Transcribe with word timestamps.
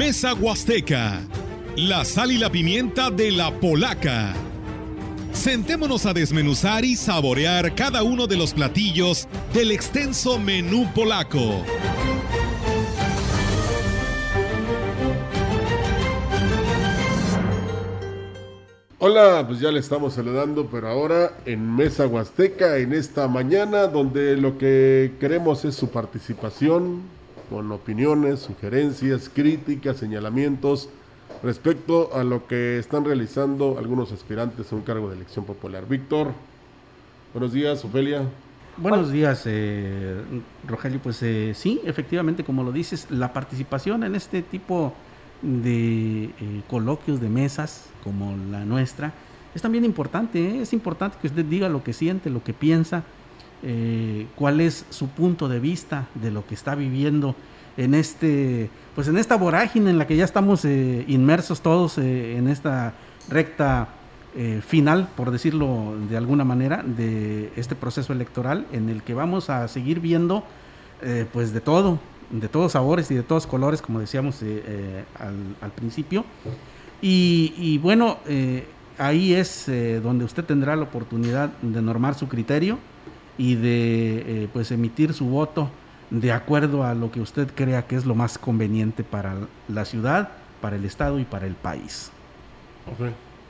Mesa 0.00 0.32
Huasteca, 0.32 1.20
la 1.76 2.06
sal 2.06 2.32
y 2.32 2.38
la 2.38 2.48
pimienta 2.48 3.10
de 3.10 3.30
la 3.30 3.50
polaca. 3.60 4.32
Sentémonos 5.30 6.06
a 6.06 6.14
desmenuzar 6.14 6.86
y 6.86 6.96
saborear 6.96 7.74
cada 7.74 8.02
uno 8.02 8.26
de 8.26 8.38
los 8.38 8.54
platillos 8.54 9.28
del 9.52 9.70
extenso 9.72 10.38
menú 10.38 10.90
polaco. 10.94 11.62
Hola, 19.00 19.44
pues 19.46 19.60
ya 19.60 19.70
le 19.70 19.80
estamos 19.80 20.14
saludando, 20.14 20.66
pero 20.72 20.88
ahora 20.88 21.34
en 21.44 21.76
Mesa 21.76 22.06
Huasteca, 22.06 22.78
en 22.78 22.94
esta 22.94 23.28
mañana, 23.28 23.86
donde 23.86 24.38
lo 24.38 24.56
que 24.56 25.12
queremos 25.20 25.66
es 25.66 25.74
su 25.74 25.90
participación 25.90 27.19
con 27.50 27.70
opiniones, 27.72 28.38
sugerencias, 28.38 29.28
críticas, 29.28 29.96
señalamientos 29.96 30.88
respecto 31.42 32.10
a 32.14 32.22
lo 32.22 32.46
que 32.46 32.78
están 32.78 33.04
realizando 33.04 33.76
algunos 33.78 34.12
aspirantes 34.12 34.72
a 34.72 34.76
un 34.76 34.82
cargo 34.82 35.10
de 35.10 35.16
elección 35.16 35.44
popular. 35.44 35.86
Víctor, 35.88 36.32
buenos 37.34 37.52
días, 37.52 37.84
Ofelia. 37.84 38.22
Buenos 38.76 39.10
días, 39.10 39.42
eh, 39.46 40.22
Rogelio. 40.66 41.00
Pues 41.02 41.22
eh, 41.22 41.52
sí, 41.54 41.80
efectivamente, 41.84 42.44
como 42.44 42.62
lo 42.62 42.70
dices, 42.70 43.08
la 43.10 43.32
participación 43.32 44.04
en 44.04 44.14
este 44.14 44.42
tipo 44.42 44.94
de 45.42 46.24
eh, 46.24 46.30
coloquios, 46.68 47.20
de 47.20 47.28
mesas 47.28 47.86
como 48.04 48.36
la 48.50 48.64
nuestra, 48.64 49.12
es 49.54 49.60
también 49.60 49.84
importante. 49.84 50.38
¿eh? 50.38 50.62
Es 50.62 50.72
importante 50.72 51.18
que 51.20 51.26
usted 51.26 51.44
diga 51.44 51.68
lo 51.68 51.82
que 51.82 51.92
siente, 51.92 52.30
lo 52.30 52.44
que 52.44 52.52
piensa, 52.52 53.02
eh, 53.62 54.26
cuál 54.36 54.60
es 54.60 54.86
su 54.90 55.08
punto 55.08 55.48
de 55.48 55.60
vista 55.60 56.06
de 56.14 56.30
lo 56.30 56.46
que 56.46 56.54
está 56.54 56.74
viviendo 56.74 57.34
en 57.76 57.94
este, 57.94 58.70
pues 58.94 59.08
en 59.08 59.16
esta 59.16 59.36
vorágine 59.36 59.90
en 59.90 59.98
la 59.98 60.06
que 60.06 60.16
ya 60.16 60.24
estamos 60.24 60.64
inmersos 60.64 61.60
todos 61.60 61.98
en 61.98 62.48
esta 62.48 62.94
recta 63.28 63.88
final, 64.66 65.08
por 65.16 65.30
decirlo 65.30 65.94
de 66.08 66.16
alguna 66.16 66.44
manera, 66.44 66.82
de 66.84 67.52
este 67.56 67.74
proceso 67.74 68.12
electoral 68.12 68.66
en 68.72 68.88
el 68.88 69.02
que 69.02 69.14
vamos 69.14 69.50
a 69.50 69.66
seguir 69.68 70.00
viendo, 70.00 70.44
pues 71.32 71.52
de 71.54 71.60
todo, 71.60 72.00
de 72.30 72.48
todos 72.48 72.72
sabores 72.72 73.10
y 73.10 73.14
de 73.14 73.22
todos 73.22 73.46
colores, 73.46 73.82
como 73.82 74.00
decíamos 74.00 74.42
eh, 74.42 74.62
eh, 74.66 75.04
al, 75.60 75.70
principio. 75.72 76.24
Y, 77.02 77.78
bueno, 77.78 78.18
eh, 78.26 78.66
ahí 78.98 79.34
es 79.34 79.70
donde 80.02 80.24
usted 80.24 80.44
tendrá 80.44 80.76
la 80.76 80.82
oportunidad 80.82 81.50
de 81.62 81.82
normar 81.82 82.14
su 82.14 82.28
criterio 82.28 82.78
y 83.40 83.54
de 83.54 84.50
pues 84.52 84.70
emitir 84.70 85.14
su 85.14 85.24
voto 85.24 85.70
de 86.10 86.30
acuerdo 86.30 86.84
a 86.84 86.92
lo 86.92 87.10
que 87.10 87.22
usted 87.22 87.48
crea 87.54 87.86
que 87.86 87.96
es 87.96 88.04
lo 88.04 88.14
más 88.14 88.36
conveniente 88.36 89.02
para 89.02 89.34
la 89.66 89.86
ciudad, 89.86 90.28
para 90.60 90.76
el 90.76 90.84
estado 90.84 91.18
y 91.18 91.24
para 91.24 91.46
el 91.46 91.54
país. 91.54 92.10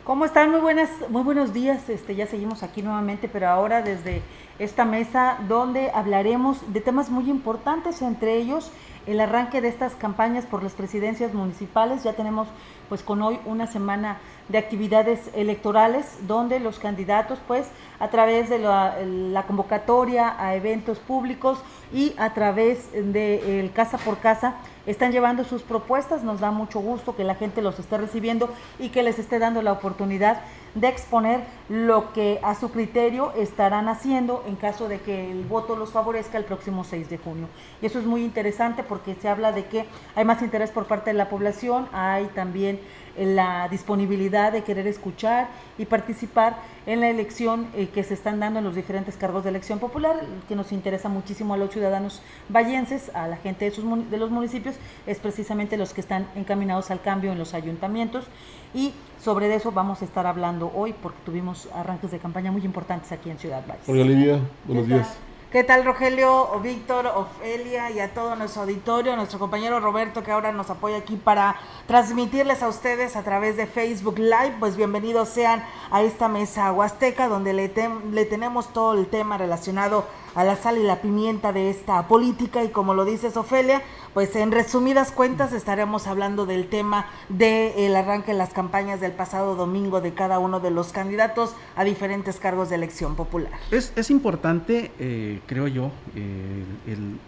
¿Cómo 0.05 0.25
están? 0.25 0.53
Muy 0.53 0.61
buenas, 0.61 0.91
muy 1.09 1.23
buenos 1.23 1.53
días. 1.53 1.89
Este, 1.89 2.15
ya 2.15 2.29
seguimos 2.29 2.63
aquí 2.63 2.83
nuevamente, 2.83 3.29
pero 3.29 3.49
ahora 3.49 3.83
desde 3.83 4.23
esta 4.61 4.85
mesa 4.85 5.39
donde 5.49 5.91
hablaremos 5.91 6.73
de 6.73 6.81
temas 6.81 7.11
muy 7.11 7.29
importantes, 7.29 8.01
entre 8.01 8.37
ellos 8.37 8.71
el 9.07 9.21
arranque 9.21 9.61
de 9.61 9.69
estas 9.69 9.95
campañas 9.95 10.45
por 10.45 10.63
las 10.63 10.73
presidencias 10.73 11.35
municipales. 11.35 12.03
Ya 12.05 12.13
tenemos 12.13 12.49
pues 12.89 13.03
con 13.03 13.23
hoy 13.23 13.39
una 13.47 13.67
semana 13.67 14.19
de 14.49 14.59
actividades 14.59 15.31
electorales 15.35 16.07
donde 16.27 16.59
los 16.61 16.79
candidatos 16.79 17.39
pues 17.47 17.69
a 18.01 18.09
través 18.09 18.49
de 18.51 18.59
la, 18.59 19.45
convocatoria 19.47 20.35
a 20.39 20.55
eventos 20.57 20.99
públicos 20.99 21.61
y 21.93 22.15
a 22.19 22.35
través 22.35 22.91
de 22.93 23.71
casa 23.75 23.99
por 23.99 24.19
casa 24.19 24.57
están 24.87 25.13
llevando 25.13 25.45
sus 25.45 25.63
propuestas. 25.63 26.23
Nos 26.23 26.41
da 26.41 26.51
mucho 26.51 26.81
gusto 26.81 27.17
que 27.17 27.25
la 27.25 27.35
gente 27.35 27.63
los 27.63 27.79
esté 27.79 27.99
recibiendo 27.99 28.49
y 28.79 28.89
que 28.91 29.03
les 29.03 29.19
esté 29.19 29.39
dando 29.39 29.63
la 29.63 29.73
oportunidad 29.73 30.41
de 30.75 30.89
exponer 30.89 31.41
lo 31.69 32.13
que 32.13 32.39
a 32.43 32.55
su 32.55 32.71
criterio 32.71 33.33
estarán 33.33 33.89
haciendo 33.89 34.45
en 34.47 34.57
caso 34.57 34.89
de 34.89 35.01
que 35.01 35.31
el 35.31 35.45
voto 35.45 35.75
los 35.77 35.91
favorezca 35.91 36.39
el 36.39 36.45
próximo 36.45 36.85
6 36.85 37.11
de 37.11 37.19
junio. 37.19 37.49
Y 37.83 37.87
eso 37.87 37.99
es 37.99 38.07
muy 38.07 38.23
interesante 38.23 38.83
porque 38.83 39.15
se 39.17 39.29
habla 39.29 39.53
de 39.53 39.65
que 39.67 39.87
hay 40.15 40.25
más 40.25 40.43
interés 40.43 40.71
por 40.71 40.87
parte 40.87 41.11
de 41.11 41.15
la 41.15 41.29
población, 41.29 41.89
hay 41.93 42.27
también 42.27 42.81
la 43.21 43.69
disponibilidad 43.69 44.53
de 44.53 44.63
querer 44.63 44.87
escuchar 44.87 45.49
y 45.79 45.85
participar 45.85 46.57
en 46.87 47.01
la 47.01 47.09
elección 47.09 47.69
eh, 47.75 47.89
que 47.93 48.03
se 48.03 48.15
están 48.15 48.41
dando 48.41 48.59
en 48.59 48.65
los 48.65 48.75
diferentes 48.75 49.17
cargos 49.17 49.45
de 49.45 49.51
elección 49.51 49.79
popular, 49.79 50.21
que 50.49 50.57
nos 50.57 50.73
interesa 50.73 51.09
muchísimo 51.09 51.55
a 51.55 51.57
los 51.57 51.71
ciudadanos 51.71 52.23
vallenses, 52.49 53.11
a 53.15 53.29
la 53.29 53.37
gente 53.37 53.67
de, 53.67 53.71
sus, 53.71 54.11
de 54.11 54.17
los 54.17 54.31
municipios, 54.31 54.77
es 55.07 55.19
precisamente 55.19 55.77
los 55.77 55.93
que 55.93 56.01
están 56.01 56.27
encaminados 56.35 56.91
al 56.91 57.01
cambio 57.01 57.33
en 57.33 57.39
los 57.39 57.55
ayuntamientos. 57.55 58.27
Y 58.75 58.93
sobre 59.21 59.55
eso 59.55 59.73
vamos 59.73 60.03
a 60.03 60.05
estar 60.05 60.27
hablando 60.27 60.73
hoy 60.75 60.95
porque 60.95 61.19
tuvimos 61.25 61.69
arranques 61.75 62.11
de 62.11 62.19
campaña 62.19 62.53
muy 62.53 62.65
importantes 62.65 63.13
aquí 63.13 63.31
en 63.31 63.39
Ciudad 63.39 63.63
Valles. 63.67 63.89
Hola 63.89 64.05
Lidia, 64.05 64.41
buenos 64.67 64.87
días. 64.87 65.30
¿Qué 65.51 65.65
tal 65.65 65.85
Rogelio, 65.85 66.49
o 66.53 66.61
Víctor, 66.61 67.09
Ofelia 67.09 67.91
y 67.91 67.99
a 67.99 68.15
todo 68.15 68.37
nuestro 68.37 68.63
auditorio, 68.63 69.17
nuestro 69.17 69.41
compañero 69.41 69.81
Roberto 69.81 70.23
que 70.23 70.31
ahora 70.31 70.53
nos 70.53 70.71
apoya 70.71 70.99
aquí 70.99 71.17
para 71.17 71.57
transmitirles 71.89 72.63
a 72.63 72.69
ustedes 72.69 73.17
a 73.17 73.25
través 73.25 73.57
de 73.57 73.67
Facebook 73.67 74.21
Live? 74.21 74.55
Pues 74.61 74.77
bienvenidos 74.77 75.29
sean 75.29 75.65
a 75.91 76.03
esta 76.03 76.29
mesa 76.29 76.71
huasteca 76.71 77.27
donde 77.27 77.53
le, 77.53 77.73
le 78.13 78.25
tenemos 78.27 78.73
todo 78.73 78.93
el 78.93 79.09
tema 79.09 79.39
relacionado 79.39 80.07
a 80.35 80.45
la 80.45 80.57
sal 80.57 80.79
y 80.79 80.83
la 80.83 81.01
pimienta 81.01 81.53
de 81.53 81.71
esta 81.71 82.07
política 82.09 82.65
y 82.65 82.69
como 82.69 82.95
lo 82.95 83.05
dice 83.05 83.29
Ofelia, 83.35 83.83
pues 84.15 84.35
en 84.37 84.53
resumidas 84.53 85.13
cuentas 85.13 85.53
estaremos 85.53 86.07
hablando 86.07 86.47
del 86.47 86.69
tema 86.69 87.07
del 87.29 87.95
arranque 87.97 88.33
de 88.33 88.39
las 88.39 88.53
campañas 88.53 89.01
del 89.01 89.13
pasado 89.13 89.55
domingo 89.57 90.01
de 90.01 90.15
cada 90.15 90.39
uno 90.39 90.61
de 90.61 90.71
los 90.71 90.93
candidatos 90.93 91.55
a 91.77 91.85
diferentes 91.85 92.39
cargos 92.39 92.71
de 92.71 92.77
elección 92.77 93.17
popular. 93.17 93.53
Es, 93.71 93.93
es 93.97 94.11
importante, 94.11 94.93
eh, 94.99 95.41
creo 95.47 95.69
yo, 95.69 95.91
eh, 96.15 96.65
el 96.87 97.19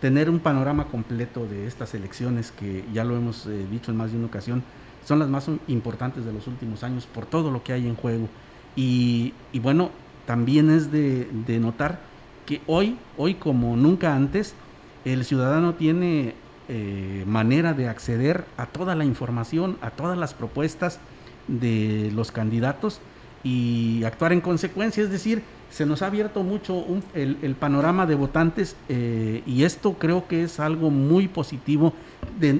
tener 0.00 0.28
un 0.28 0.40
panorama 0.40 0.86
completo 0.86 1.46
de 1.46 1.66
estas 1.66 1.94
elecciones 1.94 2.52
que 2.52 2.84
ya 2.92 3.04
lo 3.04 3.16
hemos 3.16 3.46
eh, 3.46 3.66
dicho 3.70 3.90
en 3.90 3.96
más 3.96 4.12
de 4.12 4.18
una 4.18 4.26
ocasión, 4.26 4.62
son 5.04 5.18
las 5.18 5.28
más 5.28 5.48
importantes 5.68 6.24
de 6.24 6.32
los 6.32 6.46
últimos 6.46 6.82
años 6.82 7.06
por 7.06 7.26
todo 7.26 7.50
lo 7.50 7.62
que 7.62 7.72
hay 7.72 7.86
en 7.86 7.94
juego. 7.94 8.28
Y, 8.74 9.32
y 9.52 9.60
bueno, 9.60 9.90
también 10.26 10.70
es 10.70 10.90
de, 10.90 11.58
notar 11.60 12.00
que 12.44 12.60
hoy, 12.66 12.96
hoy 13.16 13.34
como 13.34 13.76
nunca 13.76 14.14
antes, 14.14 14.54
el 15.04 15.24
ciudadano 15.24 15.74
tiene 15.74 16.34
eh, 16.68 17.24
manera 17.26 17.74
de 17.74 17.88
acceder 17.88 18.44
a 18.56 18.66
toda 18.66 18.94
la 18.94 19.04
información, 19.04 19.78
a 19.80 19.90
todas 19.90 20.18
las 20.18 20.34
propuestas 20.34 20.98
de 21.48 22.10
los 22.14 22.32
candidatos 22.32 23.00
y 23.44 24.02
actuar 24.04 24.32
en 24.32 24.40
consecuencia. 24.40 25.02
Es 25.02 25.10
decir, 25.10 25.42
se 25.70 25.86
nos 25.86 26.02
ha 26.02 26.06
abierto 26.06 26.42
mucho 26.42 26.84
el, 27.14 27.56
panorama 27.58 28.06
de 28.06 28.14
votantes 28.14 28.76
eh, 28.88 29.42
y 29.46 29.64
esto 29.64 29.94
creo 29.94 30.26
que 30.26 30.42
es 30.44 30.58
algo 30.60 30.90
muy 30.90 31.28
positivo, 31.28 31.92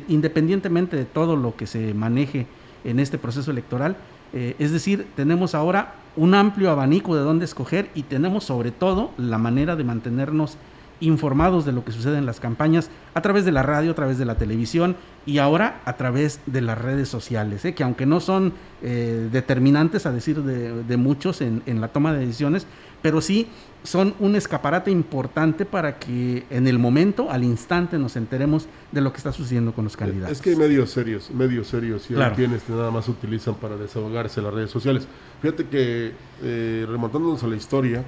independientemente 0.08 0.96
de 0.96 1.04
todo 1.04 1.36
lo 1.36 1.56
que 1.56 1.66
se 1.66 1.94
maneje 1.94 2.46
en 2.84 3.00
este 3.00 3.18
proceso 3.18 3.50
electoral. 3.50 3.96
Eh, 4.38 4.54
es 4.58 4.70
decir, 4.70 5.06
tenemos 5.16 5.54
ahora 5.54 5.94
un 6.14 6.34
amplio 6.34 6.70
abanico 6.70 7.16
de 7.16 7.22
dónde 7.22 7.46
escoger 7.46 7.88
y 7.94 8.02
tenemos 8.02 8.44
sobre 8.44 8.70
todo 8.70 9.12
la 9.16 9.38
manera 9.38 9.76
de 9.76 9.84
mantenernos 9.84 10.58
informados 11.00 11.64
de 11.64 11.72
lo 11.72 11.84
que 11.84 11.92
sucede 11.92 12.18
en 12.18 12.26
las 12.26 12.40
campañas 12.40 12.90
a 13.14 13.22
través 13.22 13.44
de 13.44 13.52
la 13.52 13.62
radio, 13.62 13.92
a 13.92 13.94
través 13.94 14.18
de 14.18 14.24
la 14.24 14.36
televisión 14.36 14.96
y 15.26 15.38
ahora 15.38 15.80
a 15.84 15.96
través 15.96 16.40
de 16.46 16.60
las 16.60 16.78
redes 16.78 17.08
sociales, 17.08 17.64
¿eh? 17.64 17.74
que 17.74 17.82
aunque 17.82 18.06
no 18.06 18.20
son 18.20 18.52
eh, 18.82 19.28
determinantes 19.30 20.06
a 20.06 20.12
decir 20.12 20.42
de, 20.42 20.96
muchos 20.96 21.40
en, 21.40 21.62
la 21.80 21.88
toma 21.88 22.12
de 22.12 22.20
decisiones, 22.20 22.66
pero 23.02 23.20
sí 23.20 23.48
son 23.82 24.14
un 24.18 24.36
escaparate 24.36 24.90
importante 24.90 25.64
para 25.64 25.98
que 25.98 26.44
en 26.50 26.66
el 26.66 26.78
momento, 26.78 27.30
al 27.30 27.44
instante, 27.44 27.98
nos 27.98 28.16
enteremos 28.16 28.66
de 28.90 29.00
lo 29.00 29.12
que 29.12 29.18
está 29.18 29.32
sucediendo 29.32 29.72
con 29.72 29.84
los 29.84 29.96
candidatos. 29.96 30.32
Es 30.32 30.42
que 30.42 30.50
hay 30.50 30.56
medios 30.56 30.90
serios, 30.90 31.30
medios 31.30 31.68
serios, 31.68 32.10
y 32.10 32.14
hay 32.14 32.30
quienes 32.32 32.68
nada 32.68 32.90
más 32.90 33.08
utilizan 33.08 33.54
para 33.54 33.76
desahogarse 33.76 34.42
las 34.42 34.52
redes 34.52 34.70
sociales. 34.70 35.06
Fíjate 35.40 35.66
que 35.66 36.12
eh, 36.42 36.86
remontándonos 36.88 37.42
a 37.44 37.46
la 37.46 37.56
historia, 37.56 38.04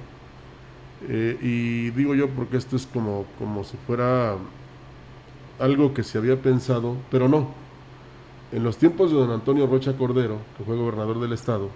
eh, 1.07 1.37
y 1.41 1.89
digo 1.91 2.15
yo 2.15 2.29
porque 2.29 2.57
esto 2.57 2.75
es 2.75 2.85
como, 2.85 3.25
como 3.37 3.63
si 3.63 3.77
fuera 3.87 4.35
algo 5.59 5.93
que 5.93 6.03
se 6.03 6.17
había 6.17 6.41
pensado, 6.41 6.95
pero 7.09 7.27
no. 7.27 7.47
En 8.51 8.63
los 8.63 8.77
tiempos 8.77 9.11
de 9.11 9.17
don 9.17 9.31
Antonio 9.31 9.67
Rocha 9.67 9.95
Cordero, 9.95 10.37
que 10.57 10.63
fue 10.63 10.75
gobernador 10.75 11.19
del 11.19 11.33
estado, 11.33 11.69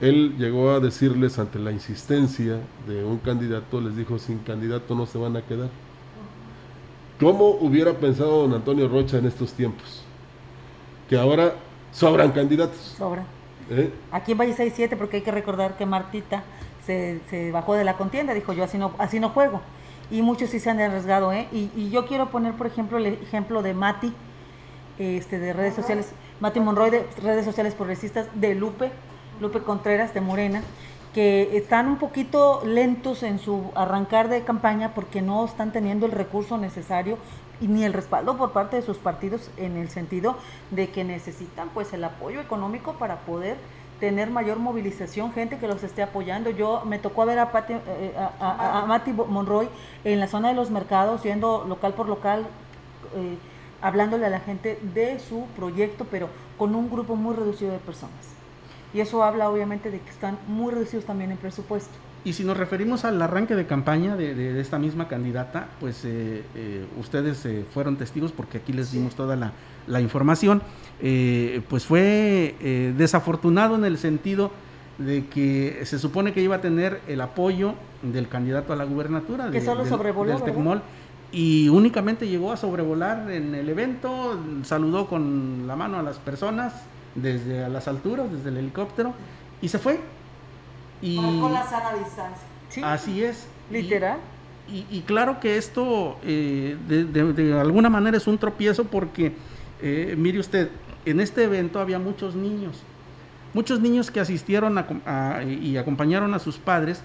él 0.00 0.36
llegó 0.36 0.70
a 0.70 0.80
decirles 0.80 1.38
ante 1.38 1.58
la 1.58 1.72
insistencia 1.72 2.60
de 2.86 3.02
un 3.04 3.18
candidato, 3.18 3.80
les 3.80 3.96
dijo, 3.96 4.18
sin 4.18 4.38
candidato 4.40 4.94
no 4.94 5.06
se 5.06 5.16
van 5.16 5.36
a 5.36 5.42
quedar. 5.42 5.70
¿Cómo 7.18 7.48
hubiera 7.48 7.94
pensado 7.94 8.42
don 8.42 8.52
Antonio 8.52 8.88
Rocha 8.88 9.16
en 9.16 9.26
estos 9.26 9.52
tiempos? 9.54 10.02
Que 11.08 11.16
ahora 11.16 11.54
sobran 11.92 12.32
candidatos. 12.32 12.94
Sobran. 12.98 13.24
¿Eh? 13.70 13.90
Aquí 14.12 14.32
en 14.32 14.38
Valle 14.38 14.54
hay 14.58 14.70
siete 14.70 14.96
porque 14.96 15.16
hay 15.16 15.22
que 15.22 15.30
recordar 15.30 15.76
que 15.76 15.86
Martita 15.86 16.44
se, 16.86 17.50
bajó 17.52 17.74
de 17.74 17.84
la 17.84 17.96
contienda, 17.96 18.32
dijo 18.34 18.52
yo 18.52 18.64
así 18.64 18.78
no, 18.78 18.92
así 18.98 19.20
no 19.20 19.30
juego. 19.30 19.60
Y 20.10 20.22
muchos 20.22 20.50
sí 20.50 20.60
se 20.60 20.70
han 20.70 20.80
arriesgado. 20.80 21.32
¿eh? 21.32 21.48
Y, 21.52 21.70
y 21.76 21.90
yo 21.90 22.06
quiero 22.06 22.30
poner, 22.30 22.54
por 22.54 22.66
ejemplo, 22.66 22.98
el 22.98 23.06
ejemplo 23.06 23.62
de 23.62 23.74
Mati, 23.74 24.14
este, 24.98 25.38
de 25.38 25.52
redes 25.52 25.74
sociales, 25.74 26.12
Mati 26.40 26.60
Monroy 26.60 26.90
de 26.90 27.06
redes 27.22 27.44
sociales 27.44 27.74
progresistas, 27.74 28.28
de 28.34 28.54
Lupe, 28.54 28.90
Lupe 29.40 29.60
Contreras 29.60 30.14
de 30.14 30.20
Morena, 30.20 30.62
que 31.12 31.56
están 31.56 31.88
un 31.88 31.96
poquito 31.96 32.62
lentos 32.64 33.22
en 33.22 33.38
su 33.38 33.72
arrancar 33.74 34.28
de 34.28 34.42
campaña 34.42 34.94
porque 34.94 35.22
no 35.22 35.44
están 35.44 35.72
teniendo 35.72 36.06
el 36.06 36.12
recurso 36.12 36.58
necesario 36.58 37.18
y 37.60 37.68
ni 37.68 37.84
el 37.84 37.92
respaldo 37.92 38.36
por 38.36 38.52
parte 38.52 38.76
de 38.76 38.82
sus 38.82 38.98
partidos 38.98 39.50
en 39.56 39.76
el 39.76 39.88
sentido 39.88 40.36
de 40.70 40.90
que 40.90 41.04
necesitan 41.04 41.70
pues 41.70 41.92
el 41.92 42.04
apoyo 42.04 42.40
económico 42.40 42.94
para 42.94 43.20
poder 43.20 43.56
tener 44.00 44.30
mayor 44.30 44.58
movilización, 44.58 45.32
gente 45.32 45.58
que 45.58 45.68
los 45.68 45.82
esté 45.82 46.02
apoyando. 46.02 46.50
Yo 46.50 46.82
me 46.84 46.98
tocó 46.98 47.26
ver 47.26 47.38
a, 47.38 47.50
eh, 47.68 48.14
a, 48.40 48.84
Mati 48.86 49.12
Monroy 49.12 49.68
en 50.04 50.20
la 50.20 50.28
zona 50.28 50.48
de 50.48 50.54
los 50.54 50.70
mercados, 50.70 51.22
yendo 51.22 51.64
local 51.66 51.94
por 51.94 52.08
local, 52.08 52.46
eh, 53.14 53.36
hablándole 53.80 54.26
a 54.26 54.30
la 54.30 54.40
gente 54.40 54.78
de 54.94 55.18
su 55.18 55.46
proyecto, 55.56 56.06
pero 56.10 56.28
con 56.58 56.74
un 56.74 56.90
grupo 56.90 57.16
muy 57.16 57.34
reducido 57.34 57.72
de 57.72 57.78
personas. 57.78 58.14
Y 58.94 59.00
eso 59.00 59.22
habla 59.22 59.50
obviamente 59.50 59.90
de 59.90 60.00
que 60.00 60.10
están 60.10 60.38
muy 60.46 60.72
reducidos 60.72 61.04
también 61.04 61.30
en 61.30 61.36
presupuesto. 61.36 62.05
Y 62.26 62.32
si 62.32 62.42
nos 62.42 62.56
referimos 62.56 63.04
al 63.04 63.22
arranque 63.22 63.54
de 63.54 63.66
campaña 63.66 64.16
de, 64.16 64.60
esta 64.60 64.80
misma 64.80 65.06
candidata, 65.06 65.68
pues 65.78 66.02
eh, 66.04 66.42
ustedes 66.98 67.46
fueron 67.72 67.96
testigos 67.96 68.32
porque 68.32 68.58
aquí 68.58 68.72
les 68.72 68.90
dimos 68.90 69.14
toda 69.14 69.36
la, 69.36 69.52
la 69.86 70.00
información. 70.00 70.60
Eh, 71.00 71.62
pues 71.68 71.84
fue 71.84 72.56
eh, 72.60 72.94
desafortunado 72.96 73.76
en 73.76 73.84
el 73.84 73.96
sentido 73.98 74.50
de 74.98 75.26
que 75.26 75.82
se 75.84 76.00
supone 76.00 76.32
que 76.32 76.40
iba 76.40 76.56
a 76.56 76.60
tener 76.60 77.00
el 77.06 77.20
apoyo 77.20 77.74
del 78.02 78.28
candidato 78.28 78.72
a 78.72 78.76
la 78.76 78.84
gubernatura 78.84 79.50
que 79.50 79.60
solo 79.60 79.84
sobrevoló, 79.84 80.38
del 80.40 80.80
y 81.32 81.68
únicamente 81.68 82.26
llegó 82.26 82.50
a 82.50 82.56
sobrevolar 82.56 83.30
en 83.30 83.54
el 83.54 83.68
evento, 83.68 84.38
saludó 84.62 85.06
con 85.06 85.66
la 85.66 85.76
mano 85.76 85.98
a 85.98 86.02
las 86.02 86.18
personas 86.18 86.72
desde 87.14 87.62
a 87.64 87.68
las 87.68 87.88
alturas, 87.88 88.32
desde 88.32 88.48
el 88.48 88.56
helicóptero 88.56 89.12
y 89.60 89.68
se 89.68 89.78
fue. 89.78 90.00
Y 91.02 91.16
con 91.16 91.52
la 91.52 91.64
sana 91.64 91.92
distancia. 91.94 92.92
Así 92.92 93.22
es. 93.22 93.46
Literal. 93.70 94.18
Y, 94.68 95.02
claro 95.02 95.38
que 95.38 95.58
esto 95.58 96.18
eh, 96.24 96.76
de, 96.88 97.58
alguna 97.58 97.88
manera 97.88 98.16
es 98.16 98.26
un 98.26 98.36
tropiezo 98.36 98.84
porque, 98.84 99.32
mire 100.16 100.40
usted, 100.40 100.70
en 101.04 101.20
este 101.20 101.44
evento 101.44 101.78
había 101.78 102.00
muchos 102.00 102.34
niños, 102.34 102.82
muchos 103.54 103.78
niños 103.78 104.10
que 104.10 104.18
asistieron 104.18 104.84
y 105.62 105.76
acompañaron 105.76 106.34
a 106.34 106.40
sus 106.40 106.56
padres 106.58 107.00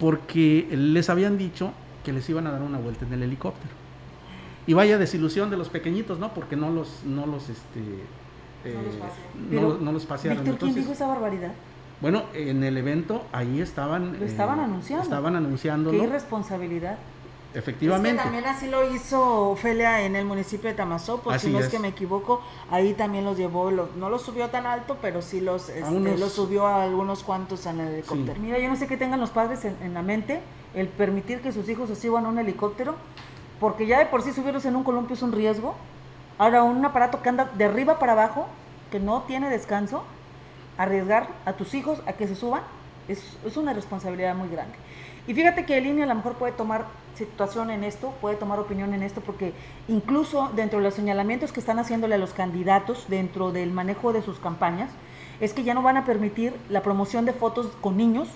porque 0.00 0.66
les 0.72 1.08
habían 1.08 1.38
dicho 1.38 1.72
que 2.04 2.12
les 2.12 2.28
iban 2.28 2.46
a 2.46 2.52
dar 2.52 2.62
una 2.62 2.78
vuelta 2.78 3.04
en 3.04 3.12
el 3.12 3.22
helicóptero. 3.22 3.72
Y 4.66 4.74
vaya 4.74 4.98
desilusión 4.98 5.48
de 5.48 5.56
los 5.56 5.68
pequeñitos, 5.68 6.18
¿no? 6.18 6.34
Porque 6.34 6.56
no 6.56 6.70
los, 6.70 7.04
no 7.04 7.26
los, 7.26 7.48
este, 7.48 7.80
no, 9.50 9.92
los 9.92 10.04
eh, 10.04 10.06
pasearon. 10.08 10.44
Víctor, 10.44 10.58
¿quién 10.58 10.74
dijo 10.74 10.92
esa 10.92 11.06
barbaridad? 11.06 11.52
Bueno, 12.00 12.24
en 12.34 12.62
el 12.62 12.76
evento 12.76 13.24
ahí 13.32 13.60
estaban. 13.60 14.18
Lo 14.18 14.26
estaban 14.26 14.60
eh, 14.60 14.64
anunciando. 14.64 15.04
Estaban 15.04 15.36
anunciando. 15.36 15.90
Qué 15.90 15.98
irresponsabilidad. 15.98 16.98
Efectivamente. 17.56 18.22
también 18.22 18.44
así 18.44 18.68
lo 18.68 18.92
hizo 18.92 19.50
Ofelia 19.50 20.02
en 20.02 20.14
el 20.14 20.26
municipio 20.26 20.68
de 20.68 20.76
Tamazopo, 20.76 21.36
si 21.38 21.48
no 21.48 21.58
es. 21.58 21.68
que 21.68 21.78
me 21.78 21.88
equivoco, 21.88 22.42
ahí 22.70 22.92
también 22.92 23.24
los 23.24 23.38
llevó, 23.38 23.70
no 23.70 24.10
los 24.10 24.20
subió 24.20 24.50
tan 24.50 24.66
alto, 24.66 24.98
pero 25.00 25.22
sí 25.22 25.40
los, 25.40 25.70
este, 25.70 26.18
los 26.18 26.32
subió 26.32 26.66
a 26.66 26.82
algunos 26.82 27.22
cuantos 27.22 27.64
en 27.64 27.80
el 27.80 27.94
helicóptero. 27.94 28.38
Mira, 28.40 28.58
yo 28.58 28.68
no 28.68 28.76
sé 28.76 28.86
qué 28.86 28.98
tengan 28.98 29.20
los 29.20 29.30
padres 29.30 29.64
en, 29.64 29.94
la 29.94 30.02
mente 30.02 30.42
el 30.74 30.88
permitir 30.88 31.40
que 31.40 31.50
sus 31.50 31.66
hijos 31.70 31.88
se 31.88 31.96
suban 31.96 32.26
a 32.26 32.28
un 32.28 32.38
helicóptero, 32.38 32.94
porque 33.58 33.86
ya 33.86 33.98
de 33.98 34.06
por 34.06 34.20
sí 34.20 34.32
subirlos 34.32 34.66
en 34.66 34.76
un 34.76 34.84
columpio 34.84 35.14
es 35.14 35.22
un 35.22 35.32
riesgo. 35.32 35.74
Ahora, 36.36 36.62
un 36.62 36.84
aparato 36.84 37.22
que 37.22 37.30
anda 37.30 37.50
de 37.56 37.64
arriba 37.64 37.98
para 37.98 38.12
abajo, 38.12 38.48
que 38.90 39.00
no 39.00 39.22
tiene 39.22 39.48
descanso, 39.48 40.04
arriesgar 40.78 41.28
a 41.44 41.54
tus 41.54 41.74
hijos 41.74 42.02
a 42.06 42.12
que 42.12 42.26
se 42.28 42.34
suban, 42.34 42.62
es, 43.08 43.36
es 43.44 43.56
una 43.56 43.72
responsabilidad 43.72 44.34
muy 44.34 44.48
grande. 44.48 44.74
Y 45.26 45.34
fíjate 45.34 45.64
que 45.64 45.76
el 45.76 45.86
INE 45.86 46.04
a 46.04 46.06
lo 46.06 46.14
mejor 46.14 46.34
puede 46.34 46.52
tomar 46.52 46.86
situación 47.16 47.70
en 47.70 47.82
esto, 47.82 48.12
puede 48.20 48.36
tomar 48.36 48.60
opinión 48.60 48.94
en 48.94 49.02
esto, 49.02 49.20
porque 49.20 49.52
incluso 49.88 50.50
dentro 50.54 50.78
de 50.78 50.84
los 50.84 50.94
señalamientos 50.94 51.52
que 51.52 51.60
están 51.60 51.78
haciéndole 51.78 52.14
a 52.14 52.18
los 52.18 52.32
candidatos 52.32 53.06
dentro 53.08 53.50
del 53.50 53.72
manejo 53.72 54.12
de 54.12 54.22
sus 54.22 54.38
campañas, 54.38 54.90
es 55.40 55.52
que 55.52 55.64
ya 55.64 55.74
no 55.74 55.82
van 55.82 55.96
a 55.96 56.04
permitir 56.04 56.54
la 56.68 56.82
promoción 56.82 57.24
de 57.24 57.32
fotos 57.32 57.68
con 57.80 57.96
niños, 57.96 58.28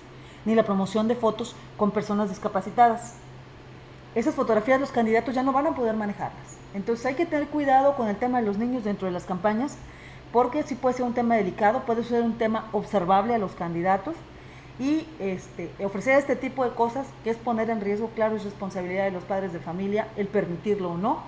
ni 0.45 0.55
la 0.55 0.63
promoción 0.63 1.07
de 1.07 1.15
fotos 1.15 1.55
con 1.77 1.91
personas 1.91 2.29
discapacitadas. 2.29 3.15
Esas 4.13 4.35
fotografías 4.35 4.79
los 4.79 4.91
candidatos 4.91 5.33
ya 5.33 5.43
no 5.43 5.53
van 5.53 5.67
a 5.67 5.75
poder 5.75 5.95
manejarlas. 5.95 6.57
Entonces 6.73 7.05
hay 7.05 7.15
que 7.15 7.25
tener 7.25 7.47
cuidado 7.47 7.95
con 7.95 8.07
el 8.07 8.17
tema 8.17 8.39
de 8.39 8.47
los 8.47 8.57
niños 8.57 8.83
dentro 8.83 9.07
de 9.07 9.13
las 9.13 9.23
campañas, 9.23 9.77
porque 10.31 10.63
sí 10.63 10.75
puede 10.75 10.95
ser 10.95 11.05
un 11.05 11.13
tema 11.13 11.35
delicado, 11.35 11.81
puede 11.85 12.03
ser 12.03 12.21
un 12.21 12.37
tema 12.37 12.67
observable 12.71 13.35
a 13.35 13.37
los 13.37 13.51
candidatos 13.53 14.15
y 14.79 15.05
este, 15.19 15.69
ofrecer 15.83 16.17
este 16.17 16.35
tipo 16.35 16.63
de 16.63 16.71
cosas 16.71 17.05
que 17.23 17.29
es 17.29 17.37
poner 17.37 17.69
en 17.69 17.81
riesgo, 17.81 18.09
claro, 18.15 18.35
es 18.35 18.43
responsabilidad 18.43 19.05
de 19.05 19.11
los 19.11 19.23
padres 19.23 19.53
de 19.53 19.59
familia 19.59 20.07
el 20.17 20.27
permitirlo 20.27 20.91
o 20.91 20.97
no, 20.97 21.19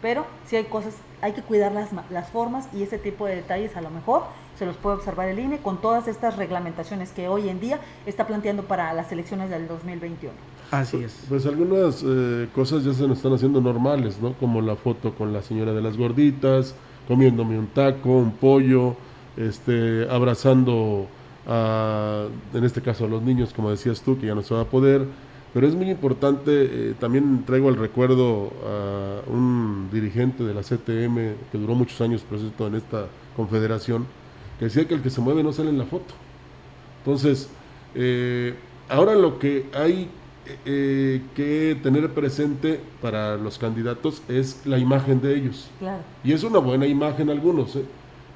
pero 0.00 0.24
si 0.46 0.56
hay 0.56 0.64
cosas, 0.64 0.94
hay 1.20 1.32
que 1.32 1.42
cuidar 1.42 1.72
las, 1.72 1.90
las 2.10 2.28
formas 2.30 2.68
y 2.72 2.82
ese 2.82 2.98
tipo 2.98 3.26
de 3.26 3.36
detalles 3.36 3.76
a 3.76 3.80
lo 3.80 3.90
mejor 3.90 4.24
se 4.58 4.66
los 4.66 4.76
puede 4.76 4.96
observar 4.96 5.28
el 5.28 5.38
INE 5.38 5.58
con 5.58 5.80
todas 5.80 6.06
estas 6.08 6.36
reglamentaciones 6.36 7.10
que 7.10 7.28
hoy 7.28 7.48
en 7.48 7.60
día 7.60 7.80
está 8.06 8.26
planteando 8.26 8.62
para 8.62 8.92
las 8.92 9.10
elecciones 9.10 9.50
del 9.50 9.66
2021. 9.66 10.34
Así 10.70 11.02
es. 11.02 11.24
Pues 11.28 11.46
algunas 11.46 12.02
eh, 12.06 12.48
cosas 12.54 12.84
ya 12.84 12.92
se 12.92 13.06
nos 13.06 13.18
están 13.18 13.32
haciendo 13.32 13.60
normales, 13.60 14.20
¿no? 14.20 14.34
Como 14.34 14.60
la 14.60 14.76
foto 14.76 15.14
con 15.14 15.32
la 15.32 15.42
señora 15.42 15.72
de 15.72 15.82
las 15.82 15.96
gorditas, 15.96 16.74
comiéndome 17.08 17.58
un 17.58 17.66
taco, 17.68 18.10
un 18.10 18.32
pollo, 18.32 18.96
este, 19.36 20.08
abrazando 20.10 21.06
en 21.46 22.64
este 22.64 22.80
caso 22.80 23.04
a 23.04 23.08
los 23.08 23.22
niños, 23.22 23.52
como 23.52 23.70
decías 23.70 24.00
tú, 24.00 24.18
que 24.18 24.26
ya 24.26 24.34
no 24.34 24.42
se 24.42 24.54
va 24.54 24.62
a 24.62 24.64
poder. 24.64 25.06
Pero 25.52 25.68
es 25.68 25.74
muy 25.74 25.88
importante, 25.88 26.50
eh, 26.50 26.94
también 26.98 27.44
traigo 27.46 27.68
al 27.68 27.76
recuerdo 27.76 28.50
a 28.66 29.30
un 29.30 29.88
dirigente 29.92 30.42
de 30.42 30.52
la 30.52 30.62
CTM 30.62 31.36
que 31.52 31.58
duró 31.58 31.74
muchos 31.76 32.00
años 32.00 32.22
proceso 32.22 32.66
en 32.66 32.74
esta 32.74 33.06
confederación, 33.36 34.06
que 34.58 34.64
decía 34.64 34.88
que 34.88 34.94
el 34.94 35.02
que 35.02 35.10
se 35.10 35.20
mueve 35.20 35.44
no 35.44 35.52
sale 35.52 35.70
en 35.70 35.78
la 35.78 35.84
foto. 35.84 36.14
Entonces, 36.98 37.48
eh, 37.94 38.54
ahora 38.88 39.14
lo 39.14 39.38
que 39.38 39.66
hay 39.74 40.08
eh, 40.66 41.22
que 41.34 41.76
tener 41.82 42.10
presente 42.10 42.80
para 43.00 43.36
los 43.36 43.58
candidatos 43.58 44.22
es 44.28 44.60
la 44.64 44.78
imagen 44.78 45.20
de 45.20 45.36
ellos. 45.36 45.70
Y 46.22 46.32
es 46.32 46.42
una 46.44 46.58
buena 46.58 46.86
imagen 46.86 47.30
algunos. 47.30 47.78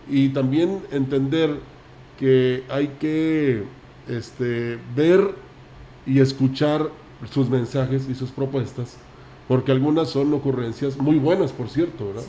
Y 0.08 0.30
también 0.30 0.80
entender 0.90 1.58
que 2.18 2.64
hay 2.68 2.88
que 3.00 3.64
este, 4.08 4.78
ver 4.96 5.34
y 6.06 6.20
escuchar 6.20 6.88
sus 7.30 7.48
mensajes 7.50 8.08
y 8.08 8.14
sus 8.14 8.30
propuestas, 8.30 8.96
porque 9.46 9.72
algunas 9.72 10.08
son 10.08 10.32
ocurrencias 10.32 10.96
muy 10.96 11.18
buenas, 11.18 11.52
por 11.52 11.68
cierto, 11.68 12.08
¿verdad? 12.08 12.22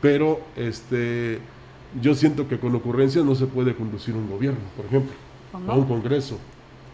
Pero 0.00 0.40
este, 0.56 1.40
yo 2.00 2.14
siento 2.14 2.48
que 2.48 2.58
con 2.58 2.74
ocurrencias 2.74 3.24
no 3.24 3.34
se 3.34 3.46
puede 3.46 3.74
conducir 3.74 4.14
un 4.14 4.30
gobierno, 4.30 4.60
por 4.76 4.86
ejemplo, 4.86 5.12
o 5.52 5.74
un 5.74 5.84
congreso. 5.84 6.38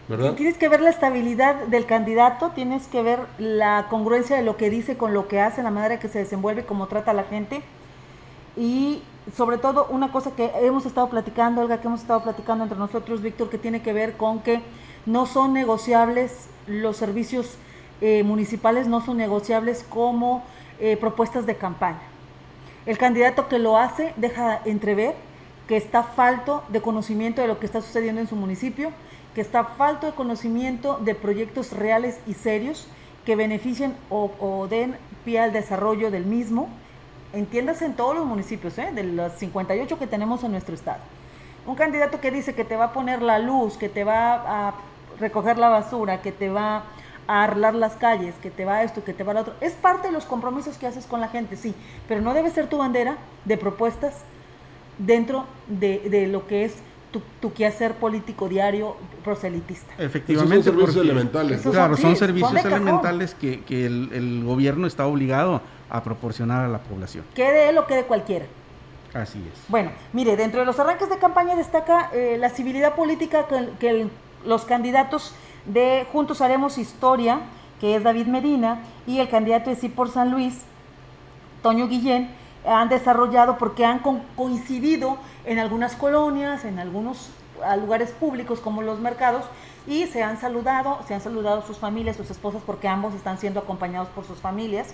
¿Verdad? 0.07 0.33
Tienes 0.35 0.57
que 0.57 0.69
ver 0.69 0.81
la 0.81 0.89
estabilidad 0.89 1.67
del 1.67 1.85
candidato, 1.85 2.51
tienes 2.51 2.87
que 2.87 3.01
ver 3.01 3.19
la 3.37 3.87
congruencia 3.89 4.35
de 4.35 4.43
lo 4.43 4.57
que 4.57 4.69
dice 4.69 4.97
con 4.97 5.13
lo 5.13 5.27
que 5.27 5.39
hace, 5.39 5.63
la 5.63 5.71
manera 5.71 5.99
que 5.99 6.09
se 6.09 6.19
desenvuelve, 6.19 6.65
cómo 6.65 6.87
trata 6.87 7.11
a 7.11 7.13
la 7.13 7.23
gente. 7.23 7.61
Y 8.55 9.01
sobre 9.35 9.57
todo 9.57 9.87
una 9.89 10.11
cosa 10.11 10.31
que 10.35 10.51
hemos 10.61 10.85
estado 10.85 11.09
platicando, 11.09 11.61
Olga, 11.61 11.79
que 11.79 11.87
hemos 11.87 12.01
estado 12.01 12.21
platicando 12.23 12.63
entre 12.63 12.77
nosotros, 12.77 13.21
Víctor, 13.21 13.49
que 13.49 13.57
tiene 13.57 13.81
que 13.81 13.93
ver 13.93 14.13
con 14.13 14.41
que 14.41 14.61
no 15.05 15.25
son 15.25 15.53
negociables 15.53 16.47
los 16.67 16.97
servicios 16.97 17.55
eh, 18.01 18.23
municipales, 18.23 18.87
no 18.87 19.01
son 19.01 19.17
negociables 19.17 19.85
como 19.87 20.43
eh, 20.79 20.97
propuestas 20.97 21.45
de 21.45 21.55
campaña. 21.55 22.01
El 22.85 22.97
candidato 22.97 23.47
que 23.47 23.59
lo 23.59 23.77
hace 23.77 24.13
deja 24.17 24.59
entrever 24.65 25.15
que 25.67 25.77
está 25.77 26.03
falto 26.03 26.63
de 26.67 26.81
conocimiento 26.81 27.41
de 27.41 27.47
lo 27.47 27.59
que 27.59 27.65
está 27.65 27.81
sucediendo 27.81 28.19
en 28.19 28.27
su 28.27 28.35
municipio, 28.35 28.91
que 29.33 29.41
está 29.41 29.63
falto 29.63 30.05
de 30.05 30.13
conocimiento 30.13 30.99
de 31.01 31.15
proyectos 31.15 31.71
reales 31.71 32.19
y 32.27 32.33
serios 32.33 32.87
que 33.25 33.35
beneficien 33.35 33.95
o, 34.09 34.67
den 34.69 34.95
pie 35.25 35.39
al 35.39 35.53
desarrollo 35.53 36.11
del 36.11 36.25
mismo 36.25 36.69
entiéndase 37.31 37.85
en 37.85 37.95
todos 37.95 38.15
los 38.15 38.25
municipios, 38.25 38.77
¿eh? 38.77 38.91
de 38.93 39.03
los 39.03 39.33
58 39.33 39.97
que 39.97 40.07
tenemos 40.07 40.43
en 40.43 40.51
nuestro 40.51 40.75
estado. 40.75 40.99
Un 41.65 41.75
candidato 41.75 42.19
que 42.19 42.29
dice 42.29 42.53
que 42.53 42.63
te 42.63 42.75
va 42.75 42.85
a 42.85 42.93
poner 42.93 43.21
la 43.21 43.39
luz, 43.39 43.77
que 43.77 43.89
te 43.89 44.03
va 44.03 44.67
a 44.67 44.73
recoger 45.19 45.57
la 45.57 45.69
basura, 45.69 46.21
que 46.21 46.31
te 46.31 46.49
va 46.49 46.83
a 47.27 47.43
arreglar 47.43 47.73
las 47.73 47.93
calles, 47.93 48.35
que 48.41 48.51
te 48.51 48.65
va 48.65 48.83
esto, 48.83 49.03
que 49.03 49.13
te 49.13 49.23
va 49.23 49.31
a 49.31 49.35
lo 49.35 49.41
otro, 49.41 49.53
es 49.61 49.73
parte 49.73 50.07
de 50.07 50.13
los 50.13 50.25
compromisos 50.25 50.77
que 50.77 50.87
haces 50.87 51.05
con 51.05 51.21
la 51.21 51.29
gente, 51.29 51.55
sí, 51.55 51.73
pero 52.07 52.21
no 52.21 52.33
debe 52.33 52.49
ser 52.51 52.67
tu 52.67 52.77
bandera 52.77 53.17
de 53.45 53.57
propuestas 53.57 54.13
dentro 54.97 55.45
de, 55.67 56.27
lo 56.27 56.47
que 56.47 56.65
es 56.65 56.75
tu, 57.39 57.53
quehacer 57.53 57.93
político 57.93 58.49
diario 58.49 58.95
proselitista. 59.23 59.93
Efectivamente. 59.97 60.63
son 60.63 60.73
servicios 60.73 61.05
elementales. 61.05 61.61
Claro, 61.61 61.97
son, 61.97 62.15
servicios 62.15 62.65
elementales 62.65 63.35
que, 63.35 63.61
el, 63.69 64.09
el, 64.13 64.43
gobierno 64.43 64.87
está 64.87 65.05
obligado 65.05 65.61
a 65.89 66.03
proporcionar 66.03 66.65
a 66.65 66.67
la 66.67 66.79
población. 66.79 67.23
Quede 67.35 67.69
él 67.69 67.77
o 67.77 67.85
quede 67.85 68.03
cualquiera. 68.05 68.45
Así 69.13 69.37
es. 69.39 69.59
Bueno, 69.67 69.91
mire, 70.11 70.35
dentro 70.35 70.59
de 70.59 70.65
los 70.65 70.79
arranques 70.79 71.09
de 71.09 71.17
campaña 71.17 71.55
destaca 71.55 72.09
eh, 72.13 72.37
la 72.39 72.49
civilidad 72.49 72.95
política 72.95 73.45
que, 73.79 74.07
los 74.45 74.65
candidatos 74.65 75.33
de 75.65 76.05
Juntos 76.11 76.41
Haremos 76.41 76.77
Historia, 76.77 77.39
que 77.79 77.95
es 77.95 78.03
David 78.03 78.27
Medina, 78.27 78.81
y 79.07 79.19
el 79.19 79.29
candidato 79.29 79.69
de 79.69 79.75
Sí 79.77 79.87
por 79.87 80.09
San 80.09 80.31
Luis, 80.31 80.61
Toño 81.61 81.87
Guillén, 81.87 82.29
han 82.65 82.89
desarrollado 82.89 83.57
porque 83.57 83.85
han 83.85 84.01
coincidido 84.35 85.17
en 85.45 85.59
algunas 85.59 85.95
colonias, 85.95 86.65
en 86.65 86.79
algunos 86.79 87.29
lugares 87.79 88.11
públicos 88.11 88.59
como 88.59 88.81
los 88.81 88.99
mercados, 88.99 89.45
y 89.87 90.07
se 90.07 90.23
han 90.23 90.39
saludado, 90.39 90.99
se 91.07 91.13
han 91.13 91.21
saludado 91.21 91.61
sus 91.61 91.77
familias, 91.77 92.15
sus 92.15 92.29
esposas, 92.29 92.61
porque 92.65 92.87
ambos 92.87 93.13
están 93.13 93.37
siendo 93.37 93.59
acompañados 93.59 94.07
por 94.09 94.25
sus 94.25 94.39
familias 94.39 94.93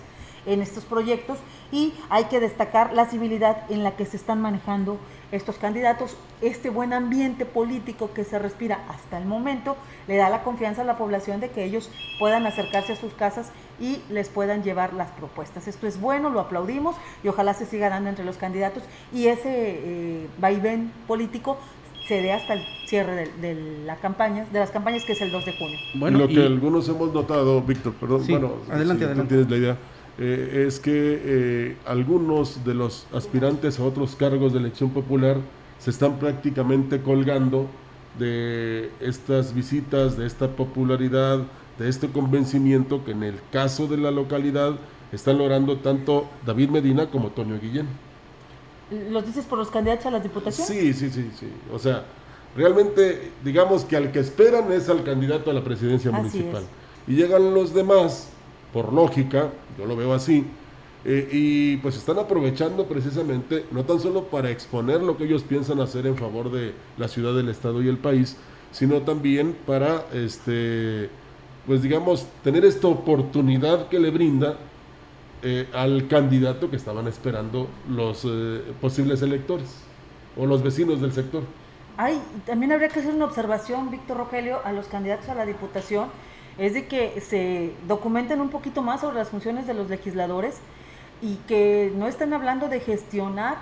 en 0.50 0.62
estos 0.62 0.84
proyectos 0.84 1.38
y 1.72 1.94
hay 2.10 2.26
que 2.26 2.40
destacar 2.40 2.94
la 2.94 3.06
civilidad 3.06 3.70
en 3.70 3.84
la 3.84 3.96
que 3.96 4.06
se 4.06 4.18
están 4.18 4.42
manejando 4.42 4.98
estos 5.32 5.58
candidatos. 5.58 6.18
Este 6.42 6.70
buen 6.72 6.92
ambiente 6.92 7.46
político 7.46 8.12
que 8.14 8.24
se 8.24 8.40
respira 8.40 8.80
hasta 8.90 9.20
el 9.20 9.26
momento 9.26 9.78
le 10.08 10.18
da 10.18 10.30
la 10.30 10.44
confianza 10.44 10.82
a 10.82 10.86
la 10.86 10.98
población 10.98 11.40
de 11.40 11.50
que 11.50 11.64
ellos 11.64 11.92
puedan 12.18 12.48
acercarse 12.48 12.94
a 12.94 12.96
sus 12.96 13.14
casas 13.14 13.52
y 13.80 14.02
les 14.10 14.30
puedan 14.30 14.64
llevar 14.64 14.94
las 14.94 15.12
propuestas. 15.12 15.68
Esto 15.68 15.86
es 15.86 16.02
bueno, 16.02 16.32
lo 16.32 16.40
aplaudimos 16.40 16.96
y 17.24 17.28
ojalá 17.28 17.54
se 17.54 17.66
siga 17.66 17.90
dando 17.90 18.10
entre 18.10 18.26
los 18.26 18.38
candidatos 18.38 18.84
y 19.14 19.28
ese 19.28 19.50
eh, 19.50 20.28
vaivén 20.40 20.92
político 21.08 21.58
se 22.08 22.24
dé 22.24 22.32
hasta 22.32 22.54
el 22.54 22.66
cierre 22.88 23.30
de, 23.40 23.84
la 23.86 23.98
campaña, 23.98 24.48
de 24.52 24.58
las 24.58 24.72
campañas 24.72 25.06
que 25.06 25.12
es 25.12 25.22
el 25.22 25.32
2 25.32 25.46
de 25.46 25.54
junio. 25.54 25.78
Bueno, 25.94 26.18
lo 26.18 26.28
que 26.28 26.44
algunos 26.44 26.90
hemos 26.90 27.14
notado, 27.14 27.62
Víctor, 27.62 27.94
perdón, 27.94 28.26
bueno, 28.28 28.54
adelante, 28.72 29.06
adelante. 29.06 29.36
tienes 29.36 29.52
la 29.52 29.58
idea 29.58 29.78
eh, 30.22 30.66
es 30.68 30.80
que 30.82 30.92
eh, 31.24 31.78
algunos 31.86 32.66
de 32.66 32.74
los 32.74 33.08
aspirantes 33.14 33.80
a 33.80 33.86
otros 33.86 34.18
cargos 34.18 34.52
de 34.52 34.60
elección 34.60 34.90
popular 34.90 35.38
se 35.78 35.92
están 35.92 36.20
prácticamente 36.20 37.02
colgando 37.02 37.68
de 38.20 38.92
estas 39.00 39.54
visitas, 39.54 40.18
de 40.18 40.28
esta 40.28 40.50
popularidad, 40.50 41.40
de 41.78 41.88
este 41.88 42.10
convencimiento 42.10 43.06
que 43.06 43.12
en 43.12 43.24
el 43.24 43.36
caso 43.50 43.88
de 43.88 43.96
la 43.96 44.12
localidad 44.12 44.76
están 45.14 45.38
logrando 45.38 45.78
tanto 45.78 46.28
David 46.46 46.70
Medina 46.70 47.10
como 47.10 47.30
Toño 47.30 47.58
Guillén. 47.58 47.88
¿Los 49.10 49.26
dices 49.26 49.46
por 49.46 49.58
los 49.58 49.70
candidatos 49.70 50.08
a 50.08 50.12
las 50.12 50.24
diputaciones? 50.24 50.68
Sí, 50.68 50.94
sí, 50.94 51.10
sí, 51.12 51.32
sí. 51.40 51.48
O 51.72 51.80
sea, 51.80 52.04
realmente 52.58 53.32
digamos 53.42 53.86
que 53.86 53.96
al 53.96 54.12
que 54.12 54.20
esperan 54.20 54.70
es 54.74 54.90
al 54.90 55.02
candidato 55.06 55.50
a 55.50 55.54
la 55.54 55.64
presidencia 55.64 56.12
municipal. 56.12 56.64
Y 57.08 57.16
llegan 57.16 57.54
los 57.54 57.74
demás 57.74 58.28
por 58.74 58.94
lógica, 58.94 59.50
yo 59.78 59.86
lo 59.86 59.96
veo 59.96 60.14
así, 60.14 60.46
eh, 61.06 61.30
y 61.32 61.78
pues 61.78 61.96
están 61.96 62.20
aprovechando 62.20 62.86
precisamente, 62.86 63.66
no 63.72 63.86
tan 63.86 64.00
solo 64.00 64.26
para 64.26 64.50
exponer 64.50 65.02
lo 65.02 65.18
que 65.18 65.24
ellos 65.24 65.44
piensan 65.44 65.80
hacer 65.80 66.06
en 66.06 66.18
favor 66.18 66.52
de 66.52 66.74
la 66.98 67.08
ciudad, 67.08 67.34
del 67.34 67.50
estado 67.50 67.82
y 67.82 67.88
el 67.88 67.98
país, 67.98 68.38
sino 68.72 69.02
también 69.02 69.56
para, 69.66 70.06
este, 70.14 71.10
pues 71.66 71.82
digamos, 71.82 72.28
tener 72.44 72.66
esta 72.66 72.88
oportunidad 72.88 73.88
que 73.88 74.00
le 74.00 74.12
brinda 74.12 74.58
eh, 75.42 75.68
al 75.74 76.08
candidato 76.10 76.70
que 76.70 76.76
estaban 76.76 77.08
esperando 77.08 77.68
los 77.90 78.26
eh, 78.26 78.62
posibles 78.82 79.22
electores 79.22 79.84
o 80.38 80.46
los 80.46 80.62
vecinos 80.62 81.00
del 81.00 81.14
sector. 81.14 81.44
Ay, 81.96 82.22
también 82.46 82.74
habría 82.74 82.90
que 82.90 83.00
hacer 83.00 83.14
una 83.14 83.26
observación, 83.26 83.90
Víctor 83.90 84.18
Rogelio, 84.18 84.60
a 84.66 84.74
los 84.74 84.88
candidatos 84.88 85.30
a 85.30 85.36
la 85.36 85.46
diputación 85.46 86.08
es 86.60 86.74
de 86.74 86.88
que 86.88 87.22
se 87.22 87.72
documenten 87.88 88.42
un 88.42 88.50
poquito 88.50 88.82
más 88.82 89.02
sobre 89.02 89.16
las 89.16 89.30
funciones 89.30 89.66
de 89.66 89.74
los 89.74 89.90
legisladores 89.90 90.58
y 91.22 91.36
que 91.48 91.92
no 91.96 92.08
estén 92.08 92.34
hablando 92.34 92.68
de 92.68 92.80
gestionar 92.82 93.58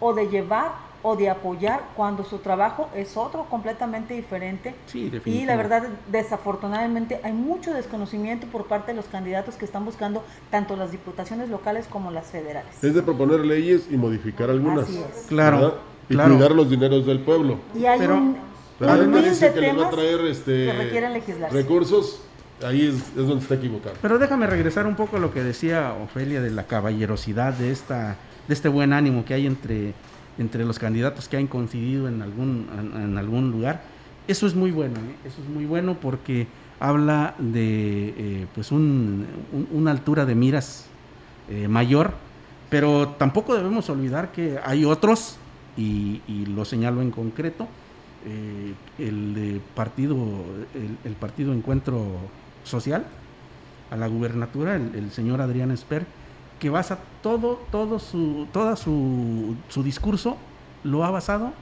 o 0.00 0.14
de 0.14 0.28
llevar 0.28 0.88
o 1.02 1.16
de 1.16 1.30
apoyar 1.30 1.82
cuando 1.96 2.24
su 2.24 2.38
trabajo 2.38 2.88
es 2.94 3.16
otro 3.16 3.44
completamente 3.44 4.14
diferente. 4.14 4.74
Sí, 4.86 5.12
y 5.24 5.44
la 5.44 5.56
verdad, 5.56 5.84
desafortunadamente, 6.10 7.20
hay 7.22 7.32
mucho 7.32 7.72
desconocimiento 7.72 8.46
por 8.48 8.66
parte 8.66 8.92
de 8.92 8.96
los 8.96 9.06
candidatos 9.06 9.54
que 9.54 9.64
están 9.64 9.84
buscando 9.84 10.24
tanto 10.50 10.76
las 10.76 10.90
diputaciones 10.90 11.50
locales 11.50 11.86
como 11.86 12.10
las 12.10 12.26
federales. 12.26 12.72
Es 12.82 12.94
de 12.94 13.02
proponer 13.02 13.44
leyes 13.44 13.86
y 13.90 13.96
modificar 13.96 14.50
algunas. 14.50 14.88
Así 14.88 14.98
es. 14.98 15.26
Claro. 15.28 15.76
Y 16.08 16.16
cuidar 16.16 16.52
los 16.52 16.70
dineros 16.70 17.04
del 17.04 17.20
pueblo. 17.20 17.58
Y 17.74 17.84
hay 17.84 18.00
un, 18.00 18.36
dice 19.22 19.52
que 19.52 19.60
le 19.60 19.72
va 19.74 19.88
a 19.88 19.90
traer 19.90 20.20
este, 20.22 20.72
recursos 21.50 22.22
Ahí 22.64 22.86
es, 22.86 23.14
donde 23.14 23.42
está 23.42 23.54
equivocado. 23.54 23.94
Pero 24.02 24.18
déjame 24.18 24.46
regresar 24.46 24.86
un 24.86 24.96
poco 24.96 25.16
a 25.16 25.20
lo 25.20 25.32
que 25.32 25.44
decía 25.44 25.92
Ofelia 25.92 26.40
de 26.40 26.50
la 26.50 26.66
caballerosidad, 26.66 27.54
de, 27.54 27.70
esta, 27.70 28.16
de 28.48 28.54
este 28.54 28.68
buen 28.68 28.92
ánimo 28.92 29.24
que 29.24 29.34
hay 29.34 29.46
entre, 29.46 29.94
entre 30.38 30.64
los 30.64 30.78
candidatos 30.78 31.28
que 31.28 31.36
han 31.36 31.46
coincidido 31.46 32.08
en 32.08 32.20
algún, 32.20 32.68
en, 32.96 33.16
algún 33.16 33.52
lugar. 33.52 33.82
Eso 34.26 34.46
es 34.46 34.54
muy 34.54 34.72
bueno, 34.72 34.96
¿eh? 34.96 35.28
eso 35.28 35.40
es 35.40 35.48
muy 35.48 35.66
bueno 35.66 35.98
porque 36.00 36.46
habla 36.80 37.34
de 37.38 38.14
eh, 38.16 38.46
pues 38.54 38.72
una 38.72 39.90
altura 39.90 40.26
de 40.26 40.34
miras 40.34 40.86
eh, 41.48 41.68
mayor, 41.68 42.12
pero 42.70 43.14
tampoco 43.18 43.54
debemos 43.54 43.88
olvidar 43.88 44.32
que 44.32 44.58
hay 44.64 44.84
otros, 44.84 45.36
y, 45.76 46.20
lo 46.46 46.64
señalo 46.64 47.02
en 47.02 47.12
concreto, 47.12 47.68
el 48.98 49.60
partido, 49.76 50.16
el 51.04 51.12
partido 51.12 51.52
Encuentro 51.52 52.18
social 52.68 53.04
a 53.90 53.96
la 53.96 54.06
gubernatura, 54.06 54.76
el, 54.76 55.10
señor 55.10 55.40
Adrián 55.40 55.70
Esper, 55.70 56.06
que 56.58 56.70
basa 56.70 56.98
todo, 57.22 57.60
todo 57.70 57.98
su, 57.98 58.46
toda 58.52 58.76
su, 58.76 59.56
su 59.68 59.82
discurso 59.82 60.36
lo 60.84 61.04
ha 61.04 61.10
basado 61.10 61.52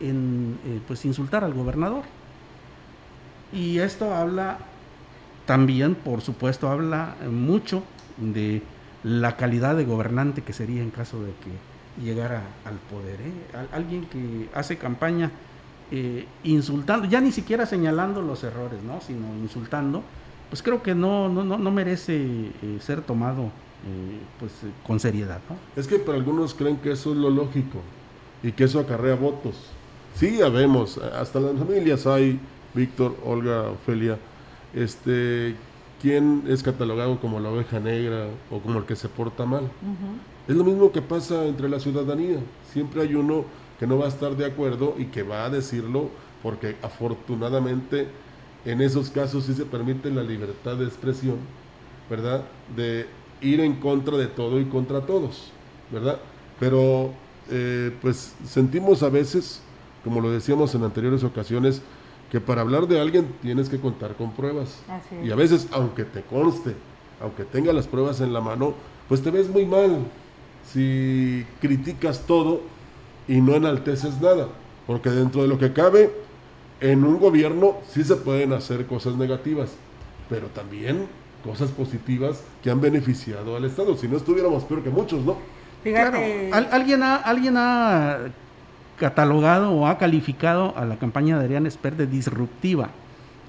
en 0.00 0.58
eh, 0.64 0.80
pues 0.86 1.04
insultar 1.04 1.44
al 1.44 1.54
gobernador. 1.54 2.04
Y 3.52 3.78
esto 3.78 4.14
habla 4.14 4.58
también, 5.46 5.94
por 5.94 6.20
supuesto, 6.20 6.68
habla 6.68 7.16
mucho 7.30 7.82
de 8.16 8.62
la 9.02 9.36
calidad 9.36 9.76
de 9.76 9.84
gobernante 9.84 10.42
que 10.42 10.52
sería 10.52 10.82
en 10.82 10.90
caso 10.90 11.22
de 11.22 11.32
que 11.32 12.04
llegara 12.04 12.42
al 12.64 12.74
poder. 12.90 13.20
¿eh? 13.20 13.66
Alguien 13.72 14.06
que 14.06 14.48
hace 14.54 14.76
campaña 14.76 15.30
eh, 15.90 16.26
insultando, 16.42 17.06
ya 17.06 17.20
ni 17.20 17.30
siquiera 17.32 17.66
señalando 17.66 18.20
los 18.20 18.42
errores, 18.42 18.82
¿no? 18.82 19.00
sino 19.00 19.28
insultando 19.40 20.02
pues 20.48 20.62
creo 20.62 20.82
que 20.82 20.94
no, 20.94 21.28
no, 21.28 21.44
no, 21.44 21.70
merece 21.70 22.16
eh, 22.16 22.78
ser 22.80 23.02
tomado 23.02 23.44
eh, 23.44 24.18
pues, 24.38 24.52
eh, 24.64 24.70
con 24.86 25.00
seriedad. 25.00 25.40
¿no? 25.48 25.56
Es 25.80 25.86
que 25.86 25.98
para 25.98 26.18
algunos 26.18 26.54
creen 26.54 26.76
que 26.76 26.92
eso 26.92 27.12
es 27.12 27.16
lo 27.16 27.30
lógico 27.30 27.80
y 28.42 28.52
que 28.52 28.64
eso 28.64 28.80
acarrea 28.80 29.14
votos. 29.14 29.56
Sí, 30.14 30.38
ya 30.38 30.48
vemos, 30.48 30.98
hasta 30.98 31.40
las 31.40 31.58
familias 31.58 32.06
hay, 32.06 32.40
Víctor, 32.74 33.16
Olga, 33.24 33.70
Ofelia, 33.70 34.18
este, 34.74 35.54
¿quién 36.00 36.44
es 36.48 36.62
catalogado 36.62 37.20
como 37.20 37.38
la 37.38 37.50
oveja 37.50 37.80
negra 37.80 38.28
o 38.50 38.60
como 38.60 38.78
el 38.78 38.86
que 38.86 38.96
se 38.96 39.08
porta 39.08 39.44
mal? 39.44 39.68
Es 40.48 40.56
lo 40.56 40.64
mismo 40.64 40.90
que 40.90 41.02
pasa 41.02 41.44
entre 41.44 41.68
la 41.68 41.80
ciudadanía. 41.80 42.38
Siempre 42.72 43.02
hay 43.02 43.14
uno 43.14 43.44
que 43.78 43.86
no 43.86 43.98
va 43.98 44.06
a 44.06 44.08
estar 44.08 44.36
de 44.36 44.46
acuerdo 44.46 44.94
y 44.96 45.06
que 45.06 45.22
va 45.22 45.44
a 45.44 45.50
decirlo 45.50 46.08
porque 46.42 46.76
afortunadamente 46.82 48.08
en 48.66 48.82
esos 48.82 49.10
casos 49.10 49.44
sí 49.44 49.54
se 49.54 49.64
permite 49.64 50.10
la 50.10 50.22
libertad 50.22 50.76
de 50.76 50.84
expresión, 50.84 51.36
¿verdad? 52.10 52.42
De 52.76 53.06
ir 53.40 53.60
en 53.60 53.76
contra 53.76 54.16
de 54.16 54.26
todo 54.26 54.60
y 54.60 54.64
contra 54.64 55.02
todos, 55.02 55.50
¿verdad? 55.90 56.18
Pero 56.58 57.12
eh, 57.48 57.92
pues 58.02 58.34
sentimos 58.44 59.04
a 59.04 59.08
veces, 59.08 59.60
como 60.02 60.20
lo 60.20 60.30
decíamos 60.30 60.74
en 60.74 60.82
anteriores 60.82 61.22
ocasiones, 61.22 61.80
que 62.30 62.40
para 62.40 62.62
hablar 62.62 62.88
de 62.88 63.00
alguien 63.00 63.28
tienes 63.40 63.68
que 63.68 63.78
contar 63.78 64.16
con 64.16 64.32
pruebas. 64.32 64.80
Y 65.24 65.30
a 65.30 65.36
veces, 65.36 65.68
aunque 65.70 66.04
te 66.04 66.22
conste, 66.22 66.74
aunque 67.20 67.44
tenga 67.44 67.72
las 67.72 67.86
pruebas 67.86 68.20
en 68.20 68.32
la 68.32 68.40
mano, 68.40 68.74
pues 69.08 69.22
te 69.22 69.30
ves 69.30 69.48
muy 69.48 69.64
mal 69.64 70.00
si 70.72 71.46
criticas 71.60 72.24
todo 72.26 72.62
y 73.28 73.40
no 73.40 73.54
enalteces 73.54 74.20
nada. 74.20 74.48
Porque 74.88 75.10
dentro 75.10 75.42
de 75.42 75.48
lo 75.48 75.58
que 75.58 75.72
cabe, 75.72 76.10
en 76.80 77.04
un 77.04 77.18
gobierno 77.18 77.76
sí 77.88 78.04
se 78.04 78.16
pueden 78.16 78.52
hacer 78.52 78.86
cosas 78.86 79.16
negativas, 79.16 79.70
pero 80.28 80.48
también 80.48 81.06
cosas 81.44 81.70
positivas 81.70 82.42
que 82.62 82.70
han 82.70 82.80
beneficiado 82.80 83.56
al 83.56 83.64
Estado. 83.64 83.96
Si 83.96 84.08
no 84.08 84.16
estuviéramos 84.16 84.64
peor 84.64 84.82
que 84.82 84.90
muchos, 84.90 85.24
¿no? 85.24 85.36
Fíjate. 85.82 86.50
alguien, 86.52 87.02
ha, 87.02 87.16
alguien 87.16 87.54
ha 87.56 88.18
catalogado 88.98 89.72
o 89.72 89.86
ha 89.86 89.98
calificado 89.98 90.74
a 90.76 90.84
la 90.84 90.96
campaña 90.96 91.38
de 91.38 91.44
Adrián 91.44 91.66
Esper 91.66 91.96
de 91.96 92.06
disruptiva 92.06 92.90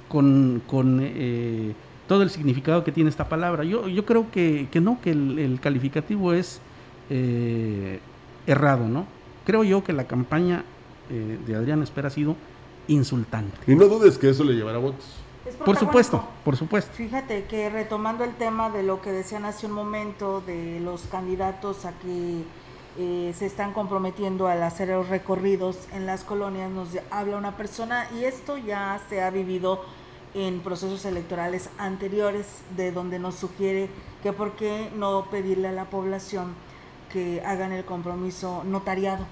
con, 0.07 0.61
eh, 1.01 1.73
todo 2.07 2.23
el 2.23 2.29
significado 2.29 2.83
que 2.83 2.91
tiene 2.91 3.09
esta 3.09 3.27
palabra. 3.27 3.63
Yo, 3.63 3.87
yo 3.87 4.05
creo 4.05 4.31
que, 4.31 4.67
no, 4.81 5.01
que 5.01 5.11
el, 5.11 5.59
calificativo 5.61 6.33
es 6.33 6.61
eh, 7.09 7.99
errado, 8.45 8.87
¿no? 8.87 9.05
Creo 9.45 9.63
yo 9.63 9.83
que 9.83 9.93
la 9.93 10.05
campaña 10.05 10.63
eh, 11.09 11.37
de 11.45 11.55
Adrián 11.55 11.81
Esper 11.81 12.05
ha 12.05 12.09
sido 12.09 12.35
insultante. 12.87 13.57
Y 13.71 13.75
no 13.75 13.85
dudes 13.85 14.17
que 14.17 14.29
eso 14.29 14.43
le 14.43 14.53
llevará 14.53 14.77
votos. 14.77 15.05
Por 15.63 15.77
supuesto, 15.77 16.23
por 16.43 16.57
supuesto. 16.57 16.91
Fíjate 16.93 17.45
que 17.45 17.69
retomando 17.69 18.23
el 18.23 18.33
tema 18.35 18.69
de 18.69 18.83
lo 18.83 19.01
que 19.01 19.11
decían 19.11 19.45
hace 19.45 19.65
un 19.65 19.71
momento 19.71 20.41
de 20.41 20.79
los 20.81 21.03
candidatos 21.03 21.85
a 21.85 21.93
que 21.93 22.43
eh, 22.97 23.33
se 23.37 23.45
están 23.45 23.73
comprometiendo 23.73 24.47
al 24.47 24.61
hacer 24.63 24.89
los 24.89 25.07
recorridos 25.07 25.77
en 25.93 26.05
las 26.05 26.23
colonias, 26.23 26.69
nos 26.69 26.89
habla 27.11 27.37
una 27.37 27.55
persona 27.55 28.07
y 28.19 28.25
esto 28.25 28.57
ya 28.57 28.99
se 29.09 29.21
ha 29.21 29.29
vivido 29.29 29.81
en 30.33 30.59
procesos 30.59 31.05
electorales 31.05 31.69
anteriores 31.77 32.47
de 32.75 32.91
donde 32.91 33.19
nos 33.19 33.35
sugiere 33.35 33.89
que 34.23 34.33
por 34.33 34.53
qué 34.53 34.89
no 34.95 35.27
pedirle 35.31 35.69
a 35.69 35.71
la 35.71 35.85
población 35.85 36.53
que 37.11 37.41
hagan 37.45 37.71
el 37.71 37.85
compromiso 37.85 38.63
notariado. 38.65 39.25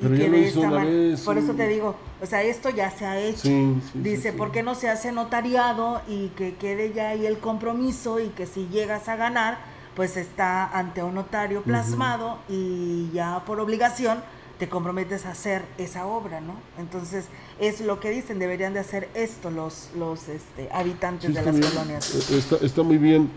Y 0.00 0.16
que 0.16 1.18
por 1.24 1.38
eso 1.38 1.52
te 1.54 1.68
digo, 1.68 1.96
o 2.22 2.26
sea, 2.26 2.42
esto 2.42 2.70
ya 2.70 2.90
se 2.90 3.04
ha 3.04 3.18
hecho. 3.18 3.48
Dice, 3.94 4.32
¿por 4.32 4.52
qué 4.52 4.62
no 4.62 4.74
se 4.74 4.88
hace 4.88 5.12
notariado 5.12 6.00
y 6.08 6.28
que 6.28 6.54
quede 6.54 6.92
ya 6.92 7.10
ahí 7.10 7.26
el 7.26 7.38
compromiso 7.38 8.20
y 8.20 8.28
que 8.28 8.46
si 8.46 8.68
llegas 8.68 9.08
a 9.08 9.16
ganar, 9.16 9.58
pues 9.96 10.16
está 10.16 10.66
ante 10.66 11.02
un 11.02 11.14
notario 11.14 11.62
plasmado 11.62 12.38
y 12.48 13.10
ya 13.12 13.42
por 13.44 13.58
obligación 13.60 14.18
te 14.58 14.68
comprometes 14.68 15.24
a 15.26 15.30
hacer 15.30 15.64
esa 15.78 16.06
obra, 16.06 16.40
¿no? 16.40 16.54
Entonces, 16.78 17.26
es 17.60 17.80
lo 17.80 18.00
que 18.00 18.10
dicen, 18.10 18.38
deberían 18.40 18.74
de 18.74 18.80
hacer 18.80 19.08
esto 19.14 19.50
los, 19.50 19.90
los 19.96 20.28
este, 20.28 20.68
habitantes 20.72 21.32
de 21.32 21.42
las 21.42 21.70
colonias. 21.70 22.30
Eh, 22.30 22.38
está, 22.38 22.56
está 22.56 22.82
muy 22.82 22.98
bien, 22.98 23.30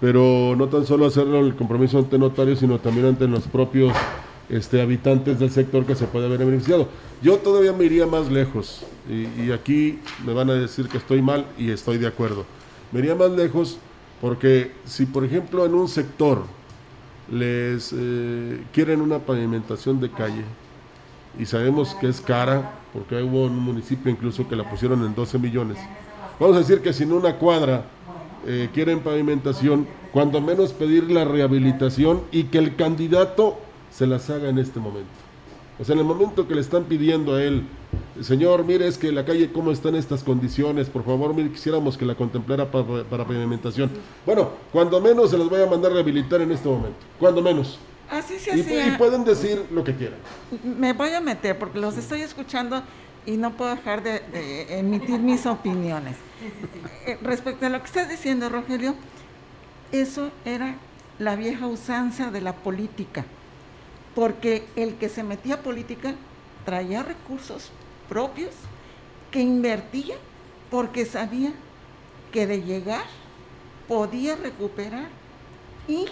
pero 0.00 0.54
no 0.56 0.68
tan 0.68 0.84
solo 0.84 1.06
hacerlo 1.06 1.40
el 1.40 1.54
compromiso 1.54 1.98
ante 1.98 2.18
notario, 2.18 2.56
sino 2.56 2.80
también 2.80 3.06
ante 3.06 3.28
los 3.28 3.46
propios 3.46 3.92
este, 4.48 4.80
habitantes 4.80 5.38
del 5.38 5.50
sector 5.50 5.84
que 5.86 5.94
se 5.94 6.06
puede 6.06 6.26
haber 6.26 6.44
beneficiado. 6.44 6.88
Yo 7.22 7.38
todavía 7.38 7.72
me 7.72 7.84
iría 7.84 8.06
más 8.06 8.30
lejos, 8.30 8.84
y, 9.08 9.50
aquí 9.50 9.98
me 10.24 10.32
van 10.32 10.50
a 10.50 10.54
decir 10.54 10.88
que 10.88 10.98
estoy 10.98 11.22
mal 11.22 11.46
y 11.58 11.70
estoy 11.70 11.98
de 11.98 12.06
acuerdo. 12.06 12.44
Me 12.92 13.00
iría 13.00 13.14
más 13.14 13.30
lejos 13.30 13.78
porque 14.20 14.72
si, 14.84 15.06
por 15.06 15.24
ejemplo, 15.24 15.66
en 15.66 15.74
un 15.74 15.88
sector 15.88 16.42
les 17.30 17.94
eh, 17.96 18.62
quieren 18.72 19.00
una 19.00 19.18
pavimentación 19.18 20.00
de 20.00 20.10
calle, 20.10 20.44
y 21.38 21.46
sabemos 21.46 21.94
que 21.94 22.08
es 22.08 22.20
cara, 22.20 22.78
porque 22.92 23.20
hubo 23.22 23.44
un 23.46 23.58
municipio 23.58 24.10
incluso 24.10 24.46
que 24.48 24.56
la 24.56 24.68
pusieron 24.70 25.04
en 25.04 25.14
12 25.14 25.38
millones. 25.38 25.78
Vamos 26.38 26.56
a 26.56 26.60
decir 26.60 26.80
que 26.80 26.92
si 26.92 27.02
en 27.02 27.12
una 27.12 27.36
cuadra 27.36 27.84
eh, 28.46 28.68
quieren 28.72 29.00
pavimentación, 29.00 29.86
cuando 30.12 30.40
menos 30.40 30.72
pedir 30.72 31.10
la 31.10 31.24
rehabilitación 31.24 32.22
y 32.30 32.44
que 32.44 32.58
el 32.58 32.76
candidato 32.76 33.58
se 33.96 34.06
las 34.06 34.28
haga 34.30 34.48
en 34.48 34.58
este 34.58 34.80
momento. 34.80 35.10
O 35.78 35.84
sea, 35.84 35.94
en 35.94 36.00
el 36.00 36.04
momento 36.04 36.46
que 36.46 36.54
le 36.54 36.60
están 36.60 36.84
pidiendo 36.84 37.34
a 37.34 37.42
él, 37.42 37.64
señor, 38.20 38.64
mire, 38.64 38.86
es 38.86 38.96
que 38.96 39.10
la 39.10 39.24
calle 39.24 39.50
cómo 39.52 39.72
está 39.72 39.88
en 39.88 39.96
estas 39.96 40.22
condiciones, 40.22 40.88
por 40.88 41.04
favor, 41.04 41.34
mire, 41.34 41.50
quisiéramos 41.50 41.98
que 41.98 42.04
la 42.04 42.14
contemplara 42.14 42.70
para, 42.70 43.04
para 43.04 43.24
pavimentación. 43.24 43.90
Bueno, 44.24 44.50
cuando 44.72 45.00
menos 45.00 45.30
se 45.30 45.38
las 45.38 45.48
voy 45.48 45.60
a 45.60 45.66
mandar 45.66 45.90
a 45.90 45.94
rehabilitar 45.94 46.40
en 46.40 46.52
este 46.52 46.68
momento, 46.68 46.98
cuando 47.18 47.42
menos. 47.42 47.78
Así 48.08 48.38
se 48.38 48.56
y, 48.56 48.60
y 48.60 48.96
pueden 48.96 49.24
decir 49.24 49.64
lo 49.72 49.82
que 49.82 49.94
quieran. 49.94 50.18
Me 50.62 50.92
voy 50.92 51.10
a 51.10 51.20
meter 51.20 51.58
porque 51.58 51.80
los 51.80 51.96
estoy 51.96 52.20
escuchando 52.20 52.82
y 53.26 53.36
no 53.36 53.52
puedo 53.52 53.74
dejar 53.74 54.02
de, 54.02 54.78
emitir 54.78 55.18
mis 55.20 55.46
opiniones. 55.46 56.16
Eh, 57.06 57.18
respecto 57.22 57.66
a 57.66 57.68
lo 57.68 57.80
que 57.80 57.86
estás 57.86 58.08
diciendo, 58.08 58.48
Rogelio, 58.48 58.94
eso 59.92 60.30
era 60.44 60.76
la 61.18 61.36
vieja 61.36 61.66
usanza 61.66 62.30
de 62.30 62.40
la 62.40 62.54
política, 62.54 63.24
porque 64.14 64.66
el 64.76 64.94
que 64.96 65.08
se 65.08 65.22
metía 65.22 65.56
a 65.56 65.62
política 65.62 66.14
traía 66.64 67.02
recursos 67.02 67.70
propios 68.08 68.52
que 69.30 69.40
invertía 69.40 70.16
porque 70.70 71.04
sabía 71.04 71.52
que 72.32 72.46
de 72.46 72.62
llegar 72.62 73.04
podía 73.88 74.36
recuperar 74.36 75.08
y 75.88 76.06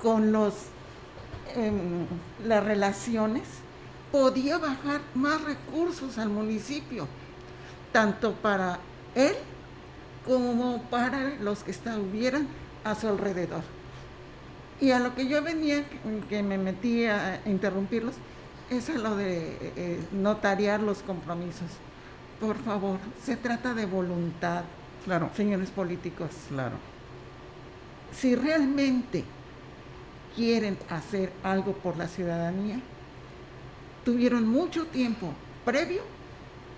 con 0.00 0.32
los 0.32 0.54
las 2.44 2.64
relaciones, 2.64 3.42
podía 4.10 4.58
bajar 4.58 5.00
más 5.14 5.42
recursos 5.42 6.18
al 6.18 6.28
municipio, 6.28 7.06
tanto 7.92 8.32
para 8.34 8.78
él 9.14 9.34
como 10.26 10.82
para 10.82 11.36
los 11.40 11.62
que 11.62 11.72
estuvieran 11.72 12.46
a 12.84 12.94
su 12.94 13.08
alrededor. 13.08 13.62
Y 14.82 14.90
a 14.90 14.98
lo 14.98 15.14
que 15.14 15.28
yo 15.28 15.40
venía, 15.44 15.84
que 16.28 16.42
me 16.42 16.58
metí 16.58 17.06
a 17.06 17.40
interrumpirlos, 17.46 18.16
es 18.68 18.90
a 18.90 18.94
lo 18.94 19.14
de 19.14 19.56
eh, 19.76 20.00
notariar 20.10 20.80
los 20.82 21.02
compromisos. 21.02 21.68
Por 22.40 22.60
favor, 22.64 22.98
se 23.24 23.36
trata 23.36 23.74
de 23.74 23.86
voluntad, 23.86 24.64
claro. 25.04 25.30
señores 25.36 25.70
políticos. 25.70 26.30
Claro. 26.48 26.74
Si 28.10 28.34
realmente 28.34 29.22
quieren 30.34 30.76
hacer 30.90 31.32
algo 31.44 31.74
por 31.74 31.96
la 31.96 32.08
ciudadanía, 32.08 32.80
tuvieron 34.04 34.48
mucho 34.48 34.86
tiempo 34.86 35.32
previo 35.64 36.02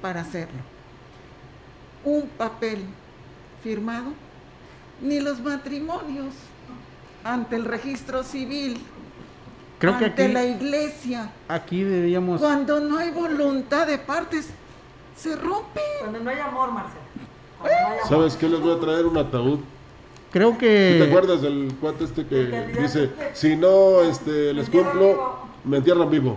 para 0.02 0.20
hacerlo. 0.20 0.60
Un 2.04 2.28
papel 2.28 2.84
firmado, 3.62 4.12
ni 5.00 5.20
los 5.20 5.40
matrimonios 5.40 6.34
ante 7.24 7.56
el 7.56 7.64
registro 7.64 8.22
civil, 8.22 8.78
Creo 9.78 9.94
ante 9.94 10.14
que 10.14 10.28
la 10.28 10.44
iglesia. 10.44 11.30
Aquí 11.48 11.82
deberíamos. 11.82 12.40
Cuando 12.40 12.80
no 12.80 12.98
hay 12.98 13.10
voluntad 13.10 13.86
de 13.86 13.98
partes, 13.98 14.50
se 15.16 15.34
rompe. 15.36 15.80
Cuando 16.00 16.20
no 16.20 16.30
hay 16.30 16.38
amor, 16.38 16.72
Marcelo. 16.72 17.00
¿Sabes 18.08 18.36
qué? 18.36 18.48
Les 18.48 18.60
voy 18.60 18.76
a 18.76 18.80
traer 18.80 19.06
un 19.06 19.16
ataúd 19.16 19.58
Creo 20.34 20.58
que... 20.58 20.96
¿Te 20.98 21.08
acuerdas 21.08 21.42
del 21.42 21.72
cuate 21.80 22.02
este 22.02 22.26
que 22.26 22.66
dice, 22.76 23.08
si 23.34 23.54
no 23.54 24.00
este, 24.00 24.52
les 24.52 24.68
cumplo, 24.68 25.38
me 25.64 25.76
entierran 25.76 26.10
vivo? 26.10 26.36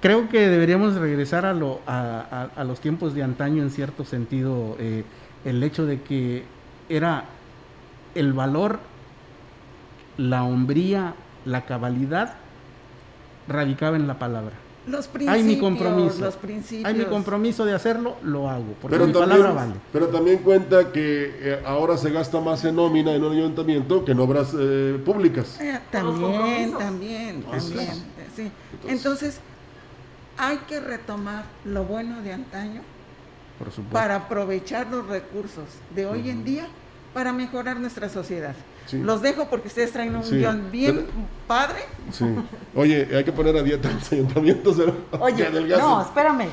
Creo 0.00 0.28
que 0.28 0.48
deberíamos 0.48 0.96
regresar 0.96 1.46
a, 1.46 1.52
lo, 1.52 1.78
a, 1.86 2.64
los 2.66 2.80
tiempos 2.80 3.14
de 3.14 3.22
antaño 3.22 3.62
en 3.62 3.70
cierto 3.70 4.04
sentido, 4.04 4.74
eh, 4.80 5.04
el 5.44 5.62
hecho 5.62 5.86
de 5.86 6.02
que 6.02 6.42
era 6.88 7.26
el 8.16 8.32
valor, 8.32 8.80
la 10.20 10.44
hombría, 10.44 11.14
la 11.46 11.64
cabalidad, 11.64 12.34
radicaba 13.48 13.96
en 13.96 14.06
la 14.06 14.18
palabra. 14.18 14.52
Los 14.86 15.08
principios, 15.08 15.34
hay 15.34 15.42
mi 15.42 15.58
compromiso. 15.58 16.20
Los 16.20 16.36
principios. 16.36 16.86
Hay 16.86 16.94
mi 16.94 17.04
compromiso 17.04 17.64
de 17.64 17.74
hacerlo, 17.74 18.16
lo 18.22 18.48
hago, 18.48 18.74
porque 18.80 18.96
pero 18.96 19.06
mi 19.06 19.12
también, 19.12 19.30
palabra 19.30 19.52
vale. 19.52 19.74
Pero 19.92 20.08
también 20.08 20.38
cuenta 20.38 20.92
que 20.92 21.36
eh, 21.38 21.62
ahora 21.64 21.96
se 21.96 22.10
gasta 22.10 22.40
más 22.40 22.64
en 22.64 22.76
nómina 22.76 23.14
en 23.14 23.24
un 23.24 23.32
ayuntamiento 23.32 24.04
que 24.04 24.12
en 24.12 24.20
obras 24.20 24.54
eh, 24.58 25.00
públicas. 25.04 25.58
Eh, 25.60 25.78
también, 25.90 26.72
también, 26.72 27.42
también. 27.42 27.88
Sí. 28.34 28.50
Entonces, 28.88 29.40
hay 30.36 30.58
que 30.68 30.80
retomar 30.80 31.44
lo 31.64 31.84
bueno 31.84 32.20
de 32.22 32.32
antaño 32.32 32.82
para 33.92 34.16
aprovechar 34.16 34.86
los 34.88 35.06
recursos 35.06 35.64
de 35.94 36.06
hoy 36.06 36.30
en 36.30 36.44
día 36.44 36.66
para 37.12 37.32
mejorar 37.32 37.78
nuestra 37.78 38.08
sociedad. 38.08 38.54
Los 38.92 39.22
dejo 39.22 39.46
porque 39.46 39.68
ustedes 39.68 39.92
traen 39.92 40.14
un 40.14 40.22
guion 40.22 40.70
bien 40.70 41.06
padre. 41.46 41.80
Sí. 42.10 42.24
Oye, 42.74 43.08
hay 43.14 43.24
que 43.24 43.32
poner 43.32 43.56
a 43.56 43.62
dieta 43.62 43.90
los 43.90 44.12
ayuntamientos. 44.12 44.78
Oye, 45.18 45.50
no, 45.78 46.02
espérame. 46.02 46.48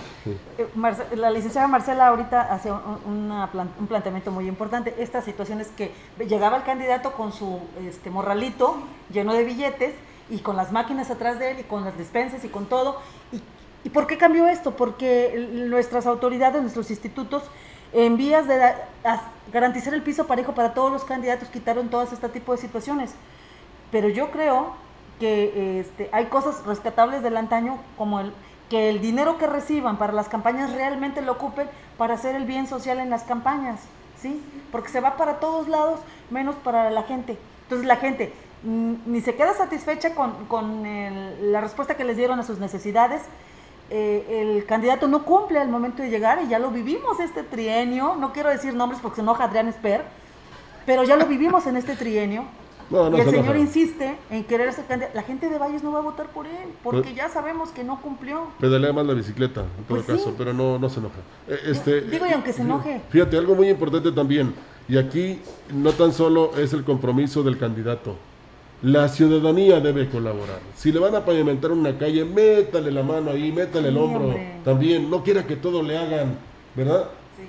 Eh, 0.58 0.67
la 1.15 1.30
licenciada 1.32 1.67
Marcela 1.67 2.08
ahorita 2.08 2.54
hace 2.54 2.71
un, 2.71 3.32
un, 3.32 3.88
planteamiento 3.88 4.32
muy 4.32 4.47
importante. 4.47 4.95
Estas 4.97 5.26
situaciones 5.26 5.67
que 5.76 5.91
llegaba 6.28 6.58
el 6.58 6.63
candidato 6.63 7.13
con 7.13 7.32
su 7.32 7.60
este, 7.88 8.10
morralito 8.10 8.78
lleno 9.12 9.34
de 9.34 9.43
billetes 9.43 9.93
y 10.30 10.39
con 10.39 10.56
las 10.56 10.71
máquinas 10.71 11.10
atrás 11.10 11.39
de 11.39 11.52
él 11.52 11.60
y 11.60 11.63
con 11.63 11.86
las 11.86 11.97
despensas 11.97 12.43
y 12.43 12.50
con 12.50 12.65
todo. 12.65 13.00
¿Y, 13.32 13.41
¿y 13.84 13.89
por 13.89 14.08
qué 14.08 14.17
cambió 14.17 14.47
esto? 14.47 14.76
Porque 14.76 15.47
nuestras 15.52 16.06
autoridades, 16.06 16.62
nuestros 16.62 16.89
institutos 16.91 17.43
en 17.93 18.17
vías 18.17 18.47
de 18.47 18.73
garantizar 19.52 19.93
el 19.93 20.02
piso 20.02 20.28
parejo 20.28 20.54
para 20.54 20.73
todos 20.73 20.91
los 20.91 21.04
candidatos, 21.04 21.50
quitaron 21.50 21.89
todas 21.89 22.12
este 22.13 22.30
tipo 22.30 22.52
de 22.52 22.58
situaciones. 22.58 23.13
Pero 23.91 24.10
yo 24.10 24.32
creo 24.32 24.73
que 25.19 25.80
este, 25.80 26.10
hay 26.12 26.26
cosas 26.26 26.65
rescatables 26.65 27.23
del 27.23 27.38
antaño, 27.38 27.78
como 27.97 28.19
el 28.19 28.34
que 28.69 28.89
el 28.89 29.00
dinero 29.02 29.38
que 29.38 29.47
reciban 29.47 29.97
para 29.97 30.13
las 30.13 30.28
campañas 30.28 30.73
realmente 30.73 31.21
lo 31.21 31.34
ocupen 31.34 31.69
para 31.97 32.15
hacer 32.15 32.36
el 32.36 32.45
bien 32.45 32.67
social 32.67 33.00
en 33.00 33.10
las 33.10 33.23
campañas, 33.23 33.80
¿sí? 34.19 34.43
Porque 34.71 34.89
se 34.89 35.00
va 35.00 35.15
para 35.15 35.39
todos 35.39 35.67
lados, 35.67 36.02
menos 36.30 36.56
para 36.56 36.91
la 36.91 37.04
gente. 37.04 37.38
Entonces 37.63 37.88
la 37.88 37.95
gente 37.95 38.34
ni 38.63 39.21
se 39.21 39.36
queda 39.36 39.54
satisfecha 39.54 40.15
con, 40.15 40.45
con 40.47 40.84
la 41.52 41.62
respuesta 41.62 41.95
que 41.95 42.04
les 42.04 42.17
dieron 42.17 42.39
a 42.39 42.43
sus 42.43 42.60
necesidades, 42.60 43.21
eh, 43.89 44.56
el 44.58 44.65
candidato 44.65 45.08
no 45.08 45.23
cumple 45.23 45.60
al 45.60 45.69
momento 45.69 46.04
de 46.04 46.10
llegar 46.10 46.41
y 46.43 46.50
ya 46.50 46.60
lo 46.60 46.71
vivimos 46.71 47.19
este 47.19 47.43
trienio, 47.43 48.15
no 48.15 48.34
quiero 48.34 48.50
decir 48.50 48.73
nombres 48.73 49.02
porque 49.02 49.17
se 49.17 49.21
enoja 49.21 49.45
Adrián 49.45 49.67
Esper, 49.67 50.04
pero 50.86 51.04
ya 51.04 51.15
lo 51.15 51.26
vivimos 51.26 51.65
en 51.67 51.78
este 51.78 51.95
trienio. 51.95 52.45
y 52.89 53.19
el 53.19 53.30
señor 53.30 53.58
insiste 53.58 54.17
en 54.30 54.43
querer 54.43 54.73
ser 54.73 54.86
candidato. 54.86 55.15
La 55.15 55.23
gente 55.23 55.50
de 55.50 55.58
Valles 55.58 55.84
no 55.84 55.91
va 55.91 56.00
a 56.00 56.02
votar 56.02 56.28
por 56.28 56.47
él, 56.47 56.69
porque 56.84 57.02
pues 57.02 57.15
ya 57.15 57.30
sabemos 57.30 57.69
que 57.69 57.84
no 57.84 58.02
cumplió. 58.02 58.47
Pedalea 58.60 58.91
más 58.91 59.06
la 59.06 59.13
bicicleta, 59.13 59.62
en 59.62 59.84
todo 59.86 60.02
pues 60.02 60.06
caso, 60.06 60.34
pero 60.38 60.54
no, 60.54 60.78
no 60.80 60.89
se 60.89 61.00
enoja. 61.00 61.19
Eh, 61.47 61.60
este, 61.67 62.02
Digo, 62.02 62.26
y 62.26 62.34
aunque 62.34 62.54
se 62.54 62.63
enoje. 62.63 63.02
Fíjate, 63.10 63.38
algo 63.38 63.56
muy 63.56 63.69
importante 63.69 64.12
también, 64.12 64.54
y 64.89 64.97
aquí 64.97 65.41
no 65.73 65.91
tan 65.91 66.12
solo 66.12 66.52
es 66.58 66.73
el 66.73 66.84
compromiso 66.84 67.43
del 67.43 67.58
candidato, 67.58 68.15
La 68.83 69.07
ciudadanía 69.07 69.79
debe 69.79 70.07
colaborar. 70.07 70.59
Si 70.75 70.91
le 70.91 70.99
van 70.99 71.15
a 71.15 71.25
pavimentar 71.25 71.71
una 71.71 71.97
calle, 71.97 72.23
métale 72.25 72.91
la 72.91 73.01
mano 73.01 73.31
ahí, 73.31 73.51
métale 73.51 73.89
el 73.89 73.97
hombro 73.97 74.35
también. 74.63 75.09
No 75.09 75.23
quiera 75.23 75.45
que 75.45 75.55
todo 75.55 75.81
le 75.81 75.97
hagan, 75.97 76.37
¿verdad? 76.75 77.05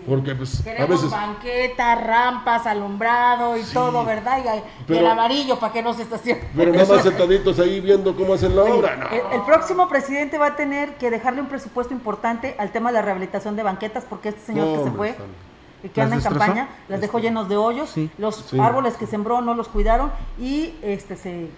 Porque 0.07 0.35
pues 0.35 0.67
a 0.67 0.87
veces 0.87 1.11
banquetas, 1.11 2.05
rampas, 2.05 2.67
alumbrado 2.67 3.57
y 3.57 3.63
todo, 3.63 4.05
¿verdad? 4.05 4.43
Y, 4.89 4.93
el 4.93 5.07
amarillo 5.07 5.59
para 5.59 5.73
que 5.73 5.83
no 5.83 5.95
se 5.95 6.03
estacione. 6.03 6.43
Pero 6.57 6.73
nada 6.73 6.87
más 6.95 7.03
sentaditos 7.03 7.59
ahí 7.59 7.81
viendo 7.81 8.15
cómo 8.17 8.35
hacen 8.35 8.55
la 8.57 8.63
obra. 8.63 9.11
El, 9.33 9.43
próximo 9.43 9.89
presidente 9.89 10.39
va 10.39 10.47
a 10.47 10.57
tener 10.57 10.97
que 10.97 11.11
dejarle 11.11 11.41
un 11.41 11.49
presupuesto 11.49 11.95
importante 11.95 12.55
al 12.59 12.71
tema 12.71 12.91
de 12.91 12.95
la 12.95 13.03
rehabilitación 13.03 13.57
de 13.57 13.63
banquetas 13.63 14.05
porque 14.09 14.31
este 14.31 14.41
señor 14.41 14.79
que 14.79 14.85
se 14.85 14.91
fue 14.91 15.17
que 15.93 16.01
anda 16.01 16.17
en 16.17 16.23
campaña, 16.23 16.69
las 16.89 17.01
dejó 17.01 17.19
llenos 17.19 17.49
de 17.49 17.57
hoyos, 17.57 17.95
los 18.19 18.53
árboles 18.55 18.95
que 18.95 19.07
sembró 19.07 19.41
no 19.41 19.55
los 19.55 19.69
cuidaron 19.69 20.11
y 20.39 20.75
este 20.83 21.17
se 21.17 21.49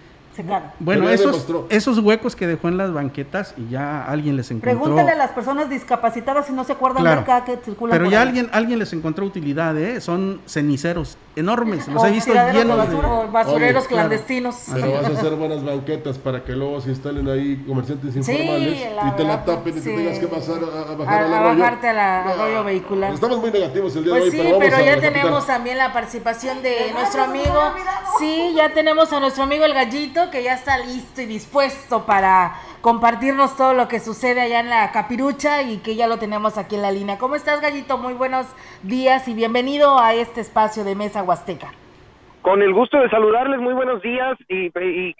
bueno, 0.79 1.09
esos, 1.09 1.45
esos 1.69 1.99
huecos 1.99 2.35
que 2.35 2.47
dejó 2.47 2.67
en 2.67 2.77
las 2.77 2.93
banquetas 2.93 3.53
y 3.57 3.69
ya 3.69 4.03
alguien 4.05 4.37
les 4.37 4.49
encontró. 4.51 4.79
Pregúntale 4.79 5.11
a 5.11 5.15
las 5.15 5.31
personas 5.31 5.69
discapacitadas 5.69 6.47
si 6.47 6.53
no 6.53 6.63
se 6.63 6.73
acuerdan 6.73 7.03
de 7.03 7.09
acá 7.09 7.43
que 7.43 7.57
circulan. 7.57 7.97
Pero 7.97 8.09
ya 8.09 8.21
alguien, 8.21 8.49
alguien 8.51 8.79
les 8.79 8.93
encontró 8.93 9.25
utilidad, 9.25 9.77
¿eh? 9.77 9.99
Son 9.99 10.39
ceniceros 10.45 11.17
enormes. 11.35 11.87
Los 11.87 12.03
he 12.03 12.11
visto 12.11 12.33
llenos 12.33 12.89
de, 12.89 12.95
basureros 13.31 13.87
clandestinos. 13.87 14.55
Pero 14.73 14.91
vas 14.93 15.05
a 15.05 15.07
hacer 15.09 15.35
buenas 15.35 15.63
banquetas 15.63 16.17
para 16.17 16.43
que 16.43 16.53
luego 16.53 16.81
se 16.81 16.89
instalen 16.89 17.27
ahí 17.29 17.63
comerciantes 17.67 18.15
informales 18.15 18.79
y 18.79 19.11
te 19.15 19.23
la 19.23 19.45
tapen 19.45 19.77
y 19.77 19.81
te 19.81 19.95
tengas 19.95 20.19
que 20.19 20.27
pasar 20.27 20.57
a, 20.57 20.95
bajar 20.95 21.23
a, 21.23 21.39
a 21.39 21.53
bajarte 21.53 21.87
al 21.87 21.99
arroyo 21.99 22.63
vehicular. 22.63 23.13
Estamos 23.13 23.39
muy 23.39 23.51
negativos 23.51 23.95
el 23.95 24.03
día 24.03 24.13
de 24.13 24.19
pues 24.19 24.33
hoy, 24.33 24.39
sí, 24.39 24.53
pero, 24.59 24.79
ya 24.79 24.99
tenemos 24.99 25.47
también 25.47 25.77
la 25.77 25.93
participación 25.93 26.61
de 26.61 26.91
nuestro 26.93 27.23
amigo. 27.23 27.73
Sí, 28.19 28.53
ya 28.55 28.73
tenemos 28.73 29.11
a 29.13 29.19
nuestro 29.19 29.43
amigo 29.43 29.65
el 29.65 29.73
gallito 29.73 30.29
que 30.31 30.43
ya 30.43 30.53
está 30.53 30.77
listo 30.79 31.21
y 31.21 31.25
dispuesto 31.25 32.05
para 32.05 32.55
compartirnos 32.81 33.55
todo 33.55 33.73
lo 33.73 33.87
que 33.87 33.99
sucede 33.99 34.41
allá 34.41 34.59
en 34.59 34.69
la 34.69 34.91
capirucha 34.91 35.61
y 35.61 35.77
que 35.77 35.95
ya 35.95 36.07
lo 36.07 36.17
tenemos 36.17 36.57
aquí 36.57 36.75
en 36.75 36.81
la 36.81 36.91
línea. 36.91 37.17
¿Cómo 37.17 37.35
estás, 37.35 37.61
Gallito? 37.61 37.97
Muy 37.97 38.13
buenos 38.13 38.47
días 38.81 39.27
y 39.27 39.35
bienvenido 39.35 39.99
a 39.99 40.13
este 40.15 40.41
espacio 40.41 40.83
de 40.83 40.95
Mesa 40.95 41.23
Huasteca. 41.23 41.71
Con 42.41 42.63
el 42.63 42.73
gusto 42.73 42.99
de 42.99 43.09
saludarles, 43.09 43.59
muy 43.59 43.75
buenos 43.75 44.01
días 44.01 44.35
y, 44.49 44.71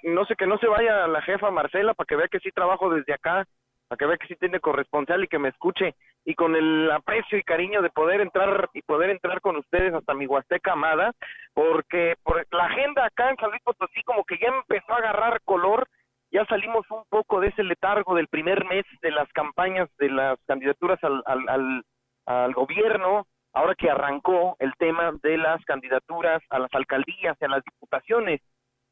no 0.02 0.24
sé 0.24 0.34
que 0.34 0.46
no 0.46 0.58
se 0.58 0.66
vaya 0.66 1.06
la 1.06 1.22
jefa 1.22 1.52
Marcela 1.52 1.94
para 1.94 2.06
que 2.06 2.16
vea 2.16 2.26
que 2.28 2.40
sí 2.40 2.50
trabajo 2.50 2.90
desde 2.90 3.14
acá, 3.14 3.46
para 3.86 3.96
que 3.96 4.06
vea 4.06 4.16
que 4.16 4.26
sí 4.26 4.34
tiene 4.34 4.58
corresponsal 4.58 5.22
y 5.22 5.28
que 5.28 5.38
me 5.38 5.50
escuche 5.50 5.94
y 6.24 6.34
con 6.34 6.56
el 6.56 6.90
aprecio 6.90 7.38
y 7.38 7.44
cariño 7.44 7.80
de 7.80 7.90
poder 7.90 8.20
entrar 8.20 8.70
y 8.74 8.82
poder 8.82 9.10
entrar 9.10 9.40
con 9.40 9.56
ustedes 9.56 9.94
hasta 9.94 10.14
mi 10.14 10.26
Huasteca 10.26 10.72
amada, 10.72 11.12
porque 11.54 12.16
por 12.24 12.44
la 12.50 12.64
agenda 12.64 13.06
acá 13.06 13.30
en 13.30 13.36
San 13.36 13.50
Luis 13.50 13.62
Potosí 13.62 14.02
como 14.02 14.24
que 14.24 14.38
ya 14.38 14.48
empezó 14.48 14.92
a 14.92 14.96
agarrar 14.96 15.40
color 15.44 15.86
ya 16.32 16.46
salimos 16.46 16.90
un 16.90 17.04
poco 17.10 17.40
de 17.40 17.48
ese 17.48 17.62
letargo 17.62 18.14
del 18.14 18.26
primer 18.26 18.64
mes 18.64 18.84
de 19.02 19.10
las 19.10 19.30
campañas 19.32 19.88
de 19.98 20.08
las 20.08 20.38
candidaturas 20.46 20.98
al, 21.04 21.22
al, 21.26 21.84
al, 22.26 22.54
gobierno, 22.54 23.26
ahora 23.52 23.74
que 23.74 23.90
arrancó 23.90 24.56
el 24.58 24.72
tema 24.78 25.12
de 25.22 25.36
las 25.36 25.62
candidaturas 25.66 26.42
a 26.48 26.58
las 26.58 26.72
alcaldías 26.72 27.36
y 27.38 27.44
a 27.44 27.48
las 27.48 27.62
diputaciones. 27.64 28.40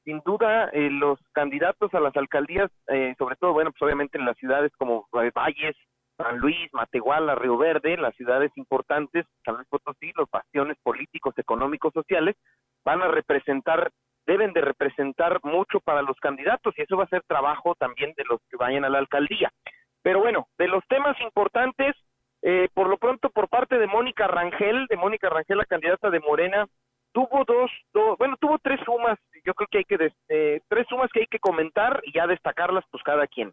Sin 0.04 0.20
duda, 0.20 0.68
eh, 0.72 0.90
los 0.90 1.18
candidatos 1.32 1.92
a 1.94 2.00
las 2.00 2.14
alcaldías, 2.16 2.70
eh, 2.88 3.14
sobre 3.18 3.36
todo, 3.36 3.54
bueno, 3.54 3.70
pues 3.70 3.82
obviamente 3.82 4.18
en 4.18 4.26
las 4.26 4.36
ciudades 4.36 4.70
como 4.76 5.08
Valles, 5.10 5.76
San 6.18 6.38
Luis, 6.38 6.68
Matehuala, 6.72 7.34
Río 7.34 7.56
Verde, 7.56 7.96
las 7.96 8.14
ciudades 8.16 8.50
importantes, 8.56 9.26
San 9.44 9.56
Luis 9.56 9.68
Potosí, 9.68 10.12
los 10.14 10.28
bastiones 10.30 10.76
políticos, 10.82 11.34
económicos, 11.38 11.94
sociales, 11.94 12.36
van 12.84 13.00
a 13.02 13.08
representar 13.08 13.90
deben 14.30 14.52
de 14.52 14.60
representar 14.60 15.40
mucho 15.42 15.80
para 15.80 16.02
los 16.02 16.16
candidatos 16.20 16.72
y 16.78 16.82
eso 16.82 16.96
va 16.96 17.02
a 17.02 17.08
ser 17.08 17.22
trabajo 17.26 17.74
también 17.74 18.14
de 18.16 18.24
los 18.30 18.40
que 18.48 18.56
vayan 18.56 18.84
a 18.84 18.88
la 18.88 18.98
alcaldía. 18.98 19.50
Pero 20.02 20.20
bueno, 20.20 20.46
de 20.56 20.68
los 20.68 20.86
temas 20.86 21.20
importantes, 21.20 21.96
eh, 22.42 22.68
por 22.72 22.88
lo 22.88 22.96
pronto 22.96 23.30
por 23.30 23.48
parte 23.48 23.76
de 23.76 23.88
Mónica 23.88 24.28
Rangel, 24.28 24.86
de 24.86 24.96
Mónica 24.96 25.28
Rangel, 25.28 25.58
la 25.58 25.64
candidata 25.64 26.10
de 26.10 26.20
Morena, 26.20 26.66
tuvo 27.12 27.44
dos, 27.44 27.72
bueno, 28.18 28.36
tuvo 28.40 28.58
tres 28.58 28.78
sumas, 28.84 29.18
yo 29.44 29.52
creo 29.52 29.66
que 29.68 29.78
hay 29.78 29.84
que, 29.84 30.12
eh, 30.28 30.60
tres 30.68 30.86
sumas 30.88 31.10
que 31.12 31.20
hay 31.20 31.26
que 31.26 31.40
comentar 31.40 32.00
y 32.04 32.12
ya 32.12 32.28
destacarlas 32.28 32.84
pues 32.88 33.02
cada 33.02 33.26
quien. 33.26 33.52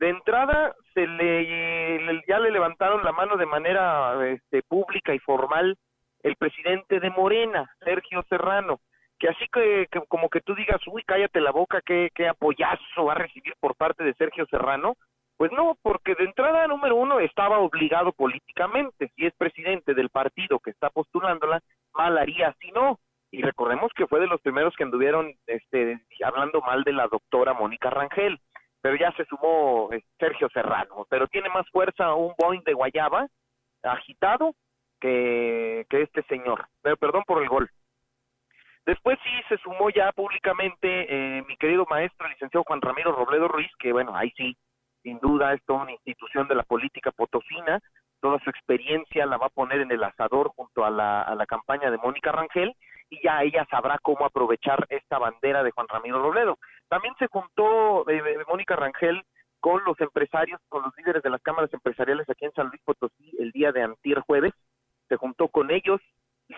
De 0.00 0.10
entrada, 0.10 0.74
se 0.92 1.06
le, 1.06 2.22
ya 2.28 2.38
le 2.40 2.50
levantaron 2.50 3.02
la 3.04 3.12
mano 3.12 3.38
de 3.38 3.46
manera 3.46 4.28
este, 4.28 4.62
pública 4.64 5.14
y 5.14 5.18
formal 5.18 5.78
el 6.22 6.36
presidente 6.36 7.00
de 7.00 7.08
Morena, 7.08 7.70
Sergio 7.82 8.22
Serrano 8.28 8.80
que 9.20 9.28
así 9.28 9.46
que, 9.52 9.86
como 10.08 10.30
que 10.30 10.40
tú 10.40 10.54
digas, 10.54 10.80
uy, 10.86 11.04
cállate 11.04 11.40
la 11.40 11.52
boca, 11.52 11.82
qué, 11.84 12.08
qué 12.14 12.26
apoyazo 12.26 13.04
va 13.04 13.12
a 13.12 13.16
recibir 13.16 13.52
por 13.60 13.76
parte 13.76 14.02
de 14.02 14.14
Sergio 14.14 14.46
Serrano, 14.46 14.94
pues 15.36 15.52
no, 15.52 15.76
porque 15.82 16.14
de 16.14 16.24
entrada 16.24 16.66
número 16.66 16.96
uno 16.96 17.20
estaba 17.20 17.58
obligado 17.58 18.12
políticamente, 18.12 19.10
si 19.14 19.26
es 19.26 19.34
presidente 19.36 19.94
del 19.94 20.08
partido 20.08 20.58
que 20.58 20.70
está 20.70 20.88
postulándola, 20.88 21.60
mal 21.94 22.16
haría 22.16 22.54
si 22.60 22.72
no. 22.72 22.98
Y 23.30 23.42
recordemos 23.42 23.92
que 23.94 24.06
fue 24.06 24.20
de 24.20 24.26
los 24.26 24.40
primeros 24.40 24.74
que 24.74 24.84
anduvieron 24.84 25.32
este, 25.46 26.00
hablando 26.24 26.62
mal 26.62 26.82
de 26.82 26.92
la 26.92 27.06
doctora 27.06 27.52
Mónica 27.52 27.90
Rangel, 27.90 28.40
pero 28.80 28.96
ya 28.96 29.12
se 29.12 29.24
sumó 29.26 29.90
eh, 29.92 30.02
Sergio 30.18 30.48
Serrano, 30.52 31.06
pero 31.10 31.28
tiene 31.28 31.48
más 31.50 31.68
fuerza 31.70 32.14
un 32.14 32.34
Boeing 32.38 32.62
de 32.64 32.72
Guayaba 32.72 33.26
agitado 33.82 34.54
que, 34.98 35.86
que 35.90 36.02
este 36.02 36.22
señor. 36.22 36.66
Pero 36.82 36.96
perdón 36.96 37.22
por 37.26 37.42
el 37.42 37.48
gol. 37.48 37.70
Después 38.90 39.20
sí 39.22 39.30
se 39.48 39.56
sumó 39.58 39.88
ya 39.90 40.10
públicamente 40.10 40.88
eh, 41.38 41.44
mi 41.46 41.56
querido 41.58 41.86
maestro, 41.88 42.26
el 42.26 42.32
licenciado 42.32 42.64
Juan 42.66 42.80
Ramiro 42.80 43.12
Robledo 43.12 43.46
Ruiz, 43.46 43.70
que 43.78 43.92
bueno, 43.92 44.16
ahí 44.16 44.32
sí, 44.36 44.56
sin 45.04 45.20
duda 45.20 45.52
es 45.54 45.64
toda 45.64 45.82
una 45.82 45.92
institución 45.92 46.48
de 46.48 46.56
la 46.56 46.64
política 46.64 47.12
potosina, 47.12 47.78
toda 48.20 48.40
su 48.40 48.50
experiencia 48.50 49.26
la 49.26 49.36
va 49.36 49.46
a 49.46 49.50
poner 49.50 49.80
en 49.80 49.92
el 49.92 50.02
asador 50.02 50.50
junto 50.56 50.84
a 50.84 50.90
la, 50.90 51.22
a 51.22 51.36
la 51.36 51.46
campaña 51.46 51.88
de 51.88 51.98
Mónica 51.98 52.32
Rangel 52.32 52.74
y 53.10 53.22
ya 53.22 53.44
ella 53.44 53.64
sabrá 53.70 53.96
cómo 54.02 54.24
aprovechar 54.24 54.84
esta 54.88 55.20
bandera 55.20 55.62
de 55.62 55.70
Juan 55.70 55.86
Ramiro 55.86 56.20
Robledo. 56.20 56.58
También 56.88 57.14
se 57.20 57.28
juntó 57.28 58.10
eh, 58.10 58.16
eh, 58.18 58.38
Mónica 58.48 58.74
Rangel 58.74 59.22
con 59.60 59.84
los 59.84 60.00
empresarios, 60.00 60.60
con 60.68 60.82
los 60.82 60.92
líderes 60.96 61.22
de 61.22 61.30
las 61.30 61.42
cámaras 61.42 61.72
empresariales 61.72 62.28
aquí 62.28 62.44
en 62.44 62.54
San 62.54 62.66
Luis 62.66 62.82
Potosí 62.84 63.36
el 63.38 63.52
día 63.52 63.70
de 63.70 63.84
antier 63.84 64.18
jueves, 64.18 64.52
se 65.08 65.14
juntó 65.14 65.46
con 65.46 65.70
ellos, 65.70 66.00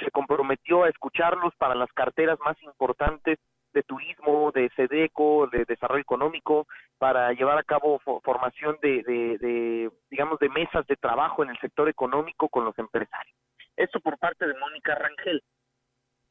se 0.00 0.10
comprometió 0.10 0.84
a 0.84 0.88
escucharlos 0.88 1.54
para 1.56 1.74
las 1.74 1.92
carteras 1.92 2.38
más 2.40 2.60
importantes 2.62 3.38
de 3.72 3.82
turismo, 3.82 4.52
de 4.52 4.70
SEDECO, 4.76 5.48
de 5.48 5.64
desarrollo 5.64 6.02
económico, 6.02 6.66
para 6.98 7.32
llevar 7.32 7.58
a 7.58 7.62
cabo 7.62 7.98
formación 8.22 8.76
de, 8.82 9.02
de, 9.02 9.90
digamos, 10.10 10.38
de 10.38 10.48
mesas 10.50 10.86
de 10.86 10.96
trabajo 10.96 11.42
en 11.42 11.50
el 11.50 11.58
sector 11.58 11.88
económico 11.88 12.48
con 12.48 12.64
los 12.64 12.78
empresarios. 12.78 13.36
Esto 13.76 14.00
por 14.00 14.18
parte 14.18 14.46
de 14.46 14.54
Mónica 14.58 14.94
Rangel. 14.94 15.42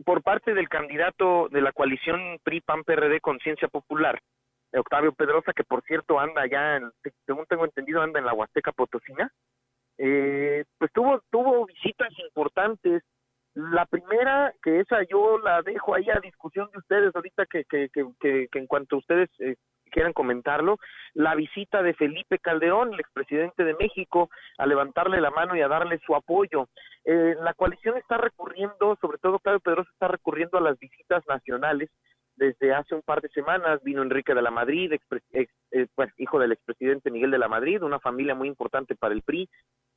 Por 0.06 0.24
parte 0.24 0.54
del 0.54 0.69
candidato 0.69 1.47
de 1.50 1.62
la 1.62 1.71
coalición 1.71 2.39
PRI-PAN-PRD 2.43 3.19
Conciencia 3.21 3.67
Popular, 3.67 4.19
Octavio 4.74 5.12
Pedrosa, 5.13 5.54
que 5.54 5.63
por 5.63 5.84
cierto 5.84 6.19
anda 6.19 6.45
ya, 6.47 6.80
según 7.26 7.45
tengo 7.47 7.65
entendido, 7.65 8.02
anda 8.02 8.19
en 8.19 8.26
la 8.26 8.34
Huasteca 8.34 8.71
Potosina, 8.71 9.32
eh, 9.97 10.63
pues 10.78 10.91
tuvo, 10.93 11.21
tuvo 11.30 11.65
visitas 11.65 12.10
importantes 12.19 13.04
la 13.72 13.86
primera, 13.86 14.54
que 14.62 14.80
esa 14.80 15.04
yo 15.10 15.38
la 15.40 15.62
dejo 15.62 15.96
ahí 15.96 16.10
a 16.10 16.20
discusión 16.20 16.70
de 16.72 16.80
ustedes 16.80 17.16
ahorita 17.16 17.46
que, 17.46 17.64
que, 17.66 17.90
que, 17.90 18.48
que, 18.52 18.60
en 18.60 18.68
cuanto 18.68 18.98
ustedes 18.98 19.30
eh, 19.40 19.56
quieran 19.92 20.14
comentarlo, 20.14 20.78
la 21.14 21.36
visita 21.36 21.82
de 21.82 21.94
Felipe 21.94 22.40
Calderón, 22.40 22.94
el 22.94 23.00
expresidente 23.00 23.64
de 23.64 23.76
México, 23.76 24.30
a 24.58 24.66
levantarle 24.66 25.22
la 25.22 25.32
mano 25.32 25.56
y 25.56 25.62
a 25.62 25.68
darle 25.68 26.00
su 26.06 26.16
apoyo. 26.16 26.68
Eh, 27.06 27.36
la 27.42 27.54
coalición 27.54 27.98
está 27.98 28.18
recurriendo, 28.18 28.98
sobre 29.00 29.18
todo 29.18 29.40
Claudio 29.40 29.60
Pedroso 29.60 29.90
está 29.92 30.08
recurriendo 30.08 30.58
a 30.58 30.62
las 30.62 30.78
visitas 30.80 31.24
nacionales. 31.28 31.90
Desde 32.36 32.74
hace 32.74 32.96
un 32.96 33.02
par 33.02 33.22
de 33.22 33.30
semanas 33.30 33.84
vino 33.84 34.02
Enrique 34.02 34.34
de 34.34 34.42
la 34.42 34.52
Madrid, 34.52 34.94
eh, 35.34 35.48
pues, 35.94 36.10
hijo 36.18 36.40
del 36.40 36.54
expresidente 36.54 37.12
Miguel 37.12 37.32
de 37.32 37.38
la 37.38 37.50
Madrid, 37.50 37.84
una 37.84 38.00
familia 38.00 38.34
muy 38.34 38.48
importante 38.48 38.96
para 38.96 39.14
el 39.14 39.22
PRI, 39.22 39.50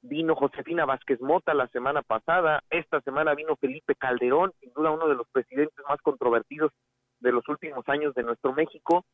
vino 0.05 0.35
Josefina 0.35 0.85
Vázquez 0.85 1.21
Mota 1.21 1.55
la 1.55 1.67
semana 1.69 2.03
pasada, 2.03 2.63
esta 2.71 3.01
semana 3.01 3.35
vino 3.35 3.57
Felipe 3.57 3.95
Calderón, 3.95 4.53
sin 4.61 4.73
duda 4.75 4.91
uno 4.91 5.09
de 5.09 5.15
los 5.15 5.27
presidentes 5.31 5.85
más 5.89 6.01
controvertidos 6.03 6.73
de 7.21 7.33
los 7.33 7.49
últimos 7.49 7.89
años 7.89 8.15
de 8.15 8.23
nuestro 8.23 8.53
México, 8.53 9.05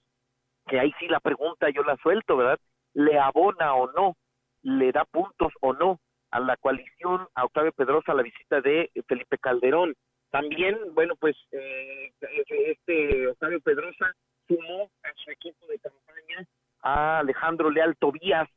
que 0.66 0.81
ahí 0.81 0.92
sí 0.98 1.07
la 1.07 1.20
pregunta 1.20 1.70
yo 1.70 1.83
la 1.85 1.96
suelto, 1.98 2.37
¿verdad? 2.37 2.59
¿Le 2.94 3.18
abona 3.18 3.74
o 3.74 3.90
no? 3.92 4.16
¿Le 4.62 4.90
da 4.90 5.05
puntos 5.05 5.53
o 5.61 5.72
no 5.72 6.00
a 6.33 6.40
la 6.40 6.57
coalición, 6.57 7.29
a 7.35 7.44
Octavio 7.44 7.72
Pedrosa, 7.72 8.14
la 8.14 8.22
visita 8.22 8.61
de 8.61 8.90
Felipe 9.07 9.38
Calderón? 9.38 9.94
También, 10.31 10.76
bueno, 10.94 11.14
pues 11.16 11.37
eh, 11.53 12.12
este 12.48 13.29
Octavio 13.29 13.61
Pedrosa 13.61 14.12
sumó 14.48 14.90
a 15.05 15.12
su 15.14 15.31
equipo 15.31 15.66
de 15.66 15.79
campaña 15.79 16.46
a 16.83 17.20
Alejandro 17.20 17.70
Leal 17.70 17.96
Tobías, 17.96 18.48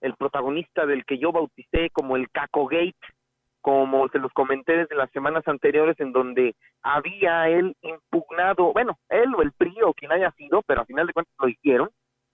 el 0.00 0.14
protagonista 0.14 0.86
del 0.86 1.04
que 1.04 1.18
yo 1.18 1.32
bauticé 1.32 1.90
como 1.90 2.16
el 2.16 2.30
Caco 2.30 2.66
Gate, 2.66 2.94
como 3.60 4.08
se 4.08 4.18
los 4.18 4.32
comenté 4.32 4.76
desde 4.76 4.94
las 4.94 5.10
semanas 5.10 5.46
anteriores, 5.48 5.98
en 5.98 6.12
donde 6.12 6.54
había 6.82 7.48
él 7.48 7.76
impugnado, 7.82 8.72
bueno, 8.72 8.98
él 9.08 9.34
o 9.34 9.42
el 9.42 9.52
PRI 9.52 9.82
o 9.82 9.92
quien 9.92 10.12
haya 10.12 10.30
sido, 10.32 10.62
pero 10.62 10.82
al 10.82 10.86
final 10.86 11.06
de 11.06 11.12
cuentas 11.12 11.34
lo 11.40 11.48
hicieron, 11.48 11.90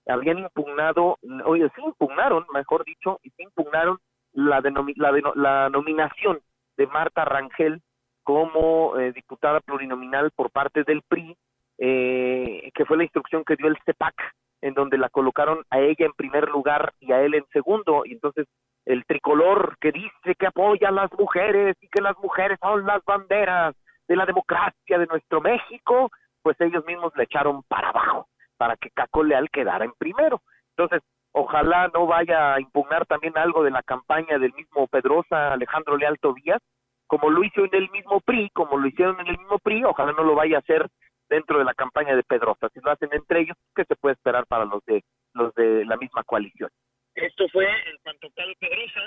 habían 0.07 0.39
impugnado, 0.39 1.19
oye, 1.45 1.71
sí 1.75 1.83
impugnaron, 1.83 2.45
mejor 2.53 2.85
dicho, 2.85 3.19
y 3.23 3.31
sí 3.31 3.45
impugnaron 3.45 3.99
la, 4.33 4.61
la, 4.61 5.33
la 5.35 5.71
nominación 5.71 6.41
de 6.77 6.87
Marta 6.87 7.25
Rangel 7.25 7.81
como 8.23 8.99
eh, 8.99 9.13
diputada 9.13 9.61
plurinominal 9.61 10.31
por 10.33 10.51
parte 10.51 10.85
del 10.85 11.03
PRI, 11.03 11.37
eh, 11.79 12.71
que 12.75 12.85
fue 12.85 12.97
la 12.97 13.05
instrucción 13.05 13.45
que 13.45 13.57
dio 13.57 13.67
el 13.69 13.79
CEPAC, 13.85 14.15
en 14.63 14.75
donde 14.75 14.97
la 14.97 15.11
colocaron 15.11 15.63
a 15.71 15.81
ella 15.81 16.07
en 16.07 16.13
primer 16.13 16.49
lugar 16.49 16.93
y 17.01 17.13
a 17.13 17.21
él 17.21 17.35
en 17.35 17.45
segundo, 17.53 18.03
y 18.07 18.13
entonces 18.13 18.47
el 18.87 19.05
tricolor 19.05 19.77
que 19.81 19.93
dice 19.93 20.35
que 20.39 20.47
apoya 20.47 20.89
a 20.89 20.93
las 20.93 21.13
mujeres 21.19 21.77
y 21.81 21.89
que 21.89 22.01
las 22.01 22.17
mujeres 22.19 22.59
son 22.61 22.87
las 22.87 23.05
banderas 23.05 23.75
de 24.09 24.17
la 24.17 24.27
democracia 24.27 24.99
de 24.99 25.07
nuestro 25.07 25.41
México, 25.41 26.11
pues 26.43 26.61
ellos 26.61 26.85
mismos 26.87 27.13
le 27.17 27.25
echaron 27.25 27.63
para 27.65 27.91
abajo 27.91 28.29
para 28.57 28.77
que 28.77 28.91
Caco 28.91 29.25
Leal 29.25 29.51
quedara 29.51 29.85
en 29.85 29.93
primero. 29.99 30.41
Entonces, 30.77 31.03
ojalá 31.33 31.91
no 31.93 32.07
vaya 32.07 32.55
a 32.55 32.61
impugnar 32.61 33.07
también 33.07 33.37
algo 33.37 33.65
de 33.65 33.71
la 33.71 33.83
campaña 33.83 34.39
del 34.39 34.53
mismo 34.55 34.87
Pedrosa 34.87 35.53
Alejandro 35.53 35.97
Leal 35.97 36.19
Tobías, 36.21 36.61
como 37.07 37.29
lo 37.31 37.45
hizo 37.45 37.65
en 37.65 37.75
el 37.75 37.91
mismo 37.91 38.21
PRI, 38.21 38.51
como 38.51 38.79
lo 38.79 38.87
hicieron 38.87 39.19
en 39.21 39.27
el 39.27 39.39
mismo 39.39 39.59
PRI, 39.59 39.85
ojalá 39.85 40.13
no 40.13 40.23
lo 40.23 40.35
vaya 40.35 40.57
a 40.57 40.61
hacer 40.61 40.89
dentro 41.33 41.59
de 41.59 41.65
la 41.65 41.73
campaña 41.73 42.15
de 42.15 42.23
Pedrosa. 42.23 42.69
Si 42.75 42.81
lo 42.81 42.91
hacen 42.91 43.09
entre 43.13 43.41
ellos, 43.41 43.57
¿qué 43.75 43.85
se 43.85 43.97
puede 43.97 44.15
esperar 44.15 44.47
para 44.47 44.67
los 44.67 44.85
de 44.85 45.03
los 45.33 45.55
de 45.55 45.87
la 45.87 45.97
misma 45.97 46.23
coalición? 46.25 46.69
Esto 47.15 47.49
fue 47.49 47.65
en 47.65 47.97
cuanto 48.03 48.27
a 48.27 48.31
tal 48.31 48.55
Pedrosa, 48.61 49.01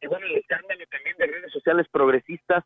y 0.00 0.06
bueno, 0.06 0.26
el 0.26 0.36
escándalo 0.36 0.84
también 0.90 1.16
de 1.18 1.26
redes 1.26 1.52
sociales 1.52 1.86
progresistas, 1.90 2.64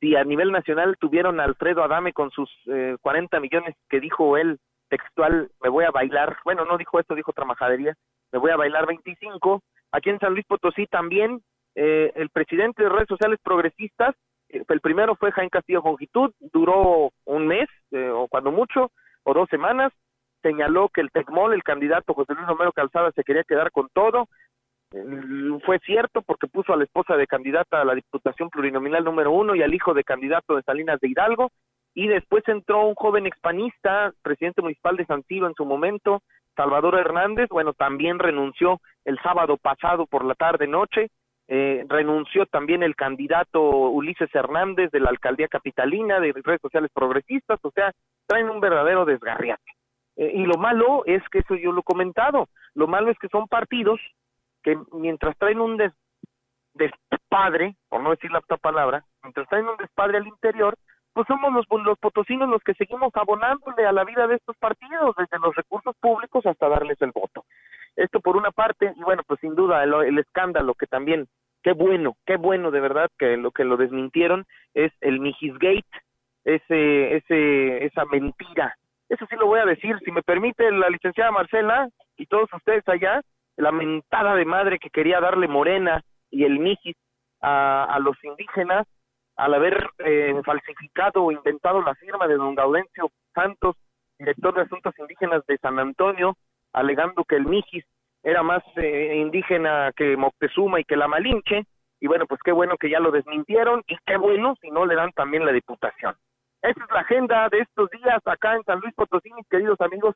si 0.00 0.16
a 0.16 0.24
nivel 0.24 0.50
nacional 0.50 0.96
tuvieron 0.98 1.38
a 1.38 1.44
Alfredo 1.44 1.84
Adame 1.84 2.12
con 2.12 2.30
sus 2.32 2.50
eh, 2.66 2.96
40 3.00 3.38
millones 3.38 3.76
que 3.88 4.00
dijo 4.00 4.36
él 4.36 4.58
textual, 4.88 5.50
me 5.62 5.68
voy 5.68 5.84
a 5.84 5.92
bailar, 5.92 6.38
bueno, 6.44 6.64
no 6.64 6.78
dijo 6.78 6.98
esto, 6.98 7.14
dijo 7.14 7.30
otra 7.30 7.44
majadería, 7.44 7.94
me 8.32 8.40
voy 8.40 8.50
a 8.50 8.56
bailar 8.56 8.86
25, 8.86 9.62
aquí 9.92 10.10
en 10.10 10.18
San 10.18 10.32
Luis 10.32 10.46
Potosí 10.46 10.86
también, 10.86 11.42
eh, 11.76 12.10
el 12.16 12.30
presidente 12.30 12.82
de 12.82 12.88
redes 12.88 13.08
sociales 13.08 13.38
progresistas, 13.42 14.16
el 14.52 14.80
primero 14.80 15.14
fue 15.16 15.32
Jaime 15.32 15.50
Castillo 15.50 15.82
Jongitud, 15.82 16.32
duró 16.52 17.10
un 17.24 17.46
mes, 17.46 17.68
eh, 17.92 18.08
o 18.08 18.28
cuando 18.28 18.50
mucho, 18.50 18.90
o 19.22 19.34
dos 19.34 19.48
semanas, 19.48 19.92
señaló 20.42 20.88
que 20.88 21.00
el 21.00 21.10
TECMOL, 21.10 21.52
el 21.52 21.62
candidato 21.62 22.14
José 22.14 22.34
Luis 22.34 22.46
Romero 22.46 22.72
Calzada, 22.72 23.12
se 23.12 23.24
quería 23.24 23.44
quedar 23.44 23.70
con 23.70 23.88
todo. 23.92 24.28
fue 25.64 25.78
cierto 25.80 26.22
porque 26.22 26.48
puso 26.48 26.72
a 26.72 26.76
la 26.76 26.84
esposa 26.84 27.16
de 27.16 27.26
candidata 27.26 27.80
a 27.80 27.84
la 27.84 27.94
Diputación 27.94 28.50
Plurinominal 28.50 29.04
número 29.04 29.30
uno 29.30 29.54
y 29.54 29.62
al 29.62 29.72
hijo 29.72 29.94
de 29.94 30.02
candidato 30.02 30.56
de 30.56 30.62
Salinas 30.62 30.98
de 31.00 31.08
Hidalgo. 31.08 31.50
Y 31.94 32.08
después 32.08 32.42
entró 32.48 32.86
un 32.86 32.94
joven 32.94 33.26
expanista, 33.26 34.12
presidente 34.22 34.62
municipal 34.62 34.96
de 34.96 35.06
San 35.06 35.24
en 35.28 35.54
su 35.54 35.64
momento, 35.64 36.22
Salvador 36.56 36.98
Hernández, 36.98 37.48
bueno, 37.48 37.72
también 37.72 38.18
renunció 38.18 38.80
el 39.04 39.18
sábado 39.22 39.56
pasado 39.56 40.06
por 40.06 40.24
la 40.24 40.34
tarde-noche. 40.34 41.08
Eh, 41.52 41.84
renunció 41.88 42.46
también 42.46 42.84
el 42.84 42.94
candidato 42.94 43.60
Ulises 43.60 44.32
Hernández 44.32 44.92
de 44.92 45.00
la 45.00 45.10
alcaldía 45.10 45.48
capitalina 45.48 46.20
de 46.20 46.32
redes 46.32 46.60
sociales 46.62 46.92
progresistas, 46.94 47.58
o 47.62 47.72
sea, 47.72 47.90
traen 48.28 48.48
un 48.48 48.60
verdadero 48.60 49.04
desgarriate. 49.04 49.72
Eh, 50.16 50.30
y 50.32 50.46
lo 50.46 50.58
malo 50.58 51.02
es 51.06 51.28
que 51.28 51.40
eso 51.40 51.56
yo 51.56 51.72
lo 51.72 51.80
he 51.80 51.82
comentado, 51.82 52.48
lo 52.74 52.86
malo 52.86 53.10
es 53.10 53.18
que 53.18 53.26
son 53.26 53.48
partidos 53.48 54.00
que 54.62 54.78
mientras 54.92 55.36
traen 55.38 55.60
un 55.60 55.76
despadre, 56.74 57.74
por 57.88 58.00
no 58.00 58.10
decir 58.10 58.30
la 58.30 58.38
otra 58.38 58.56
palabra, 58.56 59.04
mientras 59.24 59.48
traen 59.48 59.66
un 59.66 59.76
despadre 59.76 60.18
al 60.18 60.28
interior, 60.28 60.76
pues 61.12 61.26
somos 61.26 61.52
los, 61.52 61.66
los 61.84 61.98
potosinos 61.98 62.48
los 62.48 62.62
que 62.62 62.74
seguimos 62.74 63.10
abonándole 63.14 63.84
a 63.84 63.92
la 63.92 64.04
vida 64.04 64.28
de 64.28 64.36
estos 64.36 64.56
partidos, 64.58 65.16
desde 65.16 65.40
los 65.40 65.56
recursos 65.56 65.96
públicos 66.00 66.46
hasta 66.46 66.68
darles 66.68 67.02
el 67.02 67.10
voto. 67.10 67.44
Esto 67.96 68.20
por 68.20 68.36
una 68.36 68.52
parte, 68.52 68.92
y 68.96 69.02
bueno, 69.02 69.22
pues 69.26 69.40
sin 69.40 69.56
duda 69.56 69.82
el, 69.82 69.92
el 69.94 70.18
escándalo 70.18 70.74
que 70.74 70.86
también, 70.86 71.26
qué 71.62 71.72
bueno, 71.72 72.16
qué 72.26 72.36
bueno 72.36 72.70
de 72.70 72.80
verdad 72.80 73.08
que 73.18 73.36
lo 73.36 73.50
que 73.50 73.64
lo 73.64 73.76
desmintieron 73.76 74.46
es 74.74 74.92
el 75.00 75.20
Mijisgate, 75.20 75.84
ese, 76.44 77.16
ese, 77.16 77.84
esa 77.84 78.04
mentira. 78.06 78.74
Eso 79.08 79.26
sí 79.28 79.36
lo 79.36 79.46
voy 79.46 79.60
a 79.60 79.66
decir, 79.66 79.98
si 80.04 80.12
me 80.12 80.22
permite 80.22 80.70
la 80.70 80.88
licenciada 80.88 81.32
Marcela 81.32 81.88
y 82.16 82.26
todos 82.26 82.48
ustedes 82.52 82.86
allá, 82.88 83.20
la 83.56 83.72
mentada 83.72 84.34
de 84.34 84.44
madre 84.44 84.78
que 84.78 84.90
quería 84.90 85.20
darle 85.20 85.48
Morena 85.48 86.02
y 86.30 86.44
el 86.44 86.58
Mijis 86.58 86.96
a, 87.40 87.98
los 88.00 88.16
indígenas 88.22 88.86
al 89.36 89.54
haber 89.54 89.88
eh, 89.98 90.34
falsificado 90.44 91.24
o 91.24 91.32
inventado 91.32 91.82
la 91.82 91.94
firma 91.94 92.26
de 92.28 92.34
don 92.34 92.54
Gaudencio 92.54 93.10
Santos, 93.34 93.76
director 94.18 94.54
de 94.54 94.62
Asuntos 94.62 94.94
Indígenas 94.98 95.44
de 95.46 95.56
San 95.58 95.78
Antonio, 95.78 96.36
alegando 96.72 97.24
que 97.24 97.36
el 97.36 97.46
Mijis 97.46 97.84
era 98.22 98.42
más 98.42 98.62
eh, 98.76 99.16
indígena 99.16 99.92
que 99.96 100.16
Moctezuma 100.16 100.80
y 100.80 100.84
que 100.84 100.96
la 100.96 101.08
Malinche, 101.08 101.64
y 102.00 102.06
bueno, 102.06 102.26
pues 102.26 102.40
qué 102.44 102.52
bueno 102.52 102.76
que 102.78 102.90
ya 102.90 103.00
lo 103.00 103.10
desmintieron, 103.10 103.82
y 103.86 103.96
qué 104.06 104.16
bueno 104.16 104.54
si 104.60 104.70
no 104.70 104.86
le 104.86 104.94
dan 104.94 105.12
también 105.12 105.44
la 105.44 105.52
diputación. 105.52 106.14
Esa 106.62 106.84
es 106.84 106.90
la 106.92 107.00
agenda 107.00 107.48
de 107.50 107.60
estos 107.60 107.90
días 107.90 108.20
acá 108.24 108.54
en 108.54 108.64
San 108.64 108.80
Luis 108.80 108.94
Potosí, 108.94 109.30
mis 109.32 109.46
queridos 109.48 109.80
amigos. 109.80 110.14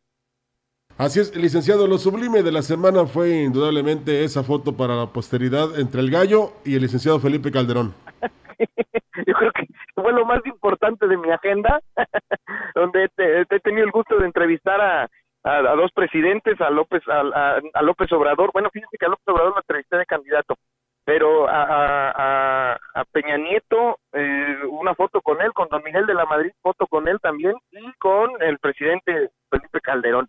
Así 0.96 1.18
es, 1.18 1.34
licenciado, 1.34 1.88
lo 1.88 1.98
sublime 1.98 2.42
de 2.42 2.52
la 2.52 2.62
semana 2.62 3.06
fue 3.06 3.42
indudablemente 3.42 4.22
esa 4.22 4.44
foto 4.44 4.76
para 4.76 4.94
la 4.94 5.06
posteridad 5.06 5.78
entre 5.80 6.00
el 6.00 6.10
gallo 6.10 6.52
y 6.64 6.76
el 6.76 6.82
licenciado 6.82 7.18
Felipe 7.18 7.50
Calderón. 7.50 7.94
Yo 9.26 9.34
creo 9.34 9.52
que 9.52 9.66
fue 9.94 10.12
lo 10.12 10.24
más 10.24 10.44
importante 10.46 11.08
de 11.08 11.16
mi 11.16 11.30
agenda, 11.30 11.80
donde 12.74 13.10
he, 13.16 13.60
tenido 13.60 13.84
el 13.84 13.90
gusto 13.90 14.16
de 14.18 14.26
entrevistar 14.26 14.80
a, 14.80 15.08
dos 15.44 15.92
presidentes, 15.92 16.60
a 16.60 16.70
López, 16.70 17.02
a, 17.08 17.60
a, 17.74 17.82
López 17.82 18.10
Obrador. 18.12 18.50
Bueno, 18.52 18.70
fíjense 18.70 18.96
que 18.98 19.06
a 19.06 19.10
López 19.10 19.28
Obrador 19.28 19.52
lo 19.52 19.58
entrevisté 19.58 19.96
de 19.98 20.06
candidato 20.06 20.56
pero 21.04 21.48
a, 21.48 22.72
a, 22.72 23.04
Peña 23.12 23.36
Nieto, 23.36 23.98
eh, 24.12 24.56
una 24.70 24.94
foto 24.94 25.20
con 25.20 25.40
él, 25.42 25.52
con 25.52 25.68
Don 25.68 25.82
Miguel 25.84 26.06
de 26.06 26.14
la 26.14 26.24
Madrid, 26.24 26.50
foto 26.62 26.86
con 26.86 27.06
él 27.06 27.20
también, 27.20 27.54
y 27.70 27.92
con 27.98 28.30
el 28.42 28.58
presidente 28.58 29.30
Felipe 29.50 29.80
Calderón. 29.80 30.28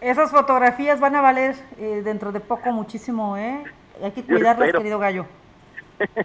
Esas 0.00 0.30
fotografías 0.30 1.00
van 1.00 1.16
a 1.16 1.20
valer 1.20 1.56
eh, 1.78 2.02
dentro 2.04 2.30
de 2.30 2.40
poco 2.40 2.70
muchísimo, 2.70 3.36
¿eh? 3.36 3.64
Hay 4.02 4.12
que 4.12 4.24
cuidarlas, 4.24 4.72
querido 4.72 4.98
gallo. 4.98 5.26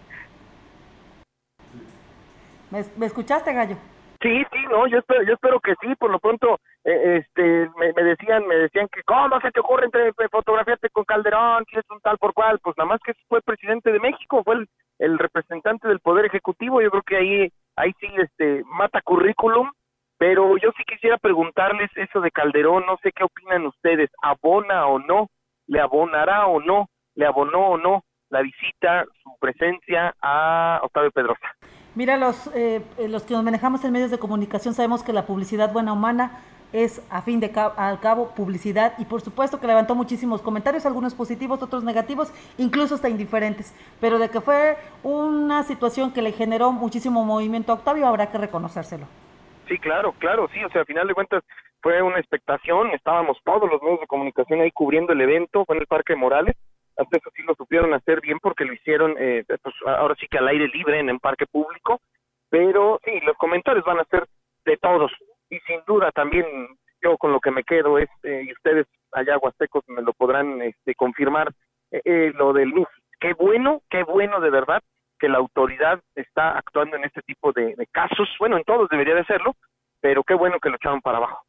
¿Me 2.72 3.06
escuchaste, 3.06 3.52
gallo? 3.52 3.78
Sí, 4.22 4.44
sí, 4.52 4.58
no, 4.70 4.86
yo 4.88 4.98
espero, 4.98 5.24
yo 5.24 5.34
espero 5.34 5.62
que 5.62 5.76
sí, 5.80 5.96
por 5.96 6.12
lo 6.12 6.20
pronto, 6.20 6.60
eh, 6.84 7.24
este, 7.24 7.70
me, 7.78 8.04
decían, 8.04 8.46
me 8.48 8.56
decían 8.56 8.90
que, 8.92 9.02
¿cómo 9.04 9.40
se 9.40 9.50
te 9.52 9.62
ocurre 9.62 9.86
entre, 9.86 10.12
fotografiarte 10.30 10.90
con 10.90 11.06
Calderón, 11.06 11.64
que 11.66 11.80
es 11.80 11.86
un 11.90 12.02
tal 12.02 12.18
por 12.18 12.34
cual? 12.34 12.60
Pues 12.60 12.78
nada 12.78 12.90
más 12.90 13.00
que 13.02 13.14
fue 13.30 13.42
presidente 13.42 13.94
de 13.94 14.00
México, 14.00 14.44
fue 14.44 14.66
el, 15.00 15.20
representante 15.20 15.88
del 15.88 16.02
Poder 16.02 16.26
Ejecutivo, 16.26 16.82
yo 16.82 16.92
creo 16.92 17.04
que 17.04 17.16
ahí, 17.16 17.54
ahí 17.78 17.94
sí, 18.02 18.08
este, 18.18 18.64
mata 18.66 19.02
currículum, 19.02 19.72
pero 20.18 20.58
yo 20.58 20.72
sí 20.76 20.84
quisiera 20.84 21.18
preguntarles 21.18 21.90
eso 21.96 22.20
de 22.20 22.32
Calderón, 22.32 22.86
no 22.86 22.98
sé 23.02 23.14
qué 23.14 23.24
opinan 23.24 23.68
ustedes, 23.68 24.10
¿abona 24.22 24.86
o 24.88 25.00
no? 25.00 25.30
¿Le 25.68 25.80
abonará 25.80 26.48
o 26.48 26.60
no? 26.60 26.90
¿Le 27.16 27.26
abonó 27.26 27.70
o 27.70 27.78
no 27.78 28.04
la 28.30 28.42
visita, 28.42 29.06
su 29.24 29.36
presencia 29.40 30.14
a 30.22 30.82
Octavio 30.84 31.12
Pedrosa? 31.12 31.56
Mira, 32.00 32.16
los, 32.16 32.48
eh, 32.56 32.82
eh, 32.98 33.10
los 33.10 33.24
que 33.24 33.34
nos 33.34 33.44
manejamos 33.44 33.84
en 33.84 33.92
medios 33.92 34.10
de 34.10 34.18
comunicación 34.18 34.74
sabemos 34.74 35.04
que 35.04 35.12
la 35.12 35.26
publicidad 35.26 35.74
buena 35.74 35.92
humana 35.92 36.40
es, 36.72 37.06
a 37.10 37.22
fin 37.22 37.42
de 37.42 37.52
cabo, 37.52 37.74
al 37.76 38.00
cabo, 38.00 38.34
publicidad. 38.34 38.94
Y 39.00 39.04
por 39.04 39.20
supuesto 39.20 39.60
que 39.60 39.68
levantó 39.68 39.96
muchísimos 39.96 40.42
comentarios, 40.42 40.86
algunos 40.86 41.14
positivos, 41.14 41.62
otros 41.62 41.84
negativos, 41.84 42.32
incluso 42.58 42.96
hasta 42.96 43.10
indiferentes. 43.10 43.76
Pero 44.00 44.18
de 44.18 44.30
que 44.30 44.40
fue 44.40 44.78
una 45.04 45.64
situación 45.64 46.14
que 46.14 46.22
le 46.22 46.32
generó 46.32 46.72
muchísimo 46.72 47.26
movimiento 47.26 47.74
a 47.74 47.76
Octavio, 47.76 48.08
habrá 48.08 48.30
que 48.30 48.38
reconocérselo. 48.38 49.06
Sí, 49.68 49.78
claro, 49.78 50.14
claro, 50.20 50.48
sí, 50.54 50.64
o 50.64 50.70
sea, 50.70 50.80
al 50.80 50.88
final 50.88 51.06
de 51.06 51.14
cuentas 51.14 51.44
fue 51.82 52.02
una 52.02 52.20
expectación, 52.20 52.92
estábamos 52.92 53.40
todos 53.44 53.70
los 53.70 53.82
medios 53.82 54.00
de 54.00 54.08
comunicación 54.08 54.62
ahí 54.62 54.72
cubriendo 54.72 55.12
el 55.12 55.20
evento, 55.20 55.66
fue 55.66 55.76
en 55.76 55.82
el 55.82 55.88
Parque 55.88 56.16
Morales, 56.16 56.56
hasta 57.00 57.18
eso 57.18 57.30
sí 57.36 57.44
lo 57.44 57.56
supieron 57.56 57.94
hacer 57.94 58.22
bien 58.22 58.40
porque 58.40 58.66
lo 58.66 58.74
hicieron, 58.74 59.16
eh, 59.18 59.44
pues 59.48 59.76
ahora 59.86 60.16
sí 60.20 60.28
que 60.30 60.38
al 60.38 60.48
aire 60.48 60.68
libre 60.68 61.00
en 61.00 61.10
el 61.10 61.20
parque 61.20 61.46
público, 61.48 62.00
pero 62.50 63.00
sí, 63.04 63.20
los 63.22 63.38
comentarios 63.38 63.86
van 63.86 64.00
a 64.00 64.06
ser 64.06 64.28
de 64.66 64.78
todos 64.78 65.12
y 65.50 65.60
sin 65.62 65.82
duda 65.88 66.12
también 66.12 66.46
yo 67.02 67.18
con 67.18 67.32
lo 67.32 67.40
que 67.40 67.52
me 67.52 67.64
quedo 67.64 67.98
es, 67.98 68.10
eh, 68.24 68.44
y 68.46 68.52
ustedes 68.52 68.86
allá 69.14 69.38
huastecos 69.38 69.84
me 69.88 70.02
lo 70.02 70.14
podrán 70.14 70.62
este, 70.62 70.96
confirmar, 70.96 71.52
eh, 71.92 72.02
eh 72.04 72.32
lo 72.36 72.54
del 72.54 72.74
MIS. 72.74 72.88
Qué 73.20 73.34
bueno, 73.34 73.82
qué 73.90 74.04
bueno 74.04 74.40
de 74.40 74.50
verdad 74.50 74.82
que 75.18 75.30
la 75.30 75.38
autoridad 75.38 76.00
está 76.16 76.58
actuando 76.58 76.96
en 76.96 77.06
este 77.06 77.22
tipo 77.22 77.52
de, 77.52 77.76
de 77.76 77.88
casos, 77.88 78.30
bueno, 78.40 78.58
en 78.58 78.64
todos 78.64 78.90
debería 78.90 79.16
de 79.16 79.26
serlo, 79.26 79.56
pero 80.02 80.24
qué 80.24 80.34
bueno 80.34 80.60
que 80.60 80.70
lo 80.70 80.76
echaron 80.76 81.02
para 81.02 81.18
abajo. 81.18 81.44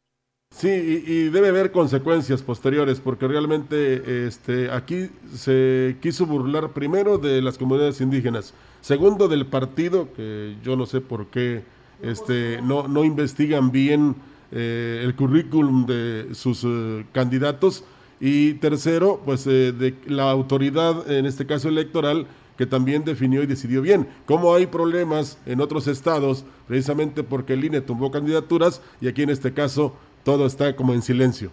Sí, 0.52 0.68
y, 0.68 1.30
debe 1.30 1.48
haber 1.48 1.70
consecuencias 1.70 2.42
posteriores, 2.42 3.00
porque 3.00 3.26
realmente 3.26 4.26
este, 4.26 4.70
aquí 4.70 5.08
se 5.32 5.96
quiso 6.02 6.26
burlar 6.26 6.72
primero 6.72 7.16
de 7.16 7.40
las 7.40 7.56
comunidades 7.56 8.02
indígenas, 8.02 8.52
segundo 8.82 9.26
del 9.28 9.46
partido, 9.46 10.12
que 10.12 10.56
yo 10.62 10.76
no 10.76 10.84
sé 10.84 11.00
por 11.00 11.28
qué 11.28 11.62
este, 12.02 12.60
no, 12.62 12.88
no 12.88 13.04
investigan 13.04 13.70
bien 13.70 14.16
eh, 14.52 15.00
el 15.02 15.14
currículum 15.14 15.86
de 15.86 16.34
sus 16.34 16.64
eh, 16.64 17.06
candidatos 17.12 17.84
y 18.20 18.54
tercero, 18.54 19.22
pues 19.24 19.46
eh, 19.46 19.72
de 19.72 19.94
la 20.08 20.30
autoridad, 20.30 21.10
en 21.10 21.24
este 21.24 21.46
caso 21.46 21.68
electoral, 21.70 22.26
que 22.58 22.66
también 22.66 23.04
definió 23.04 23.42
y 23.42 23.46
decidió 23.46 23.80
bien. 23.80 24.06
Como 24.26 24.54
hay 24.54 24.66
problemas 24.66 25.38
en 25.46 25.62
otros 25.62 25.86
estados, 25.86 26.44
precisamente 26.68 27.22
porque 27.22 27.54
el 27.54 27.64
INE 27.64 27.80
tumbó 27.80 28.10
candidaturas 28.10 28.82
y 29.00 29.08
aquí 29.08 29.22
en 29.22 29.30
este 29.30 29.54
caso 29.54 29.94
todo 30.24 30.46
está 30.46 30.74
como 30.76 30.92
en 30.92 31.02
silencio. 31.02 31.50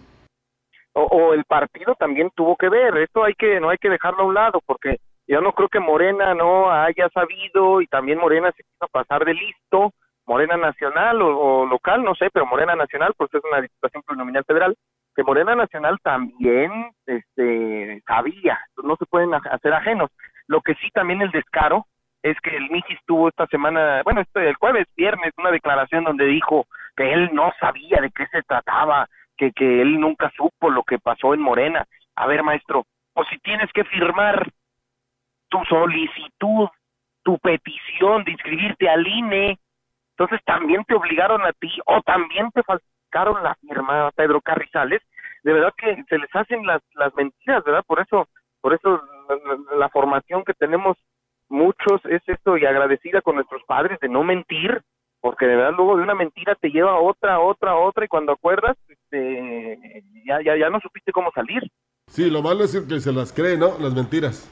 O, 0.92 1.32
el 1.32 1.44
partido 1.44 1.94
también 1.94 2.30
tuvo 2.34 2.56
que 2.56 2.68
ver, 2.68 2.96
esto 2.98 3.22
hay 3.22 3.34
que 3.34 3.60
no 3.60 3.70
hay 3.70 3.78
que 3.78 3.88
dejarlo 3.88 4.22
a 4.22 4.26
un 4.26 4.34
lado 4.34 4.60
porque 4.66 4.96
yo 5.28 5.40
no 5.40 5.52
creo 5.52 5.68
que 5.68 5.78
Morena 5.78 6.34
no 6.34 6.72
haya 6.72 7.08
sabido 7.10 7.80
y 7.80 7.86
también 7.86 8.18
Morena 8.18 8.50
se 8.56 8.64
quiso 8.64 8.88
pasar 8.90 9.24
de 9.24 9.34
listo, 9.34 9.92
Morena 10.26 10.56
Nacional 10.56 11.20
o, 11.22 11.66
local, 11.66 12.02
no 12.02 12.14
sé, 12.14 12.30
pero 12.32 12.46
Morena 12.46 12.74
Nacional, 12.74 13.14
pues 13.16 13.32
es 13.32 13.42
una 13.44 13.60
diputación 13.60 14.02
plurinominal 14.02 14.44
federal, 14.44 14.76
que 15.14 15.22
Morena 15.22 15.54
Nacional 15.54 15.98
también 16.02 16.90
este, 17.06 18.02
sabía, 18.06 18.58
no 18.82 18.96
se 18.96 19.06
pueden 19.06 19.34
hacer 19.34 19.72
ajenos. 19.72 20.10
Lo 20.46 20.60
que 20.62 20.74
sí 20.76 20.90
también 20.92 21.22
el 21.22 21.30
descaro 21.30 21.86
es 22.22 22.36
que 22.40 22.56
el 22.56 22.70
Mijis 22.70 22.98
tuvo 23.06 23.28
esta 23.28 23.46
semana, 23.46 24.02
bueno, 24.04 24.20
este, 24.20 24.48
el 24.48 24.54
jueves, 24.56 24.86
viernes, 24.96 25.32
una 25.38 25.50
declaración 25.50 26.04
donde 26.04 26.24
dijo 26.24 26.66
que 26.98 27.12
él 27.12 27.30
no 27.32 27.52
sabía 27.60 28.00
de 28.00 28.10
qué 28.10 28.26
se 28.26 28.42
trataba, 28.42 29.08
que, 29.36 29.52
que 29.52 29.82
él 29.82 30.00
nunca 30.00 30.32
supo 30.36 30.68
lo 30.68 30.82
que 30.82 30.98
pasó 30.98 31.32
en 31.32 31.40
Morena. 31.40 31.86
A 32.16 32.26
ver, 32.26 32.42
maestro, 32.42 32.86
o 33.14 33.24
si 33.26 33.38
tienes 33.38 33.70
que 33.72 33.84
firmar 33.84 34.50
tu 35.48 35.64
solicitud, 35.66 36.68
tu 37.22 37.38
petición 37.38 38.24
de 38.24 38.32
inscribirte 38.32 38.88
al 38.88 39.06
INE, 39.06 39.58
entonces 40.10 40.44
también 40.44 40.84
te 40.84 40.96
obligaron 40.96 41.42
a 41.42 41.52
ti 41.52 41.70
o 41.86 42.02
también 42.02 42.50
te 42.50 42.64
falsificaron 42.64 43.44
la 43.44 43.54
firma 43.54 44.10
Pedro 44.16 44.40
Carrizales, 44.40 45.00
de 45.44 45.52
verdad 45.52 45.72
que 45.76 46.02
se 46.08 46.18
les 46.18 46.34
hacen 46.34 46.66
las, 46.66 46.82
las 46.94 47.14
mentiras, 47.14 47.62
¿verdad? 47.62 47.84
Por 47.86 48.00
eso, 48.00 48.28
por 48.60 48.74
eso 48.74 49.00
la 49.78 49.88
formación 49.90 50.42
que 50.44 50.54
tenemos 50.54 50.96
muchos 51.48 52.04
es 52.06 52.22
esto 52.26 52.56
y 52.56 52.66
agradecida 52.66 53.20
con 53.20 53.36
nuestros 53.36 53.62
padres 53.64 54.00
de 54.00 54.08
no 54.08 54.24
mentir, 54.24 54.82
porque 55.20 55.46
de 55.46 55.56
verdad 55.56 55.74
luego 55.76 55.96
de 55.96 56.02
una 56.02 56.14
mentira 56.14 56.54
te 56.54 56.70
lleva 56.70 56.92
a 56.92 57.00
otra, 57.00 57.40
otra, 57.40 57.76
otra 57.76 58.04
y 58.04 58.08
cuando 58.08 58.32
acuerdas, 58.32 58.76
este, 58.88 60.02
ya, 60.26 60.40
ya, 60.42 60.56
ya 60.56 60.70
no 60.70 60.80
supiste 60.80 61.12
cómo 61.12 61.30
salir. 61.32 61.62
Sí, 62.08 62.30
lo 62.30 62.42
malo 62.42 62.64
es 62.64 62.78
que 62.80 63.00
se 63.00 63.12
las 63.12 63.32
cree, 63.32 63.56
¿no? 63.56 63.78
Las 63.78 63.94
mentiras. 63.94 64.50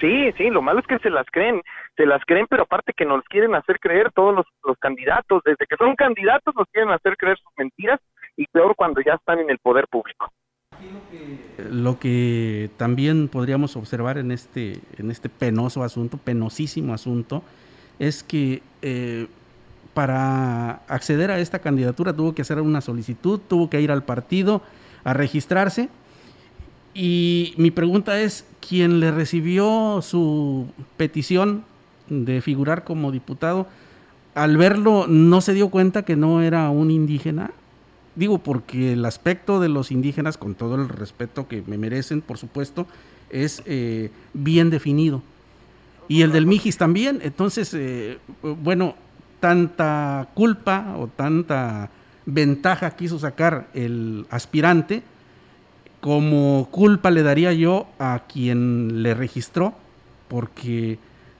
Sí, 0.00 0.32
sí, 0.36 0.48
lo 0.50 0.62
malo 0.62 0.80
es 0.80 0.86
que 0.86 0.98
se 0.98 1.10
las 1.10 1.26
creen, 1.30 1.60
se 1.96 2.06
las 2.06 2.24
creen, 2.24 2.46
pero 2.48 2.62
aparte 2.62 2.92
que 2.96 3.04
nos 3.04 3.24
quieren 3.24 3.54
hacer 3.54 3.80
creer 3.80 4.12
todos 4.12 4.34
los, 4.34 4.46
los 4.64 4.78
candidatos, 4.78 5.42
desde 5.44 5.66
que 5.66 5.76
son 5.76 5.96
candidatos 5.96 6.54
nos 6.54 6.68
quieren 6.72 6.90
hacer 6.90 7.16
creer 7.16 7.36
sus 7.38 7.52
mentiras 7.56 8.00
y 8.36 8.46
peor 8.46 8.74
cuando 8.76 9.00
ya 9.00 9.14
están 9.14 9.40
en 9.40 9.50
el 9.50 9.58
poder 9.58 9.88
público. 9.88 10.30
Lo 11.70 11.98
que 11.98 12.70
también 12.76 13.26
podríamos 13.28 13.74
observar 13.76 14.18
en 14.18 14.30
este, 14.30 14.80
en 14.96 15.10
este 15.10 15.28
penoso 15.28 15.82
asunto, 15.82 16.18
penosísimo 16.18 16.94
asunto, 16.94 17.42
es 17.98 18.22
que 18.22 18.62
eh, 18.82 19.26
para 19.98 20.74
acceder 20.86 21.32
a 21.32 21.40
esta 21.40 21.58
candidatura 21.58 22.12
tuvo 22.12 22.32
que 22.32 22.42
hacer 22.42 22.60
una 22.60 22.80
solicitud, 22.80 23.40
tuvo 23.48 23.68
que 23.68 23.80
ir 23.80 23.90
al 23.90 24.04
partido 24.04 24.62
a 25.02 25.12
registrarse. 25.12 25.88
Y 26.94 27.52
mi 27.56 27.72
pregunta 27.72 28.20
es, 28.20 28.44
¿quién 28.60 29.00
le 29.00 29.10
recibió 29.10 29.98
su 30.00 30.68
petición 30.96 31.64
de 32.08 32.40
figurar 32.42 32.84
como 32.84 33.10
diputado, 33.10 33.66
al 34.36 34.56
verlo 34.56 35.08
no 35.08 35.40
se 35.40 35.52
dio 35.52 35.68
cuenta 35.68 36.04
que 36.04 36.14
no 36.14 36.42
era 36.42 36.70
un 36.70 36.92
indígena? 36.92 37.50
Digo, 38.14 38.38
porque 38.38 38.92
el 38.92 39.04
aspecto 39.04 39.58
de 39.58 39.68
los 39.68 39.90
indígenas, 39.90 40.38
con 40.38 40.54
todo 40.54 40.76
el 40.76 40.88
respeto 40.88 41.48
que 41.48 41.64
me 41.66 41.76
merecen, 41.76 42.20
por 42.20 42.38
supuesto, 42.38 42.86
es 43.30 43.64
eh, 43.66 44.12
bien 44.32 44.70
definido. 44.70 45.24
Y 46.06 46.22
el 46.22 46.30
del 46.30 46.46
Mijis 46.46 46.78
también. 46.78 47.18
Entonces, 47.20 47.74
eh, 47.74 48.18
bueno, 48.62 48.94
tanta 49.40 50.28
culpa 50.34 50.94
o 50.96 51.06
tanta 51.08 51.90
ventaja 52.26 52.96
quiso 52.96 53.18
sacar 53.18 53.68
el 53.74 54.26
aspirante, 54.30 55.02
como 56.00 56.68
culpa 56.70 57.10
le 57.10 57.22
daría 57.22 57.52
yo 57.52 57.86
a 57.98 58.20
quien 58.28 59.02
le 59.02 59.14
registró, 59.14 59.74
porque, 60.28 60.98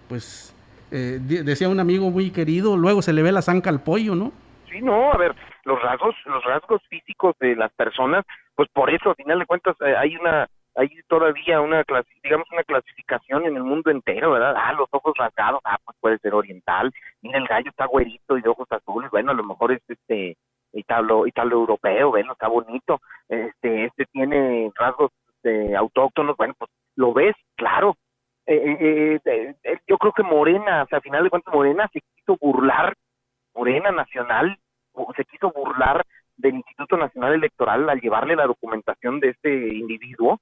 pues, 0.08 0.54
eh, 0.90 1.18
decía 1.20 1.68
un 1.68 1.80
amigo 1.80 2.10
muy 2.10 2.30
querido, 2.30 2.76
luego 2.76 3.02
se 3.02 3.12
le 3.12 3.22
ve 3.22 3.32
la 3.32 3.42
zanca 3.42 3.70
al 3.70 3.82
pollo, 3.82 4.14
¿no? 4.14 4.32
Sí, 4.70 4.80
no, 4.80 5.12
a 5.12 5.16
ver, 5.16 5.34
los 5.64 5.80
rasgos, 5.82 6.14
los 6.26 6.42
rasgos 6.44 6.82
físicos 6.88 7.36
de 7.40 7.54
las 7.56 7.72
personas, 7.72 8.24
pues 8.56 8.68
por 8.72 8.90
eso, 8.90 9.10
al 9.10 9.16
final 9.16 9.38
de 9.38 9.46
cuentas, 9.46 9.76
eh, 9.80 9.94
hay 9.96 10.16
una, 10.16 10.48
hay 10.78 10.88
todavía 11.08 11.60
una 11.60 11.84
digamos 12.22 12.46
una 12.52 12.62
clasificación 12.62 13.44
en 13.46 13.56
el 13.56 13.64
mundo 13.64 13.90
entero, 13.90 14.32
¿verdad? 14.32 14.54
Ah, 14.56 14.72
los 14.72 14.88
ojos 14.92 15.12
rasgados, 15.18 15.60
ah, 15.64 15.78
pues 15.84 15.96
puede 16.00 16.18
ser 16.18 16.34
oriental, 16.34 16.92
mira 17.20 17.38
el 17.38 17.46
gallo 17.46 17.70
está 17.70 17.86
güerito 17.86 18.38
y 18.38 18.42
de 18.42 18.48
ojos 18.48 18.68
azules, 18.70 19.10
bueno, 19.10 19.32
a 19.32 19.34
lo 19.34 19.44
mejor 19.44 19.72
es 19.72 19.82
este 19.88 20.36
italo, 20.72 21.26
italo 21.26 21.56
europeo, 21.56 22.10
bueno, 22.10 22.32
está 22.32 22.48
bonito, 22.48 23.00
este, 23.28 23.86
este 23.86 24.06
tiene 24.06 24.70
rasgos 24.76 25.10
este, 25.34 25.74
autóctonos, 25.76 26.36
bueno, 26.36 26.54
pues 26.58 26.70
lo 26.96 27.12
ves, 27.12 27.34
claro. 27.56 27.96
Eh, 28.46 29.20
yo 29.86 29.98
creo 29.98 30.12
que 30.12 30.22
Morena, 30.22 30.84
o 30.84 30.86
sea, 30.86 30.96
al 30.96 31.02
final 31.02 31.22
de 31.22 31.30
cuentas 31.30 31.52
Morena 31.52 31.86
se 31.92 32.00
quiso 32.00 32.38
burlar 32.40 32.94
Morena 33.54 33.90
Nacional 33.90 34.58
se 35.16 35.24
quiso 35.24 35.50
burlar 35.50 36.04
del 36.36 36.54
Instituto 36.54 36.96
Nacional 36.96 37.34
Electoral 37.34 37.88
al 37.88 38.00
llevarle 38.00 38.36
la 38.36 38.46
documentación 38.46 39.20
de 39.20 39.30
este 39.30 39.74
individuo 39.74 40.40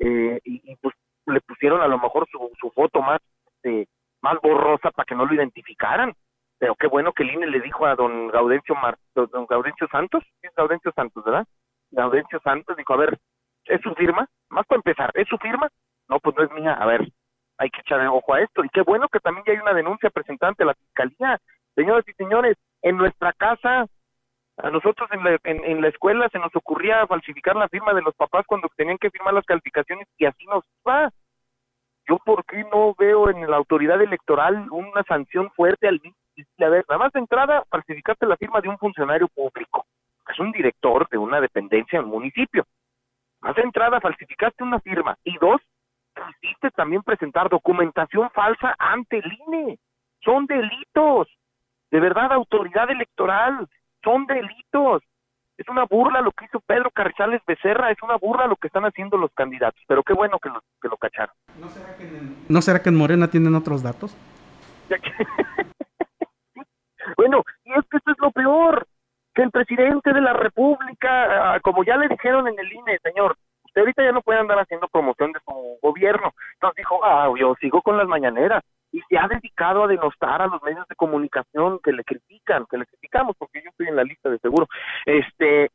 eh, 0.00 0.40
y, 0.44 0.76
pues 0.76 0.94
le 1.26 1.40
pusieron 1.42 1.80
a 1.82 1.88
lo 1.88 1.98
mejor 1.98 2.26
su, 2.30 2.50
su 2.58 2.70
foto 2.70 3.02
más 3.02 3.20
este, 3.46 3.86
más 4.22 4.40
borrosa 4.42 4.90
para 4.90 5.04
que 5.04 5.14
no 5.14 5.26
lo 5.26 5.34
identificaran. 5.34 6.14
Pero 6.58 6.74
qué 6.74 6.86
bueno 6.88 7.12
que 7.12 7.22
el 7.22 7.34
INE 7.34 7.46
le 7.46 7.60
dijo 7.60 7.86
a 7.86 7.94
don 7.94 8.28
Gaudencio 8.28 8.74
don 9.14 9.46
Gaudencio 9.46 9.86
Santos 9.92 10.24
es 10.42 10.52
Gaudencio 10.56 10.90
Santos 10.92 11.24
verdad 11.24 11.46
Gaudencio 11.92 12.40
Santos 12.40 12.76
dijo 12.76 12.94
a 12.94 12.96
ver 12.96 13.18
es 13.64 13.80
su 13.80 13.94
firma 13.94 14.28
más 14.48 14.66
para 14.66 14.78
empezar 14.78 15.12
es 15.14 15.28
su 15.28 15.38
firma 15.38 15.68
no 16.08 16.18
pues 16.18 16.34
no 16.36 16.42
es 16.42 16.50
mía 16.50 16.72
a 16.72 16.86
ver 16.86 17.08
hay 17.58 17.70
que 17.70 17.80
echar 17.80 18.06
ojo 18.06 18.34
a 18.34 18.40
esto. 18.40 18.64
Y 18.64 18.68
qué 18.70 18.82
bueno 18.82 19.08
que 19.08 19.20
también 19.20 19.44
ya 19.46 19.52
hay 19.52 19.58
una 19.58 19.74
denuncia 19.74 20.10
presentada 20.10 20.50
ante 20.50 20.64
la 20.64 20.74
fiscalía. 20.74 21.38
Señoras 21.74 22.04
y 22.08 22.12
señores, 22.12 22.56
en 22.82 22.96
nuestra 22.96 23.32
casa, 23.32 23.86
a 24.58 24.70
nosotros 24.70 25.08
en 25.12 25.22
la, 25.22 25.38
en, 25.44 25.80
la 25.80 25.88
escuela 25.88 26.28
se 26.30 26.38
nos 26.38 26.54
ocurría 26.54 27.06
falsificar 27.06 27.54
la 27.56 27.68
firma 27.68 27.94
de 27.94 28.02
los 28.02 28.14
papás 28.14 28.44
cuando 28.46 28.68
tenían 28.76 28.98
que 28.98 29.10
firmar 29.10 29.34
las 29.34 29.46
calificaciones 29.46 30.08
y 30.18 30.26
así 30.26 30.44
nos 30.46 30.64
va. 30.86 31.10
Yo, 32.08 32.18
¿por 32.24 32.44
qué 32.44 32.64
no 32.72 32.94
veo 32.98 33.30
en 33.30 33.48
la 33.48 33.56
autoridad 33.56 34.00
electoral 34.00 34.66
una 34.70 35.02
sanción 35.04 35.50
fuerte 35.50 35.86
al 35.86 36.00
a 36.60 36.68
ver, 36.68 36.84
nada 36.88 36.98
más 36.98 37.12
de 37.12 37.20
entrada, 37.20 37.64
falsificaste 37.68 38.26
la 38.26 38.36
firma 38.36 38.60
de 38.60 38.68
un 38.68 38.78
funcionario 38.78 39.28
público, 39.28 39.86
es 40.28 40.38
un 40.38 40.52
director 40.52 41.08
de 41.08 41.18
una 41.18 41.40
dependencia 41.40 41.98
del 41.98 42.08
municipio. 42.08 42.64
Más 43.40 43.54
de 43.56 43.62
entrada, 43.62 44.00
falsificaste 44.00 44.62
una 44.62 44.80
firma. 44.80 45.16
Y 45.24 45.36
dos, 45.38 45.60
quisiste 46.40 46.70
también 46.70 47.02
presentar 47.02 47.48
documentación 47.48 48.30
falsa 48.30 48.74
ante 48.78 49.18
el 49.18 49.32
INE. 49.46 49.78
Son 50.20 50.46
delitos. 50.46 51.28
De 51.90 52.00
verdad, 52.00 52.32
autoridad 52.32 52.90
electoral, 52.90 53.68
son 54.08 54.26
delitos. 54.26 55.02
Es 55.58 55.68
una 55.68 55.84
burla 55.84 56.20
lo 56.20 56.30
que 56.30 56.44
hizo 56.44 56.60
Pedro 56.60 56.90
Carrizales 56.90 57.42
Becerra, 57.46 57.90
es 57.90 58.00
una 58.02 58.16
burla 58.16 58.46
lo 58.46 58.56
que 58.56 58.68
están 58.68 58.84
haciendo 58.84 59.18
los 59.18 59.32
candidatos, 59.34 59.82
pero 59.88 60.04
qué 60.04 60.12
bueno 60.12 60.38
que 60.38 60.48
lo, 60.48 60.62
que 60.80 60.88
lo 60.88 60.96
cacharon. 60.96 61.34
¿No 61.60 61.68
será 61.68 61.96
que, 61.96 62.04
en, 62.04 62.36
¿No 62.48 62.62
será 62.62 62.80
que 62.80 62.88
en 62.90 62.96
Morena 62.96 63.28
tienen 63.28 63.56
otros 63.56 63.82
datos? 63.82 64.16
bueno, 67.16 67.42
y 67.64 67.72
es 67.72 67.84
que 67.90 67.96
esto 67.96 68.12
es 68.12 68.18
lo 68.20 68.30
peor, 68.30 68.86
que 69.34 69.42
el 69.42 69.50
presidente 69.50 70.12
de 70.12 70.20
la 70.20 70.32
República, 70.32 71.54
ah, 71.54 71.60
como 71.60 71.82
ya 71.82 71.96
le 71.96 72.08
dijeron 72.08 72.46
en 72.46 72.56
el 72.56 72.72
INE, 72.72 72.98
señor, 73.02 73.36
usted 73.64 73.80
ahorita 73.80 74.04
ya 74.04 74.12
no 74.12 74.22
puede 74.22 74.38
andar 74.38 74.60
haciendo 74.60 74.86
promoción 74.86 75.32
de 75.32 75.40
su 75.40 75.78
gobierno. 75.82 76.32
Entonces 76.54 76.76
dijo, 76.76 77.04
ah, 77.04 77.28
yo 77.36 77.56
sigo 77.60 77.82
con 77.82 77.98
las 77.98 78.06
mañaneras 78.06 78.62
y 78.92 79.00
se 79.08 79.18
ha 79.18 79.28
dedicado 79.28 79.84
a 79.84 79.88
denostar 79.88 80.42
a 80.42 80.46
los 80.46 80.62
medios 80.62 80.86
de 80.88 80.94
comunicación 80.94 81.78
que 81.82 81.92
le 81.92 82.04
critican, 82.04 82.66
que 82.66 82.78
le 82.78 82.86
criticamos, 82.86 83.36
porque 83.36 83.62
yo 83.62 83.70
estoy 83.70 83.88
en 83.88 83.96
la 83.96 84.04
lista 84.04 84.30
de 84.30 84.38
seguro. 84.38 84.66
Este, 85.04 85.70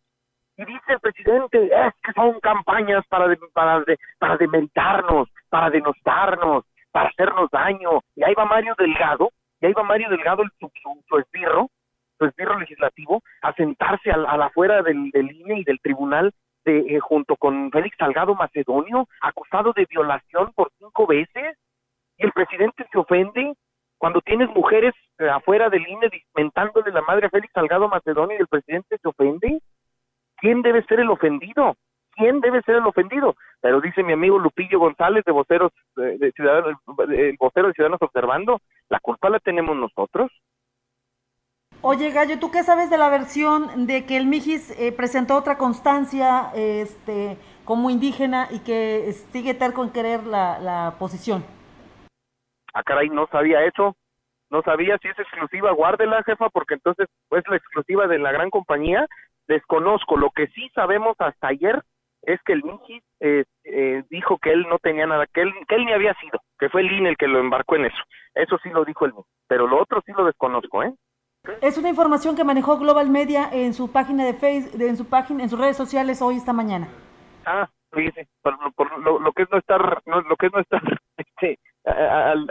y 0.57 0.65
dice 0.65 0.93
el 0.93 0.99
presidente, 0.99 1.65
es 1.65 1.93
que 2.03 2.13
son 2.13 2.39
campañas 2.39 3.05
para, 3.07 3.35
para, 3.53 3.83
para 4.19 4.37
demeritarnos, 4.37 5.29
para 5.49 5.69
denostarnos, 5.69 6.65
para 6.91 7.09
hacernos 7.09 7.49
daño. 7.51 8.01
Y 8.15 8.23
ahí 8.23 8.33
va 8.33 8.45
Mario 8.45 8.75
Delgado, 8.77 9.29
y 9.61 9.65
ahí 9.65 9.73
va 9.73 9.83
Mario 9.83 10.09
Delgado, 10.09 10.43
el, 10.43 10.51
su, 10.59 10.71
su, 11.07 11.17
esbirro, 11.17 11.69
su 12.17 12.25
esbirro 12.25 12.59
legislativo, 12.59 13.21
a 13.41 13.53
sentarse 13.53 14.11
a, 14.11 14.17
la 14.17 14.45
afuera 14.45 14.81
del, 14.81 15.09
del 15.11 15.31
INE 15.31 15.59
y 15.59 15.63
del 15.63 15.79
tribunal 15.79 16.33
de, 16.65 16.79
eh, 16.79 16.99
junto 16.99 17.35
con 17.35 17.71
Félix 17.71 17.97
Salgado 17.97 18.35
Macedonio, 18.35 19.07
acusado 19.21 19.73
de 19.73 19.85
violación 19.89 20.51
por 20.53 20.71
cinco 20.77 21.07
veces, 21.07 21.57
y 22.17 22.25
el 22.25 22.31
presidente 22.31 22.85
se 22.91 22.97
ofende. 22.97 23.53
Cuando 23.97 24.21
tienes 24.21 24.49
mujeres 24.49 24.93
eh, 25.19 25.29
afuera 25.29 25.69
del 25.69 25.87
INE 25.87 26.09
dismentándole 26.09 26.91
la 26.91 27.01
madre 27.01 27.27
a 27.27 27.29
Félix 27.29 27.53
Salgado 27.53 27.87
Macedonio 27.87 28.37
y 28.37 28.41
el 28.41 28.47
presidente 28.47 28.97
se 28.97 29.07
ofende, 29.07 29.61
¿quién 30.37 30.61
debe 30.61 30.83
ser 30.83 30.99
el 30.99 31.09
ofendido? 31.09 31.75
¿Quién 32.15 32.41
debe 32.41 32.61
ser 32.63 32.75
el 32.75 32.85
ofendido? 32.85 33.35
Pero 33.61 33.81
dice 33.81 34.03
mi 34.03 34.13
amigo 34.13 34.37
Lupillo 34.37 34.79
González 34.79 35.23
de 35.25 35.31
Voceros, 35.31 35.71
de, 35.95 36.31
Ciudadanos, 36.35 36.73
el 37.09 37.37
vocero 37.39 37.67
de 37.67 37.73
Ciudadanos 37.73 38.01
Observando, 38.01 38.59
la 38.89 38.99
culpa 38.99 39.29
la 39.29 39.39
tenemos 39.39 39.75
nosotros. 39.75 40.31
Oye, 41.81 42.11
Gallo, 42.11 42.39
¿tú 42.39 42.51
qué 42.51 42.63
sabes 42.63 42.89
de 42.89 42.97
la 42.97 43.09
versión 43.09 43.87
de 43.87 44.05
que 44.05 44.15
el 44.15 44.25
Mijis 44.25 44.71
eh, 44.79 44.91
presentó 44.91 45.35
otra 45.35 45.57
constancia 45.57 46.51
este, 46.55 47.37
como 47.65 47.89
indígena 47.89 48.47
y 48.51 48.59
que 48.59 49.11
sigue 49.31 49.53
terco 49.53 49.83
en 49.83 49.89
querer 49.89 50.23
la, 50.23 50.59
la 50.59 50.95
posición? 50.97 51.43
Ah, 52.73 52.83
caray, 52.83 53.09
no 53.09 53.27
sabía 53.27 53.63
eso. 53.65 53.95
No 54.49 54.61
sabía 54.61 54.97
si 54.99 55.07
es 55.07 55.17
exclusiva, 55.17 55.71
guárdela, 55.71 56.23
jefa, 56.23 56.49
porque 56.49 56.75
entonces 56.75 57.07
es 57.31 57.43
la 57.47 57.55
exclusiva 57.55 58.07
de 58.07 58.19
la 58.19 58.31
gran 58.31 58.49
compañía. 58.49 59.07
Desconozco. 59.47 60.17
Lo 60.17 60.29
que 60.29 60.47
sí 60.47 60.69
sabemos 60.75 61.15
hasta 61.19 61.47
ayer 61.47 61.81
es 62.21 62.41
que 62.43 62.53
el 62.53 62.63
Mijis 62.63 63.03
eh, 63.19 63.45
eh, 63.63 64.03
dijo 64.09 64.37
que 64.37 64.51
él 64.51 64.65
no 64.69 64.79
tenía 64.79 65.05
nada, 65.05 65.25
que 65.27 65.41
él, 65.41 65.51
que 65.67 65.75
él 65.75 65.85
ni 65.85 65.93
había 65.93 66.13
sido, 66.15 66.39
que 66.57 66.69
fue 66.69 66.81
el 66.81 66.91
INE 66.91 67.09
el 67.09 67.17
que 67.17 67.27
lo 67.27 67.39
embarcó 67.39 67.75
en 67.75 67.85
eso. 67.85 68.03
Eso 68.33 68.57
sí 68.63 68.69
lo 68.69 68.85
dijo 68.85 69.05
él, 69.05 69.13
pero 69.47 69.67
lo 69.67 69.81
otro 69.81 70.01
sí 70.05 70.11
lo 70.13 70.25
desconozco, 70.25 70.83
¿eh? 70.83 70.93
Es 71.61 71.77
una 71.77 71.89
información 71.89 72.37
que 72.37 72.45
manejó 72.45 72.77
Global 72.77 73.09
Media 73.09 73.49
en 73.51 73.73
su 73.73 73.91
página 73.91 74.25
de 74.25 74.33
Facebook, 74.33 74.81
en 74.81 74.95
su 74.95 75.09
página, 75.09 75.43
en 75.43 75.49
sus 75.49 75.59
redes 75.59 75.75
sociales 75.75 76.21
hoy 76.21 76.37
esta 76.37 76.53
mañana. 76.53 76.87
Ah, 77.45 77.67
fíjese, 77.91 78.29
por, 78.41 78.57
lo, 78.99 79.31
que 79.33 79.43
es 79.43 79.51
no 79.51 79.57
estar, 79.57 80.01
lo 80.05 80.35
que 80.37 80.45
es 80.45 80.53
no 80.53 80.59
estar, 80.59 80.81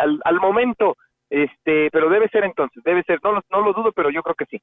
al, 0.03 0.21
al, 0.25 0.41
momento, 0.41 0.97
este, 1.31 1.89
pero 1.91 2.11
debe 2.11 2.29
ser 2.29 2.45
entonces, 2.45 2.83
debe 2.85 3.03
ser, 3.05 3.21
no, 3.23 3.41
no 3.51 3.61
lo 3.61 3.73
dudo, 3.73 3.93
pero 3.93 4.11
yo 4.11 4.23
creo 4.23 4.35
que 4.35 4.47
sí. 4.47 4.61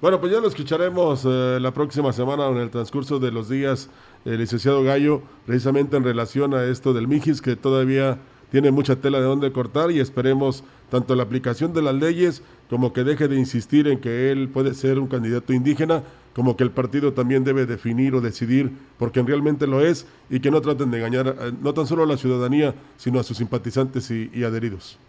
Bueno, 0.00 0.20
pues 0.20 0.32
ya 0.32 0.40
lo 0.40 0.46
escucharemos 0.46 1.24
eh, 1.24 1.58
la 1.60 1.72
próxima 1.72 2.12
semana 2.12 2.46
en 2.48 2.58
el 2.58 2.70
transcurso 2.70 3.18
de 3.18 3.32
los 3.32 3.48
días, 3.48 3.90
el 4.24 4.38
licenciado 4.38 4.84
Gallo, 4.84 5.22
precisamente 5.44 5.96
en 5.96 6.04
relación 6.04 6.54
a 6.54 6.64
esto 6.64 6.92
del 6.92 7.08
Mijis, 7.08 7.42
que 7.42 7.56
todavía 7.56 8.18
tiene 8.52 8.70
mucha 8.70 8.96
tela 8.96 9.18
de 9.18 9.24
dónde 9.24 9.52
cortar 9.52 9.90
y 9.90 9.98
esperemos 9.98 10.64
tanto 10.88 11.16
la 11.16 11.24
aplicación 11.24 11.72
de 11.72 11.82
las 11.82 11.94
leyes 11.94 12.44
como 12.70 12.92
que 12.92 13.02
deje 13.02 13.26
de 13.26 13.36
insistir 13.36 13.88
en 13.88 14.00
que 14.00 14.30
él 14.30 14.48
puede 14.48 14.74
ser 14.74 15.00
un 15.00 15.08
candidato 15.08 15.52
indígena, 15.52 16.04
como 16.38 16.56
que 16.56 16.62
el 16.62 16.70
partido 16.70 17.12
también 17.14 17.42
debe 17.42 17.66
definir 17.66 18.14
o 18.14 18.20
decidir 18.20 18.70
porque 18.96 19.20
realmente 19.24 19.66
lo 19.66 19.80
es 19.80 20.06
y 20.30 20.38
que 20.38 20.52
no 20.52 20.60
traten 20.60 20.88
de 20.92 20.98
engañar 20.98 21.34
no 21.60 21.74
tan 21.74 21.84
solo 21.84 22.04
a 22.04 22.06
la 22.06 22.16
ciudadanía, 22.16 22.74
sino 22.94 23.18
a 23.18 23.24
sus 23.24 23.38
simpatizantes 23.38 24.08
y, 24.12 24.30
y 24.32 24.44
adheridos. 24.44 25.00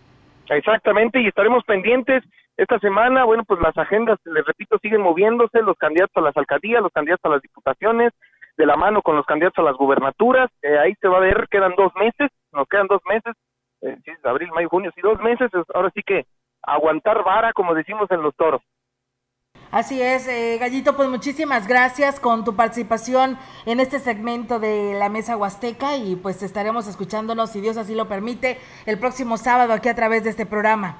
Exactamente, 0.49 1.21
y 1.21 1.27
estaremos 1.27 1.63
pendientes 1.65 2.23
esta 2.57 2.79
semana. 2.79 3.25
Bueno, 3.25 3.43
pues 3.43 3.59
las 3.61 3.77
agendas, 3.77 4.17
les 4.25 4.43
repito, 4.43 4.79
siguen 4.81 5.01
moviéndose, 5.01 5.61
los 5.61 5.77
candidatos 5.77 6.17
a 6.17 6.21
las 6.21 6.35
alcaldías, 6.35 6.81
los 6.81 6.91
candidatos 6.91 7.25
a 7.25 7.35
las 7.35 7.43
diputaciones, 7.43 8.11
de 8.57 8.65
la 8.65 8.75
mano 8.75 9.03
con 9.03 9.15
los 9.15 9.27
candidatos 9.27 9.59
a 9.59 9.69
las 9.69 9.77
gubernaturas. 9.77 10.49
Eh, 10.63 10.79
ahí 10.79 10.95
se 10.99 11.07
va 11.07 11.17
a 11.17 11.21
ver, 11.21 11.47
quedan 11.51 11.75
dos 11.77 11.93
meses, 11.93 12.31
nos 12.53 12.67
quedan 12.67 12.87
dos 12.87 13.01
meses, 13.05 13.35
eh, 13.83 13.95
abril, 14.23 14.49
mayo, 14.55 14.67
junio, 14.67 14.89
sí, 14.95 15.01
dos 15.01 15.21
meses. 15.21 15.51
Ahora 15.75 15.91
sí 15.93 16.01
que 16.03 16.25
aguantar 16.63 17.23
vara, 17.23 17.53
como 17.53 17.75
decimos 17.75 18.09
en 18.09 18.23
los 18.23 18.35
toros. 18.35 18.63
Así 19.71 20.01
es, 20.01 20.27
eh, 20.27 20.57
Gallito, 20.59 20.95
pues 20.95 21.09
muchísimas 21.09 21.67
gracias 21.67 22.19
con 22.19 22.43
tu 22.43 22.55
participación 22.55 23.37
en 23.67 23.79
este 23.79 23.99
segmento 23.99 24.59
de 24.59 24.95
la 24.97 25.09
Mesa 25.09 25.37
Huasteca 25.37 25.95
y 25.95 26.15
pues 26.15 26.41
estaremos 26.41 26.87
escuchándonos, 26.87 27.51
si 27.51 27.61
Dios 27.61 27.77
así 27.77 27.93
lo 27.93 28.07
permite, 28.07 28.57
el 28.87 28.97
próximo 28.97 29.37
sábado 29.37 29.73
aquí 29.73 29.87
a 29.87 29.93
través 29.93 30.23
de 30.23 30.31
este 30.31 30.47
programa. 30.47 30.97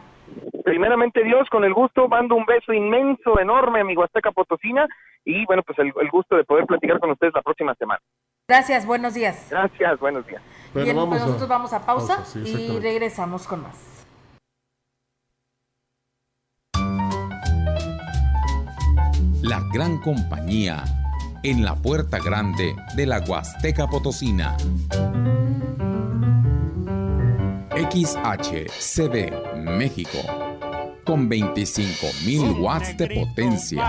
Primeramente 0.64 1.24
Dios, 1.24 1.50
con 1.50 1.64
el 1.64 1.74
gusto, 1.74 2.08
mando 2.08 2.36
un 2.36 2.46
beso 2.46 2.72
inmenso, 2.72 3.40
enorme 3.40 3.82
a 3.82 3.84
mi 3.84 3.96
Huasteca 3.96 4.32
Potosina 4.32 4.88
y 5.26 5.46
bueno, 5.48 5.64
pues 5.64 5.80
el, 5.80 5.92
gusto 6.12 6.36
de 6.38 6.44
poder 6.44 6.68
platicar 6.68 7.00
con 7.00 7.10
ustedes 7.10 7.34
la 7.34 7.42
próxima 7.42 7.74
semana. 7.74 8.02
Gracias, 8.48 8.86
buenos 8.86 9.16
días. 9.16 9.48
Gracias, 9.50 10.00
buenos 10.00 10.28
días. 10.28 10.44
Bien, 10.76 10.96
pues 10.96 11.22
nosotros 11.22 11.50
vamos 11.50 11.74
a 11.74 11.84
pausa, 11.84 12.24
y 12.46 12.80
regresamos 12.80 13.48
con 13.48 13.64
más. 13.64 13.89
La 19.42 19.62
gran 19.74 20.00
compañía 20.00 20.84
en 21.44 21.64
la 21.64 21.76
puerta 21.76 22.20
grande 22.20 22.76
de 22.96 23.06
la 23.06 23.20
Huasteca 23.22 23.88
Potosina. 23.88 24.58
XHCB 27.72 29.56
México 29.78 30.20
con 31.10 31.28
25.000 31.28 32.60
watts 32.62 32.96
de 32.96 33.08
potencia. 33.08 33.84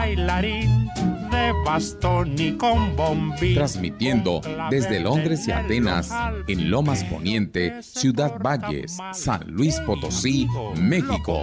Transmitiendo 3.55 4.41
desde 4.71 5.01
Londres 5.01 5.47
y 5.47 5.53
Atenas, 5.53 6.11
en 6.49 6.71
Lomas 6.71 7.05
Poniente, 7.05 7.83
Ciudad 7.83 8.39
Valles, 8.41 8.97
San 9.13 9.51
Luis 9.51 9.79
Potosí, 9.81 10.49
México. 10.77 11.43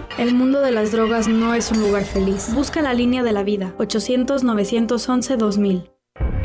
El 0.17 0.35
mundo 0.35 0.61
de 0.61 0.71
las 0.71 0.91
drogas 0.91 1.27
no 1.27 1.53
es 1.53 1.71
un 1.71 1.79
lugar 1.79 2.03
feliz. 2.03 2.53
Busca 2.53 2.81
la 2.81 2.93
línea 2.93 3.23
de 3.23 3.31
la 3.31 3.43
vida. 3.43 3.73
800-911-2000. 3.77 5.89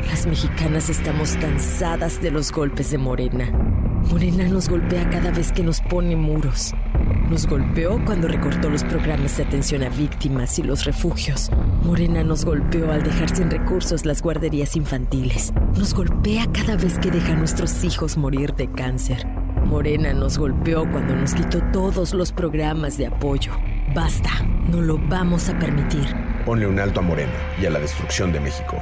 Las 0.07 0.25
mexicanas 0.25 0.89
estamos 0.89 1.35
cansadas 1.37 2.21
de 2.21 2.31
los 2.31 2.51
golpes 2.51 2.91
de 2.91 2.97
Morena. 2.97 3.51
Morena 4.09 4.47
nos 4.47 4.69
golpea 4.69 5.09
cada 5.09 5.31
vez 5.31 5.51
que 5.51 5.63
nos 5.63 5.81
pone 5.81 6.15
muros. 6.15 6.73
Nos 7.29 7.45
golpeó 7.45 8.03
cuando 8.05 8.29
recortó 8.29 8.69
los 8.69 8.85
programas 8.85 9.35
de 9.35 9.43
atención 9.43 9.83
a 9.83 9.89
víctimas 9.89 10.57
y 10.59 10.63
los 10.63 10.85
refugios. 10.85 11.51
Morena 11.83 12.23
nos 12.23 12.45
golpeó 12.45 12.89
al 12.91 13.03
dejar 13.03 13.35
sin 13.35 13.51
recursos 13.51 14.05
las 14.05 14.21
guarderías 14.21 14.77
infantiles. 14.77 15.51
Nos 15.77 15.93
golpea 15.93 16.47
cada 16.53 16.77
vez 16.77 16.97
que 16.99 17.11
deja 17.11 17.33
a 17.33 17.35
nuestros 17.35 17.83
hijos 17.83 18.17
morir 18.17 18.53
de 18.53 18.71
cáncer. 18.71 19.27
Morena 19.67 20.13
nos 20.13 20.37
golpeó 20.37 20.89
cuando 20.89 21.13
nos 21.13 21.33
quitó 21.33 21.61
todos 21.73 22.13
los 22.13 22.31
programas 22.31 22.97
de 22.97 23.07
apoyo. 23.07 23.51
Basta, 23.93 24.29
no 24.69 24.81
lo 24.81 24.97
vamos 24.97 25.49
a 25.49 25.59
permitir. 25.59 26.05
Ponle 26.45 26.65
un 26.65 26.79
alto 26.79 27.01
a 27.01 27.03
Morena 27.03 27.33
y 27.61 27.65
a 27.65 27.69
la 27.69 27.79
destrucción 27.79 28.31
de 28.31 28.39
México. 28.39 28.81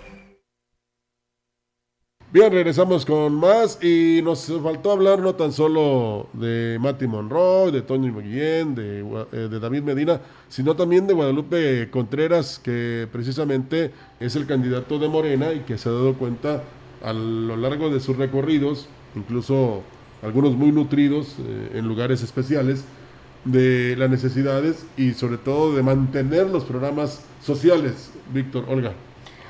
Bien, 2.33 2.49
regresamos 2.49 3.05
con 3.05 3.33
más 3.35 3.77
y 3.83 4.21
nos 4.23 4.45
faltó 4.63 4.93
hablar 4.93 5.19
no 5.19 5.35
tan 5.35 5.51
solo 5.51 6.29
de 6.31 6.77
Mati 6.79 7.05
Monroy, 7.05 7.73
de 7.73 7.81
Toño 7.81 8.17
Guillén, 8.21 8.73
de, 8.73 9.01
eh, 9.33 9.49
de, 9.49 9.59
David 9.59 9.83
Medina, 9.83 10.21
sino 10.47 10.77
también 10.77 11.07
de 11.07 11.13
Guadalupe 11.13 11.89
Contreras, 11.91 12.57
que 12.57 13.05
precisamente 13.11 13.91
es 14.21 14.37
el 14.37 14.45
candidato 14.45 14.97
de 14.97 15.09
Morena 15.09 15.51
y 15.51 15.59
que 15.59 15.77
se 15.77 15.89
ha 15.89 15.91
dado 15.91 16.13
cuenta 16.13 16.63
a 17.03 17.11
lo 17.11 17.57
largo 17.57 17.89
de 17.89 17.99
sus 17.99 18.15
recorridos, 18.15 18.87
incluso 19.13 19.81
algunos 20.23 20.55
muy 20.55 20.71
nutridos 20.71 21.35
eh, 21.37 21.71
en 21.73 21.85
lugares 21.85 22.23
especiales, 22.23 22.85
de 23.43 23.97
las 23.97 24.09
necesidades 24.09 24.85
y 24.95 25.15
sobre 25.15 25.37
todo 25.37 25.75
de 25.75 25.83
mantener 25.83 26.49
los 26.49 26.63
programas 26.63 27.25
sociales. 27.41 28.09
Víctor, 28.33 28.63
Olga. 28.69 28.93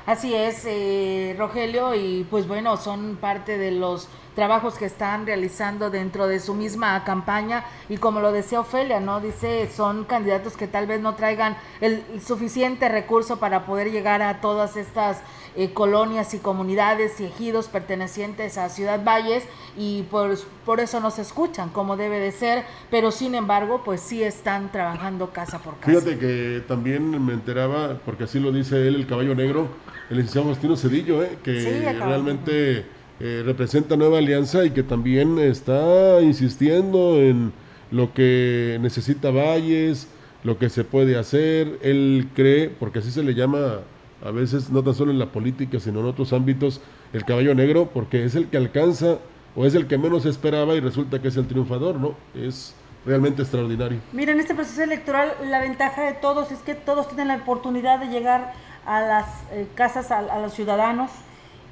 Así 0.04 0.34
es, 0.34 0.64
eh, 0.66 1.36
Rogelio, 1.38 1.94
y 1.94 2.26
pues 2.28 2.48
bueno, 2.48 2.76
son 2.76 3.16
parte 3.20 3.56
de 3.56 3.70
los 3.70 4.08
trabajos 4.34 4.74
que 4.74 4.86
están 4.86 5.26
realizando 5.26 5.90
dentro 5.90 6.26
de 6.26 6.40
su 6.40 6.54
misma 6.54 7.04
campaña 7.04 7.64
y 7.88 7.98
como 7.98 8.20
lo 8.20 8.32
decía 8.32 8.60
Ofelia, 8.60 8.98
¿no? 8.98 9.20
Dice, 9.20 9.68
son 9.70 10.04
candidatos 10.04 10.56
que 10.56 10.66
tal 10.66 10.86
vez 10.86 11.00
no 11.00 11.14
traigan 11.14 11.56
el, 11.80 12.02
suficiente 12.24 12.88
recurso 12.88 13.38
para 13.38 13.66
poder 13.66 13.90
llegar 13.90 14.22
a 14.22 14.40
todas 14.40 14.76
estas 14.76 15.20
eh, 15.54 15.72
colonias 15.72 16.34
y 16.34 16.38
comunidades 16.38 17.20
y 17.20 17.26
ejidos 17.26 17.68
pertenecientes 17.68 18.56
a 18.58 18.70
Ciudad 18.70 19.04
Valles 19.04 19.44
y 19.76 20.04
por, 20.04 20.36
por 20.64 20.80
eso 20.80 20.98
no 21.00 21.10
se 21.10 21.22
escuchan 21.22 21.68
como 21.68 21.96
debe 21.96 22.18
de 22.18 22.32
ser, 22.32 22.64
pero 22.90 23.10
sin 23.10 23.34
embargo, 23.34 23.82
pues 23.84 24.00
sí 24.00 24.22
están 24.22 24.72
trabajando 24.72 25.30
casa 25.30 25.58
por 25.58 25.76
casa. 25.76 26.00
Fíjate 26.00 26.18
que 26.18 26.62
también 26.66 27.24
me 27.24 27.34
enteraba, 27.34 27.98
porque 28.04 28.24
así 28.24 28.40
lo 28.40 28.50
dice 28.50 28.88
él, 28.88 28.94
el 28.94 29.06
caballo 29.06 29.34
negro, 29.34 29.68
el 30.12 30.18
licenciado 30.18 30.48
Agostino 30.48 30.76
Cedillo, 30.76 31.22
¿eh? 31.22 31.38
que 31.42 31.94
realmente 31.98 32.84
eh, 33.18 33.42
representa 33.46 33.96
Nueva 33.96 34.18
Alianza 34.18 34.62
y 34.66 34.70
que 34.70 34.82
también 34.82 35.38
está 35.38 36.20
insistiendo 36.20 37.18
en 37.18 37.50
lo 37.90 38.12
que 38.12 38.78
necesita 38.82 39.30
Valles, 39.30 40.08
lo 40.44 40.58
que 40.58 40.68
se 40.68 40.84
puede 40.84 41.16
hacer. 41.16 41.78
Él 41.80 42.28
cree, 42.34 42.68
porque 42.68 42.98
así 42.98 43.10
se 43.10 43.22
le 43.22 43.32
llama 43.32 43.78
a 44.22 44.30
veces, 44.30 44.68
no 44.68 44.82
tan 44.82 44.94
solo 44.94 45.12
en 45.12 45.18
la 45.18 45.32
política, 45.32 45.80
sino 45.80 46.00
en 46.00 46.06
otros 46.06 46.34
ámbitos, 46.34 46.82
el 47.14 47.24
caballo 47.24 47.54
negro, 47.54 47.88
porque 47.92 48.24
es 48.24 48.34
el 48.34 48.48
que 48.48 48.58
alcanza 48.58 49.18
o 49.56 49.64
es 49.64 49.74
el 49.74 49.86
que 49.86 49.96
menos 49.96 50.26
esperaba 50.26 50.74
y 50.74 50.80
resulta 50.80 51.22
que 51.22 51.28
es 51.28 51.38
el 51.38 51.46
triunfador, 51.46 51.96
¿no? 51.98 52.16
Es 52.34 52.74
realmente 53.04 53.42
extraordinario. 53.42 54.00
Mira, 54.12 54.32
en 54.32 54.40
este 54.40 54.54
proceso 54.54 54.82
electoral 54.82 55.34
la 55.44 55.60
ventaja 55.60 56.02
de 56.02 56.12
todos 56.12 56.50
es 56.52 56.58
que 56.60 56.74
todos 56.74 57.08
tienen 57.08 57.28
la 57.28 57.36
oportunidad 57.36 57.98
de 57.98 58.06
llegar 58.06 58.52
a 58.86 59.00
las 59.00 59.26
eh, 59.52 59.66
casas, 59.74 60.10
a, 60.10 60.38
los 60.38 60.54
ciudadanos, 60.54 61.10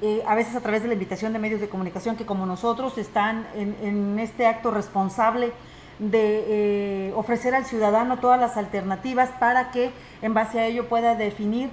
eh, 0.01 0.23
a 0.27 0.35
veces 0.35 0.55
a 0.55 0.61
través 0.61 0.81
de 0.81 0.87
la 0.87 0.93
invitación 0.93 1.33
de 1.33 1.39
medios 1.39 1.61
de 1.61 1.69
comunicación 1.69 2.15
que 2.15 2.25
como 2.25 2.45
nosotros 2.45 2.97
están 2.97 3.47
en, 3.55 4.17
este 4.19 4.47
acto 4.47 4.71
responsable 4.71 5.51
de 5.99 6.45
eh, 6.47 7.13
ofrecer 7.15 7.53
al 7.53 7.65
ciudadano 7.65 8.17
todas 8.17 8.39
las 8.39 8.57
alternativas 8.57 9.29
para 9.39 9.71
que 9.71 9.91
en 10.21 10.33
base 10.33 10.59
a 10.59 10.65
ello 10.65 10.87
pueda 10.89 11.15
definir 11.15 11.69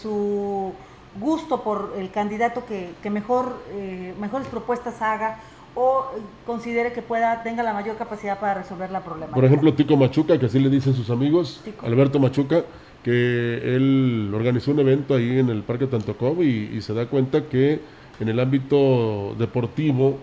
su 0.00 0.72
gusto 1.20 1.62
por 1.62 1.92
el 1.98 2.10
candidato 2.10 2.64
que, 2.64 3.10
mejor, 3.10 3.58
mejores 4.18 4.48
propuestas 4.48 5.02
haga 5.02 5.40
o 5.80 6.06
considere 6.44 6.92
que 6.92 7.02
pueda 7.02 7.44
tenga 7.44 7.62
la 7.62 7.72
mayor 7.72 7.96
capacidad 7.96 8.40
para 8.40 8.54
resolver 8.54 8.90
la 8.90 9.04
problema. 9.04 9.32
Por 9.32 9.44
ejemplo, 9.44 9.72
Tico 9.74 9.96
Machuca, 9.96 10.36
que 10.36 10.46
así 10.46 10.58
le 10.58 10.70
dicen 10.70 10.92
sus 10.92 11.08
amigos, 11.08 11.62
Alberto 11.82 12.18
Machuca, 12.18 12.64
que 13.04 13.76
él 13.76 14.32
organizó 14.34 14.72
un 14.72 14.80
evento 14.80 15.14
ahí 15.14 15.38
en 15.38 15.50
el 15.50 15.62
Parque 15.62 15.86
Tantocov 15.86 16.42
y, 16.42 16.70
y 16.74 16.82
se 16.82 16.94
da 16.94 17.06
cuenta 17.06 17.44
que 17.44 17.80
en 18.18 18.28
el 18.28 18.40
ámbito 18.40 19.36
deportivo 19.38 20.18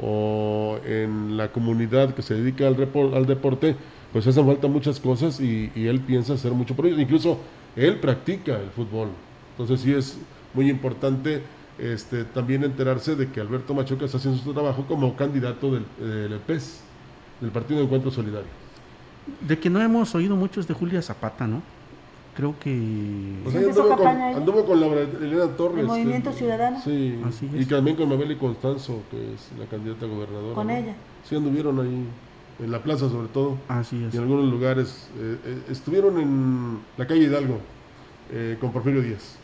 o 0.00 0.78
en 0.86 1.36
la 1.36 1.48
comunidad 1.48 2.14
que 2.14 2.22
se 2.22 2.34
dedica 2.34 2.68
al, 2.68 2.76
al 3.12 3.26
deporte, 3.26 3.74
pues 4.12 4.26
hacen 4.26 4.46
falta 4.46 4.68
muchas 4.68 5.00
cosas 5.00 5.40
y, 5.40 5.72
él 5.74 6.00
piensa 6.00 6.34
hacer 6.34 6.52
mucho 6.52 6.76
por 6.76 6.86
ello. 6.86 7.00
Incluso 7.00 7.38
él 7.74 7.96
practica 7.96 8.60
el 8.60 8.70
fútbol. 8.70 9.08
Entonces 9.52 9.80
sí 9.80 9.92
es 9.92 10.18
muy 10.54 10.70
importante 10.70 11.42
este, 11.80 12.24
también 12.24 12.64
enterarse 12.64 13.16
de 13.16 13.30
que 13.30 13.40
Alberto 13.40 13.74
Machuca 13.74 14.04
está 14.04 14.18
haciendo 14.18 14.40
su 14.40 14.52
trabajo 14.52 14.84
como 14.86 15.16
candidato 15.16 15.72
del, 15.72 15.84
del 15.98 16.38
PES, 16.40 16.80
del 17.40 17.50
Partido 17.50 17.78
de 17.80 17.86
Encuentro 17.86 18.10
Solidario. 18.10 18.48
De 19.46 19.58
que 19.58 19.70
no 19.70 19.80
hemos 19.80 20.14
oído 20.14 20.36
muchos 20.36 20.66
de 20.66 20.74
Julia 20.74 21.02
Zapata, 21.02 21.46
¿no? 21.46 21.62
creo 22.40 22.54
que... 22.58 23.34
Pues 23.44 23.54
anduvo, 23.54 23.96
con, 23.96 24.06
anduvo 24.06 24.64
con 24.64 24.80
la 24.80 24.86
Elena 24.86 25.46
Torres. 25.56 25.80
El 25.80 25.86
Movimiento 25.86 26.32
Ciudadano. 26.32 26.80
Sí, 26.82 27.20
y 27.54 27.64
también 27.66 27.96
con 27.96 28.08
Mabel 28.08 28.32
y 28.32 28.36
Constanzo, 28.36 29.02
que 29.10 29.34
es 29.34 29.50
la 29.58 29.66
candidata 29.66 30.06
a 30.06 30.08
gobernadora. 30.08 30.54
Con 30.54 30.70
ella. 30.70 30.94
Sí, 31.24 31.36
anduvieron 31.36 31.78
ahí, 31.80 32.06
en 32.64 32.70
la 32.70 32.82
plaza 32.82 33.08
sobre 33.08 33.28
todo. 33.28 33.58
Así 33.68 34.02
es. 34.04 34.14
Y 34.14 34.16
en 34.16 34.22
algunos 34.22 34.50
lugares. 34.50 35.08
Eh, 35.18 35.36
eh, 35.44 35.62
estuvieron 35.70 36.18
en 36.18 36.78
la 36.96 37.06
calle 37.06 37.24
Hidalgo, 37.24 37.58
eh, 38.32 38.56
con 38.60 38.72
Porfirio 38.72 39.02
Díaz. 39.02 39.36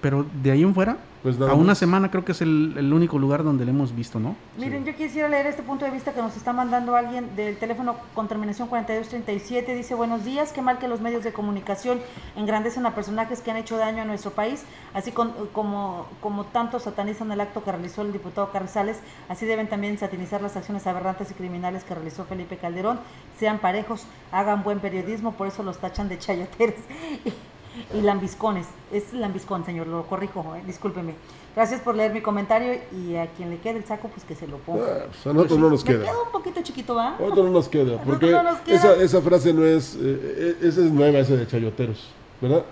Pero 0.00 0.26
de 0.42 0.50
ahí 0.50 0.62
en 0.62 0.74
fuera, 0.74 0.98
pues 1.24 1.40
a 1.40 1.54
una 1.54 1.74
semana 1.74 2.10
creo 2.10 2.22
que 2.22 2.32
es 2.32 2.42
el, 2.42 2.92
único 2.92 3.18
lugar 3.18 3.44
donde 3.44 3.64
le 3.64 3.70
hemos 3.70 3.96
visto, 3.96 4.20
¿no? 4.20 4.36
Miren, 4.58 4.84
yo 4.84 4.94
quisiera 4.94 5.26
leer 5.26 5.46
este 5.46 5.62
punto 5.62 5.86
de 5.86 5.90
vista 5.90 6.12
que 6.12 6.20
nos 6.20 6.36
está 6.36 6.52
mandando 6.52 6.96
alguien 6.96 7.34
del 7.34 7.56
teléfono 7.56 7.96
con 8.14 8.28
terminación 8.28 8.68
4237. 8.68 9.74
Dice, 9.74 9.94
buenos 9.94 10.26
días, 10.26 10.52
qué 10.52 10.60
mal 10.60 10.78
que 10.78 10.86
los 10.86 11.00
medios 11.00 11.24
de 11.24 11.32
comunicación 11.32 11.98
engrandecen 12.36 12.84
a 12.84 12.94
personajes 12.94 13.40
que 13.40 13.50
han 13.50 13.56
hecho 13.56 13.78
daño 13.78 14.02
a 14.02 14.04
nuestro 14.04 14.32
país, 14.32 14.64
así 14.92 15.12
como, 15.12 16.08
como 16.20 16.44
tanto 16.44 16.78
satanizan 16.78 17.32
el 17.32 17.40
acto 17.40 17.64
que 17.64 17.72
realizó 17.72 18.02
el 18.02 18.12
diputado 18.12 18.52
Carrizales, 18.52 19.00
así 19.30 19.46
deben 19.46 19.66
también 19.66 19.96
satanizar 19.96 20.42
las 20.42 20.58
acciones 20.58 20.86
aberrantes 20.86 21.30
y 21.30 21.34
criminales 21.34 21.84
que 21.84 21.94
realizó 21.94 22.26
Felipe 22.26 22.58
Calderón. 22.58 23.00
Sean 23.38 23.60
parejos, 23.60 24.06
hagan 24.30 24.62
buen 24.62 24.78
periodismo, 24.78 25.32
por 25.32 25.46
eso 25.46 25.62
los 25.62 25.78
tachan 25.78 26.10
de 26.10 26.18
chayoteres. 26.18 26.80
y 27.92 28.00
lambiscones. 28.00 28.66
Es 28.92 29.12
lambiscón, 29.12 29.64
señor, 29.64 29.86
lo 29.86 30.04
corrijo, 30.06 30.54
eh, 30.56 30.62
discúlpeme. 30.66 31.14
Gracias 31.54 31.80
por 31.80 31.94
leer 31.94 32.12
mi 32.12 32.20
comentario 32.20 32.80
y 32.92 33.14
a 33.16 33.28
quien 33.28 33.50
le 33.50 33.58
quede 33.58 33.78
el 33.78 33.84
saco, 33.84 34.08
pues 34.08 34.24
que 34.24 34.34
se 34.34 34.46
lo 34.46 34.58
ponga. 34.58 34.84
Ah, 34.84 35.04
pues 35.06 35.26
a 35.26 35.32
nosotros 35.32 35.58
no 35.58 35.70
nos 35.70 35.84
queda. 35.84 35.98
Me 35.98 36.04
queda 36.04 36.22
un 36.22 36.32
poquito 36.32 36.62
chiquito, 36.62 36.94
¿va? 36.94 37.08
A 37.16 37.20
nosotros 37.20 37.46
no 37.46 37.52
nos 37.52 37.68
queda, 37.68 38.02
porque 38.02 38.36
Esa, 38.66 38.94
esa 38.96 39.20
frase 39.20 39.52
no 39.52 39.64
es, 39.64 39.94
eh, 39.94 39.98
eh, 40.00 40.56
esa 40.62 40.80
es 40.80 40.90
nueva, 40.90 41.18
esa 41.18 41.34
de 41.34 41.46
chayoteros, 41.46 42.10
¿verdad? 42.40 42.64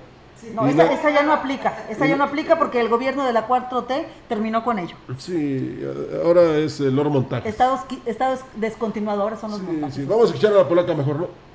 no, 0.55 0.67
esa, 0.67 0.93
esa, 0.93 1.11
ya 1.11 1.23
no 1.23 1.33
aplica, 1.33 1.87
esa 1.89 2.05
ya 2.05 2.17
no 2.17 2.25
aplica 2.25 2.59
porque 2.59 2.81
el 2.81 2.89
gobierno 2.89 3.25
de 3.25 3.33
la 3.33 3.47
4T 3.47 4.05
terminó 4.29 4.65
con 4.65 4.81
ello. 4.81 4.97
Sí, 5.17 5.81
ahora 6.25 6.57
es 6.59 6.81
el 6.81 6.97
Lord 6.97 7.11
Montaje. 7.11 7.49
Estados, 7.49 7.81
estados 8.07 8.41
descontinuados, 8.57 9.23
ahora 9.23 9.37
son 9.37 9.53
los 9.53 9.63
montajes. 9.63 9.95
Sí, 9.95 10.05
vamos 10.05 10.25
a 10.25 10.27
escuchar 10.35 10.53
a 10.53 10.59
la 10.59 10.69
polaca 10.69 10.95
mejor, 10.95 11.17
¿no? 11.21 11.52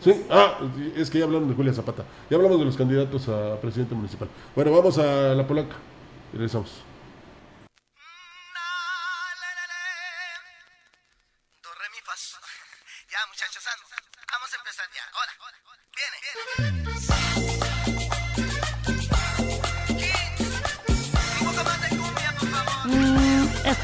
Sí, 0.00 0.14
ah, 0.30 0.58
es 0.96 1.10
que 1.10 1.18
ya 1.18 1.24
hablamos 1.24 1.48
de 1.48 1.54
Julia 1.54 1.72
Zapata. 1.72 2.04
Ya 2.30 2.36
hablamos 2.36 2.58
de 2.58 2.64
los 2.64 2.76
candidatos 2.76 3.28
a 3.28 3.60
presidente 3.60 3.94
municipal. 3.94 4.28
Bueno, 4.54 4.72
vamos 4.72 4.98
a 4.98 5.34
la 5.34 5.46
polaca 5.46 5.76
regresamos. 6.32 6.87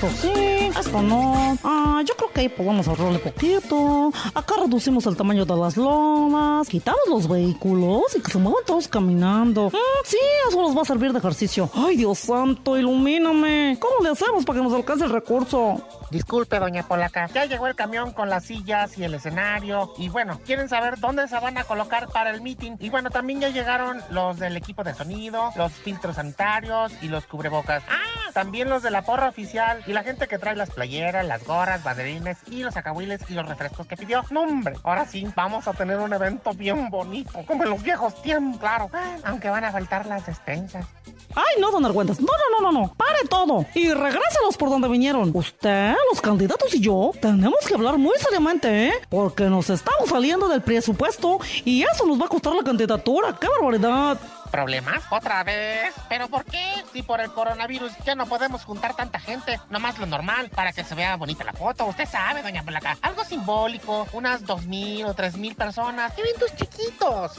Esto 0.05 0.29
sí, 0.29 0.71
esto 0.79 1.01
no. 1.01 1.57
Ah, 1.65 2.03
yo 2.05 2.15
creo 2.15 2.31
que 2.31 2.41
ahí 2.43 2.49
podemos 2.51 2.87
ahorrarle 2.87 3.19
poquito. 3.21 4.13
Acá 4.35 4.57
reducimos 4.61 5.07
el 5.07 5.17
tamaño 5.17 5.47
de 5.47 5.57
las 5.57 5.79
lomas, 5.79 6.69
quitamos 6.69 7.01
los 7.09 7.27
vehículos 7.27 8.15
y 8.15 8.21
que 8.21 8.31
se 8.31 8.37
muevan 8.37 8.65
todos 8.67 8.87
caminando. 8.87 9.71
Mm, 9.71 10.05
sí, 10.05 10.19
eso 10.47 10.61
nos 10.61 10.77
va 10.77 10.83
a 10.83 10.85
servir 10.85 11.11
de 11.13 11.21
ejercicio. 11.21 11.71
Ay, 11.73 11.97
Dios 11.97 12.19
santo, 12.19 12.77
ilumíname. 12.77 13.79
¿Cómo 13.81 13.95
le 14.03 14.11
hacemos 14.11 14.45
para 14.45 14.59
que 14.59 14.65
nos 14.65 14.75
alcance 14.75 15.07
el 15.07 15.11
recurso? 15.11 15.81
Disculpe, 16.11 16.59
doña 16.59 16.83
Polaca. 16.83 17.29
Ya 17.33 17.47
llegó 17.47 17.67
el 17.67 17.75
camión 17.75 18.13
con 18.13 18.29
las 18.29 18.45
sillas 18.45 18.99
y 18.99 19.05
el 19.05 19.15
escenario. 19.15 19.95
Y 19.97 20.11
bueno, 20.11 20.39
quieren 20.45 20.69
saber 20.69 20.99
dónde 21.01 21.29
se 21.29 21.39
van 21.41 21.57
a 21.57 21.65
colocar 21.65 22.09
para 22.09 22.31
el 22.31 22.43
meeting. 22.43 22.77
Y 22.79 22.91
bueno, 22.91 23.09
también 23.09 23.41
ya 23.41 23.49
llegaron 23.49 24.03
los 24.11 24.39
del 24.39 24.57
equipo 24.57 24.85
de 24.85 24.93
sonido, 24.93 25.51
los 25.57 25.73
filtros 25.73 26.17
sanitarios 26.17 26.93
y 27.01 27.09
los 27.09 27.25
cubrebocas. 27.25 27.83
Ah, 27.89 28.31
también 28.35 28.69
los 28.69 28.83
de 28.83 28.91
la 28.91 29.03
porra 29.03 29.29
oficial 29.29 29.83
la 29.95 30.03
gente 30.03 30.27
que 30.27 30.39
trae 30.39 30.57
las 30.57 30.71
playeras, 30.71 31.25
las 31.25 31.47
gorras, 31.47 31.83
banderines 31.83 32.39
y 32.51 32.63
los 32.63 32.77
acahuiles 32.77 33.21
y 33.29 33.35
los 33.35 33.49
refrescos 33.49 33.87
que 33.87 33.97
pidió. 33.97 34.23
No, 34.31 34.43
hombre, 34.43 34.75
ahora 34.83 35.07
sí, 35.07 35.27
vamos 35.35 35.67
a 35.69 35.73
tener 35.73 35.99
un 35.99 36.13
evento 36.13 36.53
bien 36.53 36.91
bonito, 36.91 37.45
como 37.47 37.63
en 37.63 37.71
los 37.71 37.83
viejos 37.83 38.21
tiempos, 38.21 38.61
claro, 38.61 38.91
aunque 39.25 39.49
van 39.49 39.65
a 39.65 39.73
faltar 39.73 40.07
las 40.07 40.27
despensas. 40.27 40.85
Ay, 41.37 41.61
no, 41.61 41.71
don 41.71 41.85
Argüentas. 41.85 42.21
No, 42.21 42.27
no, 42.27 42.61
no, 42.61 42.73
no, 42.73 42.81
no. 42.81 42.95
Pare 42.95 43.21
todo. 43.29 43.67
Y 43.75 43.93
regréselos 43.93 44.57
por 44.57 44.71
donde 44.71 44.89
vinieron. 44.89 45.31
Usted, 45.35 45.95
los 46.11 46.21
candidatos 46.21 46.75
y 46.75 46.81
yo 46.81 47.11
tenemos 47.21 47.59
que 47.67 47.75
hablar 47.75 47.99
muy 47.99 48.17
seriamente, 48.19 48.87
¿eh? 48.87 48.93
Porque 49.09 49.45
nos 49.45 49.69
estamos 49.71 50.09
saliendo 50.09 50.49
del 50.49 50.63
presupuesto 50.63 51.41
y 51.65 51.83
eso 51.83 52.07
nos 52.07 52.21
va 52.21 52.27
a 52.27 52.29
costar 52.29 52.55
la 52.55 52.63
candidatura. 52.63 53.37
¡Qué 53.41 53.49
barbaridad! 53.49 54.19
¿Problemas? 54.55 55.03
¿Otra 55.11 55.43
vez? 55.43 55.93
¿Pero 56.09 56.29
por 56.29 56.45
qué? 56.45 56.65
Si 56.93 57.03
por 57.03 57.21
el 57.21 57.33
coronavirus 57.33 57.91
ya 58.05 58.15
no 58.15 58.27
podemos 58.27 58.65
juntar 58.65 58.95
tanta 58.95 59.19
gente, 59.19 59.59
nomás 59.69 59.99
lo 59.99 60.07
normal, 60.07 60.49
para 60.49 60.73
que 60.73 60.85
se 60.85 60.95
vea 60.95 61.17
bonita 61.17 61.43
la 61.43 61.53
foto. 61.53 61.87
Usted 61.87 62.07
sabe, 62.07 62.41
doña 62.41 62.63
Polaca, 62.63 62.97
algo 63.03 63.25
simbólico, 63.25 64.07
unas 64.13 64.47
dos 64.47 64.65
mil 64.67 65.07
o 65.07 65.15
tres 65.15 65.37
mil 65.37 65.57
personas, 65.57 66.17
eventos 66.17 66.55
chiquitos. 66.55 67.33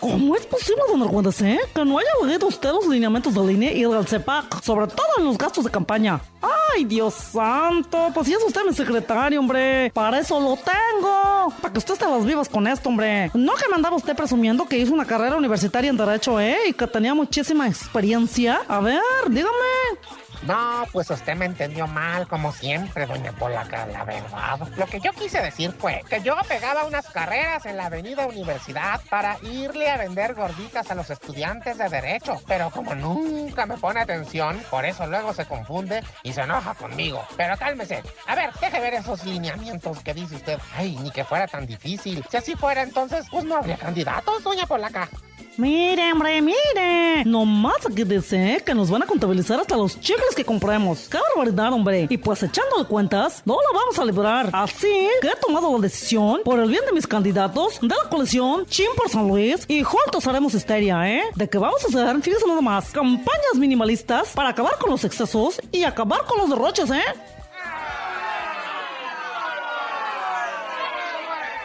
¿Cómo 0.00 0.36
es 0.36 0.44
posible, 0.46 0.82
don 0.90 1.02
Argüendas, 1.02 1.40
eh? 1.42 1.58
Que 1.74 1.84
no 1.84 1.98
haya 1.98 2.08
leído 2.26 2.46
usted 2.46 2.70
los 2.70 2.86
lineamientos 2.86 3.34
del 3.34 3.50
INE 3.50 3.72
y 3.72 3.82
del 3.82 4.06
CEPAC, 4.06 4.62
sobre 4.62 4.86
todo 4.86 5.06
en 5.18 5.24
los 5.24 5.38
gastos 5.38 5.64
de 5.64 5.70
campaña. 5.70 6.20
¡Ay, 6.42 6.84
Dios 6.84 7.14
santo! 7.14 8.10
Pues 8.12 8.26
si 8.26 8.34
es 8.34 8.42
usted 8.44 8.64
mi 8.64 8.74
secretario, 8.74 9.40
hombre. 9.40 9.90
Para 9.94 10.18
eso 10.18 10.38
lo 10.38 10.56
tengo. 10.56 11.52
Para 11.60 11.72
que 11.72 11.78
usted 11.78 12.02
a 12.02 12.10
las 12.10 12.24
vivas 12.24 12.48
con 12.48 12.66
esto, 12.66 12.88
hombre. 12.88 13.30
No 13.34 13.54
que 13.54 13.68
me 13.68 13.76
andaba 13.76 13.96
usted 13.96 14.14
presumiendo 14.14 14.66
que 14.66 14.78
hizo 14.78 14.92
una 14.92 15.04
carrera 15.04 15.36
universitaria 15.36 15.90
en 15.90 15.96
Derecho, 15.96 16.38
¿eh? 16.40 16.56
Y 16.68 16.72
que 16.72 16.86
tenía 16.86 17.14
muchísima 17.14 17.66
experiencia. 17.68 18.60
A 18.68 18.80
ver, 18.80 19.00
dígame. 19.28 19.50
No, 20.46 20.84
pues 20.92 21.10
usted 21.10 21.34
me 21.36 21.46
entendió 21.46 21.86
mal, 21.86 22.28
como 22.28 22.52
siempre, 22.52 23.06
doña 23.06 23.32
Polaca, 23.32 23.86
la 23.86 24.04
verdad. 24.04 24.58
Lo 24.76 24.86
que 24.86 25.00
yo 25.00 25.12
quise 25.12 25.40
decir 25.40 25.72
fue 25.72 26.02
que 26.08 26.20
yo 26.20 26.36
pegaba 26.46 26.84
unas 26.84 27.08
carreras 27.08 27.64
en 27.64 27.78
la 27.78 27.86
avenida 27.86 28.26
Universidad 28.26 29.00
para 29.08 29.38
irle 29.42 29.90
a 29.90 29.96
vender 29.96 30.34
gorditas 30.34 30.90
a 30.90 30.94
los 30.94 31.08
estudiantes 31.08 31.78
de 31.78 31.88
Derecho. 31.88 32.40
Pero 32.46 32.70
como 32.70 32.94
nunca 32.94 33.64
me 33.64 33.78
pone 33.78 34.00
atención, 34.00 34.62
por 34.70 34.84
eso 34.84 35.06
luego 35.06 35.32
se 35.32 35.46
confunde 35.46 36.04
y 36.22 36.34
se 36.34 36.42
enoja 36.42 36.74
conmigo. 36.74 37.24
Pero 37.38 37.56
cálmese. 37.56 38.02
A 38.26 38.34
ver, 38.34 38.50
deje 38.60 38.80
ver 38.80 38.94
esos 38.94 39.24
lineamientos 39.24 40.00
que 40.00 40.12
dice 40.12 40.36
usted. 40.36 40.58
Ay, 40.76 40.96
ni 40.96 41.10
que 41.10 41.24
fuera 41.24 41.46
tan 41.46 41.66
difícil. 41.66 42.22
Si 42.30 42.36
así 42.36 42.54
fuera, 42.54 42.82
entonces, 42.82 43.26
pues 43.30 43.44
no 43.44 43.56
habría 43.56 43.78
candidatos, 43.78 44.42
doña 44.42 44.66
Polaca. 44.66 45.08
Mire, 45.56 46.12
hombre, 46.12 46.42
mire. 46.42 47.24
Nomás 47.24 47.86
aquí 47.86 48.02
dice 48.02 48.60
que 48.66 48.74
nos 48.74 48.90
van 48.90 49.04
a 49.04 49.06
contabilizar 49.06 49.60
hasta 49.60 49.76
los 49.76 50.00
chicles 50.00 50.34
que 50.34 50.44
compremos. 50.44 51.08
Qué 51.08 51.18
barbaridad, 51.36 51.72
hombre. 51.72 52.08
Y 52.10 52.16
pues 52.16 52.42
echándole 52.42 52.84
cuentas, 52.86 53.40
no 53.44 53.54
lo 53.54 53.78
vamos 53.78 53.96
a 53.96 54.04
librar. 54.04 54.50
Así 54.52 55.08
que 55.22 55.28
he 55.28 55.36
tomado 55.36 55.72
la 55.72 55.78
decisión, 55.78 56.40
por 56.44 56.58
el 56.58 56.68
bien 56.68 56.84
de 56.86 56.92
mis 56.92 57.06
candidatos, 57.06 57.78
de 57.80 57.86
la 57.86 58.08
coalición 58.10 58.66
Chin 58.66 58.88
por 58.96 59.08
San 59.08 59.28
Luis 59.28 59.64
y 59.68 59.84
juntos 59.84 60.26
haremos 60.26 60.54
histeria, 60.54 61.08
¿eh? 61.08 61.22
De 61.36 61.48
que 61.48 61.58
vamos 61.58 61.84
a 61.84 61.86
hacer, 61.86 62.20
fíjese 62.20 62.48
nada 62.48 62.60
más, 62.60 62.90
campañas 62.90 63.54
minimalistas 63.56 64.30
para 64.30 64.48
acabar 64.48 64.76
con 64.78 64.90
los 64.90 65.04
excesos 65.04 65.60
y 65.70 65.84
acabar 65.84 66.24
con 66.24 66.38
los 66.38 66.50
derroches, 66.50 66.90
¿eh? 66.90 67.02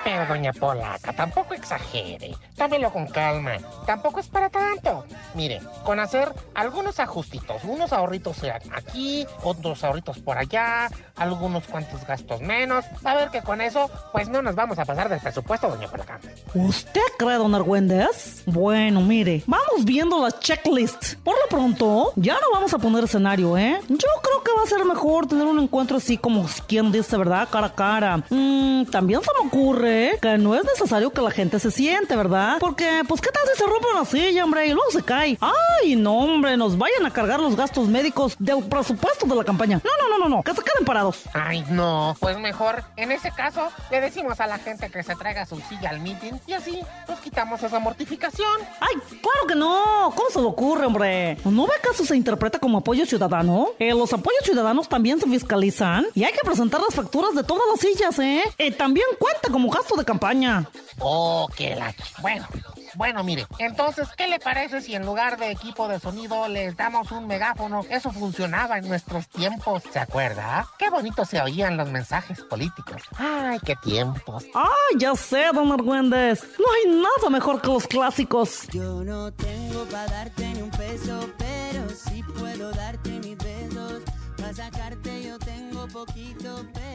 Pero 0.03 0.25
doña 0.25 0.53
Polaca, 0.53 1.13
tampoco 1.13 1.53
exagere. 1.53 2.35
Tómelo 2.55 2.91
con 2.91 3.07
calma. 3.07 3.57
Tampoco 3.85 4.19
es 4.19 4.27
para 4.27 4.49
tanto. 4.49 5.05
Mire, 5.35 5.61
con 5.83 5.99
hacer 5.99 6.31
algunos 6.55 6.99
ajustitos, 6.99 7.63
unos 7.63 7.91
ahorritos 7.93 8.37
aquí, 8.71 9.25
otros 9.43 9.83
ahorritos 9.83 10.19
por 10.19 10.37
allá, 10.37 10.89
algunos 11.15 11.65
cuantos 11.67 12.05
gastos 12.05 12.41
menos. 12.41 12.85
A 13.03 13.15
ver 13.15 13.29
que 13.29 13.41
con 13.41 13.61
eso, 13.61 13.89
pues 14.11 14.29
no 14.29 14.41
nos 14.41 14.55
vamos 14.55 14.79
a 14.79 14.85
pasar 14.85 15.09
del 15.09 15.19
presupuesto, 15.19 15.69
doña 15.69 15.87
Polaca. 15.87 16.19
¿Usted 16.53 17.01
cree, 17.17 17.35
don 17.35 17.53
Argüendes? 17.53 18.43
Bueno, 18.45 19.01
mire, 19.01 19.43
vamos 19.45 19.83
viendo 19.83 20.21
la 20.21 20.31
checklist. 20.31 21.15
Por 21.23 21.35
lo 21.35 21.47
pronto, 21.49 22.13
ya 22.15 22.33
no 22.35 22.51
vamos 22.53 22.73
a 22.73 22.77
poner 22.77 23.03
escenario, 23.03 23.57
¿eh? 23.57 23.79
Yo 23.87 23.97
creo 23.97 24.43
que 24.43 24.51
va 24.57 24.63
a 24.63 24.67
ser 24.67 24.85
mejor 24.85 25.27
tener 25.27 25.45
un 25.45 25.59
encuentro 25.59 25.97
así 25.97 26.17
como 26.17 26.45
quien 26.67 26.91
dice, 26.91 27.17
¿verdad? 27.17 27.47
Cara 27.51 27.67
a 27.67 27.73
cara. 27.73 28.17
Mm, 28.29 28.85
también 28.85 29.21
se 29.21 29.29
me 29.39 29.47
ocurre 29.47 29.88
que 30.21 30.37
no 30.37 30.55
es 30.55 30.63
necesario 30.63 31.11
que 31.11 31.21
la 31.21 31.31
gente 31.31 31.59
se 31.59 31.71
siente, 31.71 32.15
¿verdad? 32.15 32.57
Porque, 32.59 33.01
pues, 33.07 33.21
¿qué 33.21 33.29
tal 33.31 33.43
si 33.51 33.59
se 33.59 33.65
rompe 33.67 33.87
una 33.93 34.05
silla, 34.05 34.43
hombre? 34.43 34.67
Y 34.67 34.73
luego 34.73 34.89
se 34.91 35.01
cae. 35.03 35.37
Ay, 35.41 35.95
no, 35.95 36.17
hombre, 36.17 36.57
nos 36.57 36.77
vayan 36.77 37.05
a 37.05 37.11
cargar 37.11 37.39
los 37.39 37.55
gastos 37.55 37.87
médicos 37.87 38.35
del 38.39 38.63
presupuesto 38.63 39.25
de 39.25 39.35
la 39.35 39.43
campaña. 39.43 39.81
No, 39.83 39.91
no, 40.01 40.17
no, 40.17 40.23
no, 40.23 40.35
no, 40.37 40.43
que 40.43 40.53
se 40.53 40.61
queden 40.61 40.85
parados. 40.85 41.23
Ay, 41.33 41.65
no. 41.69 42.15
Pues 42.19 42.37
mejor, 42.39 42.83
en 42.95 43.11
ese 43.11 43.31
caso, 43.31 43.69
le 43.91 44.01
decimos 44.01 44.39
a 44.39 44.47
la 44.47 44.57
gente 44.59 44.89
que 44.89 45.03
se 45.03 45.15
traiga 45.15 45.45
su 45.45 45.59
silla 45.61 45.89
al 45.89 45.99
meeting 45.99 46.33
y 46.47 46.53
así 46.53 46.79
nos 47.07 47.19
quitamos 47.19 47.61
esa 47.63 47.79
mortificación. 47.79 48.59
Ay, 48.79 48.95
claro 49.21 49.47
que 49.47 49.55
no. 49.55 50.13
¿Cómo 50.15 50.29
se 50.29 50.39
le 50.39 50.45
ocurre, 50.45 50.85
hombre? 50.85 51.37
¿No 51.45 51.65
ve 51.65 51.73
eso 51.91 52.05
se 52.05 52.15
interpreta 52.15 52.59
como 52.59 52.77
apoyo 52.77 53.05
ciudadano? 53.05 53.69
Eh, 53.79 53.93
los 53.93 54.13
apoyos 54.13 54.43
ciudadanos 54.43 54.87
también 54.87 55.19
se 55.19 55.27
fiscalizan 55.27 56.05
y 56.13 56.23
hay 56.23 56.31
que 56.31 56.39
presentar 56.43 56.81
las 56.81 56.95
facturas 56.95 57.33
de 57.33 57.43
todas 57.43 57.63
las 57.71 57.79
sillas, 57.79 58.19
¿eh? 58.19 58.43
eh 58.57 58.71
también 58.71 59.07
cuenta 59.17 59.49
como 59.49 59.69
gasto 59.79 59.95
de 59.95 60.05
campaña. 60.05 60.65
Oh, 60.99 61.47
qué 61.55 61.75
la... 61.75 61.93
Bueno, 62.21 62.47
bueno, 62.95 63.23
mire, 63.23 63.45
entonces, 63.59 64.09
¿qué 64.17 64.27
le 64.27 64.39
parece 64.39 64.81
si 64.81 64.95
en 64.95 65.05
lugar 65.05 65.37
de 65.37 65.51
equipo 65.51 65.87
de 65.87 65.99
sonido 65.99 66.47
les 66.47 66.75
damos 66.75 67.11
un 67.11 67.27
megáfono? 67.27 67.85
Eso 67.89 68.11
funcionaba 68.11 68.77
en 68.77 68.87
nuestros 68.87 69.27
tiempos, 69.29 69.83
¿se 69.91 69.99
acuerda? 69.99 70.67
Qué 70.77 70.89
bonito 70.89 71.23
se 71.23 71.41
oían 71.41 71.77
los 71.77 71.89
mensajes 71.89 72.41
políticos. 72.41 73.01
Ay, 73.17 73.59
qué 73.65 73.75
tiempos. 73.77 74.45
Ay, 74.53 74.97
ya 74.97 75.15
sé, 75.15 75.45
don 75.53 75.71
Argüendes. 75.71 76.43
No 76.59 76.65
hay 76.73 77.01
nada 77.01 77.29
mejor 77.29 77.61
que 77.61 77.67
los 77.67 77.87
clásicos. 77.87 78.67
Yo 78.69 79.03
no 79.03 79.31
tengo 79.31 79.85
para 79.85 80.07
darte 80.07 80.47
ni 80.53 80.61
un 80.61 80.71
peso, 80.71 81.29
pero 81.37 81.89
sí 81.89 82.23
puedo 82.37 82.71
darte 82.71 83.11
mis 83.19 83.37
besos. 83.37 84.01
Para 84.37 84.53
sacarte 84.53 85.23
yo 85.23 85.39
tengo 85.39 85.87
poquito, 85.87 86.65
pero. 86.73 86.88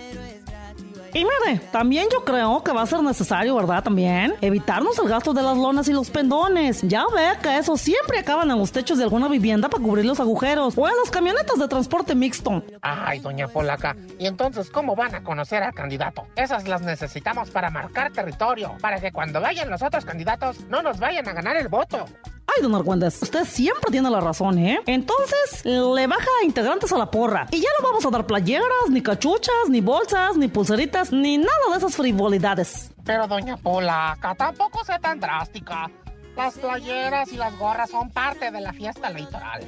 Y 1.14 1.24
mire, 1.24 1.60
también 1.70 2.08
yo 2.12 2.24
creo 2.24 2.64
que 2.64 2.72
va 2.72 2.82
a 2.82 2.86
ser 2.86 3.00
necesario, 3.00 3.54
¿verdad? 3.54 3.84
También 3.84 4.34
evitarnos 4.40 4.98
el 4.98 5.08
gasto 5.08 5.32
de 5.32 5.42
las 5.42 5.56
lonas 5.56 5.86
y 5.86 5.92
los 5.92 6.10
pendones. 6.10 6.82
Ya 6.82 7.04
ve 7.14 7.38
que 7.40 7.56
eso 7.56 7.76
siempre 7.76 8.18
acaban 8.18 8.50
en 8.50 8.58
los 8.58 8.72
techos 8.72 8.98
de 8.98 9.04
alguna 9.04 9.28
vivienda 9.28 9.68
para 9.68 9.80
cubrir 9.80 10.04
los 10.04 10.18
agujeros 10.18 10.74
o 10.76 10.88
en 10.88 10.94
las 10.96 11.12
camionetas 11.12 11.56
de 11.56 11.68
transporte 11.68 12.16
mixto. 12.16 12.64
Ay, 12.82 13.20
doña 13.20 13.46
Polaca, 13.46 13.96
¿y 14.18 14.26
entonces 14.26 14.70
cómo 14.70 14.96
van 14.96 15.14
a 15.14 15.22
conocer 15.22 15.62
al 15.62 15.72
candidato? 15.72 16.26
Esas 16.34 16.66
las 16.66 16.82
necesitamos 16.82 17.48
para 17.50 17.70
marcar 17.70 18.10
territorio, 18.10 18.74
para 18.80 18.98
que 18.98 19.12
cuando 19.12 19.40
vayan 19.40 19.70
los 19.70 19.82
otros 19.82 20.04
candidatos 20.04 20.62
no 20.68 20.82
nos 20.82 20.98
vayan 20.98 21.28
a 21.28 21.32
ganar 21.32 21.56
el 21.56 21.68
voto. 21.68 22.06
Ay, 22.47 22.62
don 22.62 22.74
Argüendes, 22.74 23.20
usted 23.22 23.45
siempre 23.45 23.90
tiene 23.90 24.11
la 24.11 24.20
razón, 24.20 24.59
¿eh? 24.59 24.80
Entonces, 24.86 25.64
le 25.64 26.07
baja 26.07 26.28
integrantes 26.45 26.92
a 26.92 26.99
la 26.99 27.11
porra. 27.11 27.49
Y 27.51 27.61
ya 27.61 27.68
no 27.80 27.88
vamos 27.88 28.05
a 28.05 28.11
dar 28.11 28.26
playeras, 28.26 28.90
ni 28.90 29.03
cachuchas, 29.03 29.68
ni 29.68 29.80
bolsas, 29.80 30.36
ni 30.36 30.49
pulseritas, 30.49 31.11
ni 31.12 31.38
nada 31.38 31.70
de 31.70 31.78
esas 31.78 31.97
frivolidades. 31.97 32.90
Pero, 33.05 33.26
doña 33.26 33.57
Polaca, 33.57 34.34
tampoco 34.34 34.84
sea 34.84 34.99
tan 34.99 35.20
drástica. 35.20 35.90
Las 36.36 36.55
playeras 36.55 37.32
y 37.32 37.36
las 37.36 37.57
gorras 37.59 37.90
son 37.90 38.11
parte 38.11 38.51
de 38.51 38.61
la 38.61 38.72
fiesta 38.72 39.09
electoral. 39.09 39.64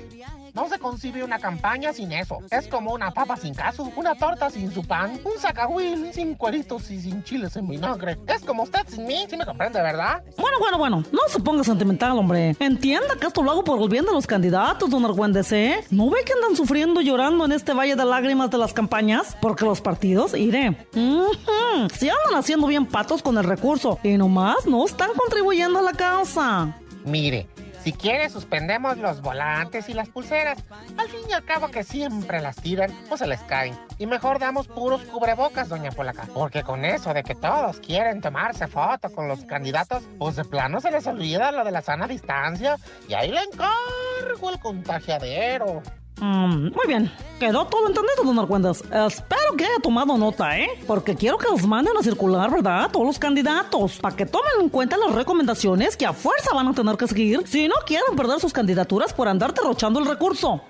No 0.57 0.71
se 0.71 0.79
concibe 0.79 1.23
una 1.23 1.39
campaña 1.39 1.93
sin 1.93 2.13
eso. 2.13 2.39
Es 2.51 2.67
como 2.67 2.95
una 2.95 3.11
papa 3.11 3.37
sin 3.37 3.53
caso, 3.53 3.93
una 3.95 4.15
torta 4.15 4.49
sin 4.49 4.73
su 4.73 4.83
pan, 4.83 5.21
un 5.23 5.39
sacahuil 5.39 6.15
sin 6.15 6.35
cueritos 6.35 6.91
y 6.91 6.99
sin 6.99 7.23
chiles 7.23 7.55
en 7.57 7.69
vinagre. 7.69 8.17
Es 8.27 8.43
como 8.43 8.63
usted 8.63 8.81
sin 8.89 9.05
mí, 9.05 9.27
si 9.29 9.37
me 9.37 9.45
comprende, 9.45 9.83
¿verdad? 9.83 10.23
Bueno, 10.39 10.59
bueno, 10.59 10.79
bueno, 10.79 11.05
no 11.13 11.21
se 11.29 11.41
ponga 11.41 11.63
sentimental, 11.63 12.17
hombre. 12.17 12.57
Entienda 12.59 13.17
que 13.21 13.27
esto 13.27 13.43
lo 13.43 13.51
hago 13.51 13.65
por 13.65 13.83
el 13.83 13.91
bien 13.91 14.07
de 14.07 14.13
los 14.13 14.27
candidatos, 14.27 14.89
don 14.89 15.05
Argüendes, 15.05 15.53
¿eh? 15.53 15.85
¿No 15.91 16.09
ve 16.09 16.21
que 16.25 16.33
andan 16.33 16.57
sufriendo 16.57 17.03
y 17.03 17.05
llorando 17.05 17.45
en 17.45 17.53
este 17.53 17.75
valle 17.75 17.95
de 17.95 18.07
lágrimas 18.07 18.51
de 18.51 18.57
las 18.57 18.73
campañas? 18.73 19.37
Porque 19.43 19.67
los 19.67 19.83
partidos, 19.83 20.33
iré, 20.33 20.75
se 20.95 22.11
andan 22.11 22.35
haciendo 22.35 22.67
bien 22.67 22.87
patos 22.87 23.21
con 23.23 23.37
el 23.37 23.45
recurso 23.45 23.99
y 24.03 24.17
nomás 24.17 24.65
no 24.65 24.87
están 24.87 25.11
contribuyendo 25.19 25.81
a 25.81 25.83
la 25.83 25.93
causa. 25.93 26.75
Mire, 27.05 27.47
si 27.87 27.93
quiere, 27.93 28.29
suspendemos 28.31 28.99
los 28.99 29.21
volantes 29.21 29.89
y 29.89 29.95
las 29.95 30.09
pulseras. 30.09 30.59
Al 30.97 31.09
fin 31.09 31.21
y 31.31 31.33
al 31.33 31.45
cabo 31.45 31.69
que 31.69 31.85
siempre 31.85 32.41
las 32.41 32.57
tiran 32.57 32.91
o 33.11 33.17
se 33.17 33.29
les 33.29 33.41
caen. 33.43 33.79
Y 33.97 34.07
mejor 34.07 34.41
damos 34.41 34.67
puros 34.67 35.03
cubrebocas, 35.03 35.69
doña 35.69 35.93
Polaca. 35.93 36.27
Porque 36.35 36.65
con 36.65 36.85
eso 36.85 37.15
de 37.15 37.23
que 37.23 37.37
todos 37.37 37.79
quieren 37.79 38.21
tomarse 38.21 38.67
foto 38.67 39.09
con 39.13 39.29
los 39.29 39.45
candidatos, 39.45 40.03
pues 40.19 40.35
de 40.35 40.45
plano 40.45 40.81
se 40.81 40.91
les 40.91 41.07
olvida 41.07 41.53
lo 41.53 41.65
de 41.65 41.71
la 41.71 41.81
sana 41.81 42.09
distancia. 42.09 42.77
Y 43.09 43.15
ahí 43.15 43.31
le 43.31 43.43
encargo 43.45 44.51
el 44.51 44.59
contagiadero. 44.59 45.81
Mm, 46.21 46.73
muy 46.75 46.87
bien, 46.87 47.13
quedó 47.39 47.67
todo 47.67 47.89
entendido, 47.89 48.25
don 48.25 48.39
Argüendas. 48.39 48.83
Espero 48.91 49.55
que 49.57 49.65
haya 49.65 49.79
tomado 49.83 50.17
nota, 50.17 50.59
¿eh? 50.59 50.69
Porque 50.87 51.15
quiero 51.15 51.37
que 51.39 51.49
los 51.51 51.67
manden 51.67 51.97
a 51.99 52.03
circular, 52.03 52.51
¿verdad? 52.51 52.91
Todos 52.91 53.07
los 53.07 53.19
candidatos, 53.19 53.99
para 53.99 54.17
que 54.17 54.27
tomen 54.27 54.53
en 54.61 54.69
cuenta 54.69 54.97
las 54.97 55.15
recomendaciones 55.15 55.97
que 55.97 56.07
a 56.07 56.13
fuerza 56.13 56.55
van 56.55 56.69
a 56.69 56.75
tener 56.75 56.97
que 56.97 57.07
seguir 57.07 57.47
si 57.47 57.69
no 57.69 57.75
quieren 57.87 58.17
perder 58.17 58.41
sus 58.41 58.53
candidaturas 58.53 59.13
por 59.13 59.29
andar 59.29 59.53
derrochando 59.53 60.01
el 60.01 60.07
recurso. 60.07 60.63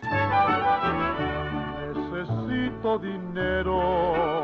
tanto 2.86 2.98
dinero. 2.98 4.35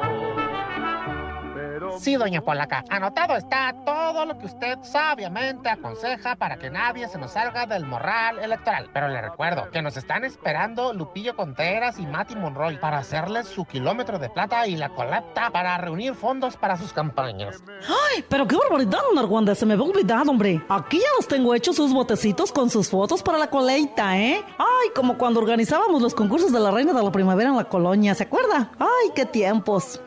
Sí, 1.99 2.16
doña 2.16 2.40
Polaca, 2.40 2.84
anotado 2.88 3.36
está 3.36 3.74
todo 3.84 4.24
lo 4.24 4.38
que 4.38 4.47
usted 4.47 4.78
sabiamente 4.82 5.68
aconseja 5.68 6.36
para 6.36 6.57
que 6.57 6.70
nadie 6.70 7.09
se 7.09 7.18
nos 7.18 7.32
salga 7.32 7.66
del 7.66 7.86
morral 7.86 8.38
electoral. 8.38 8.90
Pero 8.93 9.09
le 9.09 9.20
recuerdo 9.20 9.70
que 9.70 9.82
nos 9.82 9.97
están 9.97 10.24
esperando 10.24 10.93
Lupillo 10.93 11.36
Contreras 11.36 11.99
y 11.99 12.07
Mati 12.07 12.36
Monroy 12.36 12.78
para 12.78 12.99
hacerles 12.99 13.49
su 13.49 13.64
kilómetro 13.64 14.18
de 14.18 14.30
plata 14.30 14.66
y 14.66 14.76
la 14.76 14.90
colecta 14.90 15.51
para 15.51 15.76
reunir 15.78 16.14
fondos 16.14 16.57
para 16.57 16.76
sus 16.76 16.93
campañas. 16.93 17.62
Ay, 17.80 18.24
pero 18.28 18.47
qué 18.47 18.57
barbaridad, 18.57 19.01
don 19.09 19.18
Argüenda, 19.18 19.55
se 19.55 19.66
me 19.66 19.76
va 19.76 19.84
a 19.84 19.88
olvidar, 19.88 20.28
hombre. 20.28 20.64
Aquí 20.68 20.99
ya 20.99 21.09
los 21.16 21.28
tengo 21.28 21.55
hechos 21.55 21.76
sus 21.76 21.93
botecitos 21.93 22.53
con 22.53 22.70
sus 22.70 22.88
fotos 22.88 23.22
para 23.22 23.38
la 23.38 23.49
colecta, 23.49 24.18
¿eh? 24.18 24.43
Ay, 24.59 24.88
como 24.95 25.18
cuando 25.18 25.40
organizábamos 25.40 26.03
los 26.03 26.14
concursos 26.14 26.53
de 26.53 26.61
la 26.61 26.70
Reina 26.70 26.93
de 26.93 27.03
la 27.03 27.12
Primavera 27.12 27.51
en 27.51 27.57
la 27.57 27.64
colonia, 27.64 28.14
¿se 28.14 28.24
acuerda? 28.24 28.70
Ay, 28.78 29.11
qué 29.14 29.26
tiempos. 29.26 30.01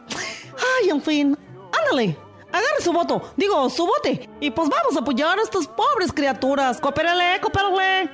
Ay, 0.81 0.89
en 0.89 1.01
fin, 1.01 1.37
ándale. 1.79 2.17
Agarre 2.47 2.81
su 2.81 2.93
voto, 2.93 3.21
digo, 3.35 3.69
su 3.69 3.85
bote. 3.85 4.29
Y 4.39 4.51
pues 4.51 4.69
vamos 4.69 4.95
a 4.95 4.99
apoyar 4.99 5.37
a 5.37 5.41
estas 5.41 5.67
pobres 5.67 6.13
criaturas. 6.13 6.79
Coopérale, 6.79 7.39
coopérale. 7.41 8.09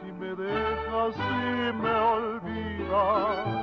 si 0.00 0.12
me 0.12 0.34
dejas 0.34 1.16
y 1.16 1.72
me 1.72 1.90
olvidas, 1.90 3.60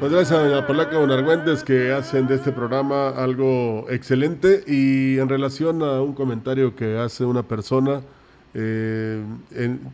Pues 0.00 0.12
gracias 0.12 0.40
a 0.40 0.42
doña 0.42 0.66
Polaca 0.66 0.96
Don 0.96 1.10
Argüentes 1.10 1.62
que 1.62 1.92
hacen 1.92 2.26
de 2.26 2.36
este 2.36 2.52
programa 2.52 3.10
algo 3.10 3.84
excelente 3.90 4.64
y 4.66 5.18
en 5.18 5.28
relación 5.28 5.82
a 5.82 6.00
un 6.00 6.14
comentario 6.14 6.74
que 6.74 6.96
hace 6.96 7.26
una 7.26 7.42
persona, 7.42 8.00
eh, 8.54 9.22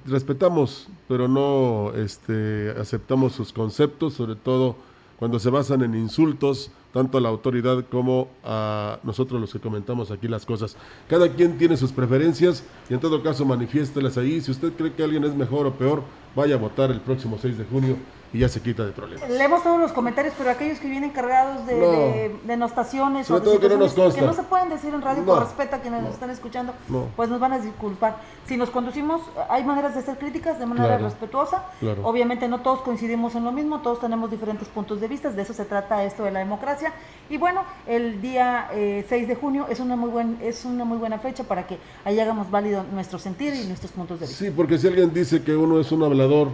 respetamos, 0.07 0.87
pero 1.09 1.27
no 1.27 1.93
este, 1.97 2.73
aceptamos 2.81 3.33
sus 3.33 3.53
conceptos, 3.53 4.15
sobre 4.15 4.37
todo 4.37 4.77
cuando 5.19 5.41
se 5.41 5.51
basan 5.51 5.83
en 5.83 5.97
insultos, 5.97 6.71
tanto 6.93 7.19
a 7.19 7.21
la 7.21 7.29
autoridad 7.29 7.85
como 7.91 8.29
a 8.45 9.01
nosotros 9.03 9.41
los 9.41 9.53
que 9.53 9.59
comentamos 9.59 10.13
aquí 10.13 10.29
las 10.29 10.47
cosas. 10.47 10.77
Cada 11.09 11.31
quien 11.31 11.59
tiene 11.59 11.77
sus 11.77 11.91
preferencias 11.91 12.63
y 12.89 12.95
en 12.95 13.01
todo 13.01 13.25
caso 13.25 13.45
manifiéstelas 13.45 14.17
ahí. 14.19 14.41
Si 14.41 14.53
usted 14.53 14.73
cree 14.75 14.93
que 14.93 15.03
alguien 15.03 15.25
es 15.25 15.35
mejor 15.35 15.67
o 15.67 15.73
peor, 15.73 16.05
vaya 16.37 16.55
a 16.55 16.59
votar 16.59 16.93
el 16.93 17.01
próximo 17.01 17.39
6 17.43 17.59
de 17.59 17.65
junio 17.65 17.97
y 18.33 18.41
ya 18.41 18.49
se 18.49 18.61
quita 18.61 18.85
de 18.85 18.93
problemas. 18.93 19.29
Leemos 19.31 19.63
todos 19.63 19.81
los 19.81 19.93
comentarios, 19.93 20.35
pero 20.37 20.51
aquellos 20.51 20.79
que 20.79 20.89
vienen 20.89 21.11
cargados 21.11 21.67
de, 21.67 21.75
No. 21.77 21.91
de 21.91 22.37
denostaciones 22.45 23.27
Sobre 23.27 23.39
o 23.39 23.41
de 23.41 23.45
todo 23.47 23.61
que 23.61 23.69
no 23.69 23.77
nos 23.81 23.91
situaciones 23.93 24.15
consta. 24.15 24.21
que 24.21 24.27
no 24.27 24.35
se 24.35 24.43
pueden 24.43 24.69
decir 24.69 24.95
en 24.95 25.03
radio 25.03 25.23
No. 25.23 25.35
por 25.35 25.43
respeto 25.45 25.77
a 25.77 25.79
quienes 25.81 26.03
nos 26.03 26.15
están 26.15 26.31
escuchando, 26.31 26.73
No. 26.89 27.07
pues 27.17 27.29
nos 27.29 27.41
van 27.41 27.53
a 27.55 27.59
disculpar. 27.59 28.17
Si 28.47 28.57
nos 28.57 28.71
conducimos, 28.71 29.23
hay 29.49 29.65
maneras 29.65 29.95
de 29.95 30.01
hacer 30.01 30.19
críticas 30.19 30.59
de 30.59 30.67
manera 30.67 30.89
Claro. 30.89 31.05
respetuosa. 31.05 31.65
Claro. 31.81 32.03
Obviamente 32.07 32.49
no 32.49 32.61
todos 32.61 32.81
coincidimos 32.81 33.35
en 33.35 33.45
lo 33.45 33.53
mismo, 33.53 33.81
todos 33.81 34.01
tenemos 34.01 34.31
diferentes 34.31 34.69
puntos 34.69 35.01
de 35.01 35.09
vista, 35.09 35.31
de 35.31 35.43
eso 35.43 35.53
se 35.53 35.65
trata 35.65 36.05
esto 36.05 36.25
de 36.25 36.31
la 36.33 36.41
democracia. 36.41 36.93
Y 37.31 37.39
bueno, 37.39 37.63
el 37.87 38.21
día 38.21 38.69
eh, 38.73 39.05
6 39.09 39.29
de 39.29 39.35
junio 39.35 39.67
es 39.71 39.81
una 39.81 39.97
muy 39.97 40.11
buen 40.11 40.39
es 40.43 40.65
una 40.65 40.85
muy 40.85 40.99
buena 40.99 41.19
fecha 41.19 41.45
para 41.45 41.67
que 41.67 41.79
ahí 42.05 42.19
hagamos 42.21 42.51
válido 42.51 42.85
nuestro 42.93 43.19
sentir 43.19 43.55
y 43.55 43.67
nuestros 43.67 43.93
puntos 43.93 44.21
de 44.21 44.27
vista. 44.27 44.45
Sí, 44.45 44.51
porque 44.51 44.79
si 44.79 44.87
alguien 44.87 45.13
dice 45.13 45.43
que 45.43 45.57
uno 45.57 45.81
es 45.81 45.91
un 45.93 46.03
hablador, 46.03 46.49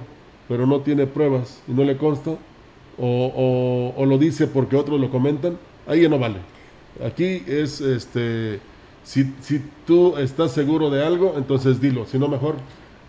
pero 0.48 0.66
no 0.66 0.80
tiene 0.80 1.06
pruebas 1.06 1.60
y 1.68 1.72
no 1.72 1.84
le 1.84 1.96
consta, 1.96 2.30
o, 2.30 2.36
o- 3.96 4.00
o 4.02 4.06
lo 4.06 4.18
dice 4.18 4.46
porque 4.46 4.76
otros 4.76 5.00
lo 5.00 5.10
comentan, 5.10 5.56
ahí 5.86 6.02
ya 6.02 6.08
no 6.08 6.18
vale. 6.18 6.36
Aquí 7.04 7.42
es, 7.46 7.80
este, 7.80 8.60
si, 9.02 9.32
si 9.40 9.62
tú 9.86 10.16
estás 10.18 10.52
seguro 10.52 10.90
de 10.90 11.04
algo, 11.04 11.34
entonces 11.36 11.80
dilo, 11.80 12.04
si 12.06 12.18
no 12.18 12.28
mejor, 12.28 12.56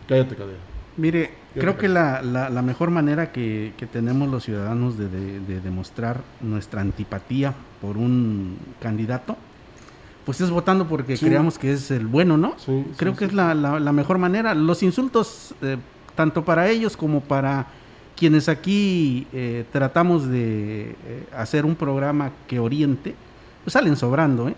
cállate, 0.07 0.35
cadena. 0.35 0.57
Mire, 0.95 1.31
creo 1.55 1.77
que 1.77 1.87
la, 1.89 2.21
la- 2.21 2.49
la 2.49 2.61
mejor 2.61 2.91
manera 2.91 3.31
que, 3.31 3.73
que 3.77 3.87
tenemos 3.87 4.29
los 4.29 4.43
ciudadanos 4.43 4.97
de, 4.97 5.09
de- 5.09 5.39
de 5.41 5.59
demostrar 5.59 6.21
nuestra 6.39 6.81
antipatía 6.81 7.53
por 7.81 7.97
un 7.97 8.57
candidato, 8.79 9.35
pues 10.25 10.39
es 10.39 10.49
votando 10.49 10.87
porque 10.87 11.17
Sí. 11.17 11.25
creamos 11.25 11.57
que 11.59 11.73
es 11.73 11.91
el 11.91 12.07
bueno, 12.07 12.37
¿no? 12.37 12.53
Sí, 12.57 12.85
creo 12.95 13.13
sí, 13.13 13.19
que 13.19 13.25
es 13.25 13.33
la, 13.33 13.53
la- 13.53 13.79
la 13.79 13.91
mejor 13.91 14.17
manera. 14.19 14.53
Los 14.53 14.81
insultos, 14.83 15.53
eh, 15.61 15.77
tanto 16.15 16.43
para 16.43 16.69
ellos 16.69 16.97
como 16.97 17.21
para 17.21 17.67
quienes 18.15 18.47
aquí 18.49 19.27
eh, 19.33 19.65
tratamos 19.71 20.27
de 20.29 20.91
eh, 20.91 21.27
hacer 21.35 21.65
un 21.65 21.75
programa 21.75 22.31
que 22.47 22.59
oriente, 22.59 23.15
pues 23.63 23.73
salen 23.73 23.95
sobrando, 23.95 24.49
¿eh? 24.49 24.55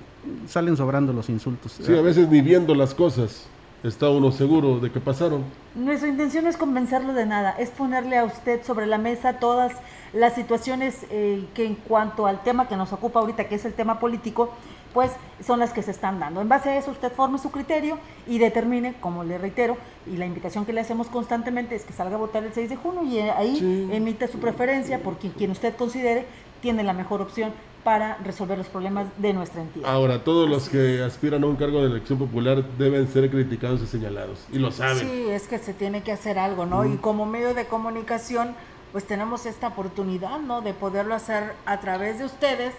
Salen 0.47 0.75
sobrando 0.75 1.13
los 1.13 1.29
insultos. 1.29 1.79
Sí, 1.81 1.95
a 1.95 2.01
veces 2.01 2.29
ni 2.29 2.41
viendo 2.41 2.73
las 2.73 2.93
cosas 2.93 3.47
está 3.83 4.09
uno 4.09 4.31
seguro 4.31 4.79
de 4.79 4.91
que 4.91 4.99
pasaron. 4.99 5.43
Nuestra 5.75 6.09
intención 6.09 6.43
no 6.45 6.49
es 6.49 6.57
convencerlo 6.57 7.13
de 7.13 7.25
nada, 7.25 7.51
es 7.51 7.69
ponerle 7.69 8.17
a 8.17 8.23
usted 8.23 8.63
sobre 8.63 8.87
la 8.87 8.97
mesa 8.97 9.39
todas 9.39 9.73
las 10.13 10.33
situaciones 10.33 11.05
eh, 11.09 11.45
que 11.53 11.65
en 11.65 11.75
cuanto 11.75 12.25
al 12.25 12.41
tema 12.43 12.67
que 12.67 12.75
nos 12.75 12.93
ocupa 12.93 13.19
ahorita, 13.19 13.47
que 13.47 13.55
es 13.55 13.65
el 13.65 13.73
tema 13.73 13.99
político, 13.99 14.53
pues 14.95 15.11
son 15.45 15.59
las 15.59 15.73
que 15.73 15.83
se 15.83 15.91
están 15.91 16.21
dando. 16.21 16.39
En 16.41 16.47
base 16.47 16.69
a 16.69 16.77
eso 16.77 16.89
usted 16.89 17.11
forme 17.11 17.37
su 17.37 17.51
criterio 17.51 17.99
y 18.25 18.39
determine, 18.39 18.95
como 19.01 19.25
le 19.25 19.37
reitero, 19.37 19.75
y 20.07 20.15
la 20.15 20.25
invitación 20.25 20.65
que 20.65 20.71
le 20.71 20.79
hacemos 20.79 21.07
constantemente 21.07 21.75
es 21.75 21.83
que 21.83 21.91
salga 21.91 22.15
a 22.15 22.17
votar 22.17 22.45
el 22.45 22.53
6 22.53 22.69
de 22.69 22.75
junio 22.77 23.03
y 23.03 23.19
ahí 23.19 23.89
emita 23.91 24.27
su 24.29 24.39
preferencia 24.39 25.03
por 25.03 25.17
quien, 25.17 25.33
quien 25.33 25.51
usted 25.51 25.75
considere 25.75 26.25
tiene 26.61 26.81
la 26.81 26.93
mejor 26.93 27.21
opción 27.21 27.51
para 27.83 28.15
resolver 28.23 28.57
los 28.57 28.67
problemas 28.67 29.07
de 29.17 29.33
nuestra 29.33 29.61
entidad. 29.61 29.93
Ahora, 29.93 30.23
todos 30.23 30.49
los 30.49 30.69
que 30.69 31.03
aspiran 31.03 31.43
a 31.43 31.47
un 31.47 31.57
cargo 31.57 31.81
de 31.81 31.87
elección 31.87 32.17
popular 32.17 32.63
deben 32.77 33.05
ser 33.09 33.29
criticados 33.29 33.81
y 33.81 33.87
señalados, 33.87 34.45
y 34.49 34.59
lo 34.59 34.71
saben. 34.71 34.99
Sí, 34.99 35.27
es 35.29 35.49
que 35.49 35.59
se 35.59 35.73
tiene 35.73 36.03
que 36.03 36.13
hacer 36.13 36.39
algo, 36.39 36.65
¿no? 36.65 36.83
Mm. 36.83 36.93
Y 36.93 36.97
como 36.97 37.25
medio 37.25 37.53
de 37.53 37.65
comunicación, 37.65 38.55
pues 38.93 39.05
tenemos 39.05 39.45
esta 39.45 39.67
oportunidad, 39.67 40.39
¿no? 40.39 40.61
De 40.61 40.73
poderlo 40.73 41.15
hacer 41.15 41.53
a 41.65 41.81
través 41.81 42.17
de 42.17 42.23
ustedes 42.23 42.73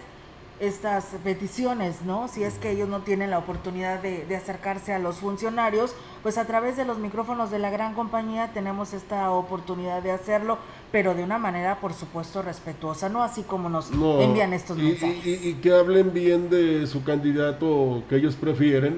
estas 0.59 1.05
peticiones, 1.23 2.01
¿no? 2.05 2.27
Si 2.27 2.43
es 2.43 2.55
que 2.55 2.71
ellos 2.71 2.89
no 2.89 3.01
tienen 3.01 3.29
la 3.29 3.37
oportunidad 3.37 4.01
de, 4.01 4.25
de 4.25 4.35
acercarse 4.35 4.93
a 4.93 4.99
los 4.99 5.17
funcionarios, 5.17 5.93
pues 6.23 6.37
a 6.37 6.45
través 6.45 6.75
de 6.77 6.85
los 6.85 6.97
micrófonos 6.97 7.51
de 7.51 7.59
la 7.59 7.69
gran 7.69 7.93
compañía 7.93 8.51
tenemos 8.53 8.93
esta 8.93 9.31
oportunidad 9.31 10.01
de 10.01 10.11
hacerlo, 10.11 10.57
pero 10.91 11.13
de 11.13 11.23
una 11.23 11.37
manera, 11.37 11.79
por 11.79 11.93
supuesto, 11.93 12.41
respetuosa, 12.41 13.07
¿no? 13.09 13.21
Así 13.23 13.43
como 13.43 13.69
nos 13.69 13.91
No, 13.91 14.19
envían 14.21 14.53
estos 14.53 14.77
y, 14.79 14.81
mensajes. 14.81 15.25
y- 15.25 15.29
y- 15.29 15.49
y 15.49 15.53
que 15.55 15.71
hablen 15.73 16.13
bien 16.13 16.49
de 16.49 16.87
su 16.87 17.03
candidato 17.03 18.03
que 18.09 18.15
ellos 18.15 18.35
prefieren, 18.35 18.97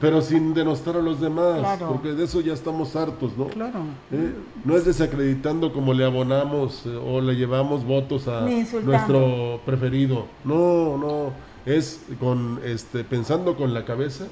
pero 0.00 0.20
sin 0.22 0.54
denostar 0.54 0.96
a 0.96 1.00
los 1.02 1.20
demás, 1.20 1.58
Claro. 1.58 1.88
porque 1.88 2.08
de 2.12 2.24
eso 2.24 2.40
ya 2.40 2.52
estamos 2.54 2.96
hartos, 2.96 3.36
¿no? 3.36 3.46
Claro. 3.48 3.80
¿Eh? 4.10 4.34
No 4.64 4.76
es 4.76 4.84
desacreditando 4.84 5.72
como 5.72 5.92
le 5.92 6.04
abonamos 6.04 6.86
eh, 6.86 6.96
o 6.96 7.20
le 7.20 7.34
llevamos 7.34 7.84
votos 7.84 8.26
a 8.28 8.40
nuestro 8.42 9.60
preferido. 9.66 10.26
No, 10.44 10.93
no, 10.98 11.32
es 11.66 12.00
con 12.20 12.60
este 12.64 13.04
pensando 13.04 13.56
con 13.56 13.72
la 13.74 13.84
cabeza 13.84 14.26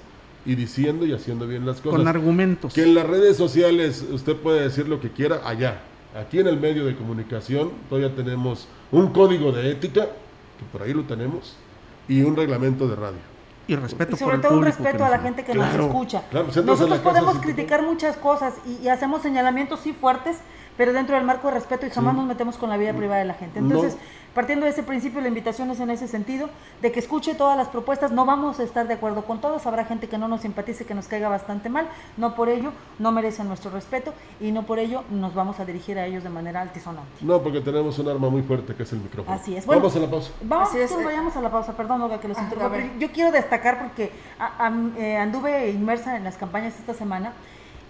y 0.45 0.55
diciendo 0.55 1.07
y 1.07 1.13
haciendo 1.13 1.47
bien 1.47 1.65
las 1.67 1.81
cosas. 1.81 1.99
Con 1.99 2.09
argumentos. 2.09 2.75
Que 2.75 2.83
en 2.83 2.95
las 2.95 3.07
redes 3.07 3.37
sociales 3.37 4.05
usted 4.11 4.37
puede 4.37 4.63
decir 4.63 4.89
lo 4.89 5.01
que 5.01 5.11
quiera 5.11 5.41
allá. 5.45 5.83
Aquí 6.15 6.41
en 6.41 6.47
el 6.47 6.59
medio 6.61 6.85
de 6.85 6.97
comunicación 6.97 7.71
todavía 7.89 8.15
tenemos 8.15 8.67
un 8.91 9.13
código 9.13 9.53
de 9.53 9.71
ética, 9.71 10.07
que 10.07 10.65
por 10.71 10.83
ahí 10.83 10.93
lo 10.93 11.05
tenemos, 11.05 11.57
y 12.09 12.23
un 12.23 12.37
reglamento 12.37 12.87
de 12.89 12.97
radio. 12.97 13.19
Y 13.69 13.77
respeto 13.77 14.17
Y 14.17 14.19
sobre 14.19 14.39
todo 14.39 14.59
un 14.59 14.65
respeto 14.65 15.05
a 15.05 15.09
la 15.09 15.21
gente 15.21 15.45
que 15.45 15.53
Claro, 15.53 15.77
nos 15.79 15.87
escucha. 15.87 16.25
claro, 16.31 16.47
pues 16.47 16.65
Nosotros 16.65 16.99
podemos 16.99 17.39
criticar 17.39 17.83
muchas 17.83 18.17
cosas 18.17 18.55
y, 18.67 18.85
y 18.85 18.89
hacemos 18.89 19.23
señalamientos 19.23 19.81
sí 19.81 19.93
fuertes, 19.93 20.39
pero 20.77 20.93
dentro 20.93 21.17
del 21.17 21.25
marco 21.25 21.49
de 21.49 21.55
respeto 21.55 21.87
y 21.87 21.91
jamás 21.91 22.13
Sí. 22.15 22.19
nos 22.19 22.27
metemos 22.27 22.57
con 22.57 22.71
la 22.71 22.77
vida 22.77 22.93
privada 22.93 23.19
de 23.21 23.27
la 23.27 23.35
gente. 23.35 23.61
No. 23.61 23.67
Entonces, 23.67 23.99
partiendo 24.35 24.65
de 24.65 24.73
ese 24.73 24.83
principio, 24.83 25.21
la 25.21 25.29
invitación 25.29 25.71
es 25.71 25.81
en 25.81 25.91
ese 25.91 26.09
sentido, 26.09 26.49
de 26.81 26.91
que 26.91 26.99
escuche 27.01 27.35
todas 27.35 27.57
las 27.57 27.69
propuestas. 27.69 28.11
No 28.13 28.25
vamos 28.25 28.59
a 28.61 28.63
estar 28.63 28.89
de 28.89 28.95
acuerdo 28.95 29.25
con 29.27 29.41
todas, 29.43 29.67
habrá 29.67 29.85
gente 29.85 30.09
que 30.09 30.17
no 30.17 30.29
nos 30.29 30.41
simpatice, 30.41 30.87
que 30.87 30.95
nos 30.95 31.07
caiga 31.09 31.29
bastante 31.29 31.69
mal. 31.69 31.87
No 32.17 32.35
por 32.35 32.49
ello 32.49 32.73
no 32.99 33.13
merecen 33.13 33.49
nuestro 33.49 33.71
respeto 33.71 34.15
y 34.41 34.51
no 34.53 34.63
por 34.63 34.79
ello 34.79 35.05
nos 35.11 35.35
vamos 35.35 35.61
a 35.61 35.65
dirigir 35.67 35.99
a 35.99 36.07
ellos 36.07 36.23
de 36.25 36.31
manera 36.31 36.63
altisonante. 36.63 37.11
No, 37.21 37.43
porque 37.43 37.61
tenemos 37.61 37.99
un 37.99 38.09
arma 38.09 38.31
muy 38.31 38.43
fuerte 38.43 38.75
que 38.75 38.85
es 38.85 38.93
el 38.93 39.01
micrófono. 39.01 39.37
Así 39.37 39.55
es. 39.57 39.67
Bueno, 39.67 39.83
Vamos 39.83 39.97
a 39.97 40.01
la 40.01 40.11
pausa. 40.11 40.31
Vamos, 40.43 40.69
Así 40.71 40.79
es, 40.79 40.93
que 40.93 41.03
eh. 41.03 41.05
vayamos 41.05 41.37
a 41.37 41.41
la 41.43 41.51
pausa, 41.51 41.77
perdón, 41.77 42.01
Olga, 42.03 42.19
que 42.19 42.29
los 42.29 42.39
Ah, 42.39 42.43
interrumpa, 42.45 42.79
Yo 42.99 43.13
quiero 43.13 43.31
destacar 43.31 43.79
porque 43.83 44.11
a- 44.39 44.73
eh, 44.97 45.17
anduve 45.19 45.71
inmersa 45.71 46.17
en 46.17 46.25
las 46.25 46.37
campañas 46.39 46.75
esta 46.79 46.95
semana 46.95 47.33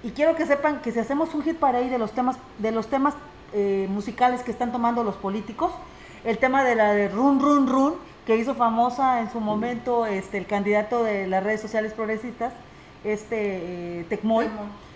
y 0.02 0.10
quiero 0.10 0.34
que 0.34 0.46
sepan 0.46 0.80
que 0.80 0.92
si 0.92 0.98
hacemos 0.98 1.34
un 1.34 1.42
hit 1.42 1.56
para 1.56 1.78
ahí 1.78 1.88
de 1.88 1.98
los 1.98 2.12
temas, 2.12 2.36
de 2.58 2.72
los 2.72 2.88
temas 2.88 3.14
eh, 3.52 3.86
musicales 3.88 4.42
que 4.42 4.50
están 4.50 4.72
tomando 4.72 5.04
los 5.04 5.16
políticos, 5.16 5.72
el 6.24 6.38
tema 6.38 6.64
de 6.64 6.74
la 6.74 6.92
de 6.92 7.08
Run 7.08 7.40
Run 7.40 7.68
Run, 7.68 7.94
que 8.26 8.36
hizo 8.36 8.54
famosa 8.54 9.20
en 9.20 9.30
su 9.30 9.40
momento 9.40 10.06
este 10.06 10.38
el 10.38 10.46
candidato 10.46 11.02
de 11.02 11.26
las 11.26 11.42
redes 11.42 11.60
sociales 11.60 11.92
progresistas, 11.92 12.52
este 13.04 14.00
eh, 14.00 14.06
Tecmoy. 14.08 14.48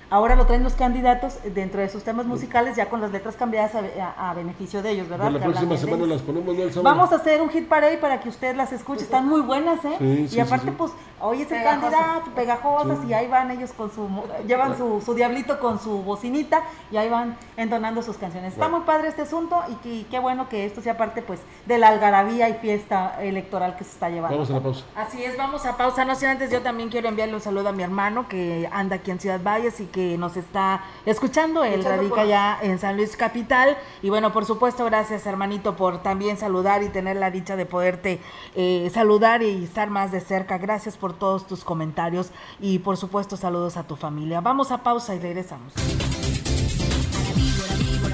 Ahora 0.08 0.36
lo 0.36 0.46
traen 0.46 0.62
los 0.62 0.74
candidatos 0.74 1.38
dentro 1.52 1.80
de 1.80 1.88
sus 1.88 2.04
temas 2.04 2.26
musicales, 2.26 2.76
ya 2.76 2.88
con 2.88 3.00
las 3.00 3.10
letras 3.10 3.34
cambiadas 3.34 3.72
a, 3.74 3.80
a- 4.16 4.30
a 4.30 4.34
beneficio 4.34 4.80
de 4.80 4.90
ellos, 4.90 5.08
¿verdad? 5.08 5.30
La 5.32 5.38
Que 5.40 5.44
próxima 5.46 5.76
semana 5.76 6.06
las 6.06 6.22
ponemos, 6.22 6.54
¿no? 6.56 6.62
El 6.62 6.72
sábado. 6.72 6.82
Vamos 6.96 7.12
a 7.12 7.16
hacer 7.16 7.42
un 7.42 7.48
hit 7.50 7.66
parade 7.68 7.98
para 7.98 8.20
que 8.20 8.28
usted 8.28 8.54
las 8.54 8.72
escuche, 8.72 9.02
están 9.02 9.28
muy 9.28 9.40
buenas, 9.40 9.84
¿eh? 9.84 9.96
Sí, 10.28 10.36
y 10.36 10.40
aparte, 10.40 10.66
sí, 10.66 10.70
sí. 10.70 10.74
pues, 10.78 10.92
hoy 11.20 11.42
es 11.42 11.50
el 11.50 11.58
Pegajosas. 11.58 11.90
candidato, 11.92 12.30
pegajosas, 12.36 12.98
Sí. 13.00 13.06
y 13.08 13.14
ahí 13.14 13.26
van 13.26 13.50
ellos 13.50 13.72
con 13.72 13.90
su, 13.90 14.08
llevan 14.46 14.78
su, 14.78 15.00
su 15.04 15.14
diablito 15.14 15.58
con 15.58 15.80
su 15.80 16.02
bocinita, 16.04 16.62
y 16.92 16.98
ahí 16.98 17.08
van 17.08 17.36
entonando 17.56 18.00
sus 18.02 18.16
canciones. 18.16 18.52
Está 18.52 18.66
Bueno. 18.68 18.78
muy 18.78 18.86
padre 18.86 19.08
este 19.08 19.22
asunto, 19.22 19.60
y, 19.68 19.74
que- 19.76 19.92
y 19.92 20.04
qué 20.04 20.20
bueno 20.20 20.48
que 20.48 20.66
esto 20.66 20.82
sea 20.82 20.96
parte, 20.96 21.20
pues, 21.22 21.40
de 21.66 21.78
la 21.78 21.88
algarabía 21.88 22.48
y 22.48 22.54
fiesta 22.54 23.20
electoral 23.22 23.76
que 23.76 23.82
se 23.82 23.90
está 23.90 24.08
llevando. 24.08 24.36
Vamos 24.36 24.50
a 24.50 24.52
la 24.54 24.60
pausa. 24.60 24.84
Así 24.94 25.24
es, 25.24 25.36
vamos 25.36 25.66
a 25.66 25.76
pausa. 25.76 26.04
No 26.04 26.14
sé, 26.14 26.28
antes 26.28 26.50
yo 26.52 26.62
también 26.62 26.90
quiero 26.90 27.08
enviarle 27.08 27.34
un 27.34 27.40
saludo 27.40 27.70
a 27.70 27.72
mi 27.72 27.82
hermano 27.82 28.28
que 28.28 28.68
anda 28.70 28.96
aquí 28.96 29.10
en 29.10 29.18
Ciudad 29.18 29.40
Valles 29.42 29.80
y 29.80 29.86
que 29.96 30.18
nos 30.18 30.36
está 30.36 30.84
escuchando. 31.06 31.64
Él 31.64 31.80
Echando 31.80 31.96
radica 31.96 32.26
ya 32.26 32.58
en 32.60 32.78
San 32.78 32.98
Luis 32.98 33.16
Capital. 33.16 33.78
Y 34.02 34.10
bueno, 34.10 34.30
por 34.30 34.44
supuesto, 34.44 34.84
gracias 34.84 35.24
hermanito 35.24 35.74
por 35.74 36.02
también 36.02 36.36
saludar 36.36 36.82
y 36.82 36.90
tener 36.90 37.16
la 37.16 37.30
dicha 37.30 37.56
de 37.56 37.64
poderte 37.64 38.20
eh, 38.54 38.90
saludar 38.92 39.42
y 39.42 39.64
estar 39.64 39.88
más 39.88 40.12
de 40.12 40.20
cerca. 40.20 40.58
Gracias 40.58 40.98
por 40.98 41.14
todos 41.14 41.46
tus 41.46 41.64
comentarios 41.64 42.30
y 42.60 42.78
por 42.80 42.98
supuesto 42.98 43.38
saludos 43.38 43.78
a 43.78 43.84
tu 43.84 43.96
familia. 43.96 44.42
Vamos 44.42 44.70
a 44.70 44.82
pausa 44.82 45.14
y 45.14 45.18
regresamos. 45.18 45.72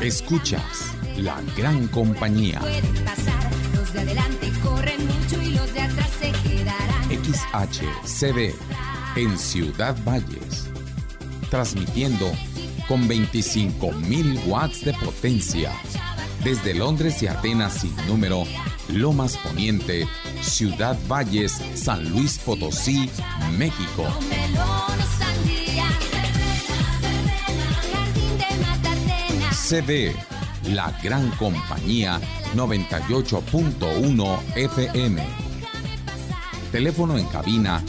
Escuchas 0.00 0.94
la 1.16 1.40
gran 1.56 1.88
compañía 1.88 2.60
pasar. 3.04 3.50
Los 3.74 3.92
de 3.92 4.00
adelante 4.02 4.52
corren 4.62 5.04
mucho 5.04 5.42
y 5.42 5.50
los 5.50 5.74
de 5.74 5.80
atrás 5.80 6.10
se 6.20 6.30
quedarán. 6.48 7.02
XHCB 7.10 8.54
en 9.16 9.38
Ciudad 9.38 9.94
Valles, 10.06 10.70
transmitiendo 11.52 12.32
con 12.88 13.06
25.000 13.06 14.46
watts 14.46 14.86
de 14.86 14.94
potencia 14.94 15.70
desde 16.42 16.72
Londres 16.72 17.22
y 17.22 17.26
Atenas 17.26 17.74
sin 17.74 17.94
número, 18.06 18.44
Lomas 18.88 19.36
Poniente, 19.36 20.08
Ciudad 20.40 20.96
Valles, 21.06 21.60
San 21.74 22.08
Luis 22.08 22.38
Potosí, 22.38 23.10
México. 23.58 24.06
CD, 29.52 30.16
la 30.70 30.90
gran 31.02 31.28
compañía 31.32 32.18
98.1 32.54 34.38
FM. 34.56 35.22
Teléfono 36.72 37.18
en 37.18 37.26
cabina 37.26 37.84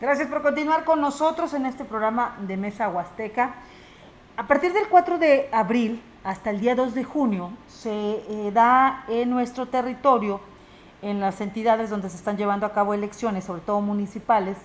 Gracias 0.00 0.28
por 0.28 0.42
continuar 0.42 0.84
con 0.84 1.00
nosotros 1.00 1.52
en 1.54 1.66
este 1.66 1.84
programa 1.84 2.36
de 2.46 2.56
Mesa 2.56 2.88
Huasteca. 2.88 3.54
A 4.36 4.46
partir 4.46 4.72
del 4.72 4.88
4 4.88 5.18
de 5.18 5.48
abril 5.52 6.00
hasta 6.24 6.50
el 6.50 6.60
día 6.60 6.74
2 6.74 6.94
de 6.94 7.04
junio 7.04 7.50
se 7.66 7.90
eh, 7.90 8.50
da 8.52 9.04
en 9.08 9.30
nuestro 9.30 9.66
territorio, 9.66 10.40
en 11.02 11.20
las 11.20 11.40
entidades 11.40 11.90
donde 11.90 12.10
se 12.10 12.16
están 12.16 12.36
llevando 12.36 12.66
a 12.66 12.72
cabo 12.72 12.94
elecciones, 12.94 13.44
sobre 13.44 13.60
todo 13.60 13.80
municipales, 13.80 14.56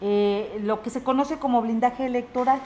eh, 0.00 0.60
lo 0.64 0.82
que 0.82 0.90
se 0.90 1.02
conoce 1.02 1.38
como 1.38 1.62
blindaje 1.62 2.06
electoral. 2.06 2.60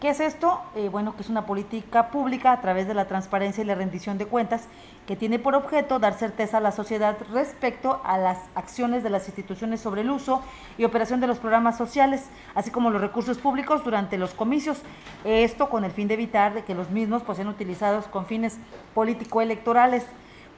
¿Qué 0.00 0.10
es 0.10 0.18
esto? 0.18 0.60
Eh, 0.74 0.88
bueno, 0.88 1.14
que 1.14 1.22
es 1.22 1.28
una 1.28 1.46
política 1.46 2.10
pública 2.10 2.50
a 2.50 2.60
través 2.60 2.88
de 2.88 2.94
la 2.94 3.06
transparencia 3.06 3.62
y 3.62 3.66
la 3.66 3.76
rendición 3.76 4.18
de 4.18 4.26
cuentas 4.26 4.64
que 5.06 5.14
tiene 5.14 5.38
por 5.38 5.54
objeto 5.54 6.00
dar 6.00 6.14
certeza 6.14 6.58
a 6.58 6.60
la 6.60 6.72
sociedad 6.72 7.16
respecto 7.32 8.00
a 8.04 8.18
las 8.18 8.38
acciones 8.56 9.04
de 9.04 9.10
las 9.10 9.28
instituciones 9.28 9.80
sobre 9.80 10.00
el 10.00 10.10
uso 10.10 10.42
y 10.76 10.84
operación 10.84 11.20
de 11.20 11.28
los 11.28 11.38
programas 11.38 11.78
sociales, 11.78 12.26
así 12.56 12.72
como 12.72 12.90
los 12.90 13.00
recursos 13.00 13.38
públicos 13.38 13.84
durante 13.84 14.18
los 14.18 14.34
comicios. 14.34 14.82
Esto 15.24 15.70
con 15.70 15.84
el 15.84 15.92
fin 15.92 16.08
de 16.08 16.14
evitar 16.14 16.52
de 16.52 16.64
que 16.64 16.74
los 16.74 16.90
mismos 16.90 17.22
pues, 17.22 17.36
sean 17.36 17.48
utilizados 17.48 18.06
con 18.06 18.26
fines 18.26 18.58
político-electorales, 18.94 20.04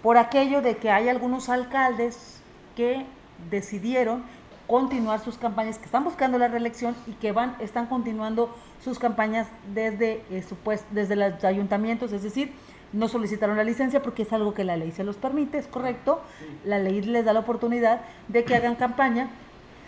por 0.05 0.19
aquello 0.19 0.61
de 0.61 0.77
que 0.77 0.91
hay 0.91 1.09
algunos 1.09 1.49
alcaldes 1.49 2.43
que 2.77 3.07
decidieron 3.51 4.23
continuar 4.67 5.21
sus 5.21 5.39
campañas, 5.39 5.79
que 5.79 5.87
están 5.87 6.05
buscando 6.05 6.37
la 6.37 6.47
reelección 6.47 6.95
y 7.07 7.13
que 7.13 7.33
van, 7.33 7.57
están 7.59 7.87
continuando 7.87 8.55
sus 8.83 8.99
campañas 8.99 9.49
desde, 9.73 10.23
eh, 10.31 10.45
su 10.47 10.57
pues- 10.57 10.85
desde 10.91 11.17
los 11.17 11.43
ayuntamientos, 11.43 12.13
es 12.13 12.23
decir, 12.23 12.53
no 12.93 13.09
solicitaron 13.09 13.57
la 13.57 13.65
licencia 13.65 14.03
porque 14.03 14.25
es 14.25 14.33
algo 14.35 14.53
que 14.53 14.63
la 14.63 14.77
ley 14.77 14.93
se 14.93 15.05
los 15.05 15.17
permite, 15.17 15.57
es 15.57 15.67
correcto, 15.67 16.21
la 16.67 16.79
ley 16.79 17.01
les 17.01 17.25
da 17.25 17.33
la 17.33 17.41
oportunidad 17.41 18.03
de 18.29 18.45
que 18.45 18.57
hagan 18.57 18.75
campaña 18.75 19.31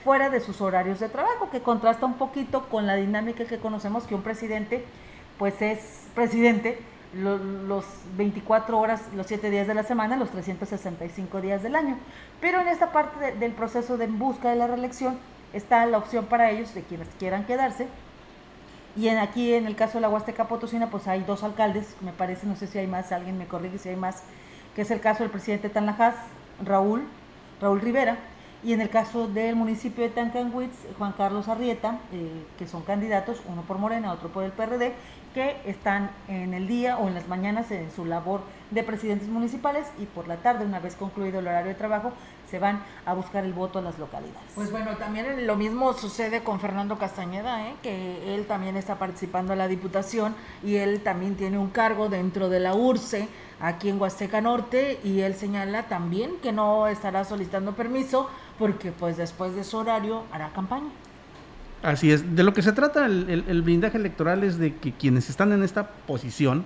fuera 0.02 0.30
de 0.30 0.40
sus 0.40 0.62
horarios 0.62 0.98
de 0.98 1.10
trabajo, 1.10 1.50
que 1.50 1.60
contrasta 1.60 2.06
un 2.06 2.14
poquito 2.14 2.70
con 2.70 2.86
la 2.86 2.96
dinámica 2.96 3.44
que 3.44 3.58
conocemos 3.58 4.04
que 4.04 4.14
un 4.14 4.22
presidente 4.22 4.82
pues 5.38 5.60
es 5.60 6.06
presidente 6.14 6.78
lo- 7.14 7.38
los 7.38 7.84
24 8.16 8.78
horas, 8.78 9.02
los 9.14 9.26
7 9.26 9.50
días 9.50 9.66
de 9.66 9.74
la 9.74 9.82
semana, 9.82 10.16
los 10.16 10.30
365 10.30 11.40
días 11.40 11.62
del 11.62 11.76
año. 11.76 11.96
Pero 12.40 12.60
en 12.60 12.68
esta 12.68 12.92
parte 12.92 13.18
de- 13.24 13.32
del 13.32 13.52
proceso 13.52 13.96
de 13.96 14.06
busca 14.06 14.50
de 14.50 14.56
la 14.56 14.66
reelección 14.66 15.18
está 15.52 15.84
la 15.86 15.98
opción 15.98 16.26
para 16.26 16.50
ellos 16.50 16.74
de 16.74 16.82
quienes 16.82 17.08
quieran 17.18 17.44
quedarse. 17.44 17.86
Y 18.96 19.08
en, 19.08 19.18
aquí 19.18 19.52
en 19.54 19.66
el 19.66 19.76
caso 19.76 19.94
de 19.94 20.00
la 20.02 20.08
Huasteca 20.08 20.48
Potosina, 20.48 20.88
pues 20.90 21.06
hay 21.06 21.22
dos 21.22 21.42
alcaldes, 21.44 21.96
me 22.00 22.12
parece, 22.12 22.46
no 22.46 22.56
sé 22.56 22.66
si 22.66 22.78
hay 22.78 22.86
más, 22.86 23.12
alguien 23.12 23.36
me 23.36 23.46
corrige 23.46 23.78
si 23.78 23.90
hay 23.90 23.96
más, 23.96 24.22
que 24.74 24.82
es 24.82 24.90
el 24.90 25.00
caso 25.00 25.22
del 25.22 25.30
presidente 25.30 25.68
Tanlajas, 25.68 26.14
Raúl, 26.64 27.04
Raúl 27.60 27.80
Rivera, 27.82 28.16
y 28.64 28.72
en 28.72 28.80
el 28.80 28.88
caso 28.88 29.28
del 29.28 29.54
municipio 29.54 30.02
de 30.02 30.10
Tancanwitz, 30.10 30.74
Juan 30.96 31.12
Carlos 31.12 31.46
Arrieta, 31.48 31.98
eh, 32.10 32.30
que 32.58 32.66
son 32.66 32.82
candidatos, 32.82 33.42
uno 33.46 33.62
por 33.62 33.76
Morena, 33.78 34.12
otro 34.12 34.30
por 34.30 34.44
el 34.44 34.50
PRD, 34.52 34.94
que 35.36 35.54
están 35.66 36.10
en 36.28 36.54
el 36.54 36.66
día 36.66 36.96
o 36.96 37.08
en 37.08 37.12
las 37.12 37.28
mañanas 37.28 37.70
en 37.70 37.92
su 37.92 38.06
labor 38.06 38.40
de 38.70 38.82
presidentes 38.82 39.28
municipales 39.28 39.86
y 39.98 40.06
por 40.06 40.26
la 40.26 40.36
tarde, 40.36 40.64
una 40.64 40.80
vez 40.80 40.96
concluido 40.96 41.40
el 41.40 41.46
horario 41.46 41.68
de 41.68 41.74
trabajo, 41.74 42.10
se 42.50 42.58
van 42.58 42.82
a 43.04 43.12
buscar 43.12 43.44
el 43.44 43.52
voto 43.52 43.80
a 43.80 43.82
las 43.82 43.98
localidades. 43.98 44.50
Pues 44.54 44.70
bueno, 44.70 44.96
también 44.96 45.46
lo 45.46 45.56
mismo 45.56 45.92
sucede 45.92 46.42
con 46.42 46.58
Fernando 46.58 46.96
Castañeda, 46.96 47.68
¿eh? 47.68 47.74
que 47.82 48.34
él 48.34 48.46
también 48.46 48.78
está 48.78 48.94
participando 48.94 49.52
en 49.52 49.58
la 49.58 49.68
Diputación 49.68 50.34
y 50.64 50.76
él 50.76 51.02
también 51.02 51.36
tiene 51.36 51.58
un 51.58 51.68
cargo 51.68 52.08
dentro 52.08 52.48
de 52.48 52.60
la 52.60 52.74
URCE 52.74 53.28
aquí 53.60 53.90
en 53.90 54.00
Huasteca 54.00 54.40
Norte 54.40 55.00
y 55.04 55.20
él 55.20 55.34
señala 55.34 55.82
también 55.82 56.30
que 56.42 56.52
no 56.52 56.86
estará 56.86 57.26
solicitando 57.26 57.74
permiso 57.74 58.30
porque 58.58 58.90
pues 58.90 59.18
después 59.18 59.54
de 59.54 59.64
su 59.64 59.76
horario 59.76 60.22
hará 60.32 60.48
campaña. 60.54 60.88
Así 61.82 62.10
es. 62.10 62.34
De 62.34 62.42
lo 62.42 62.52
que 62.52 62.62
se 62.62 62.72
trata 62.72 63.06
el, 63.06 63.62
blindaje 63.62 63.98
electoral 63.98 64.44
es 64.44 64.58
de 64.58 64.74
que 64.74 64.92
quienes 64.92 65.30
están 65.30 65.52
en 65.52 65.62
esta 65.62 65.88
posición, 65.88 66.64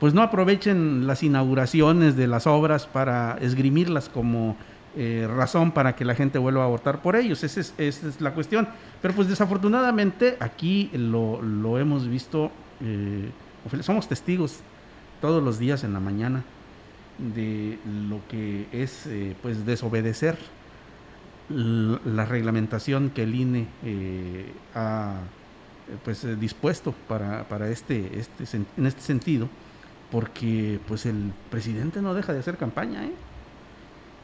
pues 0.00 0.12
no 0.12 0.22
aprovechen 0.22 1.06
las 1.06 1.22
inauguraciones 1.22 2.16
de 2.16 2.26
las 2.26 2.46
obras 2.46 2.86
para 2.86 3.38
esgrimirlas 3.40 4.08
como 4.08 4.56
eh, 4.96 5.28
razón 5.34 5.72
para 5.72 5.96
que 5.96 6.04
la 6.04 6.14
gente 6.14 6.38
vuelva 6.38 6.64
a 6.64 6.68
votar 6.68 7.00
por 7.00 7.16
ellos. 7.16 7.42
Esa 7.42 7.60
es, 7.60 7.74
esa 7.78 8.08
es 8.08 8.20
la 8.20 8.34
cuestión. 8.34 8.68
Pero 9.00 9.14
pues 9.14 9.28
desafortunadamente 9.28 10.36
aquí 10.40 10.90
lo, 10.92 11.40
lo 11.40 11.78
hemos 11.78 12.08
visto, 12.08 12.50
eh, 12.82 13.30
somos 13.80 14.08
testigos 14.08 14.60
todos 15.20 15.42
los 15.42 15.58
días 15.58 15.84
en 15.84 15.94
la 15.94 16.00
mañana 16.00 16.44
de 17.18 17.78
lo 18.08 18.20
que 18.28 18.66
es 18.72 19.06
eh, 19.06 19.34
pues 19.40 19.64
desobedecer 19.64 20.36
la 21.48 22.24
reglamentación 22.24 23.10
que 23.10 23.22
el 23.24 23.34
INE 23.34 23.66
eh, 23.84 24.52
ha 24.74 25.16
pues 26.02 26.24
eh, 26.24 26.36
dispuesto 26.36 26.94
para, 27.06 27.44
para 27.44 27.68
este, 27.68 28.18
este 28.18 28.58
en 28.76 28.86
este 28.86 29.02
sentido 29.02 29.48
porque 30.10 30.80
pues 30.88 31.04
el 31.04 31.32
presidente 31.50 32.00
no 32.00 32.14
deja 32.14 32.32
de 32.32 32.38
hacer 32.38 32.56
campaña 32.56 33.04
¿eh? 33.04 33.12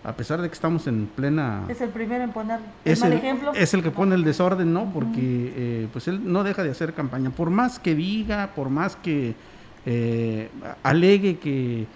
a 0.05 0.13
pesar 0.15 0.41
de 0.41 0.49
que 0.49 0.55
estamos 0.55 0.87
en 0.87 1.07
plena 1.07 1.65
Es 1.69 1.81
el 1.81 1.91
primero 1.91 2.25
en 2.25 2.31
poner 2.31 2.61
el 2.85 2.93
es 2.93 3.01
mal 3.01 3.13
el, 3.13 3.19
ejemplo. 3.19 3.53
es 3.55 3.75
el 3.75 3.83
que 3.83 3.91
pone 3.91 4.15
el 4.15 4.25
desorden, 4.25 4.73
¿no? 4.73 4.91
Porque 4.93 5.53
eh, 5.57 5.89
pues 5.93 6.09
él 6.09 6.21
no 6.25 6.43
deja 6.43 6.63
de 6.63 6.71
hacer 6.71 6.95
campaña. 6.95 7.31
Por 7.31 7.51
más 7.51 7.79
que 7.79 7.95
diga, 7.95 8.51
por 8.55 8.71
más 8.71 8.97
que 8.97 9.35
eh, 9.85 10.49
alegue 10.83 11.39
que 11.39 11.87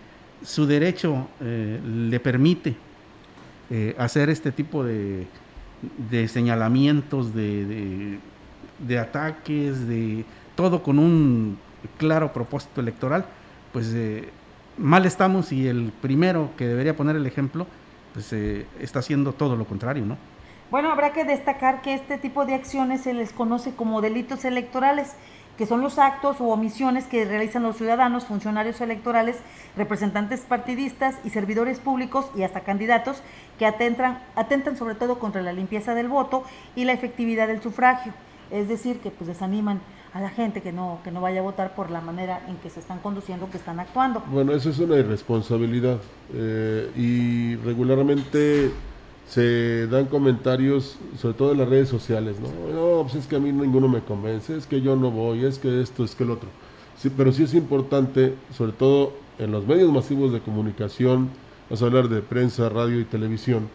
su 0.42 0.66
derecho 0.66 1.28
eh, 1.40 1.80
le 1.82 2.20
permite 2.20 2.76
eh, 3.70 3.94
hacer 3.98 4.30
este 4.30 4.52
tipo 4.52 4.84
de, 4.84 5.26
de 6.10 6.28
señalamientos, 6.28 7.34
de, 7.34 8.18
de- 8.78 8.98
ataques, 8.98 9.86
de 9.88 10.24
todo 10.56 10.82
con 10.82 10.98
un 10.98 11.58
claro 11.98 12.32
propósito 12.32 12.80
electoral, 12.80 13.24
pues 13.72 13.92
eh, 13.94 14.28
mal 14.78 15.06
estamos 15.06 15.52
y 15.52 15.66
el 15.68 15.92
primero 16.02 16.50
que 16.56 16.66
debería 16.66 16.96
poner 16.96 17.16
el 17.16 17.26
ejemplo, 17.26 17.66
pues 18.12 18.32
eh, 18.32 18.66
está 18.80 19.00
haciendo 19.00 19.32
todo 19.32 19.56
lo 19.56 19.64
contrario, 19.64 20.04
¿no? 20.04 20.16
Bueno, 20.70 20.90
habrá 20.90 21.12
que 21.12 21.24
destacar 21.24 21.82
que 21.82 21.94
este 21.94 22.18
tipo 22.18 22.46
de 22.46 22.54
acciones 22.54 23.02
se 23.02 23.14
les 23.14 23.32
conoce 23.32 23.74
como 23.74 24.00
delitos 24.00 24.44
electorales, 24.44 25.14
que 25.56 25.66
son 25.66 25.80
los 25.80 25.98
actos 25.98 26.40
o 26.40 26.44
omisiones 26.46 27.06
que 27.06 27.24
realizan 27.24 27.62
los 27.62 27.76
ciudadanos, 27.76 28.24
funcionarios 28.24 28.80
electorales, 28.80 29.36
representantes 29.76 30.40
partidistas 30.40 31.16
y 31.24 31.30
servidores 31.30 31.78
públicos 31.78 32.26
y 32.36 32.42
hasta 32.42 32.60
candidatos 32.60 33.22
que 33.58 33.66
atentan, 33.66 34.18
atentan 34.34 34.76
sobre 34.76 34.94
todo 34.94 35.18
contra 35.18 35.42
la 35.42 35.52
limpieza 35.52 35.94
del 35.94 36.08
voto 36.08 36.44
y 36.74 36.84
la 36.84 36.92
efectividad 36.92 37.48
del 37.48 37.62
sufragio. 37.62 38.12
Es 38.50 38.68
decir, 38.68 39.00
que 39.00 39.10
pues 39.10 39.28
desaniman 39.28 39.80
a 40.12 40.20
la 40.20 40.30
gente 40.30 40.62
que 40.62 40.72
no, 40.72 41.00
que 41.02 41.10
no 41.10 41.20
vaya 41.20 41.40
a 41.40 41.42
votar 41.42 41.74
por 41.74 41.90
la 41.90 42.00
manera 42.00 42.40
en 42.48 42.56
que 42.58 42.70
se 42.70 42.78
están 42.78 43.00
conduciendo, 43.00 43.50
que 43.50 43.56
están 43.56 43.80
actuando. 43.80 44.22
Bueno, 44.28 44.52
eso 44.52 44.70
es 44.70 44.78
una 44.78 44.96
irresponsabilidad 44.96 45.98
eh, 46.32 46.90
y 46.96 47.56
regularmente 47.56 48.70
se 49.28 49.86
dan 49.86 50.06
comentarios, 50.06 50.96
sobre 51.18 51.34
todo 51.34 51.52
en 51.52 51.58
las 51.58 51.68
redes 51.68 51.88
sociales, 51.88 52.36
¿no? 52.40 53.02
Pues 53.02 53.14
es 53.14 53.26
que 53.26 53.36
a 53.36 53.40
mí 53.40 53.52
ninguno 53.52 53.88
me 53.88 54.00
convence, 54.00 54.56
es 54.56 54.66
que 54.66 54.80
yo 54.80 54.96
no 54.96 55.10
voy, 55.10 55.44
es 55.44 55.58
que 55.58 55.80
esto, 55.80 56.04
es 56.04 56.14
que 56.14 56.24
el 56.24 56.30
otro. 56.30 56.48
Sí, 56.96 57.10
pero 57.14 57.32
sí 57.32 57.42
es 57.42 57.54
importante, 57.54 58.34
sobre 58.56 58.72
todo 58.72 59.12
en 59.38 59.50
los 59.50 59.66
medios 59.66 59.90
masivos 59.90 60.32
de 60.32 60.40
comunicación, 60.40 61.30
vamos 61.68 61.82
a 61.82 61.86
hablar 61.86 62.08
de 62.08 62.22
prensa, 62.22 62.68
radio 62.68 63.00
y 63.00 63.04
televisión, 63.04 63.68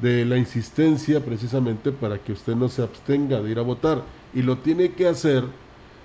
de 0.00 0.24
la 0.24 0.38
insistencia 0.38 1.24
precisamente 1.24 1.92
para 1.92 2.18
que 2.18 2.32
usted 2.32 2.54
no 2.54 2.68
se 2.68 2.82
abstenga 2.82 3.40
de 3.40 3.50
ir 3.50 3.58
a 3.58 3.62
votar 3.62 4.02
y 4.32 4.42
lo 4.42 4.58
tiene 4.58 4.92
que 4.92 5.06
hacer 5.06 5.44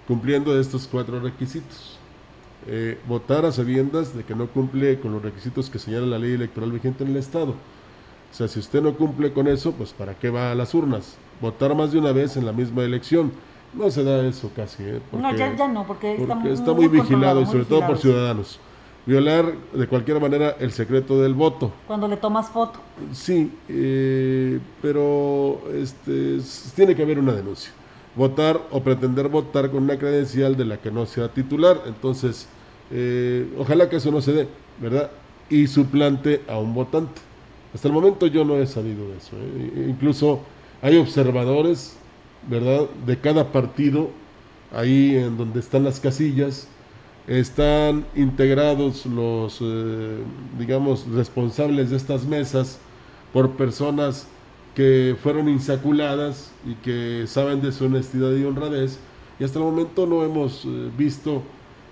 cumpliendo 0.07 0.59
estos 0.59 0.87
cuatro 0.87 1.19
requisitos. 1.19 1.97
Eh, 2.67 2.99
votar 3.07 3.45
a 3.45 3.51
sabiendas 3.51 4.15
de 4.15 4.23
que 4.25 4.35
no 4.35 4.47
cumple 4.47 4.99
con 4.99 5.13
los 5.13 5.23
requisitos 5.23 5.69
que 5.69 5.79
señala 5.79 6.05
la 6.05 6.19
ley 6.19 6.33
electoral 6.33 6.71
vigente 6.71 7.03
en 7.03 7.11
el 7.11 7.17
Estado 7.17 7.55
o 8.31 8.33
sea, 8.33 8.47
si 8.47 8.59
usted 8.59 8.81
no 8.81 8.93
cumple 8.93 9.33
con 9.33 9.47
eso, 9.47 9.71
pues 9.71 9.91
¿para 9.91 10.13
qué 10.13 10.29
va 10.29 10.51
a 10.51 10.55
las 10.55 10.73
urnas? 10.73 11.17
Votar 11.41 11.75
más 11.75 11.91
de 11.91 11.99
una 11.99 12.11
vez 12.11 12.37
en 12.37 12.45
la 12.45 12.51
misma 12.51 12.83
elección. 12.83 13.31
No 13.73 13.89
se 13.91 14.03
da 14.03 14.25
eso 14.25 14.51
casi, 14.55 14.83
¿eh? 14.83 14.99
no, 15.11 15.35
ya, 15.35 15.55
ya, 15.55 15.67
no, 15.67 15.85
porque, 15.85 16.15
está, 16.15 16.35
muy, 16.35 16.51
está 16.51 16.73
muy, 16.73 16.87
vigilado 16.87 17.41
y 17.41 17.45
sobre 17.45 17.65
todo 17.65 17.85
por 17.85 17.97
ciudadanos. 17.99 18.59
Violar 19.05 19.53
de 19.73 19.87
cualquier 19.87 20.19
manera 20.19 20.55
el 20.59 20.71
secreto 20.71 21.21
del 21.21 21.33
voto. 21.33 21.71
Cuando 21.87 22.07
le 22.07 22.17
tomas 22.17 22.49
foto. 22.49 22.79
Sí, 23.11 23.51
eh, 23.67 24.59
pero 24.81 25.61
este, 25.73 26.39
tiene 26.75 26.95
que 26.95 27.03
haber 27.03 27.19
una 27.19 27.33
denuncia. 27.33 27.71
Votar 28.15 28.59
o 28.71 28.81
pretender 28.81 29.29
votar 29.29 29.69
con 29.69 29.83
una 29.83 29.97
credencial 29.97 30.57
de 30.57 30.65
la 30.65 30.77
que 30.77 30.91
no 30.91 31.05
sea 31.05 31.29
titular. 31.29 31.81
Entonces, 31.85 32.47
eh, 32.91 33.47
ojalá 33.57 33.89
que 33.89 33.97
eso 33.97 34.11
no 34.11 34.21
se 34.21 34.33
dé, 34.33 34.47
¿verdad? 34.79 35.11
Y 35.49 35.67
suplante 35.67 36.41
a 36.47 36.57
un 36.57 36.73
votante. 36.73 37.28
Hasta 37.73 37.87
el 37.87 37.93
momento 37.93 38.27
yo 38.27 38.43
no 38.45 38.57
he 38.57 38.65
sabido 38.65 39.07
de 39.09 39.17
eso. 39.17 39.35
¿eh? 39.35 39.87
Incluso 39.89 40.41
hay 40.81 40.97
observadores, 40.97 41.97
¿verdad? 42.47 42.87
De 43.05 43.17
cada 43.17 43.51
partido, 43.51 44.09
ahí 44.71 45.15
en 45.15 45.37
donde 45.37 45.59
están 45.59 45.83
las 45.83 45.99
casillas, 45.99 46.67
están 47.27 48.05
integrados 48.15 49.05
los, 49.05 49.59
eh, 49.61 50.17
digamos, 50.57 51.07
responsables 51.09 51.91
de 51.91 51.97
estas 51.97 52.25
mesas 52.25 52.79
por 53.33 53.51
personas 53.51 54.27
que 54.73 55.15
fueron 55.21 55.47
insaculadas 55.47 56.51
y 56.65 56.73
que 56.75 57.25
saben 57.27 57.61
de 57.61 57.71
su 57.71 57.85
honestidad 57.85 58.31
y 58.35 58.45
honradez. 58.45 58.99
Y 59.39 59.43
hasta 59.43 59.59
el 59.59 59.65
momento 59.65 60.07
no 60.07 60.23
hemos 60.23 60.65
eh, 60.65 60.89
visto 60.97 61.43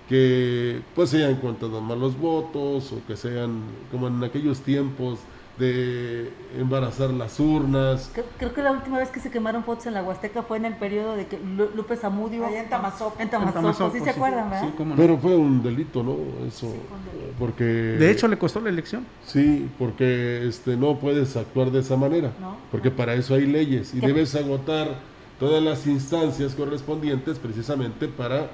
que 0.08 0.80
pues 0.94 1.10
se 1.10 1.18
hayan 1.18 1.36
contado 1.36 1.80
malos 1.80 2.18
votos 2.18 2.92
o 2.92 3.06
que 3.06 3.16
sean 3.16 3.60
como 3.90 4.08
en 4.08 4.24
aquellos 4.24 4.60
tiempos 4.60 5.18
de 5.58 6.30
embarazar 6.56 7.10
las 7.10 7.38
urnas. 7.40 8.10
Creo, 8.38 8.54
que 8.54 8.62
la 8.62 8.72
última 8.72 8.98
vez 8.98 9.10
que 9.10 9.20
se 9.20 9.30
quemaron 9.30 9.64
fotos 9.64 9.86
en 9.86 9.94
la 9.94 10.02
Huasteca 10.02 10.42
fue 10.42 10.56
en 10.56 10.66
el 10.66 10.74
periodo 10.76 11.16
de 11.16 11.26
que 11.26 11.38
Lupe 11.74 11.96
Zamudio. 11.96 12.46
Allá 12.46 12.62
en 12.62 12.68
Tamazopo. 12.68 13.20
En 13.20 13.28
Tamazopo, 13.28 13.90
¿sí 13.92 14.00
se 14.00 14.10
acuerdan, 14.10 14.50
verdad? 14.50 14.68
Pero 14.96 15.18
fue 15.18 15.36
un 15.36 15.62
delito, 15.62 16.02
¿no? 16.02 16.16
Eso. 16.46 16.72
porque. 17.38 17.64
De 17.64 18.10
hecho, 18.10 18.28
le 18.28 18.38
costó 18.38 18.60
la 18.60 18.68
elección. 18.68 19.04
Sí, 19.26 19.68
porque 19.78 20.46
este 20.46 20.76
no 20.76 20.98
puedes 20.98 21.36
actuar 21.36 21.70
de 21.70 21.80
esa 21.80 21.96
manera. 21.96 22.30
porque 22.70 22.90
para 22.90 23.14
eso 23.14 23.34
hay 23.34 23.46
leyes 23.46 23.94
y 23.94 24.00
debes 24.00 24.34
agotar 24.34 24.88
todas 25.40 25.62
las 25.62 25.86
instancias 25.86 26.54
correspondientes 26.54 27.38
precisamente 27.38 28.08
para 28.08 28.48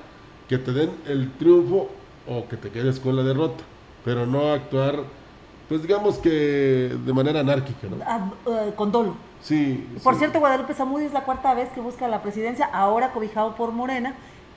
que 0.48 0.58
te 0.58 0.72
den 0.72 0.90
el 1.06 1.32
triunfo 1.32 1.88
o 2.28 2.46
que 2.48 2.56
te 2.56 2.70
quedes 2.70 2.98
con 3.00 3.16
la 3.16 3.22
derrota. 3.22 3.62
Pero 4.04 4.26
no 4.26 4.52
actuar 4.52 5.04
pues 5.68 5.82
digamos 5.82 6.18
que 6.18 6.96
de 7.04 7.12
manera 7.12 7.40
anárquica, 7.40 7.86
¿no? 7.88 7.96
Ah, 8.06 8.30
eh, 8.46 8.72
con 8.76 8.92
dolo. 8.92 9.16
Sí. 9.40 9.86
Por 10.02 10.16
cierto, 10.16 10.40
Guadalupe 10.40 10.74
Zamudio 10.74 11.06
es 11.06 11.12
la 11.12 11.24
cuarta 11.24 11.54
vez 11.54 11.68
que 11.70 11.80
busca 11.80 12.08
la 12.08 12.22
presidencia, 12.22 12.66
ahora 12.66 13.12
cobijado 13.12 13.54
por 13.56 13.72
Morena. 13.72 14.14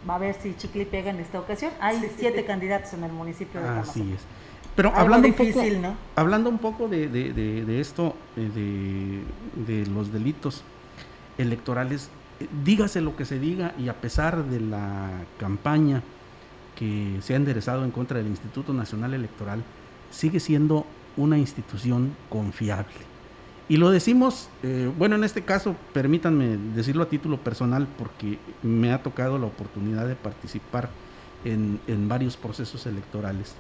Va 0.08 0.16
a 0.16 0.20
ver 0.20 0.36
si 0.36 0.56
Chicle 0.56 0.86
pega 0.86 1.10
en 1.10 1.20
esta 1.20 1.40
ocasión. 1.40 1.72
Hay 1.82 2.00
siete 2.18 2.46
candidatos 2.46 2.94
en 2.94 3.04
el 3.04 3.12
municipio 3.12 3.62
de. 3.62 3.68
Así 3.68 4.14
es. 4.14 4.22
Pero 4.78 4.94
hablando 4.96 5.28
un, 5.28 5.34
poco, 5.34 5.64
hablando 6.16 6.50
un 6.52 6.60
poco 6.60 6.88
de, 6.88 7.08
de, 7.08 7.34
de, 7.34 7.82
esto, 7.82 8.14
eh, 8.36 9.24
de, 9.56 9.86
los 9.88 10.14
delitos 10.14 10.62
electorales, 11.40 12.12
dígase 12.64 13.02
lo 13.02 13.16
que 13.16 13.26
se 13.26 13.40
diga 13.40 13.74
y 13.80 13.90
a 13.90 13.96
pesar 13.96 14.44
de 14.44 14.60
la 14.60 15.10
campaña 15.40 16.04
que 16.76 17.18
se 17.22 17.34
ha 17.34 17.38
enderezado 17.38 17.84
en 17.86 17.90
contra 17.90 18.20
del 18.20 18.28
Instituto 18.28 18.72
Nacional 18.72 19.16
Electoral, 19.16 19.64
sigue 20.12 20.40
siendo 20.40 20.86
una 21.18 21.38
institución 21.38 22.16
confiable. 22.30 23.08
Y 23.70 23.76
lo 23.78 23.90
decimos, 23.90 24.48
eh, 24.64 24.90
bueno, 24.98 25.16
en 25.16 25.26
este 25.26 25.42
caso, 25.42 25.76
permítanme 25.94 26.58
decirlo 26.74 27.04
a 27.04 27.10
título 27.10 27.38
personal, 27.38 27.86
porque 27.98 28.40
me 28.64 28.94
ha 28.94 29.04
tocado 29.04 29.38
la 29.38 29.48
oportunidad 29.48 30.08
de 30.08 30.16
participar 30.16 30.90
en, 31.44 31.80
varios 32.08 32.38
procesos 32.38 32.86
electorales 32.86 33.56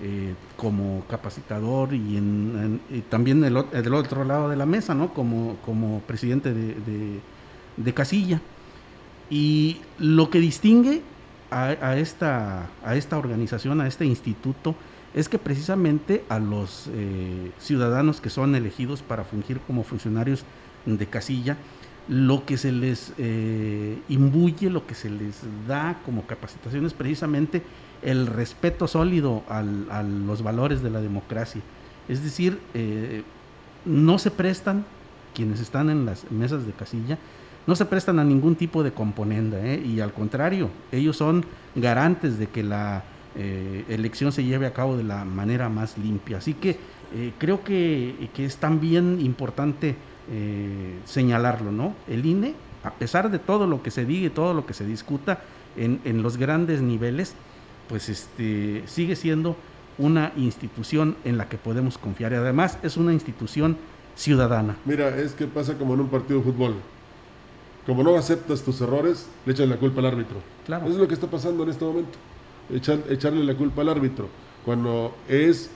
eh, 0.00 0.34
como 0.56 1.04
capacitador 1.08 1.92
y, 1.92 2.16
en, 2.16 2.80
también 3.10 3.40
del, 3.40 3.56
otro 3.56 4.24
lado 4.24 4.48
de 4.48 4.56
la 4.56 4.66
mesa, 4.66 4.94
¿no? 4.94 5.12
Como, 5.12 5.56
como 5.64 6.00
presidente 6.02 6.54
de, 6.54 7.92
casilla. 7.94 8.40
Y 9.28 9.80
lo 9.98 10.30
que 10.30 10.38
distingue 10.38 11.02
a, 11.50 11.96
esta, 11.96 12.70
a 12.84 12.94
esta 12.94 13.18
organización, 13.18 13.80
a 13.80 13.88
este 13.88 14.04
instituto, 14.06 14.76
es 15.14 15.28
que 15.28 15.38
precisamente 15.38 16.24
a 16.28 16.38
los 16.38 16.88
eh, 16.92 17.50
ciudadanos 17.58 18.20
que 18.20 18.30
son 18.30 18.54
elegidos 18.54 19.02
para 19.02 19.24
fungir 19.24 19.60
como 19.60 19.84
funcionarios 19.84 20.44
de 20.86 21.06
casilla, 21.06 21.56
lo 22.08 22.44
que 22.44 22.56
se 22.56 22.72
les 22.72 23.12
eh, 23.18 23.98
imbuye, 24.08 24.70
lo 24.70 24.86
que 24.86 24.94
se 24.94 25.10
les 25.10 25.40
da 25.68 26.00
como 26.04 26.26
capacitación 26.26 26.86
es 26.86 26.94
precisamente 26.94 27.62
el 28.02 28.26
respeto 28.26 28.88
sólido 28.88 29.44
a 29.48 29.62
los 30.02 30.42
valores 30.42 30.82
de 30.82 30.90
la 30.90 31.00
democracia. 31.00 31.62
Es 32.08 32.24
decir, 32.24 32.58
eh, 32.74 33.22
no 33.84 34.18
se 34.18 34.30
prestan, 34.30 34.84
quienes 35.34 35.60
están 35.60 35.90
en 35.90 36.04
las 36.04 36.30
mesas 36.30 36.66
de 36.66 36.72
casilla, 36.72 37.18
no 37.66 37.76
se 37.76 37.84
prestan 37.84 38.18
a 38.18 38.24
ningún 38.24 38.56
tipo 38.56 38.82
de 38.82 38.92
componenda, 38.92 39.76
y 39.76 40.00
al 40.00 40.12
contrario, 40.12 40.68
ellos 40.90 41.16
son 41.16 41.44
garantes 41.76 42.38
de 42.38 42.48
que 42.48 42.64
la 42.64 43.04
eh, 43.34 43.84
elección 43.88 44.30
se 44.30 44.44
lleve 44.44 44.66
a 44.66 44.72
cabo 44.72 44.96
de 44.96 45.04
la 45.04 45.24
manera 45.24 45.68
más 45.68 45.96
limpia. 45.96 46.38
Así 46.38 46.54
que 46.54 46.78
eh, 47.14 47.32
creo 47.38 47.64
que, 47.64 48.28
es 48.36 48.56
también 48.56 49.20
importante 49.20 49.96
eh, 50.30 50.98
señalarlo, 51.04 51.72
¿no? 51.72 51.94
El 52.08 52.26
INE, 52.26 52.54
a 52.84 52.92
pesar 52.92 53.30
de 53.30 53.38
todo 53.38 53.66
lo 53.66 53.82
que 53.82 53.90
se 53.90 54.04
diga 54.04 54.26
y 54.26 54.30
todo 54.30 54.54
lo 54.54 54.66
que 54.66 54.74
se 54.74 54.84
discuta 54.84 55.40
en, 55.76 56.22
los 56.22 56.36
grandes 56.36 56.82
niveles, 56.82 57.34
pues 57.88 58.08
este, 58.08 58.82
sigue 58.86 59.16
siendo 59.16 59.56
una 59.98 60.32
institución 60.36 61.16
en 61.24 61.38
la 61.38 61.48
que 61.48 61.58
podemos 61.58 61.96
confiar 61.96 62.32
y 62.32 62.36
además 62.36 62.78
es 62.82 62.96
una 62.96 63.12
institución 63.12 63.76
ciudadana. 64.14 64.76
Mira, 64.84 65.08
es 65.16 65.32
que 65.32 65.46
pasa 65.46 65.78
como 65.78 65.94
en 65.94 66.00
un 66.00 66.08
partido 66.08 66.40
de 66.40 66.44
fútbol. 66.44 66.74
Como 67.86 68.02
no 68.02 68.16
aceptas 68.16 68.62
tus 68.62 68.80
errores, 68.80 69.28
le 69.44 69.52
echas 69.52 69.68
la 69.68 69.76
culpa 69.76 70.00
al 70.00 70.06
árbitro. 70.06 70.36
Claro. 70.66 70.84
Eso 70.84 70.94
es 70.94 71.00
lo 71.00 71.08
que 71.08 71.14
está 71.14 71.26
pasando 71.26 71.62
en 71.64 71.70
este 71.70 71.84
momento 71.84 72.18
echarle 72.74 73.44
la 73.44 73.54
culpa 73.54 73.82
al 73.82 73.88
árbitro, 73.88 74.28
cuando 74.64 75.14
es, 75.28 75.70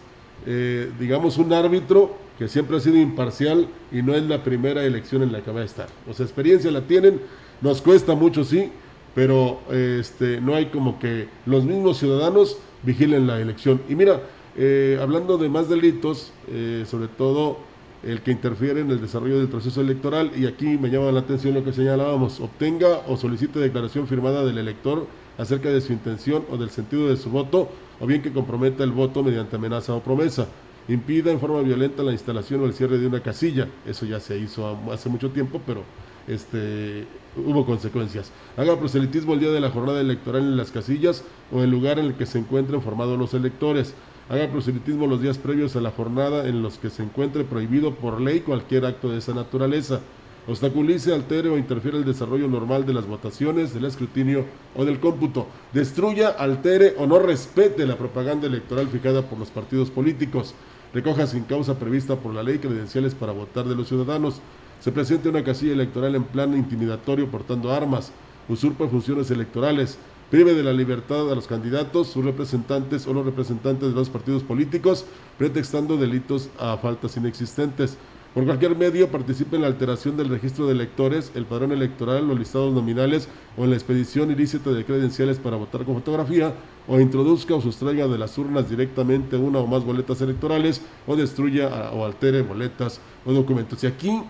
eh, 0.46 0.90
digamos, 0.98 1.38
un 1.38 1.52
árbitro 1.52 2.16
que 2.38 2.48
siempre 2.48 2.76
ha 2.76 2.80
sido 2.80 2.96
imparcial 2.96 3.68
y 3.90 4.02
no 4.02 4.14
es 4.14 4.22
la 4.24 4.42
primera 4.42 4.84
elección 4.84 5.22
en 5.22 5.32
la 5.32 5.42
que 5.42 5.50
va 5.50 5.60
a 5.60 5.64
estar. 5.64 5.88
O 6.08 6.12
sea, 6.12 6.24
experiencia 6.26 6.70
la 6.70 6.82
tienen, 6.82 7.20
nos 7.60 7.80
cuesta 7.80 8.14
mucho, 8.14 8.44
sí, 8.44 8.70
pero 9.14 9.60
este, 9.72 10.40
no 10.40 10.54
hay 10.54 10.66
como 10.66 10.98
que 10.98 11.28
los 11.46 11.64
mismos 11.64 11.98
ciudadanos 11.98 12.58
vigilen 12.82 13.26
la 13.26 13.40
elección. 13.40 13.80
Y 13.88 13.94
mira, 13.94 14.20
eh, 14.56 14.98
hablando 15.00 15.38
de 15.38 15.48
más 15.48 15.68
delitos, 15.68 16.32
eh, 16.48 16.84
sobre 16.86 17.08
todo 17.08 17.58
el 18.02 18.20
que 18.20 18.30
interfiere 18.30 18.80
en 18.80 18.90
el 18.90 19.00
desarrollo 19.00 19.38
del 19.38 19.48
proceso 19.48 19.80
electoral, 19.80 20.32
y 20.36 20.46
aquí 20.46 20.66
me 20.78 20.90
llama 20.90 21.10
la 21.12 21.20
atención 21.20 21.54
lo 21.54 21.64
que 21.64 21.72
señalábamos, 21.72 22.40
obtenga 22.40 23.00
o 23.08 23.16
solicite 23.16 23.58
declaración 23.58 24.06
firmada 24.06 24.44
del 24.44 24.58
elector 24.58 25.06
acerca 25.38 25.68
de 25.68 25.80
su 25.80 25.92
intención 25.92 26.44
o 26.50 26.56
del 26.56 26.70
sentido 26.70 27.08
de 27.08 27.16
su 27.16 27.30
voto, 27.30 27.68
o 28.00 28.06
bien 28.06 28.22
que 28.22 28.32
comprometa 28.32 28.84
el 28.84 28.92
voto 28.92 29.22
mediante 29.22 29.56
amenaza 29.56 29.94
o 29.94 30.00
promesa. 30.00 30.46
impida 30.88 31.32
en 31.32 31.40
forma 31.40 31.62
violenta 31.62 32.04
la 32.04 32.12
instalación 32.12 32.60
o 32.60 32.66
el 32.66 32.72
cierre 32.72 32.98
de 32.98 33.08
una 33.08 33.20
casilla. 33.20 33.66
Eso 33.84 34.06
ya 34.06 34.20
se 34.20 34.38
hizo 34.38 34.78
hace 34.92 35.08
mucho 35.08 35.30
tiempo, 35.30 35.60
pero 35.66 35.82
este, 36.28 37.06
hubo 37.36 37.66
consecuencias. 37.66 38.30
Haga 38.56 38.78
proselitismo 38.78 39.34
el 39.34 39.40
día 39.40 39.50
de 39.50 39.60
la 39.60 39.70
jornada 39.70 40.00
electoral 40.00 40.42
en 40.42 40.56
las 40.56 40.70
casillas 40.70 41.24
o 41.52 41.62
el 41.62 41.70
lugar 41.70 41.98
en 41.98 42.06
el 42.06 42.14
que 42.14 42.26
se 42.26 42.38
encuentren 42.38 42.82
formados 42.82 43.18
los 43.18 43.34
electores. 43.34 43.94
Haga 44.28 44.48
proselitismo 44.48 45.06
los 45.06 45.20
días 45.20 45.38
previos 45.38 45.76
a 45.76 45.80
la 45.80 45.90
jornada 45.90 46.48
en 46.48 46.62
los 46.62 46.78
que 46.78 46.90
se 46.90 47.02
encuentre 47.02 47.44
prohibido 47.44 47.94
por 47.94 48.20
ley 48.20 48.40
cualquier 48.40 48.84
acto 48.84 49.10
de 49.10 49.18
esa 49.18 49.34
naturaleza. 49.34 50.00
Obstaculice, 50.48 51.12
altere 51.12 51.48
o 51.48 51.58
interfiere 51.58 51.98
el 51.98 52.04
desarrollo 52.04 52.46
normal 52.46 52.86
de 52.86 52.94
las 52.94 53.04
votaciones, 53.04 53.74
del 53.74 53.84
escrutinio 53.84 54.44
o 54.76 54.84
del 54.84 55.00
cómputo. 55.00 55.48
Destruya, 55.72 56.28
altere 56.28 56.94
o 56.98 57.06
no 57.06 57.18
respete 57.18 57.84
la 57.84 57.96
propaganda 57.96 58.46
electoral 58.46 58.86
fijada 58.86 59.22
por 59.22 59.40
los 59.40 59.50
partidos 59.50 59.90
políticos. 59.90 60.54
Recoja 60.94 61.26
sin 61.26 61.42
causa 61.44 61.80
prevista 61.80 62.14
por 62.14 62.32
la 62.32 62.44
ley 62.44 62.58
credenciales 62.58 63.16
para 63.16 63.32
votar 63.32 63.66
de 63.66 63.74
los 63.74 63.88
ciudadanos. 63.88 64.40
Se 64.78 64.92
presente 64.92 65.28
una 65.28 65.42
casilla 65.42 65.72
electoral 65.72 66.14
en 66.14 66.22
plan 66.22 66.56
intimidatorio 66.56 67.28
portando 67.28 67.72
armas. 67.72 68.12
Usurpa 68.48 68.86
funciones 68.86 69.32
electorales 69.32 69.98
prive 70.30 70.54
de 70.54 70.62
la 70.62 70.72
libertad 70.72 71.30
a 71.30 71.34
los 71.34 71.46
candidatos, 71.46 72.08
sus 72.08 72.24
representantes 72.24 73.06
o 73.06 73.12
los 73.12 73.24
representantes 73.24 73.90
de 73.90 73.94
los 73.94 74.10
partidos 74.10 74.42
políticos, 74.42 75.06
pretextando 75.38 75.96
delitos 75.96 76.50
a 76.58 76.76
faltas 76.76 77.16
inexistentes. 77.16 77.96
Por 78.36 78.44
cualquier 78.44 78.76
medio 78.76 79.10
participe 79.10 79.56
en 79.56 79.62
la 79.62 79.68
alteración 79.68 80.18
del 80.18 80.28
registro 80.28 80.66
de 80.66 80.74
electores, 80.74 81.32
el 81.34 81.46
padrón 81.46 81.72
electoral, 81.72 82.28
los 82.28 82.38
listados 82.38 82.74
nominales 82.74 83.30
o 83.56 83.64
en 83.64 83.70
la 83.70 83.76
expedición 83.76 84.30
ilícita 84.30 84.72
de 84.72 84.84
credenciales 84.84 85.38
para 85.38 85.56
votar 85.56 85.86
con 85.86 85.94
fotografía, 85.94 86.52
o 86.86 87.00
introduzca 87.00 87.54
o 87.54 87.62
sustraiga 87.62 88.06
de 88.06 88.18
las 88.18 88.36
urnas 88.36 88.68
directamente 88.68 89.38
una 89.38 89.60
o 89.60 89.66
más 89.66 89.86
boletas 89.86 90.20
electorales, 90.20 90.82
o 91.06 91.16
destruya 91.16 91.90
o 91.92 92.04
altere 92.04 92.42
boletas 92.42 93.00
o 93.24 93.32
documentos. 93.32 93.82
Y 93.84 93.86
aquí, 93.86 94.20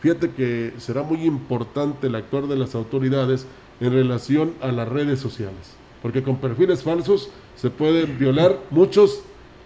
fíjate 0.00 0.32
que 0.32 0.74
será 0.78 1.04
muy 1.04 1.22
importante 1.22 2.08
el 2.08 2.16
actuar 2.16 2.48
de 2.48 2.56
las 2.56 2.74
autoridades 2.74 3.46
en 3.78 3.92
relación 3.92 4.54
a 4.60 4.72
las 4.72 4.88
redes 4.88 5.20
sociales, 5.20 5.76
porque 6.02 6.24
con 6.24 6.38
perfiles 6.38 6.82
falsos 6.82 7.30
se 7.54 7.70
pueden 7.70 8.18
violar 8.18 8.58
muchos 8.70 9.22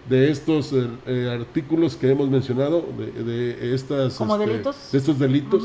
de 0.09 0.31
estos 0.31 0.73
eh, 0.73 0.87
eh, 1.05 1.37
artículos 1.39 1.95
que 1.95 2.09
hemos 2.11 2.29
mencionado, 2.29 2.85
de, 2.97 3.73
estas, 3.73 4.15
¿Como 4.15 4.35
este, 4.35 4.47
delitos? 4.47 4.91
de 4.91 4.97
estos 4.97 5.19
delitos, 5.19 5.63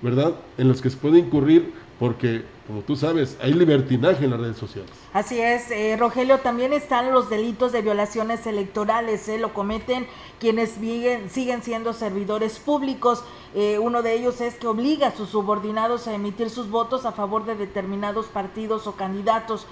¿verdad? 0.00 0.34
En 0.58 0.68
los 0.68 0.82
que 0.82 0.90
se 0.90 0.96
puede 0.96 1.18
incurrir 1.18 1.72
porque, 2.02 2.42
como 2.66 2.80
tú 2.80 2.96
sabes, 2.96 3.38
hay 3.40 3.52
libertinaje 3.52 4.24
en 4.24 4.32
las 4.32 4.40
redes 4.40 4.56
sociales. 4.56 4.90
Así 5.12 5.40
es, 5.40 5.70
eh, 5.70 5.96
Rogelio, 5.96 6.40
también 6.40 6.72
están 6.72 7.12
los 7.12 7.30
delitos 7.30 7.70
de 7.70 7.80
violaciones 7.80 8.44
electorales, 8.44 9.28
eh, 9.28 9.38
lo 9.38 9.54
cometen 9.54 10.08
quienes 10.40 10.70
siguen, 10.70 11.30
siguen 11.30 11.62
siendo 11.62 11.92
servidores 11.92 12.58
públicos. 12.58 13.22
Eh, 13.54 13.78
uno 13.78 14.02
de 14.02 14.14
ellos 14.14 14.40
es 14.40 14.56
que 14.56 14.66
obliga 14.66 15.06
a 15.06 15.16
sus 15.16 15.28
subordinados 15.28 16.08
a 16.08 16.14
emitir 16.14 16.50
sus 16.50 16.70
votos 16.70 17.04
a 17.04 17.12
favor 17.12 17.44
de 17.44 17.54
determinados 17.54 18.26
partidos 18.26 18.88
o 18.88 18.96
candidatos. 18.96 19.68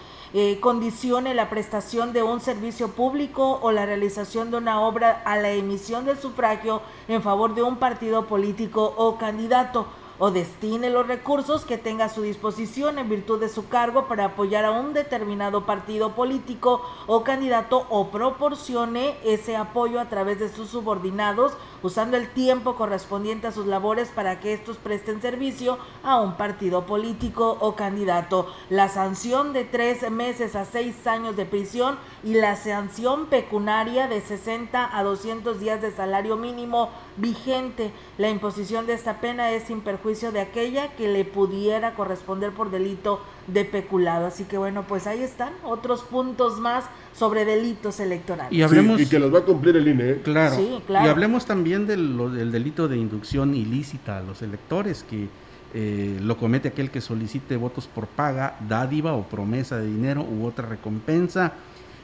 Condicione 0.61 1.35
la 1.35 1.51
prestación 1.51 2.12
de 2.12 2.22
un 2.22 2.41
servicio 2.41 2.89
público 2.89 3.59
o 3.62 3.72
la 3.72 3.87
realización 3.87 4.51
de 4.51 4.59
una 4.59 4.81
obra 4.81 5.22
a 5.24 5.37
la 5.37 5.51
emisión 5.51 6.05
del 6.05 6.18
sufragio 6.18 6.83
en 7.09 7.20
favor 7.22 7.55
de 7.55 7.62
un 7.62 7.76
partido 7.76 8.26
político 8.26 8.95
o 8.97 9.18
candidato 9.18 9.87
o 10.20 10.31
destine 10.31 10.91
los 10.91 11.07
recursos 11.07 11.64
que 11.64 11.78
tenga 11.78 12.05
a 12.05 12.09
su 12.11 12.20
disposición 12.20 12.99
en 12.99 13.09
virtud 13.09 13.41
de 13.41 13.49
su 13.49 13.68
cargo 13.68 14.07
para 14.07 14.26
apoyar 14.26 14.66
a 14.66 14.70
un 14.70 14.93
determinado 14.93 15.64
partido 15.64 16.12
político 16.14 16.83
o 17.07 17.24
candidato 17.24 17.87
o 17.89 18.09
proporcione 18.09 19.16
ese 19.24 19.57
apoyo 19.57 19.99
a 19.99 20.11
través 20.11 20.39
de 20.39 20.51
sus 20.51 20.68
subordinados 20.68 21.55
usando 21.83 22.16
el 22.16 22.28
tiempo 22.31 22.76
correspondiente 22.76 23.47
a 23.47 23.53
sus 23.53 23.66
labores 23.66 24.09
para 24.09 24.41
que 24.41 24.53
estos 24.53 24.76
presten 24.76 25.20
servicio 25.20 25.78
a 26.03 26.20
un 26.20 26.37
partido 26.37 26.87
político 26.87 27.57
o 27.61 27.76
candidato. 27.76 28.47
La 28.68 28.89
sanción 28.89 29.53
de 29.53 29.64
tres 29.64 30.09
meses 30.11 30.57
a 30.57 30.64
seis 30.64 31.07
años 31.07 31.37
de 31.37 31.47
prisión 31.47 31.99
y 32.24 32.35
la 32.35 32.57
sanción 32.57 33.26
pecunaria 33.26 34.09
de 34.09 34.20
60 34.20 34.97
a 34.97 35.03
200 35.03 35.61
días 35.61 35.81
de 35.81 35.93
salario 35.93 36.37
mínimo 36.37 36.91
vigente. 37.16 37.93
La 38.18 38.28
imposición 38.28 38.87
de 38.87 38.95
esta 38.95 39.20
pena 39.20 39.51
es 39.51 39.64
sin 39.64 39.81
perjuicio 39.81 40.33
de 40.33 40.41
aquella 40.41 40.95
que 40.97 41.09
le 41.09 41.24
pudiera 41.24 41.95
corresponder 41.95 42.53
por 42.53 42.70
delito 42.70 43.20
de 43.47 43.64
peculado. 43.64 44.26
Así 44.26 44.45
que 44.45 44.59
bueno, 44.59 44.85
pues 44.87 45.07
ahí 45.07 45.22
están 45.22 45.53
otros 45.64 46.03
puntos 46.03 46.59
más 46.59 46.85
sobre 47.21 47.45
delitos 47.45 48.01
electorales. 48.01 48.51
Y, 48.51 48.62
hablemos, 48.62 48.99
y 48.99 49.05
que 49.05 49.18
los 49.18 49.33
va 49.33 49.41
a 49.41 49.43
cumplir 49.43 49.77
el 49.77 49.87
INE. 49.87 50.11
¿eh? 50.11 50.21
Claro. 50.25 50.57
Y 50.89 51.07
hablemos 51.07 51.45
también 51.45 51.87
del, 51.87 52.16
del, 52.35 52.51
delito 52.51 52.89
de 52.89 52.97
inducción 52.97 53.55
ilícita 53.55 54.16
a 54.16 54.23
los 54.23 54.41
electores, 54.41 55.05
que 55.05 55.29
eh, 55.75 56.18
lo 56.23 56.39
comete 56.39 56.68
aquel 56.68 56.91
que 56.91 57.03
solicite 57.03 57.59
votos 57.59 57.87
por 57.87 58.07
paga, 58.07 58.57
dádiva 58.66 59.12
o 59.12 59.25
promesa 59.25 59.77
de 59.77 59.87
dinero 59.87 60.23
u 60.23 60.47
otra 60.47 60.66
recompensa 60.66 61.53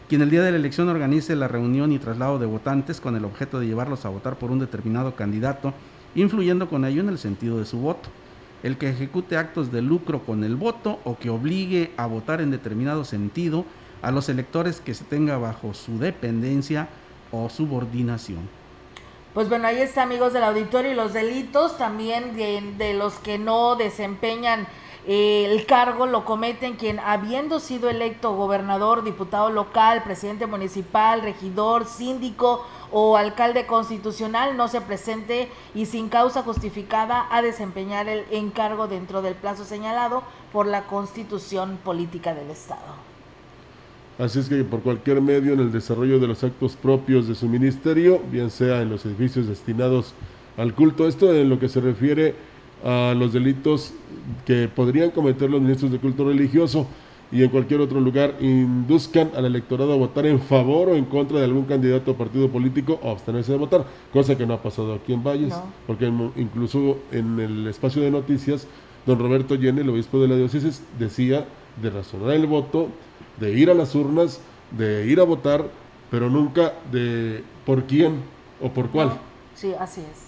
quien 0.07 0.23
el 0.23 0.31
día 0.31 0.43
de 0.43 0.53
la 0.53 0.59
elección 0.59 0.89
organice 0.89 1.35
la 1.35 1.49
reunión 1.49 1.91
y 1.91 1.99
traslado 1.99 2.39
de 2.39 2.47
votantes 2.47 3.01
con 3.01 3.17
el 3.17 3.25
objeto 3.25 3.59
de 3.59 3.67
llevarlos 3.67 4.05
a 4.05 4.09
votar 4.09 4.37
por 4.37 4.53
un 4.53 4.61
determinado 4.61 5.17
candidato, 5.17 5.75
influyendo 6.15 6.69
con 6.69 6.85
ello 6.85 7.01
en 7.01 7.09
el 7.09 7.19
sentido 7.19 7.59
de 7.59 7.65
su 7.65 7.79
voto. 7.79 8.09
El 8.63 8.77
que 8.77 8.89
ejecute 8.91 9.37
actos 9.37 9.73
de 9.73 9.83
lucro 9.83 10.21
con 10.21 10.45
el 10.45 10.55
voto 10.55 11.01
o 11.03 11.19
que 11.19 11.29
obligue 11.29 11.91
a 11.97 12.07
votar 12.07 12.41
en 12.41 12.53
determinado 12.53 13.05
sentido 13.05 13.65
a 14.03 14.11
los 14.11 14.29
electores 14.29 14.81
que 14.81 14.95
se 14.95 15.05
tenga 15.05 15.39
bajo 15.39 15.75
su 15.75 15.99
dependencia 15.99 16.89
o 17.33 17.49
subordinación. 17.49 18.49
Pues 19.35 19.51
bueno, 19.51 19.67
ahí 19.69 19.81
está 19.81 20.03
amigos 20.03 20.33
del 20.33 20.45
auditorio 20.45 20.93
y 20.93 20.95
los 20.95 21.13
delitos 21.13 21.77
también 21.77 22.37
de, 22.37 22.95
los 22.95 23.15
que 23.15 23.39
no 23.39 23.77
desempeñan 23.77 24.67
el 25.07 25.67
cargo 25.67 26.07
lo 26.07 26.25
cometen 26.25 26.75
quien, 26.75 26.99
habiendo 26.99 27.61
sido 27.61 27.89
electo 27.89 28.35
gobernador, 28.35 29.05
diputado 29.05 29.51
local, 29.51 30.03
presidente 30.03 30.47
municipal, 30.47 31.23
regidor, 31.23 31.85
síndico 31.85 32.67
o 32.91 33.17
alcalde 33.17 33.67
constitucional, 33.67 34.57
no 34.57 34.67
se 34.67 34.81
presente 34.81 35.49
y 35.75 35.87
sin 35.87 36.09
causa 36.09 36.43
justificada 36.43 37.29
a 37.31 37.41
desempeñar 37.41 38.09
el 38.09 38.25
encargo 38.33 38.89
dentro 38.89 39.23
del 39.23 39.35
plazo 39.35 39.65
señalado 39.65 40.25
por 40.53 40.67
la 40.67 40.87
constitución 40.87 41.79
política 41.85 42.35
del 42.35 42.51
Estado. 42.51 43.06
Así 44.19 44.39
es 44.39 44.49
que 44.49 44.65
por 44.65 44.81
cualquier 44.81 45.21
medio 45.21 45.53
en 45.53 45.61
el 45.61 45.71
desarrollo 45.71 46.19
de 46.19 46.27
los 46.27 46.43
actos 46.43 46.75
propios 46.75 47.29
de 47.29 47.35
su 47.35 47.49
ministerio, 47.49 48.21
bien 48.33 48.51
sea 48.51 48.81
en 48.81 48.89
los 48.89 49.05
edificios 49.05 49.47
destinados 49.47 50.15
al 50.57 50.73
culto, 50.73 51.07
esto 51.07 51.35
en 51.35 51.51
lo 51.51 51.59
que 51.59 51.69
se 51.69 51.83
refiere 51.83 52.35
a 52.83 53.15
los 53.15 53.35
delitos 53.35 53.93
que 54.47 54.69
podrían 54.69 55.11
cometer 55.11 55.51
los 55.51 55.61
ministros 55.61 55.93
de 55.93 55.99
culto 55.99 56.25
religioso 56.25 56.87
y 57.31 57.43
en 57.43 57.51
cualquier 57.51 57.81
otro 57.81 58.01
lugar 58.01 58.37
induzcan 58.41 59.33
al 59.37 59.45
electorado 59.45 59.93
a 59.93 59.97
votar 59.97 60.25
en 60.25 60.41
favor 60.41 60.91
o 60.91 60.95
en 60.95 61.05
contra 61.05 61.39
de 61.39 61.45
algún 61.45 61.65
candidato 61.65 62.13
o 62.13 62.15
partido 62.15 62.49
político 62.49 62.99
o 63.03 63.11
abstenerse 63.11 63.53
de 63.53 63.59
votar, 63.59 63.85
cosa 64.13 64.39
que 64.39 64.47
no 64.47 64.55
ha 64.55 64.63
pasado 64.63 64.95
aquí 64.95 65.13
en 65.13 65.25
Valles, 65.25 65.55
porque 65.87 66.11
incluso 66.37 66.99
en 67.13 67.39
el 67.41 67.67
espacio 67.67 68.01
de 68.01 68.11
noticias, 68.11 68.67
don 69.05 69.19
Roberto 69.19 69.57
Yene, 69.57 69.83
el 69.83 69.91
obispo 69.91 70.21
de 70.21 70.29
la 70.29 70.37
diócesis, 70.37 70.83
decía 70.99 71.47
de 71.83 71.91
razonar 71.91 72.31
el 72.31 72.47
voto, 72.47 72.89
de 73.39 73.53
ir 73.53 73.71
a 73.71 73.75
las 73.75 73.95
urnas, 73.95 74.41
de 74.71 75.07
ir 75.07 75.21
a 75.21 75.25
votar, 75.25 75.65
pero 76.11 76.31
nunca 76.31 76.75
de 76.91 77.45
por 77.65 77.85
quién 77.85 78.23
o 78.61 78.71
por 78.71 78.91
cuál. 78.91 79.19
Sí, 79.55 79.75
así 79.79 80.01
es. 80.01 80.27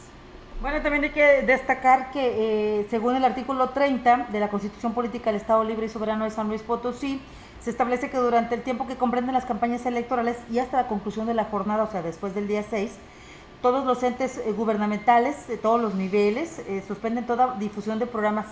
Bueno, 0.61 0.83
también 0.83 1.05
hay 1.05 1.11
que 1.11 1.43
destacar 1.43 2.11
que 2.11 2.81
eh, 2.81 2.87
según 2.91 3.15
el 3.15 3.25
artículo 3.25 3.69
30 3.69 4.29
de 4.33 4.41
la 4.41 4.49
Constitución 4.49 4.93
Política 4.93 5.31
del 5.31 5.41
Estado 5.41 5.63
Libre 5.63 5.87
y 5.87 5.89
Soberano 5.89 6.25
de 6.25 6.31
San 6.31 6.49
Luis 6.49 6.63
Potosí, 6.63 7.21
se 7.61 7.71
establece 7.71 8.11
que 8.11 8.17
durante 8.17 8.57
el 8.57 8.63
tiempo 8.63 8.87
que 8.87 8.97
comprenden 8.97 9.35
las 9.35 9.45
campañas 9.45 9.87
electorales 9.87 10.37
y 10.51 10.59
hasta 10.59 10.79
la 10.79 10.89
conclusión 10.89 11.27
de 11.27 11.35
la 11.35 11.45
jornada, 11.45 11.85
o 11.85 11.91
sea, 11.91 12.03
después 12.03 12.35
del 12.35 12.49
día 12.49 12.65
6, 12.69 12.91
todos 13.63 13.85
los 13.85 14.03
entes 14.03 14.39
eh, 14.39 14.53
gubernamentales 14.53 15.47
de 15.49 15.57
todos 15.57 15.81
los 15.81 15.95
niveles 15.95 16.61
eh, 16.61 16.83
suspenden 16.87 17.27
toda 17.27 17.55
difusión 17.59 17.99
de 17.99 18.07
programas 18.07 18.47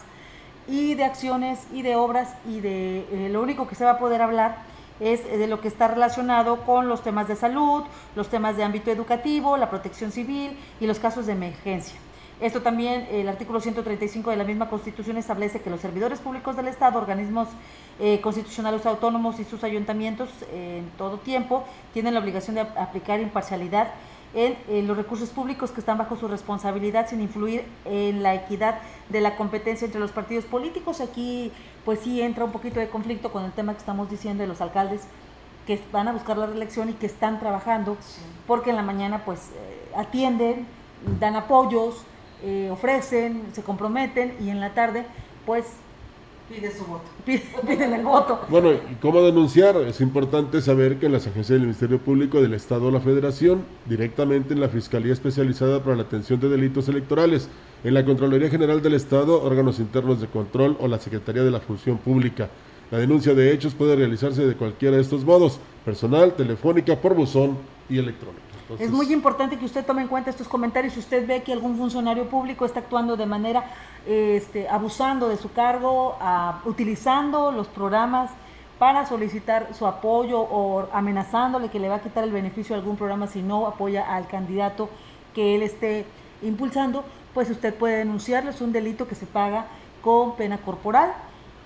y 0.68 0.94
de 0.94 1.04
acciones 1.04 1.66
y 1.72 1.82
de 1.82 1.96
obras 1.96 2.34
y 2.48 2.60
de 2.60 3.28
lo 3.30 3.42
único 3.42 3.66
que 3.66 3.74
se 3.74 3.84
va 3.84 3.92
a 3.92 3.98
poder 3.98 4.22
hablar 4.22 4.56
es 5.00 5.24
de 5.24 5.46
lo 5.46 5.60
que 5.60 5.68
está 5.68 5.88
relacionado 5.88 6.62
con 6.64 6.88
los 6.88 7.02
temas 7.02 7.28
de 7.28 7.36
salud, 7.36 7.84
los 8.14 8.28
temas 8.28 8.56
de 8.56 8.64
ámbito 8.64 8.90
educativo, 8.90 9.56
la 9.56 9.68
protección 9.68 10.10
civil 10.10 10.56
y 10.80 10.86
los 10.86 10.98
casos 10.98 11.26
de 11.26 11.32
emergencia. 11.32 11.98
Esto 12.38 12.60
también, 12.60 13.08
el 13.10 13.28
artículo 13.30 13.60
135 13.60 14.30
de 14.30 14.36
la 14.36 14.44
misma 14.44 14.68
Constitución 14.68 15.16
establece 15.16 15.62
que 15.62 15.70
los 15.70 15.80
servidores 15.80 16.18
públicos 16.18 16.54
del 16.54 16.68
Estado, 16.68 16.98
organismos 16.98 17.48
eh, 17.98 18.20
constitucionales 18.20 18.84
autónomos 18.84 19.40
y 19.40 19.44
sus 19.44 19.64
ayuntamientos 19.64 20.28
en 20.52 20.90
todo 20.98 21.16
tiempo 21.16 21.64
tienen 21.94 22.12
la 22.12 22.20
obligación 22.20 22.56
de 22.56 22.60
aplicar 22.60 23.20
imparcialidad 23.20 23.88
en, 24.36 24.86
los 24.86 24.96
recursos 24.96 25.30
públicos 25.30 25.70
que 25.70 25.80
están 25.80 25.96
bajo 25.96 26.14
su 26.14 26.28
responsabilidad 26.28 27.08
sin 27.08 27.22
influir 27.22 27.64
en 27.86 28.22
la 28.22 28.34
equidad 28.34 28.78
de 29.08 29.22
la 29.22 29.34
competencia 29.34 29.86
entre 29.86 29.98
los 29.98 30.12
partidos 30.12 30.44
políticos. 30.44 31.00
Aquí 31.00 31.50
pues 31.86 32.00
sí 32.00 32.20
entra 32.20 32.44
un 32.44 32.52
poquito 32.52 32.78
de 32.78 32.88
conflicto 32.88 33.32
con 33.32 33.44
el 33.44 33.52
tema 33.52 33.72
que 33.72 33.78
estamos 33.78 34.10
diciendo 34.10 34.42
de 34.42 34.48
los 34.48 34.60
alcaldes 34.60 35.02
que 35.66 35.80
van 35.90 36.06
a 36.06 36.12
buscar 36.12 36.36
la 36.36 36.46
reelección 36.46 36.90
y 36.90 36.92
que 36.92 37.06
están 37.06 37.40
trabajando, 37.40 37.96
porque 38.46 38.70
en 38.70 38.76
la 38.76 38.82
mañana 38.82 39.24
pues 39.24 39.50
eh, 39.54 39.92
atienden, 39.96 40.66
dan 41.18 41.34
apoyos, 41.34 42.04
eh, 42.44 42.68
ofrecen, 42.70 43.42
se 43.52 43.62
comprometen 43.62 44.36
y 44.38 44.50
en 44.50 44.60
la 44.60 44.74
tarde 44.74 45.06
pues 45.46 45.64
Pide 46.48 46.70
su 46.70 46.84
voto. 46.84 47.04
piden 47.66 47.92
el 47.92 48.04
voto. 48.04 48.40
Bueno, 48.48 48.72
¿y 48.72 48.94
cómo 49.00 49.20
denunciar? 49.22 49.76
Es 49.78 50.00
importante 50.00 50.60
saber 50.60 50.98
que 50.98 51.06
en 51.06 51.12
las 51.12 51.26
agencias 51.26 51.58
del 51.58 51.62
Ministerio 51.62 51.98
Público 51.98 52.40
del 52.40 52.54
Estado 52.54 52.86
o 52.86 52.90
la 52.92 53.00
Federación, 53.00 53.64
directamente 53.84 54.54
en 54.54 54.60
la 54.60 54.68
Fiscalía 54.68 55.12
Especializada 55.12 55.82
para 55.82 55.96
la 55.96 56.02
Atención 56.02 56.38
de 56.38 56.48
Delitos 56.48 56.88
Electorales, 56.88 57.48
en 57.82 57.94
la 57.94 58.04
Contraloría 58.04 58.48
General 58.48 58.80
del 58.80 58.94
Estado, 58.94 59.42
órganos 59.42 59.80
internos 59.80 60.20
de 60.20 60.28
control 60.28 60.76
o 60.80 60.86
la 60.86 60.98
Secretaría 60.98 61.42
de 61.42 61.50
la 61.50 61.60
Función 61.60 61.98
Pública. 61.98 62.48
La 62.92 62.98
denuncia 62.98 63.34
de 63.34 63.52
hechos 63.52 63.74
puede 63.74 63.96
realizarse 63.96 64.46
de 64.46 64.54
cualquiera 64.54 64.94
de 64.96 65.02
estos 65.02 65.24
modos, 65.24 65.58
personal, 65.84 66.34
telefónica, 66.34 67.00
por 67.00 67.14
buzón 67.14 67.58
y 67.88 67.98
electrónico. 67.98 68.45
Es 68.80 68.90
muy 68.90 69.12
importante 69.12 69.58
que 69.58 69.64
usted 69.64 69.84
tome 69.84 70.02
en 70.02 70.08
cuenta 70.08 70.30
estos 70.30 70.48
comentarios. 70.48 70.94
Si 70.94 71.00
usted 71.00 71.26
ve 71.26 71.42
que 71.42 71.52
algún 71.52 71.76
funcionario 71.76 72.28
público 72.28 72.64
está 72.64 72.80
actuando 72.80 73.16
de 73.16 73.26
manera, 73.26 73.64
este, 74.06 74.68
abusando 74.68 75.28
de 75.28 75.36
su 75.36 75.52
cargo, 75.52 76.16
a- 76.20 76.60
utilizando 76.64 77.52
los 77.52 77.68
programas 77.68 78.30
para 78.78 79.06
solicitar 79.06 79.68
su 79.74 79.86
apoyo 79.86 80.40
o 80.40 80.86
amenazándole 80.92 81.68
que 81.70 81.78
le 81.78 81.88
va 81.88 81.96
a 81.96 82.00
quitar 82.00 82.24
el 82.24 82.32
beneficio 82.32 82.74
de 82.74 82.80
algún 82.80 82.96
programa 82.96 83.26
si 83.26 83.40
no 83.40 83.66
apoya 83.66 84.14
al 84.14 84.26
candidato 84.26 84.88
que 85.34 85.54
él 85.54 85.62
esté 85.62 86.04
impulsando, 86.42 87.04
pues 87.34 87.48
usted 87.50 87.74
puede 87.74 87.98
denunciarlo. 87.98 88.50
Es 88.50 88.60
un 88.60 88.72
delito 88.72 89.06
que 89.08 89.14
se 89.14 89.26
paga 89.26 89.66
con 90.02 90.36
pena 90.36 90.58
corporal 90.58 91.12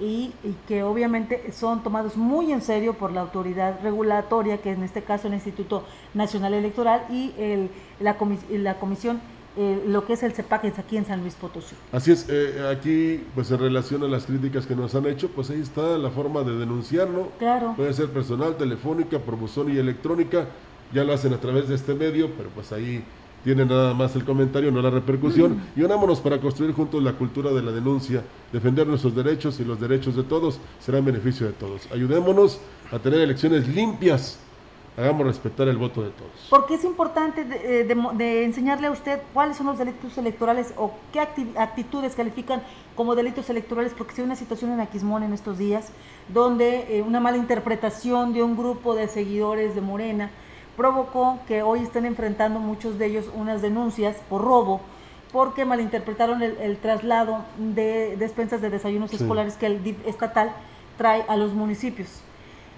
y, 0.01 0.33
y 0.43 0.57
que 0.67 0.83
obviamente 0.83 1.53
son 1.53 1.83
tomados 1.83 2.17
muy 2.17 2.51
en 2.53 2.63
serio 2.63 2.95
por 2.95 3.13
la 3.13 3.21
autoridad 3.21 3.81
regulatoria, 3.83 4.59
que 4.59 4.71
en 4.73 4.83
este 4.83 5.03
caso 5.03 5.29
el 5.29 5.35
Instituto 5.35 5.85
Nacional 6.15 6.55
Electoral 6.55 7.05
y 7.11 7.33
el, 7.39 7.69
la, 8.01 8.19
comis- 8.19 8.49
la 8.51 8.79
comisión, 8.79 9.21
eh, 9.57 9.83
lo 9.87 10.07
que 10.07 10.15
es 10.15 10.23
el 10.23 10.33
CEPAC 10.33 10.65
es 10.65 10.79
aquí 10.79 10.97
en 10.97 11.05
San 11.05 11.21
Luis 11.21 11.35
Potosí. 11.35 11.75
Así 11.93 12.13
es, 12.13 12.27
eh, 12.29 12.67
aquí 12.71 13.25
pues 13.35 13.51
en 13.51 13.59
relación 13.59 14.03
a 14.05 14.09
las 14.09 14.25
críticas 14.25 14.67
que 14.67 14.75
nos 14.75 14.95
han 14.95 15.07
hecho, 15.07 15.29
pues 15.29 15.51
ahí 15.51 15.61
está 15.61 15.99
la 15.99 16.11
forma 16.11 16.43
de 16.43 16.57
denunciarlo. 16.57 17.29
Claro. 17.39 17.75
Puede 17.77 17.93
ser 17.93 18.09
personal, 18.09 18.57
telefónica, 18.57 19.19
por 19.19 19.37
buzón 19.37 19.71
y 19.75 19.79
electrónica. 19.79 20.47
Ya 20.93 21.05
lo 21.05 21.13
hacen 21.13 21.33
a 21.35 21.39
través 21.39 21.69
de 21.69 21.77
este 21.77 21.95
medio, 21.95 22.31
pero 22.37 22.49
pues 22.51 22.73
ahí 22.73 23.05
tiene 23.45 23.65
nada 23.65 23.95
más 23.95 24.15
el 24.17 24.25
comentario, 24.25 24.71
no 24.71 24.83
la 24.83 24.91
repercusión. 24.91 25.61
Y 25.77 25.83
unámonos 25.83 26.21
para 26.21 26.39
construir 26.41 26.73
juntos 26.75 27.03
la 27.03 27.13
cultura 27.15 27.51
de 27.53 27.63
la 27.63 27.73
denuncia, 27.73 28.23
defender 28.53 28.87
nuestros 28.87 29.15
derechos 29.15 29.59
y 29.61 29.65
los 29.65 29.81
derechos 29.81 30.17
de 30.17 30.23
todos 30.23 30.59
será 30.79 30.99
en 30.99 31.05
beneficio 31.07 31.47
de 31.47 31.53
todos. 31.53 31.89
Ayudémonos 31.93 32.61
a 32.93 32.99
tener 32.99 33.21
elecciones 33.21 33.67
limpias. 33.69 34.39
Hagamos 34.97 35.25
respetar 35.25 35.69
el 35.69 35.79
voto 35.79 36.03
de 36.03 36.11
todos. 36.11 36.31
Porque 36.51 36.75
es 36.75 36.85
importante 36.85 37.45
de, 37.45 37.57
eh, 37.81 37.85
de 37.85 37.97
de 38.17 38.45
enseñarle 38.45 38.89
a 38.89 38.91
usted 38.91 39.21
cuáles 39.33 39.57
son 39.57 39.67
los 39.67 39.79
delitos 39.79 40.19
electorales 40.19 40.75
o 40.77 40.93
qué 41.13 41.21
acti- 41.21 41.57
actitudes 41.57 42.15
califican 42.17 42.61
como 42.97 43.15
delitos 43.15 43.49
electorales, 43.49 43.95
porque 43.97 44.13
si 44.15 44.21
hay 44.21 44.27
una 44.27 44.37
situación 44.37 44.73
en 44.73 44.81
Aquismón 44.81 45.23
en 45.23 45.33
estos 45.33 45.57
días, 45.57 45.91
donde 46.29 46.99
eh, 46.99 47.03
una 47.03 47.21
mala 47.21 47.39
interpretación 47.39 48.35
de 48.35 48.43
un 48.43 48.57
grupo 48.57 48.95
de 48.95 49.09
seguidores 49.09 49.75
de 49.75 49.81
Morena 49.81 50.31
provocó 50.77 51.39
que 51.47 51.63
hoy 51.63 51.81
estén 51.81 52.07
enfrentando 52.07 52.61
muchos 52.61 52.99
de 52.99 53.07
ellos 53.07 53.27
unas 53.35 53.63
denuncias 53.63 54.17
por 54.29 54.43
robo, 54.43 54.81
porque 55.33 55.65
malinterpretaron 55.65 56.43
el, 56.43 56.57
el 56.59 56.77
traslado 56.79 57.45
de 57.59 58.17
despensas 58.17 58.61
de 58.61 58.71
desayunos 58.71 59.11
Sí. 59.11 59.17
escolares 59.17 59.57
que 59.57 59.67
el 59.67 59.83
DIF 59.85 59.97
estatal 60.07 60.53
trae 60.99 61.25
a 61.29 61.37
los 61.37 61.53
municipios. 61.53 62.09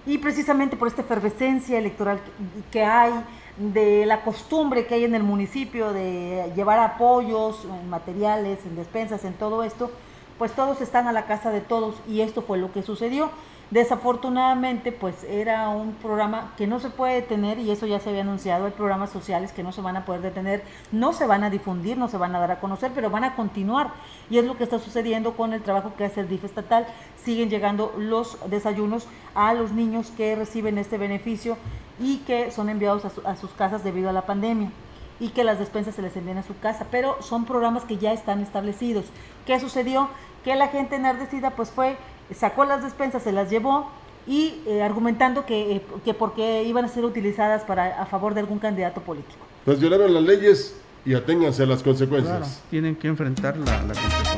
Y 0.04 0.18
precisamente 0.18 0.76
por 0.76 0.88
esta 0.88 1.02
efervescencia 1.02 1.78
electoral 1.78 2.18
que- 2.18 2.70
que 2.70 2.84
hay, 2.84 3.12
de 3.56 4.06
la 4.06 4.22
costumbre 4.22 4.86
que 4.86 4.94
hay 4.94 5.04
en 5.04 5.14
el 5.14 5.22
municipio 5.22 5.92
de 5.92 6.50
llevar 6.56 6.78
apoyos 6.78 7.64
en 7.64 7.88
materiales, 7.90 8.58
en 8.64 8.74
despensas, 8.76 9.24
en 9.24 9.34
todo 9.34 9.62
esto, 9.62 9.90
pues 10.38 10.52
todos 10.52 10.80
están 10.80 11.06
a 11.06 11.12
la 11.12 11.26
casa 11.26 11.50
de 11.50 11.60
todos 11.60 11.94
y 12.08 12.22
esto 12.22 12.42
fue 12.42 12.58
lo 12.58 12.72
que 12.72 12.82
sucedió. 12.82 13.30
Desafortunadamente, 13.72 14.92
pues 14.92 15.24
era 15.24 15.70
un 15.70 15.94
programa 15.94 16.52
que 16.58 16.66
no 16.66 16.78
se 16.78 16.90
puede 16.90 17.14
detener 17.14 17.58
y 17.58 17.70
eso 17.70 17.86
ya 17.86 18.00
se 18.00 18.10
había 18.10 18.20
anunciado, 18.20 18.66
hay 18.66 18.72
programas 18.72 19.08
sociales 19.08 19.50
que 19.52 19.62
no 19.62 19.72
se 19.72 19.80
van 19.80 19.96
a 19.96 20.04
poder 20.04 20.20
detener, 20.20 20.62
no 20.92 21.14
se 21.14 21.26
van 21.26 21.42
a 21.42 21.48
difundir, 21.48 21.96
no 21.96 22.06
se 22.08 22.18
van 22.18 22.34
a 22.34 22.38
dar 22.38 22.50
a 22.50 22.60
conocer, 22.60 22.92
pero 22.94 23.08
van 23.08 23.24
a 23.24 23.34
continuar. 23.34 23.88
Y 24.28 24.36
es 24.36 24.44
lo 24.44 24.58
que 24.58 24.64
está 24.64 24.78
sucediendo 24.78 25.36
con 25.38 25.54
el 25.54 25.62
trabajo 25.62 25.94
que 25.96 26.04
hace 26.04 26.20
el 26.20 26.28
DIF 26.28 26.44
estatal. 26.44 26.86
Siguen 27.24 27.48
llegando 27.48 27.94
los 27.96 28.38
desayunos 28.50 29.06
a 29.34 29.54
los 29.54 29.72
niños 29.72 30.12
que 30.18 30.36
reciben 30.36 30.76
este 30.76 30.98
beneficio 30.98 31.56
y 31.98 32.18
que 32.18 32.50
son 32.50 32.68
enviados 32.68 33.06
a, 33.06 33.10
su- 33.10 33.26
a 33.26 33.36
sus 33.36 33.52
casas 33.52 33.82
debido 33.82 34.10
a 34.10 34.12
la 34.12 34.26
pandemia 34.26 34.70
y 35.18 35.30
que 35.30 35.44
las 35.44 35.58
despensas 35.58 35.94
se 35.94 36.02
les 36.02 36.14
envían 36.16 36.36
a 36.38 36.42
su 36.42 36.58
casa, 36.58 36.86
pero 36.90 37.16
son 37.22 37.46
programas 37.46 37.84
que 37.84 37.96
ya 37.96 38.12
están 38.12 38.42
establecidos. 38.42 39.06
¿Qué 39.46 39.58
sucedió? 39.58 40.08
Que 40.44 40.56
la 40.56 40.68
gente 40.68 40.96
enardecida 40.96 41.50
pues 41.50 41.70
fue, 41.70 41.96
sacó 42.34 42.64
las 42.64 42.82
despensas, 42.82 43.22
se 43.22 43.32
las 43.32 43.50
llevó 43.50 43.90
y 44.26 44.60
eh, 44.66 44.82
argumentando 44.82 45.44
que, 45.46 45.76
eh, 45.76 45.82
que 46.04 46.14
porque 46.14 46.62
iban 46.64 46.84
a 46.84 46.88
ser 46.88 47.04
utilizadas 47.04 47.62
para 47.62 48.00
a 48.00 48.06
favor 48.06 48.34
de 48.34 48.40
algún 48.40 48.58
candidato 48.58 49.00
político. 49.00 49.40
Pues 49.64 49.80
violaron 49.80 50.12
las 50.14 50.22
leyes 50.22 50.76
y 51.04 51.14
aténganse 51.14 51.64
a 51.64 51.66
las 51.66 51.82
consecuencias. 51.82 52.38
Claro, 52.38 52.52
tienen 52.70 52.96
que 52.96 53.08
enfrentar 53.08 53.56
la, 53.56 53.82
la 53.82 53.94
consecuencia. 53.94 54.31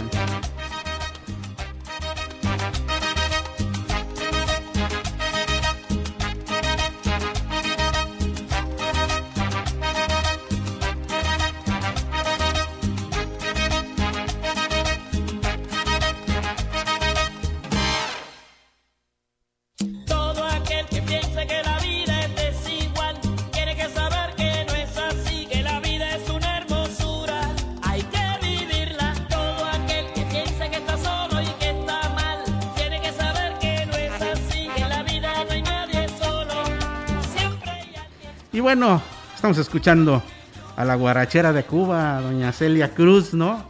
Bueno, 38.76 39.00
estamos 39.32 39.56
escuchando 39.58 40.20
a 40.74 40.84
la 40.84 40.96
guarachera 40.96 41.52
de 41.52 41.62
Cuba, 41.62 42.20
doña 42.20 42.50
Celia 42.50 42.92
Cruz, 42.92 43.32
¿no? 43.32 43.62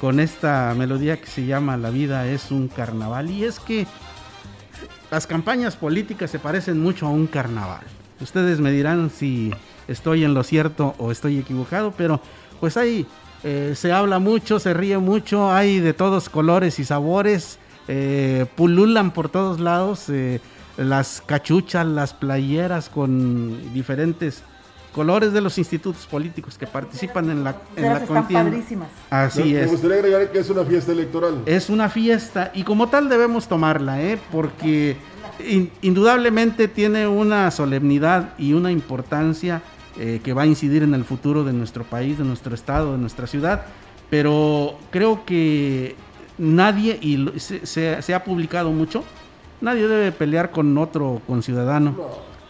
Con 0.00 0.18
esta 0.18 0.74
melodía 0.74 1.20
que 1.20 1.26
se 1.26 1.44
llama 1.44 1.76
La 1.76 1.90
vida 1.90 2.26
es 2.26 2.50
un 2.50 2.68
carnaval. 2.68 3.30
Y 3.30 3.44
es 3.44 3.60
que 3.60 3.86
las 5.10 5.26
campañas 5.26 5.76
políticas 5.76 6.30
se 6.30 6.38
parecen 6.38 6.80
mucho 6.80 7.06
a 7.06 7.10
un 7.10 7.26
carnaval. 7.26 7.82
Ustedes 8.18 8.58
me 8.58 8.70
dirán 8.70 9.10
si 9.10 9.52
estoy 9.88 10.24
en 10.24 10.32
lo 10.32 10.42
cierto 10.42 10.94
o 10.96 11.12
estoy 11.12 11.38
equivocado, 11.38 11.92
pero 11.94 12.22
pues 12.58 12.78
ahí 12.78 13.06
eh, 13.44 13.74
se 13.76 13.92
habla 13.92 14.20
mucho, 14.20 14.58
se 14.58 14.72
ríe 14.72 14.96
mucho, 14.96 15.52
hay 15.52 15.80
de 15.80 15.92
todos 15.92 16.30
colores 16.30 16.78
y 16.78 16.86
sabores, 16.86 17.58
eh, 17.88 18.46
pululan 18.56 19.10
por 19.10 19.28
todos 19.28 19.60
lados 19.60 20.08
eh, 20.08 20.40
las 20.76 21.22
cachuchas, 21.24 21.86
las 21.86 22.12
playeras 22.12 22.88
con 22.88 23.72
diferentes 23.72 24.42
colores 24.92 25.32
de 25.32 25.40
los 25.42 25.58
institutos 25.58 26.06
políticos 26.06 26.56
que 26.56 26.66
participan 26.66 27.28
en 27.30 27.44
la, 27.44 27.56
en 27.76 27.82
la 27.84 27.92
están 27.98 28.06
contienda. 28.06 28.44
padrísimas. 28.50 28.88
Así 29.10 29.42
Me- 29.44 29.52
Me 29.52 29.60
es. 29.62 29.70
gustaría 29.70 29.96
agregar 29.96 30.32
que 30.32 30.38
es 30.38 30.48
una 30.50 30.64
fiesta 30.64 30.92
electoral. 30.92 31.42
Es 31.46 31.68
una 31.68 31.88
fiesta 31.90 32.50
y 32.54 32.62
como 32.62 32.88
tal 32.88 33.08
debemos 33.08 33.46
tomarla, 33.46 34.00
¿eh? 34.02 34.18
porque 34.32 34.96
in- 35.46 35.70
indudablemente 35.82 36.66
tiene 36.68 37.06
una 37.06 37.50
solemnidad 37.50 38.30
y 38.38 38.54
una 38.54 38.72
importancia 38.72 39.60
eh, 39.98 40.20
que 40.24 40.32
va 40.32 40.42
a 40.42 40.46
incidir 40.46 40.82
en 40.82 40.94
el 40.94 41.04
futuro 41.04 41.44
de 41.44 41.52
nuestro 41.52 41.84
país, 41.84 42.16
de 42.18 42.24
nuestro 42.24 42.54
estado, 42.54 42.92
de 42.92 42.98
nuestra 42.98 43.26
ciudad, 43.26 43.66
pero 44.08 44.78
creo 44.90 45.24
que 45.26 45.94
nadie, 46.38 46.98
y 47.02 47.16
lo- 47.18 47.38
se, 47.38 47.66
se- 47.66 48.00
se 48.00 48.14
ha 48.14 48.24
publicado 48.24 48.70
mucho, 48.72 49.04
nadie 49.60 49.88
debe 49.88 50.12
pelear 50.12 50.50
con 50.50 50.76
otro 50.78 51.20
conciudadano 51.26 51.96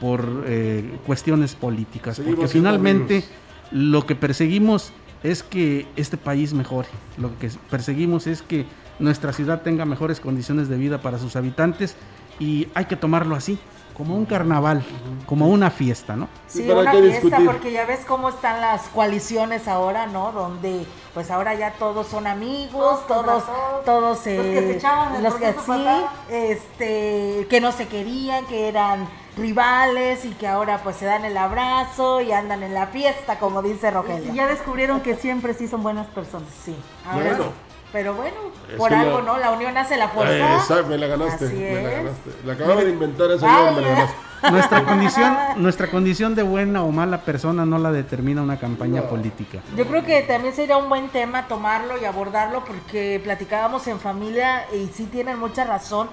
por 0.01 0.45
eh, 0.47 0.99
cuestiones 1.07 1.55
políticas, 1.55 2.17
Seguimos 2.17 2.39
porque 2.39 2.53
finalmente 2.53 3.15
amigos. 3.15 3.31
lo 3.73 4.07
que 4.07 4.15
perseguimos 4.15 4.93
es 5.23 5.43
que 5.43 5.87
este 5.97 6.17
país 6.17 6.53
mejore. 6.53 6.89
Lo 7.19 7.37
que 7.39 7.51
perseguimos 7.71 8.27
es 8.27 8.43
que 8.43 8.67
nuestra 8.99 9.33
ciudad 9.33 9.63
tenga 9.63 9.85
mejores 9.85 10.21
condiciones 10.21 10.69
de 10.69 10.77
vida 10.77 11.01
para 11.01 11.19
sus 11.19 11.37
habitantes 11.37 11.97
y 12.39 12.69
hay 12.75 12.85
que 12.85 12.97
tomarlo 12.97 13.35
así. 13.35 13.59
Como 13.97 14.15
un 14.15 14.27
carnaval, 14.27 14.85
como 15.25 15.49
una 15.49 15.71
fiesta, 15.71 16.17
¿no? 16.17 16.29
Sí, 16.47 16.63
¿para 16.63 16.81
una 16.81 16.93
fiesta, 16.93 17.21
discutir? 17.21 17.47
porque 17.47 17.73
ya 17.73 17.87
ves 17.87 18.01
cómo 18.07 18.29
están 18.29 18.61
las 18.61 18.89
coaliciones 18.89 19.69
ahora, 19.69 20.07
¿no? 20.07 20.33
Donde 20.33 20.87
pues 21.15 21.31
ahora 21.31 21.55
ya 21.55 21.73
todos 21.73 22.07
son 22.07 22.27
amigos, 22.27 23.07
todos, 23.07 23.45
todos, 23.87 24.27
eh, 24.27 24.37
Los 24.37 24.47
que 24.47 24.61
se 24.61 24.77
echaban 24.77 25.15
el 25.17 25.23
los 25.23 25.35
que 25.37 25.53
sí, 25.53 25.87
este, 26.31 27.47
que 27.49 27.61
no 27.61 27.73
se 27.73 27.89
querían, 27.89 28.45
que 28.45 28.69
eran 28.69 29.09
rivales 29.39 30.27
y 30.27 30.31
que 30.31 30.47
ahora 30.47 30.83
pues 30.83 30.97
se 30.97 31.07
dan 31.07 31.25
el 31.25 31.37
abrazo 31.37 32.21
y 32.21 32.33
andan 32.33 32.63
en 32.63 32.75
la 32.75 32.89
fiesta, 32.89 33.39
como 33.39 33.63
dice 33.63 33.91
Rogelio. 33.91 34.31
Y 34.31 34.37
ya 34.37 34.47
descubrieron 34.47 35.01
que 35.01 35.17
siempre 35.17 35.55
sí 35.55 35.69
son 35.69 35.83
buenas 35.83 36.07
personas. 36.09 36.49
Sí, 36.65 36.77
ahora 37.07 37.31
Bueno. 37.31 37.66
Pero 37.93 38.15
bueno, 38.15 38.37
Es 38.69 38.77
por 38.77 38.93
algo, 38.93 39.21
la- 39.21 39.25
¿no? 39.25 39.39
La 39.39 39.53
unión 39.53 39.77
hace 39.79 39.97
la 39.97 40.07
Eh, 40.07 40.11
fuerza. 40.13 40.55
exacto, 40.57 40.87
me 40.89 40.99
la 40.99 41.07
ganaste, 41.07 41.47
Así 41.47 41.55
me 41.55 41.83
la 41.83 41.91
ganaste. 41.91 42.31
La 42.45 42.53
acababa 42.55 42.83
de 42.83 42.91
inventar 42.91 43.29
me 43.29 43.37
la 43.37 43.89
ganaste. 43.89 44.17
Nuestra 44.51 44.85
condición, 44.85 45.37
nuestra 45.57 45.87
condición 45.91 46.35
de 46.35 46.43
buena 46.43 46.83
o 46.83 46.91
mala 46.91 47.23
persona 47.23 47.65
no 47.65 47.79
la 47.79 47.91
determina 47.91 48.43
una 48.43 48.59
campaña 48.59 49.01
No. 49.03 49.09
política. 49.09 49.61
Yo 49.77 49.87
creo 49.87 50.05
que 50.05 50.21
también 50.23 50.55
sería 50.55 50.77
un 50.77 50.89
buen 50.89 51.09
tema 51.09 51.49
tomarlo 51.49 51.97
y 52.01 52.05
abordarlo 52.05 52.65
porque 52.65 53.21
platicábamos 53.25 53.87
en 53.87 53.99
familia 53.99 54.67
y 54.75 54.89
sí 54.89 55.05
tienen 55.07 55.39
mucha 55.39 55.65
razón. 55.65 56.09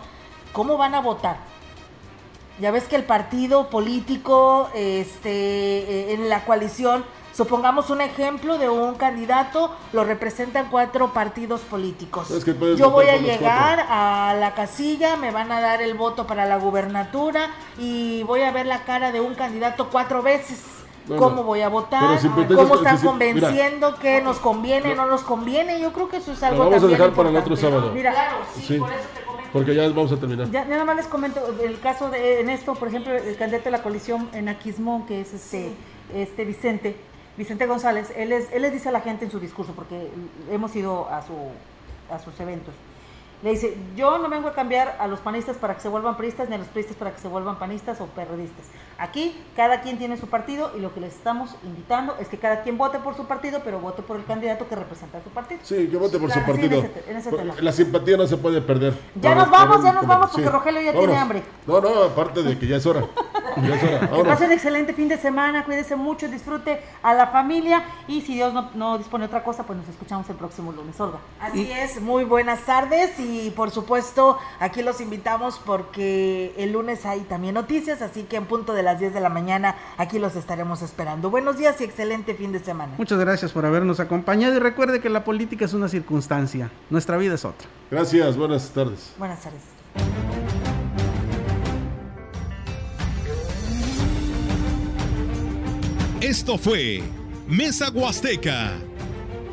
¿Cómo 0.53 0.77
van 0.77 0.95
a 0.95 1.01
votar? 1.01 1.37
Ya 2.59 2.69
ves 2.71 2.83
que 2.85 2.95
el 2.95 3.03
partido 3.03 3.69
político 3.69 4.69
este, 4.75 5.29
eh, 5.31 6.13
en 6.13 6.29
la 6.29 6.45
coalición, 6.45 7.03
supongamos 7.33 7.89
un 7.89 8.01
ejemplo 8.01 8.57
de 8.57 8.69
un 8.69 8.95
candidato, 8.95 9.75
lo 9.91 10.03
representan 10.03 10.67
cuatro 10.69 11.11
partidos 11.13 11.61
políticos. 11.61 12.31
Es 12.31 12.45
que 12.45 12.53
puedes 12.53 12.77
Yo 12.79 12.91
voy 12.91 13.07
a 13.07 13.13
por 13.15 13.21
llegar 13.23 13.85
a 13.89 14.35
la 14.39 14.53
casilla, 14.53 15.17
me 15.17 15.31
van 15.31 15.51
a 15.51 15.59
dar 15.59 15.81
el 15.81 15.95
voto 15.95 16.25
para 16.27 16.45
la 16.45 16.57
gubernatura 16.57 17.49
y 17.77 18.23
voy 18.23 18.41
a 18.41 18.51
ver 18.51 18.65
la 18.67 18.83
cara 18.83 19.11
de 19.11 19.19
un 19.19 19.35
candidato 19.35 19.89
cuatro 19.91 20.21
veces. 20.21 20.61
Bueno, 21.05 21.21
¿Cómo 21.21 21.43
voy 21.43 21.59
a 21.59 21.67
votar? 21.67 22.01
pero 22.07 22.17
si 22.17 22.29
pretendes- 22.29 22.55
¿Cómo 22.55 22.75
están 22.75 22.95
si- 22.95 23.01
si- 23.01 23.07
convenciendo 23.07 23.95
que 23.95 24.21
nos 24.21 24.37
conviene, 24.39 24.95
no 24.95 25.05
nos 25.05 25.21
conviene? 25.23 25.81
Yo 25.81 25.91
creo 25.91 26.07
que 26.07 26.15
eso 26.17 26.31
es 26.31 26.39
Lo 26.39 26.47
algo 26.47 26.59
vamos 26.59 26.75
a 26.75 26.79
también 26.79 26.97
dejar 26.99 27.13
para 27.13 27.29
el 27.29 27.35
otro 27.35 27.49
¿no? 27.49 27.57
sábado. 27.57 27.91
Mira, 27.93 28.11
claro, 28.13 28.37
Sí, 28.55 28.79
porque 29.51 29.75
ya 29.75 29.89
vamos 29.89 30.13
a 30.13 30.15
terminar. 30.17 30.47
Ya, 30.49 30.63
ya 30.63 30.69
nada 30.69 30.85
más 30.85 30.95
les 30.95 31.07
comento 31.07 31.41
el 31.61 31.77
caso 31.81 32.09
de 32.09 32.39
en 32.39 32.49
esto, 32.49 32.73
por 32.75 32.87
ejemplo, 32.87 33.11
el 33.13 33.35
candidato 33.35 33.65
de 33.65 33.71
la 33.71 33.83
coalición 33.83 34.29
en 34.33 34.47
Aquismón, 34.47 35.05
que 35.05 35.19
es 35.19 35.33
este, 35.33 35.73
este 36.15 36.45
Vicente, 36.45 36.95
Vicente 37.37 37.65
González, 37.65 38.13
él, 38.15 38.31
es, 38.31 38.51
él 38.51 38.61
les 38.61 38.71
dice 38.71 38.89
a 38.89 38.91
la 38.91 39.01
gente 39.01 39.25
en 39.25 39.31
su 39.31 39.39
discurso, 39.39 39.73
porque 39.73 40.09
hemos 40.51 40.75
ido 40.75 41.09
a, 41.09 41.21
su, 41.21 41.33
a 42.13 42.19
sus 42.19 42.39
eventos, 42.39 42.75
le 43.43 43.51
dice, 43.51 43.75
yo 43.95 44.17
no 44.19 44.29
vengo 44.29 44.47
a 44.47 44.53
cambiar 44.53 44.95
a 44.99 45.07
los 45.07 45.19
panistas 45.19 45.57
para 45.57 45.75
que 45.75 45.81
se 45.81 45.89
vuelvan 45.89 46.15
priistas, 46.15 46.47
ni 46.47 46.55
a 46.55 46.59
los 46.59 46.67
priistas 46.67 46.95
para 46.95 47.11
que 47.11 47.19
se 47.19 47.27
vuelvan 47.27 47.57
panistas 47.57 47.99
o 47.99 48.05
periodistas. 48.07 48.67
Aquí 48.97 49.35
cada 49.55 49.81
quien 49.81 49.97
tiene 49.97 50.17
su 50.17 50.27
partido 50.27 50.71
y 50.77 50.79
lo 50.81 50.93
que 50.93 50.99
les 50.99 51.13
estamos 51.15 51.55
invitando 51.63 52.15
es 52.19 52.27
que 52.27 52.37
cada 52.37 52.61
quien 52.63 52.77
vote 52.77 52.99
por 52.99 53.15
su 53.15 53.25
partido, 53.25 53.61
pero 53.63 53.79
vote 53.79 54.01
por 54.01 54.17
el 54.17 54.25
candidato 54.25 54.67
que 54.67 54.75
representa 54.75 55.17
a 55.17 55.23
su 55.23 55.29
partido. 55.29 55.59
Sí, 55.63 55.87
que 55.87 55.97
vote 55.97 56.19
por 56.19 56.31
su 56.31 56.39
Claro, 56.39 56.55
sí, 56.55 56.61
en 56.61 56.69
partido. 56.69 56.83
ese- 57.01 57.11
en 57.11 57.17
ese 57.17 57.29
Por- 57.29 57.39
tema. 57.39 57.53
La 57.59 57.71
simpatía 57.71 58.17
no 58.17 58.27
se 58.27 58.37
puede 58.37 58.61
perder. 58.61 58.93
Ya 59.15 59.35
nos 59.35 59.49
vamos, 59.49 59.83
ya 59.83 59.93
nos 59.93 60.07
vamos, 60.07 60.31
porque 60.31 60.49
Rogelio 60.49 60.81
ya 60.81 60.93
tiene 60.93 61.15
hambre. 61.17 61.43
No, 61.67 61.81
no, 61.81 62.03
aparte 62.03 62.43
de 62.43 62.57
que 62.57 62.67
ya 62.67 62.77
es 62.77 62.85
hora. 62.85 63.03
Ya 63.57 63.75
es 63.75 63.83
hora. 63.83 63.99
Que 64.03 64.05
Vámonos. 64.07 64.27
pasen 64.27 64.51
excelente 64.51 64.93
fin 64.93 65.07
de 65.07 65.17
semana, 65.17 65.63
cuídese 65.65 65.95
mucho, 65.95 66.27
disfrute 66.27 66.81
a 67.01 67.13
la 67.13 67.27
familia 67.27 67.83
y 68.07 68.21
si 68.21 68.33
Dios 68.35 68.53
no, 68.53 68.69
no 68.73 68.97
dispone 68.97 69.25
otra 69.25 69.43
cosa, 69.43 69.63
pues 69.63 69.77
nos 69.79 69.87
escuchamos 69.87 70.29
el 70.29 70.35
próximo 70.35 70.71
lunes, 70.71 70.99
Olga. 70.99 71.19
Así 71.39 71.69
es, 71.71 72.01
muy 72.01 72.23
buenas 72.23 72.61
tardes 72.61 73.19
y 73.19 73.51
por 73.51 73.71
supuesto 73.71 74.37
aquí 74.59 74.81
los 74.81 75.01
invitamos 75.01 75.59
porque 75.63 76.53
el 76.57 76.71
lunes 76.73 77.05
hay 77.05 77.21
también 77.21 77.53
noticias, 77.55 78.01
así 78.01 78.23
que 78.23 78.37
en 78.37 78.45
punto 78.45 78.73
de 78.83 78.91
las 78.91 78.99
10 78.99 79.13
de 79.13 79.21
la 79.21 79.29
mañana 79.29 79.75
aquí 79.97 80.19
los 80.19 80.35
estaremos 80.35 80.81
esperando. 80.81 81.29
Buenos 81.29 81.57
días 81.57 81.79
y 81.79 81.85
excelente 81.85 82.35
fin 82.35 82.51
de 82.51 82.59
semana. 82.59 82.93
Muchas 82.97 83.17
gracias 83.17 83.51
por 83.51 83.65
habernos 83.65 83.99
acompañado 83.99 84.55
y 84.55 84.59
recuerde 84.59 84.99
que 84.99 85.09
la 85.09 85.23
política 85.23 85.65
es 85.65 85.73
una 85.73 85.87
circunstancia, 85.87 86.69
nuestra 86.89 87.17
vida 87.17 87.35
es 87.35 87.45
otra. 87.45 87.67
Gracias, 87.89 88.35
buenas 88.35 88.69
tardes. 88.71 89.13
Buenas 89.17 89.41
tardes. 89.41 89.61
Esto 96.19 96.57
fue 96.57 97.03
Mesa 97.47 97.89
Huasteca. 97.89 98.73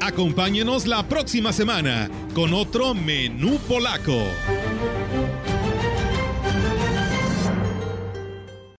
Acompáñenos 0.01 0.87
la 0.87 1.07
próxima 1.09 1.53
semana 1.53 2.09
con 2.35 2.55
otro 2.55 2.95
menú 2.95 3.59
polaco. 3.69 4.17